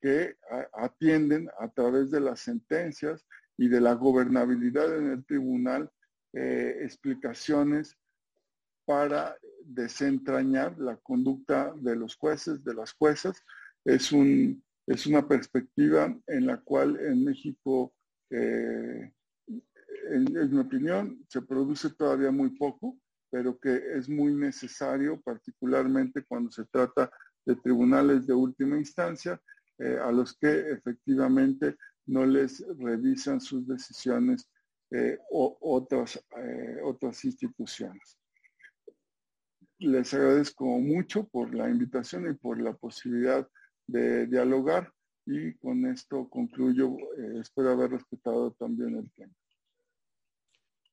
que 0.00 0.36
atienden 0.72 1.50
a 1.58 1.68
través 1.68 2.10
de 2.10 2.20
las 2.20 2.40
sentencias 2.40 3.26
y 3.58 3.68
de 3.68 3.80
la 3.80 3.94
gobernabilidad 3.94 4.96
en 4.96 5.10
el 5.10 5.24
tribunal 5.26 5.90
eh, 6.32 6.78
explicaciones 6.82 7.98
para 8.86 9.36
desentrañar 9.62 10.78
la 10.78 10.96
conducta 10.96 11.74
de 11.76 11.96
los 11.96 12.16
jueces, 12.16 12.64
de 12.64 12.74
las 12.74 12.92
juezas. 12.92 13.44
Es, 13.84 14.10
un, 14.10 14.64
es 14.86 15.06
una 15.06 15.28
perspectiva 15.28 16.16
en 16.26 16.46
la 16.46 16.58
cual 16.60 16.98
en 17.00 17.24
México 17.24 17.92
eh, 18.30 19.12
en, 20.10 20.50
mi 20.50 20.58
opinión, 20.58 21.24
se 21.28 21.42
produce 21.42 21.90
todavía 21.90 22.30
muy 22.30 22.50
poco, 22.50 22.98
pero 23.30 23.58
que 23.58 23.80
es 23.96 24.08
muy 24.08 24.34
necesario, 24.34 25.20
particularmente 25.20 26.24
cuando 26.24 26.50
se 26.50 26.64
trata 26.66 27.10
de 27.44 27.56
tribunales 27.56 28.26
de 28.26 28.34
última 28.34 28.76
instancia, 28.78 29.40
eh, 29.78 29.98
a 30.02 30.10
los 30.12 30.36
que 30.36 30.72
efectivamente 30.72 31.76
no 32.06 32.26
les 32.26 32.64
revisan 32.78 33.40
sus 33.40 33.66
decisiones 33.66 34.48
eh, 34.90 35.18
o 35.30 35.56
otras, 35.60 36.20
otras 36.82 37.24
instituciones. 37.24 38.18
Les 39.78 40.12
agradezco 40.12 40.64
mucho 40.64 41.24
por 41.28 41.54
la 41.54 41.70
invitación 41.70 42.28
y 42.28 42.34
por 42.34 42.60
la 42.60 42.74
posibilidad 42.74 43.48
de 43.86 44.26
dialogar 44.26 44.92
y 45.26 45.54
con 45.54 45.86
esto 45.86 46.28
concluyo. 46.28 46.96
espero 47.40 47.70
haber 47.70 47.90
respetado 47.90 48.52
también 48.52 48.96
el 48.96 49.10
tiempo. 49.12 49.36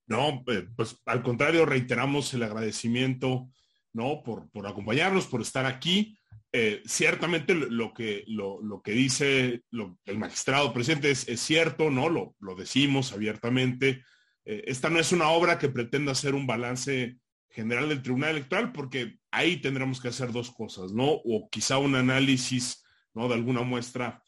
No, 0.08 0.44
eh, 0.48 0.68
pues 0.76 0.98
al 1.06 1.22
contrario, 1.22 1.66
reiteramos 1.66 2.34
el 2.34 2.44
agradecimiento, 2.44 3.49
¿no? 3.94 4.24
Por, 4.24 4.49
por 4.52 4.66
acompañarnos, 4.68 5.28
por 5.28 5.41
estar 5.41 5.66
aquí. 5.66 6.18
Eh, 6.54 6.82
ciertamente 6.86 7.54
lo, 7.54 7.94
que, 7.94 8.24
lo, 8.28 8.82
que 8.82 8.94
dice 8.94 9.64
el 10.06 10.18
magistrado 10.18 10.74
presidente 10.74 11.12
es, 11.12 11.26
cierto, 11.41 11.90
¿no? 11.90 12.08
Lo, 12.10 12.36
lo 12.40 12.56
decimos 12.56 13.12
abiertamente. 13.12 14.02
Eh, 14.45 14.64
esta 14.68 14.90
no 14.90 14.99
es 14.99 15.12
una 15.12 15.30
obra 15.30 15.60
que 15.60 15.68
pretenda 15.68 16.14
hacer 16.14 16.36
un 16.36 16.48
balance 16.48 17.18
general 17.49 17.90
del 17.90 18.02
Tribunal 18.02 18.32
Electoral, 18.32 18.72
porque 18.72 19.20
ahí 19.30 19.58
tendremos 19.58 19.99
que 19.99 20.08
hacer 20.08 20.32
dos 20.32 20.52
cosas, 20.52 20.94
¿no? 20.94 21.06
O 21.10 21.49
quizá 21.49 21.80
un 21.80 21.95
análisis, 21.95 22.86
¿no? 23.13 23.27
De 23.27 23.35
alguna 23.35 23.61
muestra 23.61 24.21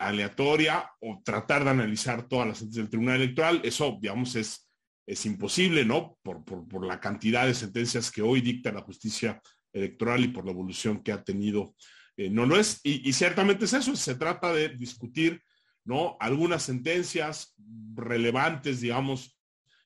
aleatoria 0.00 0.90
o 1.00 1.22
tratar 1.24 1.62
de 1.62 1.70
analizar 1.70 2.26
todas 2.26 2.48
las 2.48 2.58
sentencias 2.58 2.84
del 2.84 2.90
Tribunal 2.90 3.22
Electoral. 3.22 3.60
Eso, 3.62 3.96
digamos, 4.00 4.34
es 4.34 4.68
es 5.08 5.24
imposible, 5.24 5.86
¿no? 5.86 6.18
Por, 6.22 6.86
la 6.86 7.00
cantidad 7.00 7.46
de 7.46 7.54
sentencias 7.54 8.10
que 8.10 8.20
hoy 8.20 8.42
dicta 8.42 8.70
la 8.70 8.82
justicia 8.82 9.40
electoral 9.72 10.22
y 10.22 10.28
por 10.28 10.44
la 10.44 10.50
evolución 10.50 11.02
que 11.02 11.12
ha 11.12 11.24
tenido, 11.24 11.74
eh, 12.16 12.28
no 12.28 12.44
lo 12.44 12.60
es. 12.60 12.80
Y, 12.82 13.10
ciertamente 13.14 13.64
es 13.64 13.72
eso, 13.72 13.96
se 13.96 14.16
trata 14.16 14.52
de 14.52 14.68
discutir, 14.68 15.42
¿no? 15.82 16.18
Algunas 16.20 16.62
sentencias 16.62 17.54
relevantes, 17.94 18.82
digamos, 18.82 19.40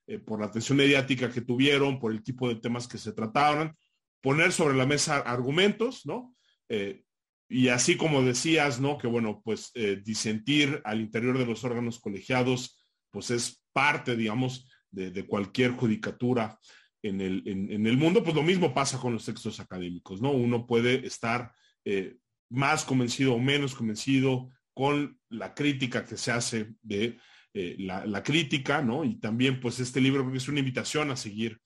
eh, 0.09 0.19
por 0.19 0.41
la 0.41 0.47
atención 0.47 0.77
mediática 0.77 1.31
que 1.31 1.41
tuvieron, 1.41 2.01
por 2.01 2.11
el 2.11 2.25
tipo 2.25 2.49
de 2.49 2.57
temas 2.57 2.89
que 2.89 2.99
se 2.99 3.13
trataron, 3.13 3.77
poner 4.21 4.51
sobre 4.53 4.77
la 4.77 4.87
mesa 4.87 5.19
argumentos, 5.19 6.05
¿no? 6.05 6.35
Eh, 6.69 7.05
y 7.53 7.69
así 7.69 7.97
como 7.97 8.23
decías, 8.23 8.81
¿no? 8.81 8.99
Que 8.99 9.07
bueno, 9.07 9.43
pues 9.45 9.73
disentir 10.05 10.81
al 10.85 11.01
interior 11.01 11.39
de 11.39 11.47
los 11.47 11.65
órganos 11.65 12.01
colegiados, 12.01 12.83
pues 13.11 13.31
es 13.31 13.63
parte, 13.73 14.17
digamos, 14.17 14.69
de, 14.93 15.27
cualquier 15.27 15.73
judicatura 15.73 16.59
en 17.03 17.21
el, 17.21 17.43
en, 17.47 17.87
el, 17.87 17.97
mundo, 17.97 18.23
pues 18.23 18.37
lo 18.37 18.43
mismo 18.43 18.73
pasa 18.73 18.99
con 18.99 19.13
los 19.13 19.25
textos 19.25 19.59
académicos, 19.59 20.21
¿no? 20.21 20.31
Uno 20.31 20.67
puede 20.67 21.05
estar 21.07 21.53
eh, 21.85 22.17
más 22.49 22.85
convencido 22.85 23.35
o 23.35 23.39
menos 23.39 23.75
convencido 23.75 24.51
con 24.73 25.19
la 25.29 25.55
crítica 25.55 26.05
que 26.05 26.17
se 26.17 26.31
hace 26.31 26.75
de 26.83 27.19
eh, 27.55 27.77
la, 27.79 28.23
crítica, 28.23 28.83
¿no? 28.83 29.05
Y 29.05 29.17
también, 29.17 29.59
pues 29.61 29.81
este 29.81 30.01
libro 30.01 30.33
es 30.35 30.49
una 30.49 30.61
invitación 30.61 31.11
a 31.11 31.17
seguir 31.17 31.61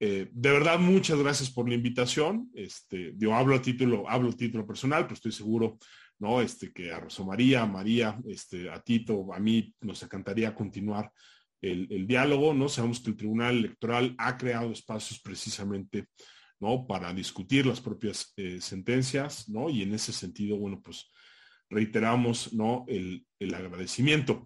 eh, 0.00 0.28
de 0.32 0.50
verdad, 0.50 0.78
muchas 0.78 1.18
gracias 1.18 1.50
por 1.50 1.68
la 1.68 1.74
invitación. 1.74 2.50
Este, 2.54 3.12
yo 3.16 3.34
hablo 3.34 3.54
a 3.54 3.62
título, 3.62 4.08
hablo 4.08 4.30
a 4.30 4.36
título 4.36 4.66
personal, 4.66 5.04
pero 5.04 5.14
estoy 5.14 5.32
seguro 5.32 5.78
¿no? 6.20 6.40
Este, 6.40 6.72
que 6.72 6.92
a 6.92 7.00
Rosa 7.00 7.24
María, 7.24 7.62
a 7.62 7.66
María, 7.66 8.20
este, 8.28 8.70
a 8.70 8.80
Tito, 8.80 9.32
a 9.32 9.40
mí 9.40 9.74
nos 9.80 10.02
encantaría 10.02 10.54
continuar 10.54 11.10
el, 11.62 12.06
diálogo, 12.06 12.54
¿no? 12.54 12.68
Sabemos 12.68 13.00
que 13.00 13.10
el 13.10 13.16
Tribunal 13.16 13.56
Electoral 13.56 14.14
ha 14.18 14.36
creado 14.36 14.70
espacios 14.70 15.20
precisamente, 15.20 16.08
¿no? 16.60 16.86
Para 16.86 17.12
discutir 17.12 17.66
las 17.66 17.80
propias 17.80 18.32
eh, 18.36 18.60
sentencias, 18.60 19.48
¿no? 19.48 19.70
Y 19.70 19.82
en 19.82 19.94
ese 19.94 20.12
sentido, 20.12 20.58
bueno, 20.58 20.80
pues 20.82 21.10
reiteramos, 21.70 22.52
¿no? 22.52 22.84
El, 22.86 23.26
agradecimiento. 23.54 24.44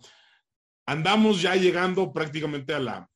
Andamos 0.87 1.43
ya 1.43 1.57
llegando 1.57 2.13
prácticamente 2.13 2.73
a 2.73 2.79
la, 2.79 3.11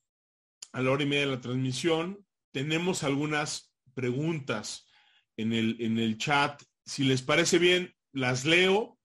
a 0.73 0.83
la 0.83 0.91
hora 0.91 1.03
y 1.05 1.07
media 1.07 1.27
de 1.27 1.33
la 1.33 1.41
transmisión. 1.41 2.19
Tenemos 2.53 3.05
algunas 3.05 3.73
preguntas 3.95 4.87
en 5.37 5.53
el, 5.53 5.77
en 5.81 5.99
el 5.99 6.19
chat. 6.19 6.63
Si 6.85 7.05
les 7.05 7.23
parece 7.23 7.59
bien, 7.59 7.95
las 8.13 8.45
leo, 8.45 8.99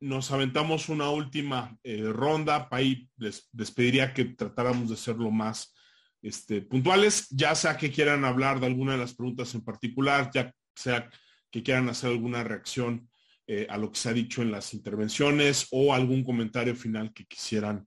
nos 0.00 0.30
aventamos 0.30 0.88
una 0.88 1.10
última 1.10 1.76
eh, 1.82 2.04
ronda, 2.04 2.68
ahí 2.70 3.08
les, 3.16 3.48
pediría 3.74 4.14
que 4.14 4.24
tratáramos 4.26 4.90
de 4.90 4.96
ser 4.96 5.16
lo 5.16 5.30
más 5.30 5.74
este, 6.22 6.62
puntuales, 6.62 7.28
ya 7.30 7.54
sea 7.54 7.76
que 7.76 7.90
quieran 7.90 8.24
hablar 8.24 8.60
de 8.60 8.66
alguna 8.66 8.92
de 8.92 8.98
las 8.98 9.14
preguntas 9.14 9.54
en 9.54 9.64
particular, 9.64 10.30
ya 10.32 10.52
sea 10.74 11.10
que 11.50 11.62
quieran 11.62 11.88
hacer 11.88 12.10
alguna 12.10 12.44
reacción 12.44 13.08
eh, 13.46 13.66
a 13.70 13.78
lo 13.78 13.90
que 13.90 13.98
se 13.98 14.08
ha 14.10 14.12
dicho 14.12 14.42
en 14.42 14.50
las 14.50 14.74
intervenciones 14.74 15.66
o 15.70 15.94
algún 15.94 16.22
comentario 16.22 16.76
final 16.76 17.12
que 17.12 17.24
quisieran 17.24 17.86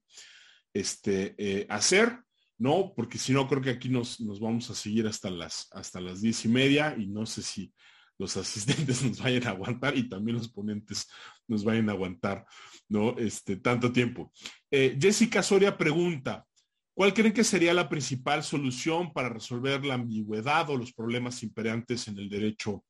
este, 0.74 1.36
eh, 1.38 1.66
hacer, 1.70 2.18
¿no? 2.62 2.94
Porque 2.96 3.18
si 3.18 3.34
no, 3.34 3.48
creo 3.48 3.60
que 3.60 3.72
aquí 3.72 3.90
nos, 3.90 4.22
nos, 4.22 4.40
vamos 4.40 4.70
a 4.70 4.76
seguir 4.76 5.08
hasta 5.08 5.32
las, 5.32 5.68
hasta 5.72 6.00
las 6.00 6.22
diez 6.22 6.46
y 6.46 6.48
media 6.48 6.96
y 6.96 7.08
no 7.08 7.26
sé 7.26 7.42
si 7.42 7.74
los 8.20 8.38
asistentes 8.38 9.02
nos 9.02 9.20
vayan 9.20 9.48
a 9.48 9.50
aguantar 9.50 9.98
y 9.98 10.08
también 10.08 10.38
los 10.38 10.48
ponentes 10.48 11.10
nos 11.48 11.64
vayan 11.64 11.90
a 11.90 11.94
aguantar, 11.94 12.46
¿no? 12.88 13.18
Este, 13.18 13.56
tanto 13.56 13.92
tiempo. 13.92 14.32
Eh, 14.70 14.96
Jessica 15.02 15.42
Soria 15.42 15.76
pregunta, 15.76 16.46
¿cuál 16.94 17.16
creen 17.16 17.34
que 17.34 17.44
sería 17.44 17.74
la 17.74 17.90
principal 17.90 18.44
solución 18.44 19.12
para 19.12 19.30
resolver 19.30 19.84
la 19.84 19.96
ambigüedad 19.96 20.70
o 20.70 20.78
los 20.78 20.94
problemas 20.94 21.42
imperantes 21.42 22.08
en 22.10 22.20
el 22.20 22.30
derecho 22.30 22.86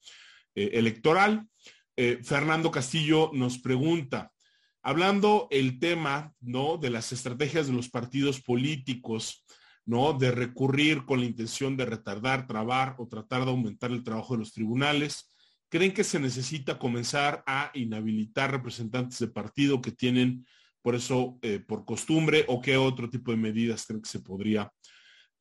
eh, 0.53 0.71
electoral? 0.73 1.47
Eh, 1.95 2.19
Fernando 2.21 2.71
Castillo 2.71 3.31
nos 3.33 3.57
pregunta, 3.57 4.33
hablando 4.83 5.47
el 5.49 5.79
tema, 5.79 6.33
¿no? 6.41 6.77
De 6.77 6.89
las 6.89 7.13
estrategias 7.13 7.67
de 7.67 7.73
los 7.73 7.89
partidos 7.89 8.41
políticos, 8.41 9.45
¿no? 9.91 10.13
De 10.13 10.31
recurrir 10.31 11.03
con 11.03 11.19
la 11.19 11.25
intención 11.25 11.75
de 11.75 11.83
retardar, 11.83 12.47
trabar 12.47 12.95
o 12.97 13.09
tratar 13.09 13.43
de 13.43 13.51
aumentar 13.51 13.91
el 13.91 14.05
trabajo 14.05 14.35
de 14.35 14.39
los 14.39 14.53
tribunales. 14.53 15.35
¿Creen 15.67 15.93
que 15.93 16.05
se 16.05 16.17
necesita 16.17 16.79
comenzar 16.79 17.43
a 17.45 17.71
inhabilitar 17.73 18.51
representantes 18.51 19.19
de 19.19 19.27
partido 19.27 19.81
que 19.81 19.91
tienen 19.91 20.47
por 20.81 20.95
eso, 20.95 21.37
eh, 21.41 21.59
por 21.59 21.83
costumbre, 21.83 22.45
o 22.47 22.61
qué 22.61 22.77
otro 22.77 23.09
tipo 23.09 23.31
de 23.31 23.37
medidas 23.37 23.85
creen 23.85 24.01
que 24.01 24.09
se 24.09 24.21
podría 24.21 24.71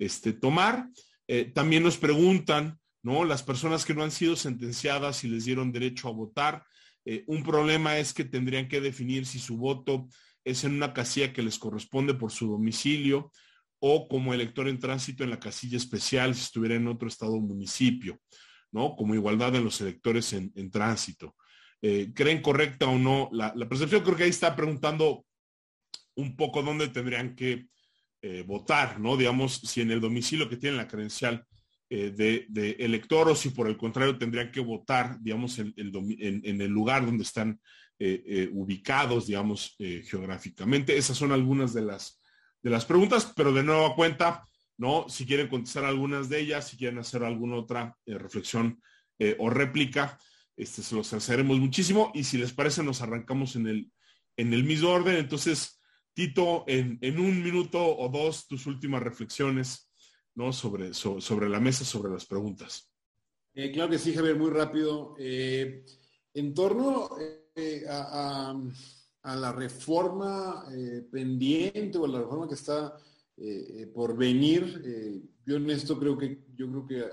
este, 0.01 0.33
tomar? 0.33 0.89
Eh, 1.29 1.53
también 1.55 1.85
nos 1.85 1.97
preguntan, 1.97 2.77
¿no? 3.05 3.25
Las 3.25 3.45
personas 3.45 3.85
que 3.85 3.95
no 3.95 4.03
han 4.03 4.11
sido 4.11 4.35
sentenciadas 4.35 5.23
y 5.23 5.29
les 5.29 5.45
dieron 5.45 5.71
derecho 5.71 6.09
a 6.09 6.13
votar, 6.13 6.65
eh, 7.05 7.23
un 7.29 7.45
problema 7.45 7.99
es 7.99 8.13
que 8.13 8.25
tendrían 8.25 8.67
que 8.67 8.81
definir 8.81 9.27
si 9.27 9.39
su 9.39 9.57
voto 9.57 10.09
es 10.43 10.65
en 10.65 10.75
una 10.75 10.93
casilla 10.93 11.33
que 11.33 11.43
les 11.45 11.57
corresponde 11.57 12.15
por 12.15 12.33
su 12.33 12.49
domicilio 12.49 13.31
o 13.81 14.07
como 14.09 14.35
elector 14.35 14.69
en 14.69 14.79
tránsito 14.79 15.25
en 15.25 15.31
la 15.31 15.41
casilla 15.41 15.79
especial 15.79 16.35
si 16.35 16.43
estuviera 16.43 16.75
en 16.75 16.87
otro 16.87 17.09
estado 17.09 17.33
o 17.33 17.41
municipio, 17.41 18.21
¿no? 18.71 18.95
Como 18.95 19.15
igualdad 19.15 19.53
de 19.53 19.61
los 19.61 19.81
electores 19.81 20.33
en, 20.35 20.71
tránsito. 20.71 21.35
Eh, 21.83 22.13
¿Creen 22.15 22.43
correcta 22.43 22.87
o 22.87 22.99
no 22.99 23.31
la, 23.33 23.55
percepción? 23.69 24.03
Creo 24.03 24.17
que 24.17 24.25
ahí 24.25 24.31
está 24.31 24.55
preguntando 24.55 25.25
un 26.15 26.37
poco 26.37 26.63
dónde 26.63 26.89
tendrían 26.89 27.35
que 27.35 27.69
eh, 28.21 28.45
votar, 28.47 29.01
¿no? 29.01 29.17
Digamos, 29.17 29.55
si 29.55 29.81
en 29.81 29.91
el 29.91 30.01
domicilio 30.01 30.49
que 30.49 30.59
tienen 30.59 30.77
la 30.77 30.87
credencial 30.87 31.47
eh, 31.89 32.11
de, 32.11 32.77
elector 32.79 33.31
o 33.31 33.35
si 33.35 33.49
por 33.49 33.67
el 33.67 33.79
contrario 33.79 34.19
tendrían 34.19 34.53
que 34.53 34.61
votar, 34.61 35.19
digamos, 35.21 35.59
en, 35.59 35.73
en 35.77 36.61
el 36.61 36.71
lugar 36.71 37.05
donde 37.07 37.25
están 37.25 37.59
ubicados, 38.53 39.27
digamos, 39.27 39.77
geográficamente. 39.79 40.97
Esas 40.97 41.19
son 41.19 41.33
algunas 41.33 41.75
de 41.75 41.83
las 41.83 42.20
de 42.63 42.71
las 42.71 42.85
preguntas, 42.85 43.33
pero 43.35 43.53
de 43.53 43.63
nueva 43.63 43.95
cuenta, 43.95 44.45
¿no? 44.77 45.09
Si 45.09 45.27
quieren 45.27 45.49
contestar 45.49 45.85
algunas 45.85 46.29
de 46.29 46.41
ellas, 46.41 46.69
si 46.69 46.77
quieren 46.77 46.99
hacer 46.99 47.25
alguna 47.25 47.57
otra 47.57 47.97
eh, 48.07 48.19
reflexión 48.19 48.81
eh, 49.19 49.37
o 49.39 49.51
réplica, 49.51 50.19
este, 50.57 50.83
se 50.83 50.95
los 50.95 51.09
agradeceremos 51.09 51.59
muchísimo. 51.59 52.11
Y 52.15 52.25
si 52.25 52.39
les 52.39 52.53
parece, 52.53 52.83
nos 52.83 53.01
arrancamos 53.03 53.57
en 53.57 53.67
el, 53.67 53.93
en 54.37 54.53
el 54.53 54.65
mismo 54.65 54.91
orden. 54.91 55.17
Entonces, 55.17 55.81
Tito, 56.13 56.65
en, 56.67 56.99
un 57.19 57.43
minuto 57.43 57.79
o 57.97 58.09
dos, 58.09 58.47
tus 58.47 58.67
últimas 58.67 59.03
reflexiones, 59.03 59.91
¿no? 60.35 60.53
Sobre, 60.53 60.93
sobre 60.95 61.49
la 61.49 61.61
mesa, 61.61 61.85
sobre 61.85 62.13
las 62.13 62.27
preguntas. 62.27 62.91
Eh, 63.55 63.73
claro 63.73 63.91
que 63.91 63.99
sí, 63.99 64.15
Javier, 64.15 64.37
muy 64.37 64.51
rápido. 64.51 65.15
en 65.19 66.55
torno 66.55 67.09
a, 67.89 68.55
la 69.23 69.53
reforma 69.53 70.65
pendiente 71.11 71.99
o 71.99 72.05
a 72.05 72.09
la 72.09 72.19
reforma 72.21 72.49
que 72.49 72.55
está 72.55 72.97
eh, 73.43 73.91
por 73.95 74.15
venir. 74.19 74.83
Eh, 74.85 75.23
yo 75.47 75.57
en 75.57 75.71
esto 75.71 75.99
creo 75.99 76.19
que, 76.19 76.45
yo 76.55 76.69
creo 76.69 76.87
que, 76.87 77.05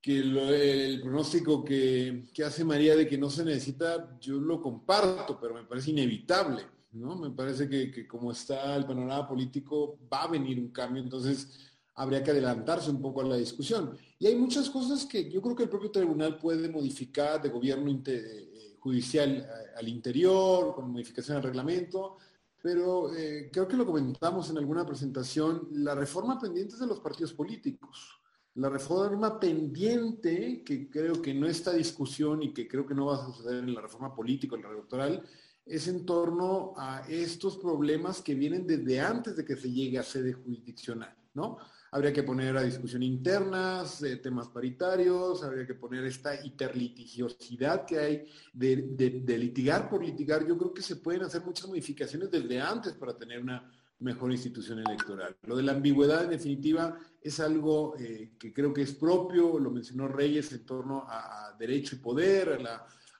que 0.00 0.18
el 0.20 1.00
pronóstico 1.02 1.64
que, 1.64 2.28
hace 2.46 2.64
María 2.64 2.94
de 2.94 3.08
que 3.08 3.18
no 3.18 3.28
se 3.28 3.44
necesita, 3.44 4.16
yo 4.20 4.38
lo 4.38 4.62
comparto, 4.62 5.40
pero 5.40 5.54
me 5.54 5.64
parece 5.64 5.90
inevitable, 5.90 6.62
¿no? 6.92 7.16
Me 7.16 7.30
parece 7.30 7.68
que, 7.68 8.06
como 8.06 8.30
está 8.30 8.76
el 8.76 8.86
panorama 8.86 9.26
político, 9.26 9.98
va 10.12 10.22
a 10.22 10.30
venir 10.30 10.60
un 10.60 10.68
cambio, 10.70 11.02
entonces 11.02 11.58
habría 11.94 12.22
que 12.22 12.30
adelantarse 12.30 12.88
un 12.88 13.02
poco 13.02 13.20
a 13.22 13.24
la 13.24 13.36
discusión. 13.36 13.98
Y 14.20 14.28
hay 14.28 14.36
muchas 14.36 14.70
cosas 14.70 15.04
que 15.04 15.28
yo 15.28 15.42
creo 15.42 15.56
que 15.56 15.64
el 15.64 15.70
propio 15.70 15.90
tribunal 15.90 16.38
puede 16.38 16.68
modificar 16.68 17.42
de 17.42 17.48
gobierno 17.48 17.90
eh, 18.06 18.51
judicial 18.82 19.48
al 19.76 19.88
interior, 19.88 20.74
con 20.74 20.90
modificación 20.90 21.36
del 21.36 21.44
reglamento, 21.44 22.16
pero 22.60 23.14
eh, 23.14 23.48
creo 23.52 23.68
que 23.68 23.76
lo 23.76 23.86
comentamos 23.86 24.50
en 24.50 24.58
alguna 24.58 24.84
presentación, 24.84 25.68
la 25.70 25.94
reforma 25.94 26.40
pendiente 26.40 26.74
es 26.74 26.80
de 26.80 26.88
los 26.88 26.98
partidos 26.98 27.32
políticos. 27.32 28.20
La 28.54 28.68
reforma 28.68 29.38
pendiente, 29.38 30.62
que 30.64 30.90
creo 30.90 31.22
que 31.22 31.32
no 31.32 31.46
está 31.46 31.72
discusión 31.72 32.42
y 32.42 32.52
que 32.52 32.66
creo 32.66 32.84
que 32.84 32.94
no 32.94 33.06
va 33.06 33.22
a 33.22 33.32
suceder 33.32 33.64
en 33.64 33.74
la 33.74 33.80
reforma 33.80 34.14
política, 34.14 34.56
en 34.56 34.62
la 34.62 34.70
electoral, 34.70 35.22
es 35.64 35.86
en 35.86 36.04
torno 36.04 36.74
a 36.76 37.02
estos 37.08 37.58
problemas 37.58 38.20
que 38.20 38.34
vienen 38.34 38.66
desde 38.66 39.00
antes 39.00 39.36
de 39.36 39.44
que 39.44 39.56
se 39.56 39.70
llegue 39.70 39.98
a 39.98 40.02
sede 40.02 40.32
jurisdiccional, 40.32 41.16
¿no? 41.34 41.58
Habría 41.92 42.12
que 42.12 42.22
poner 42.22 42.56
a 42.56 42.62
discusión 42.62 43.02
internas, 43.02 44.02
eh, 44.02 44.16
temas 44.16 44.48
paritarios, 44.48 45.44
habría 45.44 45.66
que 45.66 45.74
poner 45.74 46.04
esta 46.06 46.34
hiperlitigiosidad 46.42 47.84
que 47.84 47.98
hay 47.98 48.26
de, 48.54 49.22
litigar 49.38 49.90
por 49.90 50.02
litigar. 50.02 50.46
Yo 50.46 50.56
creo 50.56 50.72
que 50.72 50.80
se 50.80 50.96
pueden 50.96 51.22
hacer 51.22 51.42
muchas 51.44 51.68
modificaciones 51.68 52.30
desde 52.30 52.58
antes 52.60 52.94
para 52.94 53.14
tener 53.14 53.42
una 53.42 53.70
mejor 53.98 54.32
institución 54.32 54.78
electoral. 54.78 55.36
Lo 55.42 55.54
de 55.54 55.64
la 55.64 55.72
ambigüedad, 55.72 56.24
en 56.24 56.30
definitiva, 56.30 56.98
es 57.20 57.38
algo 57.40 57.94
eh, 57.98 58.32
que 58.38 58.54
creo 58.54 58.72
que 58.72 58.82
es 58.82 58.94
propio, 58.94 59.58
lo 59.58 59.70
mencionó 59.70 60.08
Reyes 60.08 60.50
en 60.52 60.64
torno 60.64 61.04
a, 61.06 61.54
derecho 61.58 61.96
y 61.96 61.98
poder, 61.98 62.58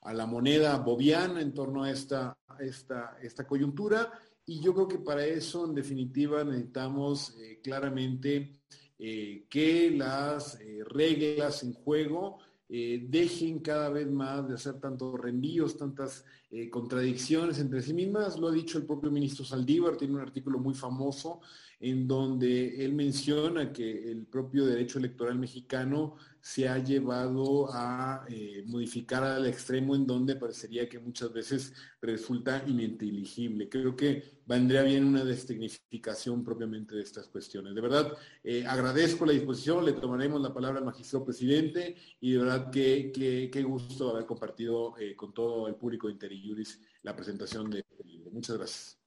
a 0.01 0.15
la, 0.15 0.27
moneda 0.27 0.79
boviana 0.79 1.43
en 1.43 1.53
torno 1.53 1.85
a 1.85 1.91
esta, 1.91 2.35
esta, 2.59 3.19
esta 3.21 3.47
coyuntura 3.47 4.11
y 4.45 4.61
yo 4.61 4.75
creo 4.75 4.89
que 4.89 4.99
para 4.99 5.25
eso, 5.25 5.65
en 5.67 5.75
definitiva, 5.75 6.43
necesitamos 6.43 7.37
eh, 7.39 7.61
claramente 7.63 8.61
eh, 8.99 9.47
que 9.49 9.91
las 9.91 10.61
eh, 10.61 10.81
reglas 10.87 11.63
en 11.63 11.73
juego 11.73 12.39
dejen 12.75 13.59
cada 13.59 13.91
vez 13.91 14.11
más 14.11 14.49
de 14.49 14.55
hacer 14.55 14.81
tantos 14.81 15.21
reenvíos, 15.21 15.77
tantas 15.77 16.25
contradicciones 16.71 17.59
entre 17.59 17.83
sí 17.83 17.93
mismas. 17.93 18.39
Lo 18.39 18.49
ha 18.49 18.51
dicho 18.51 18.79
el 18.79 18.87
propio 18.87 19.11
ministro 19.11 19.45
Saldívar, 19.45 19.99
tiene 19.99 20.15
un 20.15 20.21
artículo 20.21 20.59
muy 20.59 20.73
famoso 20.73 21.43
en 21.83 22.07
donde 22.07 22.85
él 22.85 22.95
menciona 22.95 23.73
que 23.73 24.09
el 24.11 24.25
propio 24.27 24.65
derecho 24.65 25.01
electoral 25.01 25.37
mexicano 25.37 26.17
se 26.41 26.69
ha 26.69 26.79
llevado 26.79 27.69
a 27.73 28.25
eh, 28.29 28.63
modificar 28.67 29.25
al 29.25 29.47
extremo 29.47 29.97
en 29.97 30.07
donde 30.07 30.37
parecería 30.37 30.89
que 30.89 31.01
muchas 31.01 31.33
veces 31.33 31.75
resulta 32.01 32.63
ininteligible. 32.69 33.69
Creo 33.69 33.97
que 33.97 34.43
vendría 34.47 34.83
bien 34.83 35.05
una 35.05 35.25
destecnificación 35.25 36.45
propiamente 36.45 36.95
de 36.95 37.03
estas 37.03 37.27
cuestiones. 37.27 37.75
De 37.75 37.81
verdad, 37.81 38.13
eh, 38.45 38.65
agradezco 38.65 39.27
la 39.27 39.33
disposición, 39.33 39.85
le 39.85 39.93
tomaremos 39.93 40.41
la 40.41 40.55
palabra 40.55 40.79
al 40.79 40.85
magistrado 40.85 41.25
presidente 41.25 41.97
y 42.21 42.33
de 42.33 42.39
verdad 42.39 42.71
que, 42.71 43.11
qué 43.53 43.63
gusto 43.65 44.11
haber 44.11 44.25
compartido 44.27 44.97
eh, 44.99 45.17
con 45.17 45.35
todo 45.35 45.67
el 45.67 45.75
público 45.75 46.07
de 46.07 46.13
Interiuris 46.13 46.81
la 47.03 47.17
presentación 47.17 47.71
de 47.71 47.85
Muchas 48.31 48.57
gracias. 48.57 49.02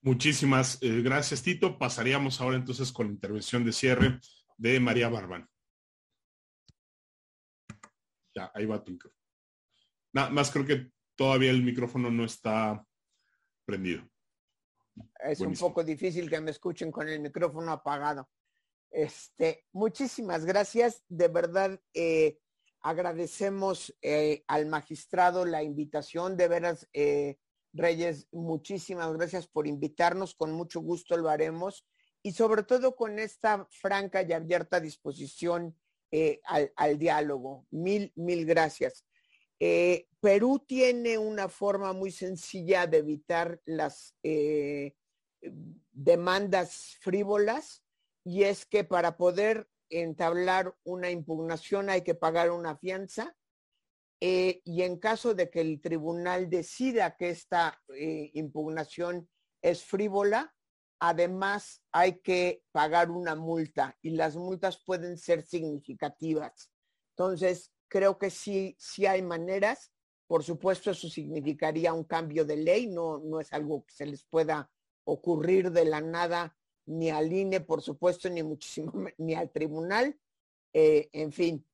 Muchísimas 0.00 0.78
eh, 0.80 1.02
gracias, 1.02 1.42
Tito. 1.42 1.76
Pasaríamos 1.78 2.40
ahora 2.40 2.56
entonces 2.56 2.92
con 2.92 3.06
la 3.06 3.12
intervención 3.12 3.64
de 3.64 3.72
cierre 3.72 4.20
de 4.56 4.78
María 4.80 5.08
Barbán. 5.08 5.48
Ya, 8.34 8.50
ahí 8.54 8.66
va 8.66 8.82
tu 8.82 8.92
micrófono. 8.92 9.18
Nada 10.12 10.30
más 10.30 10.50
creo 10.50 10.64
que 10.64 10.92
todavía 11.16 11.50
el 11.50 11.62
micrófono 11.62 12.10
no 12.10 12.24
está 12.24 12.84
prendido. 13.64 14.08
Es 15.20 15.40
un 15.40 15.54
poco 15.54 15.82
difícil 15.82 16.30
que 16.30 16.40
me 16.40 16.52
escuchen 16.52 16.90
con 16.90 17.08
el 17.08 17.20
micrófono 17.20 17.72
apagado. 17.72 18.28
Este, 18.90 19.66
muchísimas 19.72 20.44
gracias. 20.44 21.02
De 21.08 21.28
verdad, 21.28 21.80
eh, 21.92 22.38
agradecemos 22.80 23.94
eh, 24.00 24.44
al 24.46 24.66
magistrado 24.66 25.44
la 25.44 25.62
invitación. 25.62 26.36
De 26.36 26.48
veras, 26.48 26.88
Reyes, 27.72 28.28
muchísimas 28.32 29.12
gracias 29.12 29.46
por 29.46 29.66
invitarnos, 29.66 30.34
con 30.34 30.52
mucho 30.52 30.80
gusto 30.80 31.16
lo 31.16 31.28
haremos 31.28 31.86
y 32.22 32.32
sobre 32.32 32.62
todo 32.62 32.96
con 32.96 33.18
esta 33.18 33.66
franca 33.70 34.22
y 34.22 34.32
abierta 34.32 34.80
disposición 34.80 35.76
eh, 36.10 36.40
al, 36.44 36.98
diálogo. 36.98 37.66
Mil, 37.70 38.12
mil 38.16 38.46
gracias. 38.46 39.04
Eh, 39.60 40.06
Perú 40.20 40.64
tiene 40.66 41.18
una 41.18 41.48
forma 41.48 41.92
muy 41.92 42.10
sencilla 42.10 42.86
de 42.86 42.98
evitar 42.98 43.60
las 43.64 44.14
eh, 44.22 44.94
demandas 45.92 46.96
frívolas 47.00 47.84
y 48.24 48.44
es 48.44 48.66
que 48.66 48.84
para 48.84 49.16
poder 49.16 49.68
entablar 49.90 50.76
una 50.84 51.10
impugnación 51.10 51.90
hay 51.90 52.02
que 52.02 52.14
pagar 52.14 52.50
una 52.50 52.76
fianza 52.76 53.36
eh, 54.20 54.60
y 54.64 54.82
en 54.82 54.98
caso 54.98 55.34
de 55.34 55.48
que 55.48 55.60
el 55.60 55.80
tribunal 55.80 56.50
decida 56.50 57.16
que 57.16 57.30
esta 57.30 57.80
eh, 57.94 58.30
impugnación 58.34 59.28
es 59.62 59.84
frívola, 59.84 60.54
además 61.00 61.82
hay 61.92 62.20
que 62.20 62.62
pagar 62.72 63.10
una 63.10 63.36
multa 63.36 63.96
y 64.02 64.10
las 64.10 64.34
multas 64.36 64.82
pueden 64.84 65.18
ser 65.18 65.42
significativas. 65.42 66.72
Entonces, 67.16 67.72
creo 67.88 68.18
que 68.18 68.30
sí, 68.30 68.76
sí 68.78 69.06
hay 69.06 69.22
maneras. 69.22 69.92
Por 70.26 70.42
supuesto, 70.42 70.90
eso 70.90 71.08
significaría 71.08 71.92
un 71.92 72.04
cambio 72.04 72.44
de 72.44 72.56
ley, 72.56 72.88
no, 72.88 73.18
no 73.18 73.40
es 73.40 73.52
algo 73.52 73.84
que 73.84 73.94
se 73.94 74.06
les 74.06 74.24
pueda 74.24 74.70
ocurrir 75.04 75.70
de 75.70 75.84
la 75.84 76.00
nada 76.00 76.56
ni 76.86 77.10
al 77.10 77.32
INE, 77.32 77.60
por 77.60 77.82
supuesto, 77.82 78.28
ni 78.28 78.42
muchísimo, 78.42 78.92
ni 79.18 79.34
al 79.34 79.50
tribunal. 79.50 80.18
Eh, 80.72 81.08
en 81.12 81.32
fin, 81.32 81.66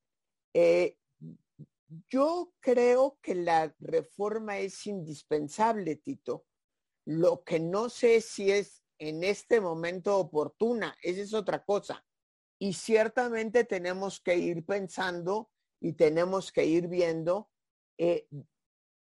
yo 1.89 2.52
creo 2.61 3.19
que 3.23 3.35
la 3.35 3.74
reforma 3.78 4.59
es 4.59 4.86
indispensable, 4.86 5.97
Tito. 5.97 6.47
Lo 7.06 7.43
que 7.44 7.61
no 7.61 7.89
sé 7.89 8.20
si 8.20 8.51
es 8.51 8.82
en 8.98 9.24
este 9.24 9.61
momento 9.61 10.19
oportuna, 10.19 10.97
esa 11.02 11.20
es 11.20 11.35
otra 11.35 11.65
cosa. 11.65 12.05
Y 12.59 12.73
ciertamente 12.73 13.65
tenemos 13.65 14.20
que 14.20 14.36
ir 14.36 14.65
pensando 14.65 15.51
y 15.81 15.94
tenemos 15.94 16.52
que 16.52 16.65
ir 16.65 16.89
viendo 16.89 17.51
eh, 17.98 18.27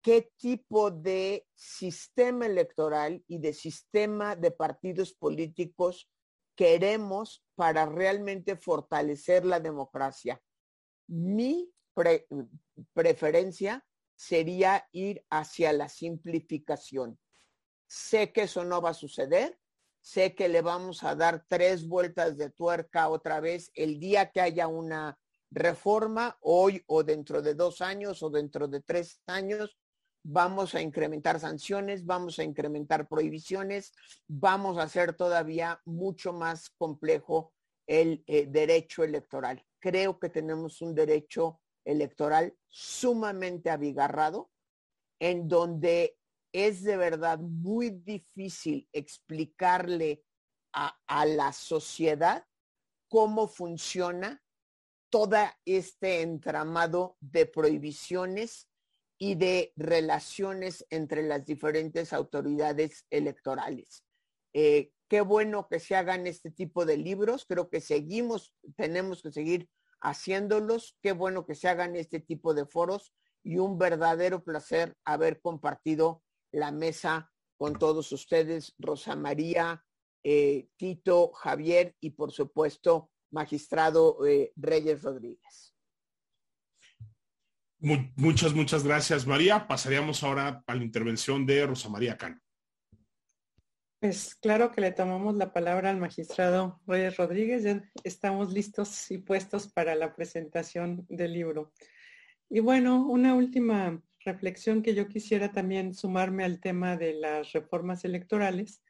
qué 0.02 0.32
tipo 0.38 0.92
de 0.92 1.48
sistema 1.56 2.46
electoral 2.46 3.24
y 3.28 3.40
de 3.40 3.54
sistema 3.54 4.36
de 4.36 4.52
partidos 4.52 5.14
políticos 5.14 6.10
queremos 6.56 7.44
para 7.56 7.86
realmente 7.86 8.56
fortalecer 8.56 9.46
la 9.46 9.60
democracia. 9.60 10.42
Mi 11.08 11.72
preferencia 12.94 13.86
sería 14.16 14.88
ir 14.92 15.24
hacia 15.30 15.74
la 15.74 15.90
simplificación. 15.90 17.20
Sé 17.88 18.32
que 18.32 18.44
eso 18.44 18.66
no 18.66 18.82
va 18.82 18.90
a 18.90 18.94
suceder, 18.94 19.58
sé 20.02 20.36
que 20.36 20.50
le 20.50 20.62
vamos 20.62 21.04
a 21.04 21.16
dar 21.16 21.46
tres 21.48 21.88
vueltas 21.88 22.38
de 22.38 22.50
tuerca 22.50 23.10
otra 23.10 23.40
vez 23.40 23.72
el 23.76 24.00
día 24.00 24.32
que 24.32 24.42
haya 24.42 24.68
una 24.68 25.18
reforma, 25.52 26.38
hoy 26.42 26.84
o 26.88 27.04
dentro 27.04 27.42
de 27.42 27.54
dos 27.54 27.82
años 27.82 28.22
o 28.24 28.30
dentro 28.30 28.68
de 28.68 28.82
tres 28.82 29.22
años, 29.28 29.78
vamos 30.24 30.76
a 30.76 30.82
incrementar 30.82 31.40
sanciones, 31.40 32.06
vamos 32.06 32.38
a 32.40 32.44
incrementar 32.44 33.08
prohibiciones, 33.08 33.94
vamos 34.28 34.78
a 34.78 34.84
hacer 34.84 35.14
todavía 35.14 35.80
mucho 35.86 36.34
más 36.34 36.70
complejo 36.72 37.54
el 37.86 38.24
eh, 38.28 38.46
derecho 38.48 39.04
electoral. 39.06 39.64
Creo 39.80 40.20
que 40.20 40.30
tenemos 40.30 40.82
un 40.82 40.94
derecho 40.94 41.62
electoral 41.88 42.56
sumamente 42.68 43.70
abigarrado, 43.70 44.52
en 45.20 45.48
donde 45.48 46.18
es 46.52 46.84
de 46.84 46.98
verdad 46.98 47.40
muy 47.40 47.90
difícil 47.90 48.88
explicarle 48.92 50.24
a, 50.74 51.26
la 51.26 51.54
sociedad 51.54 52.46
cómo 53.08 53.48
funciona 53.48 54.44
todo 55.10 55.38
este 55.66 56.22
entramado 56.22 57.18
de 57.20 57.48
prohibiciones 57.48 58.68
y 59.18 59.34
de 59.36 59.74
relaciones 59.76 60.86
entre 60.92 61.24
las 61.24 61.46
diferentes 61.46 62.14
autoridades 62.14 63.08
electorales. 63.10 64.04
Eh, 64.54 64.92
qué 65.08 65.22
bueno 65.22 65.68
que 65.68 65.80
se 65.80 65.96
hagan 65.96 66.28
este 66.28 66.52
tipo 66.52 66.86
de 66.86 66.98
libros, 66.98 67.46
creo 67.48 67.70
que 67.70 67.82
seguimos, 67.82 68.54
tenemos 68.76 69.24
que 69.24 69.32
seguir 69.32 69.68
haciéndolos, 70.02 70.98
qué 71.02 71.12
bueno 71.12 71.46
que 71.46 71.56
se 71.56 71.68
hagan 71.68 71.96
este 71.96 72.20
tipo 72.20 72.54
de 72.54 72.66
foros 72.66 73.14
y 73.44 73.58
un 73.58 73.78
verdadero 73.78 74.44
placer 74.44 74.96
haber 75.06 75.40
compartido 75.42 76.24
la 76.52 76.72
mesa 76.72 77.32
con 77.58 77.78
todos 77.78 78.12
ustedes, 78.12 78.76
Rosa 78.78 79.16
María, 79.16 79.84
eh, 80.24 80.68
Tito, 80.78 81.32
Javier 81.32 81.96
y 82.00 82.12
por 82.12 82.32
supuesto, 82.32 83.10
magistrado 83.32 84.26
eh, 84.26 84.52
Reyes 84.56 85.02
Rodríguez. 85.02 85.74
muchas, 87.80 88.54
muchas 88.54 88.84
gracias, 88.84 89.26
María. 89.26 89.68
Pasaríamos 89.68 90.24
ahora 90.24 90.64
a 90.66 90.76
la 90.76 90.84
intervención 90.84 91.46
de 91.46 91.66
Rosa 91.66 91.90
María 91.90 92.18
Cano. 92.18 92.40
Pues 94.00 94.36
claro 94.36 94.72
que 94.72 94.82
le 94.82 94.92
tomamos 94.92 95.36
la 95.38 95.52
palabra 95.52 95.90
al 95.90 95.98
magistrado 95.98 96.80
Reyes 96.86 97.18
Rodríguez. 97.18 97.64
Ya 97.64 97.84
estamos 98.04 98.54
listos 98.54 99.10
y 99.10 99.18
puestos 99.18 99.72
para 99.74 99.96
la 99.96 100.16
presentación 100.16 101.08
del 101.10 101.34
libro. 101.34 101.74
Y 102.48 102.60
bueno, 102.60 103.08
una 103.08 103.34
última 103.34 104.00
reflexión 104.20 104.84
que 104.84 104.94
yo 104.94 105.08
quisiera 105.08 105.52
también 105.52 105.96
sumarme 105.96 106.44
al 106.44 106.60
tema 106.60 106.96
de 106.96 107.14
las 107.14 107.54
reformas 107.54 108.06
electorales. 108.06 108.84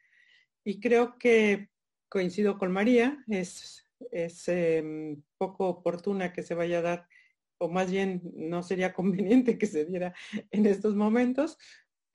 Y 0.65 0.81
creo 0.81 1.17
que 1.17 1.69
coincido 2.09 2.57
con 2.57 2.73
María, 2.73 3.23
es, 3.27 3.85
es 4.11 4.47
em, 4.49 5.23
poco 5.37 5.69
oportuna 5.69 6.33
que 6.33 6.43
se 6.43 6.53
vaya 6.53 6.79
a 6.79 6.81
dar, 6.81 7.07
o 7.59 7.69
más 7.69 7.89
bien 7.89 8.21
no 8.35 8.61
sería 8.61 8.93
conveniente 8.93 9.57
que 9.57 9.67
se 9.67 9.85
diera 9.85 10.13
en 10.51 10.65
estos 10.65 10.95
momentos, 10.95 11.57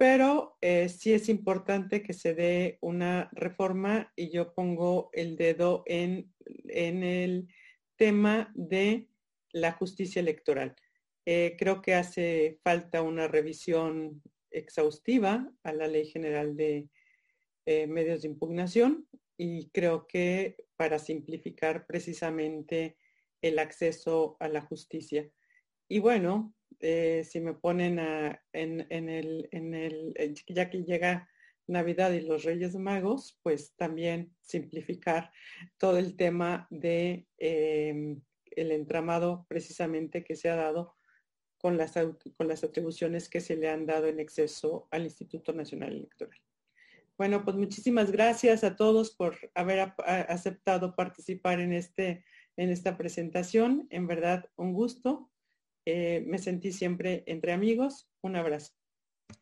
pero 0.03 0.59
eh, 0.61 0.89
sí 0.89 1.13
es 1.13 1.29
importante 1.29 2.03
que 2.03 2.13
se 2.13 2.35
dé 2.35 2.77
una 2.81 3.31
reforma 3.31 4.13
y 4.17 4.31
yo 4.31 4.53
pongo 4.53 5.11
el 5.13 5.37
dedo 5.37 5.85
en, 5.87 6.35
en 6.65 7.05
el 7.05 7.47
tema 7.95 8.51
de 8.57 9.07
la 9.53 9.71
justicia 9.71 10.19
electoral. 10.19 10.75
Eh, 11.25 11.55
creo 11.57 11.81
que 11.83 11.95
hace 11.95 12.59
falta 12.65 13.01
una 13.01 13.29
revisión 13.29 14.21
exhaustiva 14.51 15.49
a 15.63 15.73
la 15.73 15.87
Ley 15.87 16.07
General 16.07 16.57
de 16.57 16.89
eh, 17.65 17.87
Medios 17.87 18.23
de 18.23 18.29
Impugnación 18.29 19.07
y 19.37 19.71
creo 19.71 20.09
que 20.09 20.57
para 20.75 20.99
simplificar 20.99 21.87
precisamente 21.87 22.97
el 23.41 23.61
acceso 23.61 24.37
a 24.41 24.49
la 24.49 24.63
justicia. 24.63 25.31
Y 25.87 26.01
bueno, 26.01 26.57
eh, 26.81 27.25
si 27.25 27.41
me 27.41 27.55
ponen 27.55 27.99
en, 28.53 28.81
el, 28.91 29.49
en 29.51 29.75
el, 29.75 30.13
eh, 30.17 30.35
ya 30.49 30.71
que 30.71 30.85
llega 30.85 31.29
Navidad 31.67 32.13
y 32.13 32.21
los 32.21 32.45
Reyes 32.45 32.75
Magos, 32.75 33.39
pues 33.43 33.75
también 33.77 34.35
simplificar 34.41 35.31
todo 35.79 35.99
el 35.99 36.17
tema 36.17 36.67
de 36.71 37.27
em, 37.39 38.21
el 38.45 38.73
entramado 38.73 39.47
precisamente 39.49 40.25
que 40.25 40.37
se 40.37 40.51
ha 40.51 40.57
dado 40.57 40.97
con 41.59 41.77
las, 41.77 41.95
con 42.37 42.49
las 42.49 42.65
atribuciones 42.65 43.29
que 43.29 43.41
se 43.41 43.57
le 43.57 43.69
han 43.69 43.87
dado 43.87 44.07
en 44.07 44.21
exceso 44.21 44.89
al 44.91 45.05
Instituto 45.05 45.53
Nacional 45.53 45.93
Electoral. 45.93 46.39
Bueno, 47.17 47.45
pues 47.45 47.57
muchísimas 47.57 48.11
gracias 48.11 48.65
a 48.65 48.75
todos 48.75 49.15
por 49.15 49.37
haber 49.55 49.95
aceptado 50.07 50.97
participar 50.97 51.61
en, 51.61 51.73
este, 51.73 52.25
en 52.57 52.71
esta 52.71 52.97
presentación. 52.97 53.87
En 53.91 54.07
verdad, 54.09 54.51
un 54.57 54.73
gusto 54.73 55.31
eh, 55.85 56.25
me 56.27 56.39
sentí 56.39 56.73
siempre 56.73 57.25
entre 57.27 57.53
amigos. 57.53 58.09
Un 58.23 58.37
abrazo. 58.37 58.73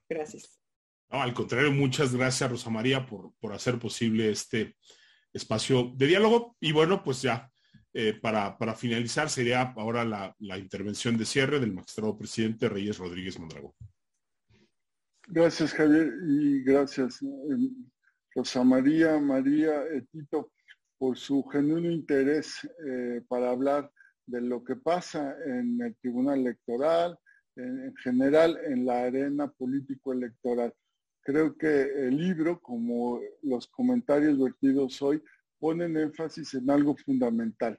Gracias. 0.09 0.61
al 1.09 1.35
contrario, 1.35 1.73
muchas 1.73 2.15
gracias 2.15 2.51
Rosa 2.51 2.71
María 2.71 3.07
por, 3.07 3.33
por 3.41 3.53
hacer 3.53 3.79
posible 3.79 4.31
este 4.31 4.77
espacio 5.33 5.93
de 5.95 6.07
diálogo. 6.07 6.57
Y 6.61 6.73
bueno, 6.73 7.03
pues 7.03 7.23
ya 7.23 7.51
eh, 7.93 8.15
para, 8.21 8.57
finalizar 8.75 9.29
sería 9.29 9.63
ahora 9.77 10.05
la, 10.05 10.35
la, 10.39 10.59
intervención 10.59 11.17
de 11.17 11.25
cierre 11.25 11.59
del 11.59 11.73
magistrado 11.73 12.17
presidente 12.17 12.69
Reyes 12.69 12.99
Rodríguez 12.99 13.39
Mondragón. 13.39 13.73
Gracias 15.27 15.73
Javier 15.75 16.13
y 16.27 16.63
gracias 16.63 17.23
eh, 17.23 17.27
Rosa 18.35 18.65
María, 18.65 19.19
María, 19.19 19.83
Tito, 20.11 20.53
por 20.99 21.19
su 21.19 21.43
genuino 21.45 21.91
interés 21.91 22.69
para 23.29 23.51
hablar 23.51 23.91
de 24.31 24.41
lo 24.41 24.63
que 24.65 24.77
pasa 24.77 25.37
en 25.45 25.81
el 25.81 25.97
Tribunal 25.97 26.41
Electoral, 26.41 27.19
en, 27.57 27.95
general 27.97 28.59
en 28.65 28.87
la 28.87 29.05
arena 29.05 29.51
político-electoral. 29.51 30.73
Creo 31.23 31.57
que 31.57 31.83
el 32.07 32.17
libro, 32.17 32.61
como 32.61 33.21
los 33.43 33.67
comentarios 33.69 34.39
vertidos 34.39 35.01
hoy, 35.03 35.23
ponen 35.59 35.97
énfasis 35.97 36.55
en 36.55 36.71
algo 36.71 36.97
fundamental 36.97 37.79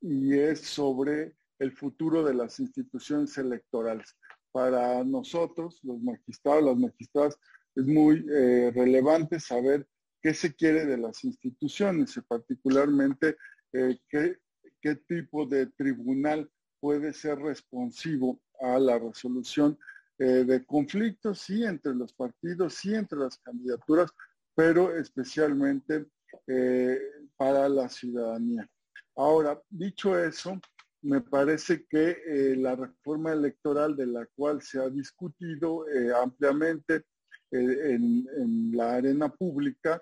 y 0.00 0.34
es 0.38 0.60
sobre 0.60 1.34
el 1.58 1.72
futuro 1.72 2.24
de 2.24 2.34
las 2.34 2.58
instituciones 2.58 3.36
electorales. 3.38 4.16
Para 4.50 5.04
nosotros, 5.04 5.80
los 5.82 6.00
magistrados, 6.02 6.64
las 6.64 6.76
magistradas, 6.76 7.38
es 7.74 7.86
muy 7.86 8.26
eh, 8.30 8.72
relevante 8.74 9.38
saber 9.40 9.86
qué 10.20 10.34
se 10.34 10.54
quiere 10.54 10.86
de 10.86 10.98
las 10.98 11.24
instituciones 11.24 12.16
y 12.16 12.20
particularmente 12.22 13.36
eh, 13.72 13.98
qué, 14.08 14.38
qué 14.82 14.96
tipo 14.96 15.46
de 15.46 15.66
tribunal 15.66 16.50
puede 16.80 17.12
ser 17.14 17.38
responsivo 17.38 18.42
a 18.60 18.78
la 18.78 18.98
resolución 18.98 19.78
eh, 20.18 20.44
de 20.44 20.64
conflictos, 20.66 21.40
sí, 21.40 21.64
entre 21.64 21.94
los 21.94 22.12
partidos, 22.12 22.74
sí, 22.74 22.94
entre 22.94 23.18
las 23.18 23.38
candidaturas, 23.38 24.10
pero 24.54 24.94
especialmente 24.96 26.06
eh, 26.46 27.00
para 27.36 27.68
la 27.68 27.88
ciudadanía. 27.88 28.68
Ahora, 29.16 29.60
dicho 29.70 30.18
eso, 30.18 30.60
me 31.02 31.20
parece 31.20 31.86
que 31.88 32.18
eh, 32.26 32.56
la 32.56 32.74
reforma 32.74 33.32
electoral 33.32 33.96
de 33.96 34.06
la 34.06 34.26
cual 34.34 34.60
se 34.60 34.80
ha 34.80 34.88
discutido 34.88 35.84
ampliamente 36.20 37.04
en, 37.50 38.26
en, 38.38 38.76
la 38.76 38.94
arena 38.94 39.28
pública 39.28 40.00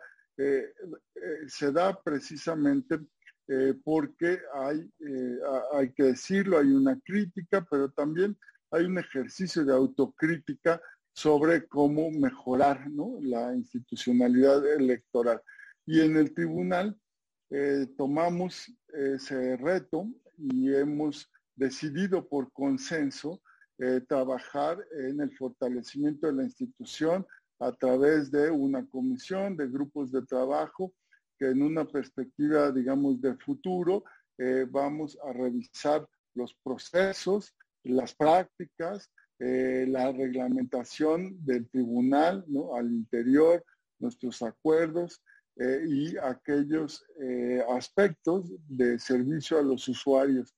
se 1.49 1.73
da 1.73 2.01
precisamente 2.03 2.99
eh, 3.53 3.75
porque 3.83 4.39
hay, 4.55 4.79
eh, 5.01 5.39
hay 5.73 5.93
que 5.93 6.05
decirlo, 6.05 6.59
hay 6.59 6.69
una 6.69 6.97
crítica, 7.01 7.67
pero 7.69 7.91
también 7.91 8.39
hay 8.71 8.85
un 8.85 8.97
ejercicio 8.97 9.65
de 9.65 9.73
autocrítica 9.73 10.81
sobre 11.13 11.67
cómo 11.67 12.13
mejorar 12.13 12.87
la 13.23 13.53
institucionalidad 13.53 14.65
electoral. 14.73 15.43
Y 15.85 16.01
en 16.01 16.17
el 16.17 16.33
tribunal 16.33 16.97
eh, 17.51 17.89
tomamos 17.99 18.73
ese 18.87 19.57
reto 19.57 20.07
y 20.37 20.73
hemos 20.73 21.29
decidido 21.57 22.29
por 22.29 22.53
consenso 22.53 23.43
trabajar 24.09 24.79
en 24.93 25.23
el 25.23 25.35
fortalecimiento 25.37 26.27
de 26.27 26.35
la 26.35 26.45
institución 26.45 27.27
a 27.59 27.73
través 27.73 28.31
de 28.31 28.51
una 28.51 28.87
comisión, 28.87 29.57
de 29.57 29.69
grupos 29.69 30.13
de 30.13 30.21
trabajo 30.27 30.93
que 31.41 31.47
en 31.47 31.63
una 31.63 31.87
perspectiva, 31.87 32.71
digamos, 32.71 33.19
de 33.23 33.35
futuro, 33.37 34.05
eh, 34.37 34.67
vamos 34.69 35.19
a 35.27 35.33
revisar 35.33 36.07
los 36.35 36.55
procesos, 36.63 37.57
las 37.83 38.15
prácticas, 38.15 39.11
eh, 39.39 39.87
la 39.89 40.13
reglamentación 40.13 41.43
del 41.43 41.67
tribunal 41.71 42.45
al 42.77 42.93
interior, 42.93 43.65
nuestros 43.99 44.43
acuerdos 44.43 45.23
eh, 45.57 45.83
y 45.89 46.17
aquellos 46.19 47.03
aspectos 47.71 48.53
de 48.69 48.99
servicio 48.99 49.59
a 49.59 49.63
los 49.63 49.89
usuarios 49.89 50.55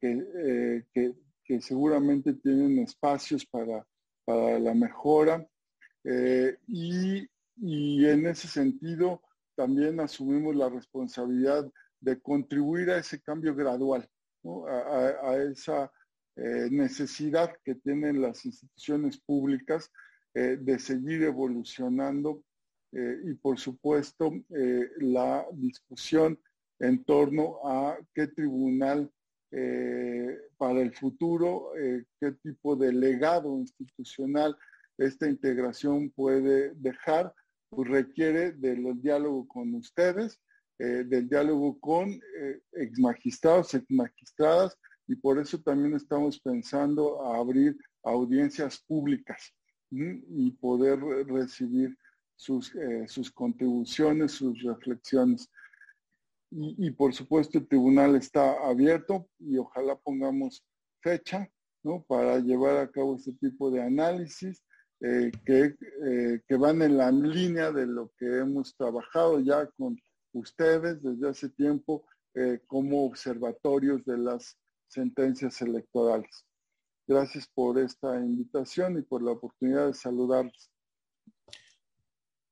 que, 0.00 0.84
que, 0.92 1.60
seguramente 1.60 2.34
tienen 2.34 2.78
espacios 2.78 3.44
para, 3.46 3.84
para 4.24 4.60
la 4.60 4.74
mejora. 4.74 5.44
y, 6.68 7.28
y 7.56 8.06
en 8.06 8.26
ese 8.26 8.48
sentido, 8.48 9.20
también 9.54 10.00
asumimos 10.00 10.54
la 10.54 10.68
responsabilidad 10.68 11.70
de 12.00 12.20
contribuir 12.20 12.90
a 12.90 12.98
ese 12.98 13.20
cambio 13.20 13.54
gradual, 13.54 14.08
a, 14.68 15.36
esa 15.50 15.90
eh, 16.36 16.68
necesidad 16.70 17.54
que 17.64 17.76
tienen 17.76 18.20
las 18.20 18.44
instituciones 18.44 19.18
públicas 19.18 19.90
eh, 20.34 20.58
de 20.60 20.78
seguir 20.78 21.22
evolucionando 21.22 22.42
eh, 22.92 23.20
y 23.24 23.34
por 23.34 23.58
supuesto 23.58 24.32
la 24.98 25.46
discusión 25.52 26.38
en 26.78 27.04
torno 27.04 27.58
a 27.64 27.98
qué 28.14 28.26
tribunal 28.28 29.10
para 30.58 30.80
el 30.80 30.92
futuro, 30.92 31.70
qué 32.18 32.32
tipo 32.42 32.74
de 32.74 32.92
legado 32.92 33.56
institucional 33.56 34.56
esta 34.98 35.28
integración 35.28 36.10
puede 36.10 36.74
dejar 36.74 37.32
requiere 37.82 38.52
del 38.52 39.00
diálogo 39.00 39.46
con 39.48 39.74
ustedes 39.74 40.40
del 40.78 41.28
diálogo 41.28 41.78
con 41.78 42.20
ex 42.72 42.98
magistrados, 42.98 43.74
ex 43.74 43.84
magistradas, 43.90 44.76
y 45.06 45.16
por 45.16 45.38
eso 45.38 45.60
también 45.60 45.94
estamos 45.94 46.40
pensando 46.40 47.24
a 47.24 47.38
abrir 47.38 47.76
audiencias 48.02 48.82
públicas 48.86 49.54
y 49.90 50.50
poder 50.52 50.98
recibir 51.26 51.96
sus, 52.36 52.72
sus 53.06 53.30
contribuciones, 53.30 54.32
sus 54.32 54.60
reflexiones. 54.62 55.48
Y, 56.50 56.90
por 56.92 57.12
supuesto 57.12 57.58
el 57.58 57.66
tribunal 57.66 58.14
está 58.14 58.52
abierto 58.64 59.28
y 59.38 59.56
ojalá 59.58 59.96
pongamos 59.96 60.64
fecha 61.00 61.50
¿no? 61.82 62.04
para 62.04 62.38
llevar 62.38 62.76
a 62.78 62.90
cabo 62.90 63.16
este 63.16 63.32
tipo 63.32 63.70
de 63.70 63.82
análisis 63.82 64.62
eh, 65.06 65.30
que, 65.44 65.76
eh, 66.06 66.40
que, 66.48 66.56
van 66.56 66.80
en 66.80 66.96
la 66.96 67.10
línea 67.10 67.70
de 67.70 67.86
lo 67.86 68.10
que 68.16 68.38
hemos 68.38 68.74
trabajado 68.74 69.38
ya 69.38 69.68
con 69.76 70.00
ustedes 70.32 71.02
desde 71.02 71.28
hace 71.28 71.50
tiempo 71.50 72.06
eh, 72.34 72.60
como 72.66 73.04
observatorios 73.04 74.02
de 74.06 74.16
las 74.16 74.56
sentencias 74.88 75.60
electorales. 75.60 76.46
Gracias 77.06 77.46
por 77.54 77.78
esta 77.78 78.16
invitación 78.16 78.98
y 78.98 79.02
por 79.02 79.22
la 79.22 79.32
oportunidad 79.32 79.88
de 79.88 79.92
saludarles. 79.94 80.70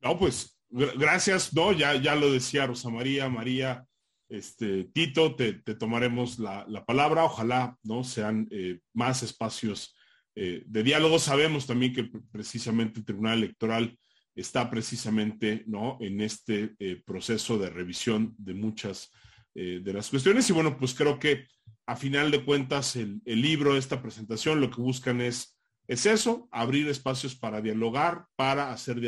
No, 0.03 0.19
pues 0.19 0.61
gracias, 0.69 1.55
no, 1.55 1.73
ya, 1.73 1.95
ya 1.95 2.15
lo 2.15 2.31
decía 2.31 2.67
Rosa 2.67 2.91
María, 2.91 3.31
María, 3.31 3.87
este, 4.29 4.85
Tito, 4.93 5.37
te, 5.37 5.55
tomaremos 5.55 6.39
la, 6.39 6.67
palabra. 6.85 7.25
Ojalá 7.25 7.79
no 7.83 8.05
sean 8.05 8.47
más 8.93 9.23
espacios 9.23 9.97
eh, 10.35 10.63
de 10.67 10.83
diálogo. 10.83 11.19
Sabemos 11.19 11.67
también 11.67 11.93
que 11.93 12.11
precisamente 12.31 13.01
el 13.01 13.05
Tribunal 13.05 13.39
Electoral 13.39 13.99
está 14.35 14.71
precisamente 14.71 15.65
¿no? 15.67 15.99
en 16.01 16.21
este 16.21 16.75
eh, 16.79 17.03
proceso 17.05 17.59
de 17.59 17.71
revisión 17.71 18.35
de 18.39 18.55
muchas 18.55 19.11
de 19.55 19.93
las 19.93 20.09
cuestiones. 20.09 20.49
Y 20.49 20.55
bueno, 20.55 20.79
pues 20.79 20.95
creo 20.95 21.19
que 21.19 21.45
a 21.87 21.97
final 21.97 22.31
de 22.31 22.45
cuentas 22.45 22.97
el, 22.97 23.21
libro, 23.25 23.77
esta 23.77 24.01
presentación, 24.01 24.61
lo 24.61 24.71
que 24.71 24.81
buscan 24.81 25.21
es, 25.21 25.59
es 25.89 26.07
eso, 26.07 26.49
abrir 26.51 26.89
espacios 26.89 27.35
para 27.35 27.61
dialogar, 27.61 28.27
para 28.37 28.73
hacer, 28.73 29.01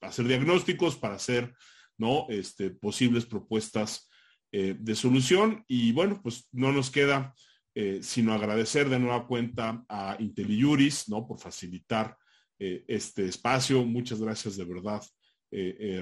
hacer 0.00 0.26
diagnósticos, 0.26 0.96
para 0.96 1.16
hacer 1.16 1.54
¿no? 1.98 2.26
este, 2.28 2.70
posibles 2.70 3.26
propuestas 3.26 4.08
eh, 4.52 4.76
de 4.78 4.94
solución. 4.94 5.64
Y 5.68 5.92
bueno, 5.92 6.20
pues 6.22 6.48
no 6.52 6.72
nos 6.72 6.90
queda 6.90 7.34
eh, 7.78 8.00
sino 8.02 8.32
agradecer 8.32 8.88
de 8.88 8.98
nueva 8.98 9.26
cuenta 9.26 9.84
a 9.88 10.16
IntelliJuris, 10.18 11.10
¿no? 11.10 11.26
Por 11.26 11.38
facilitar 11.38 12.16
eh, 12.58 12.84
este 12.88 13.26
espacio. 13.26 13.84
Muchas 13.84 14.20
gracias 14.20 14.56
de 14.56 14.64
verdad, 14.64 15.02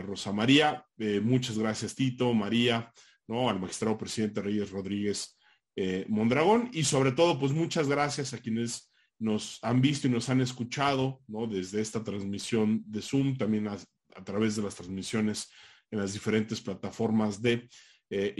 Rosa 0.02 0.32
María. 0.32 0.84
muchas 1.22 1.58
gracias, 1.58 1.94
Tito, 1.94 2.32
María, 2.32 2.90
¿no? 3.28 3.48
Al 3.50 3.60
magistrado 3.60 3.98
presidente 3.98 4.40
Reyes 4.40 4.70
Rodríguez 4.70 5.36
Mondragón. 6.08 6.70
Y 6.72 6.84
sobre 6.84 7.12
todo, 7.12 7.38
pues 7.38 7.52
muchas 7.52 7.86
gracias 7.88 8.32
a 8.32 8.38
quienes 8.38 8.92
nos 9.18 9.58
han 9.62 9.80
visto 9.80 10.08
y 10.08 10.10
nos 10.10 10.28
han 10.28 10.40
escuchado, 10.40 11.20
¿no? 11.28 11.46
Desde 11.46 11.80
esta 11.80 12.02
transmisión 12.02 12.82
de 12.86 13.02
Zoom, 13.02 13.36
también 13.36 13.68
a, 13.68 13.76
a 14.16 14.24
través 14.24 14.56
de 14.56 14.62
las 14.62 14.74
transmisiones 14.74 15.50
en 15.90 16.00
las 16.00 16.12
diferentes 16.12 16.60
plataformas 16.60 17.40
de 17.40 17.68
eh, 18.10 18.34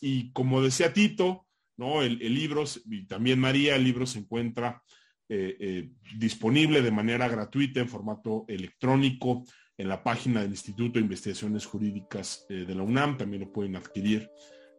y 0.00 0.32
como 0.32 0.62
decía 0.62 0.92
Tito, 0.92 1.45
¿no? 1.76 2.02
El, 2.02 2.18
libro, 2.18 2.64
y 2.86 3.06
también 3.06 3.38
María, 3.38 3.76
el 3.76 3.84
libro 3.84 4.06
se 4.06 4.20
encuentra 4.20 4.82
eh, 5.28 5.56
eh, 5.58 5.90
disponible 6.16 6.82
de 6.82 6.90
manera 6.90 7.28
gratuita 7.28 7.80
en 7.80 7.88
formato 7.88 8.44
electrónico 8.48 9.44
en 9.76 9.88
la 9.88 10.02
página 10.02 10.40
del 10.40 10.50
Instituto 10.50 10.94
de 10.94 11.04
Investigaciones 11.04 11.66
Jurídicas 11.66 12.46
eh, 12.48 12.64
de 12.66 12.74
la 12.74 12.82
UNAM, 12.82 13.18
también 13.18 13.42
lo 13.42 13.52
pueden 13.52 13.76
adquirir 13.76 14.30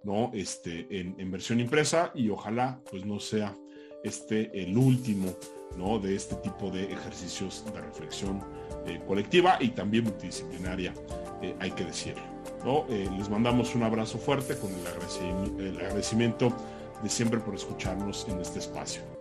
¿no? 0.03 0.32
este, 0.34 0.88
en, 0.90 1.32
versión 1.32 1.60
impresa 1.60 2.11
y 2.15 2.30
ojalá 2.30 2.82
pues 2.90 3.06
no 3.06 3.19
sea 3.19 3.56
este 4.03 4.64
el 4.64 4.78
último 4.78 5.36
¿no? 5.78 5.99
de 5.99 6.15
este 6.15 6.36
tipo 6.36 6.72
de 6.72 6.91
ejercicios 6.91 7.65
de 7.74 7.82
reflexión 7.82 8.41
colectiva 9.06 9.57
y 9.60 9.69
también 9.69 10.06
multidisciplinaria, 10.06 10.94
hay 11.60 11.72
que 11.72 11.84
decirlo. 11.84 12.38
Eh, 12.90 13.07
les 13.18 13.30
mandamos 13.30 13.76
un 13.76 13.84
abrazo 13.84 14.18
fuerte 14.18 14.57
con 14.57 14.72
el 15.60 15.78
agradecimiento 15.78 16.56
de 17.02 17.10
siempre 17.10 17.40
por 17.40 17.56
escucharnos 17.56 18.28
en 18.30 18.40
este 18.40 18.60
espacio. 18.60 19.16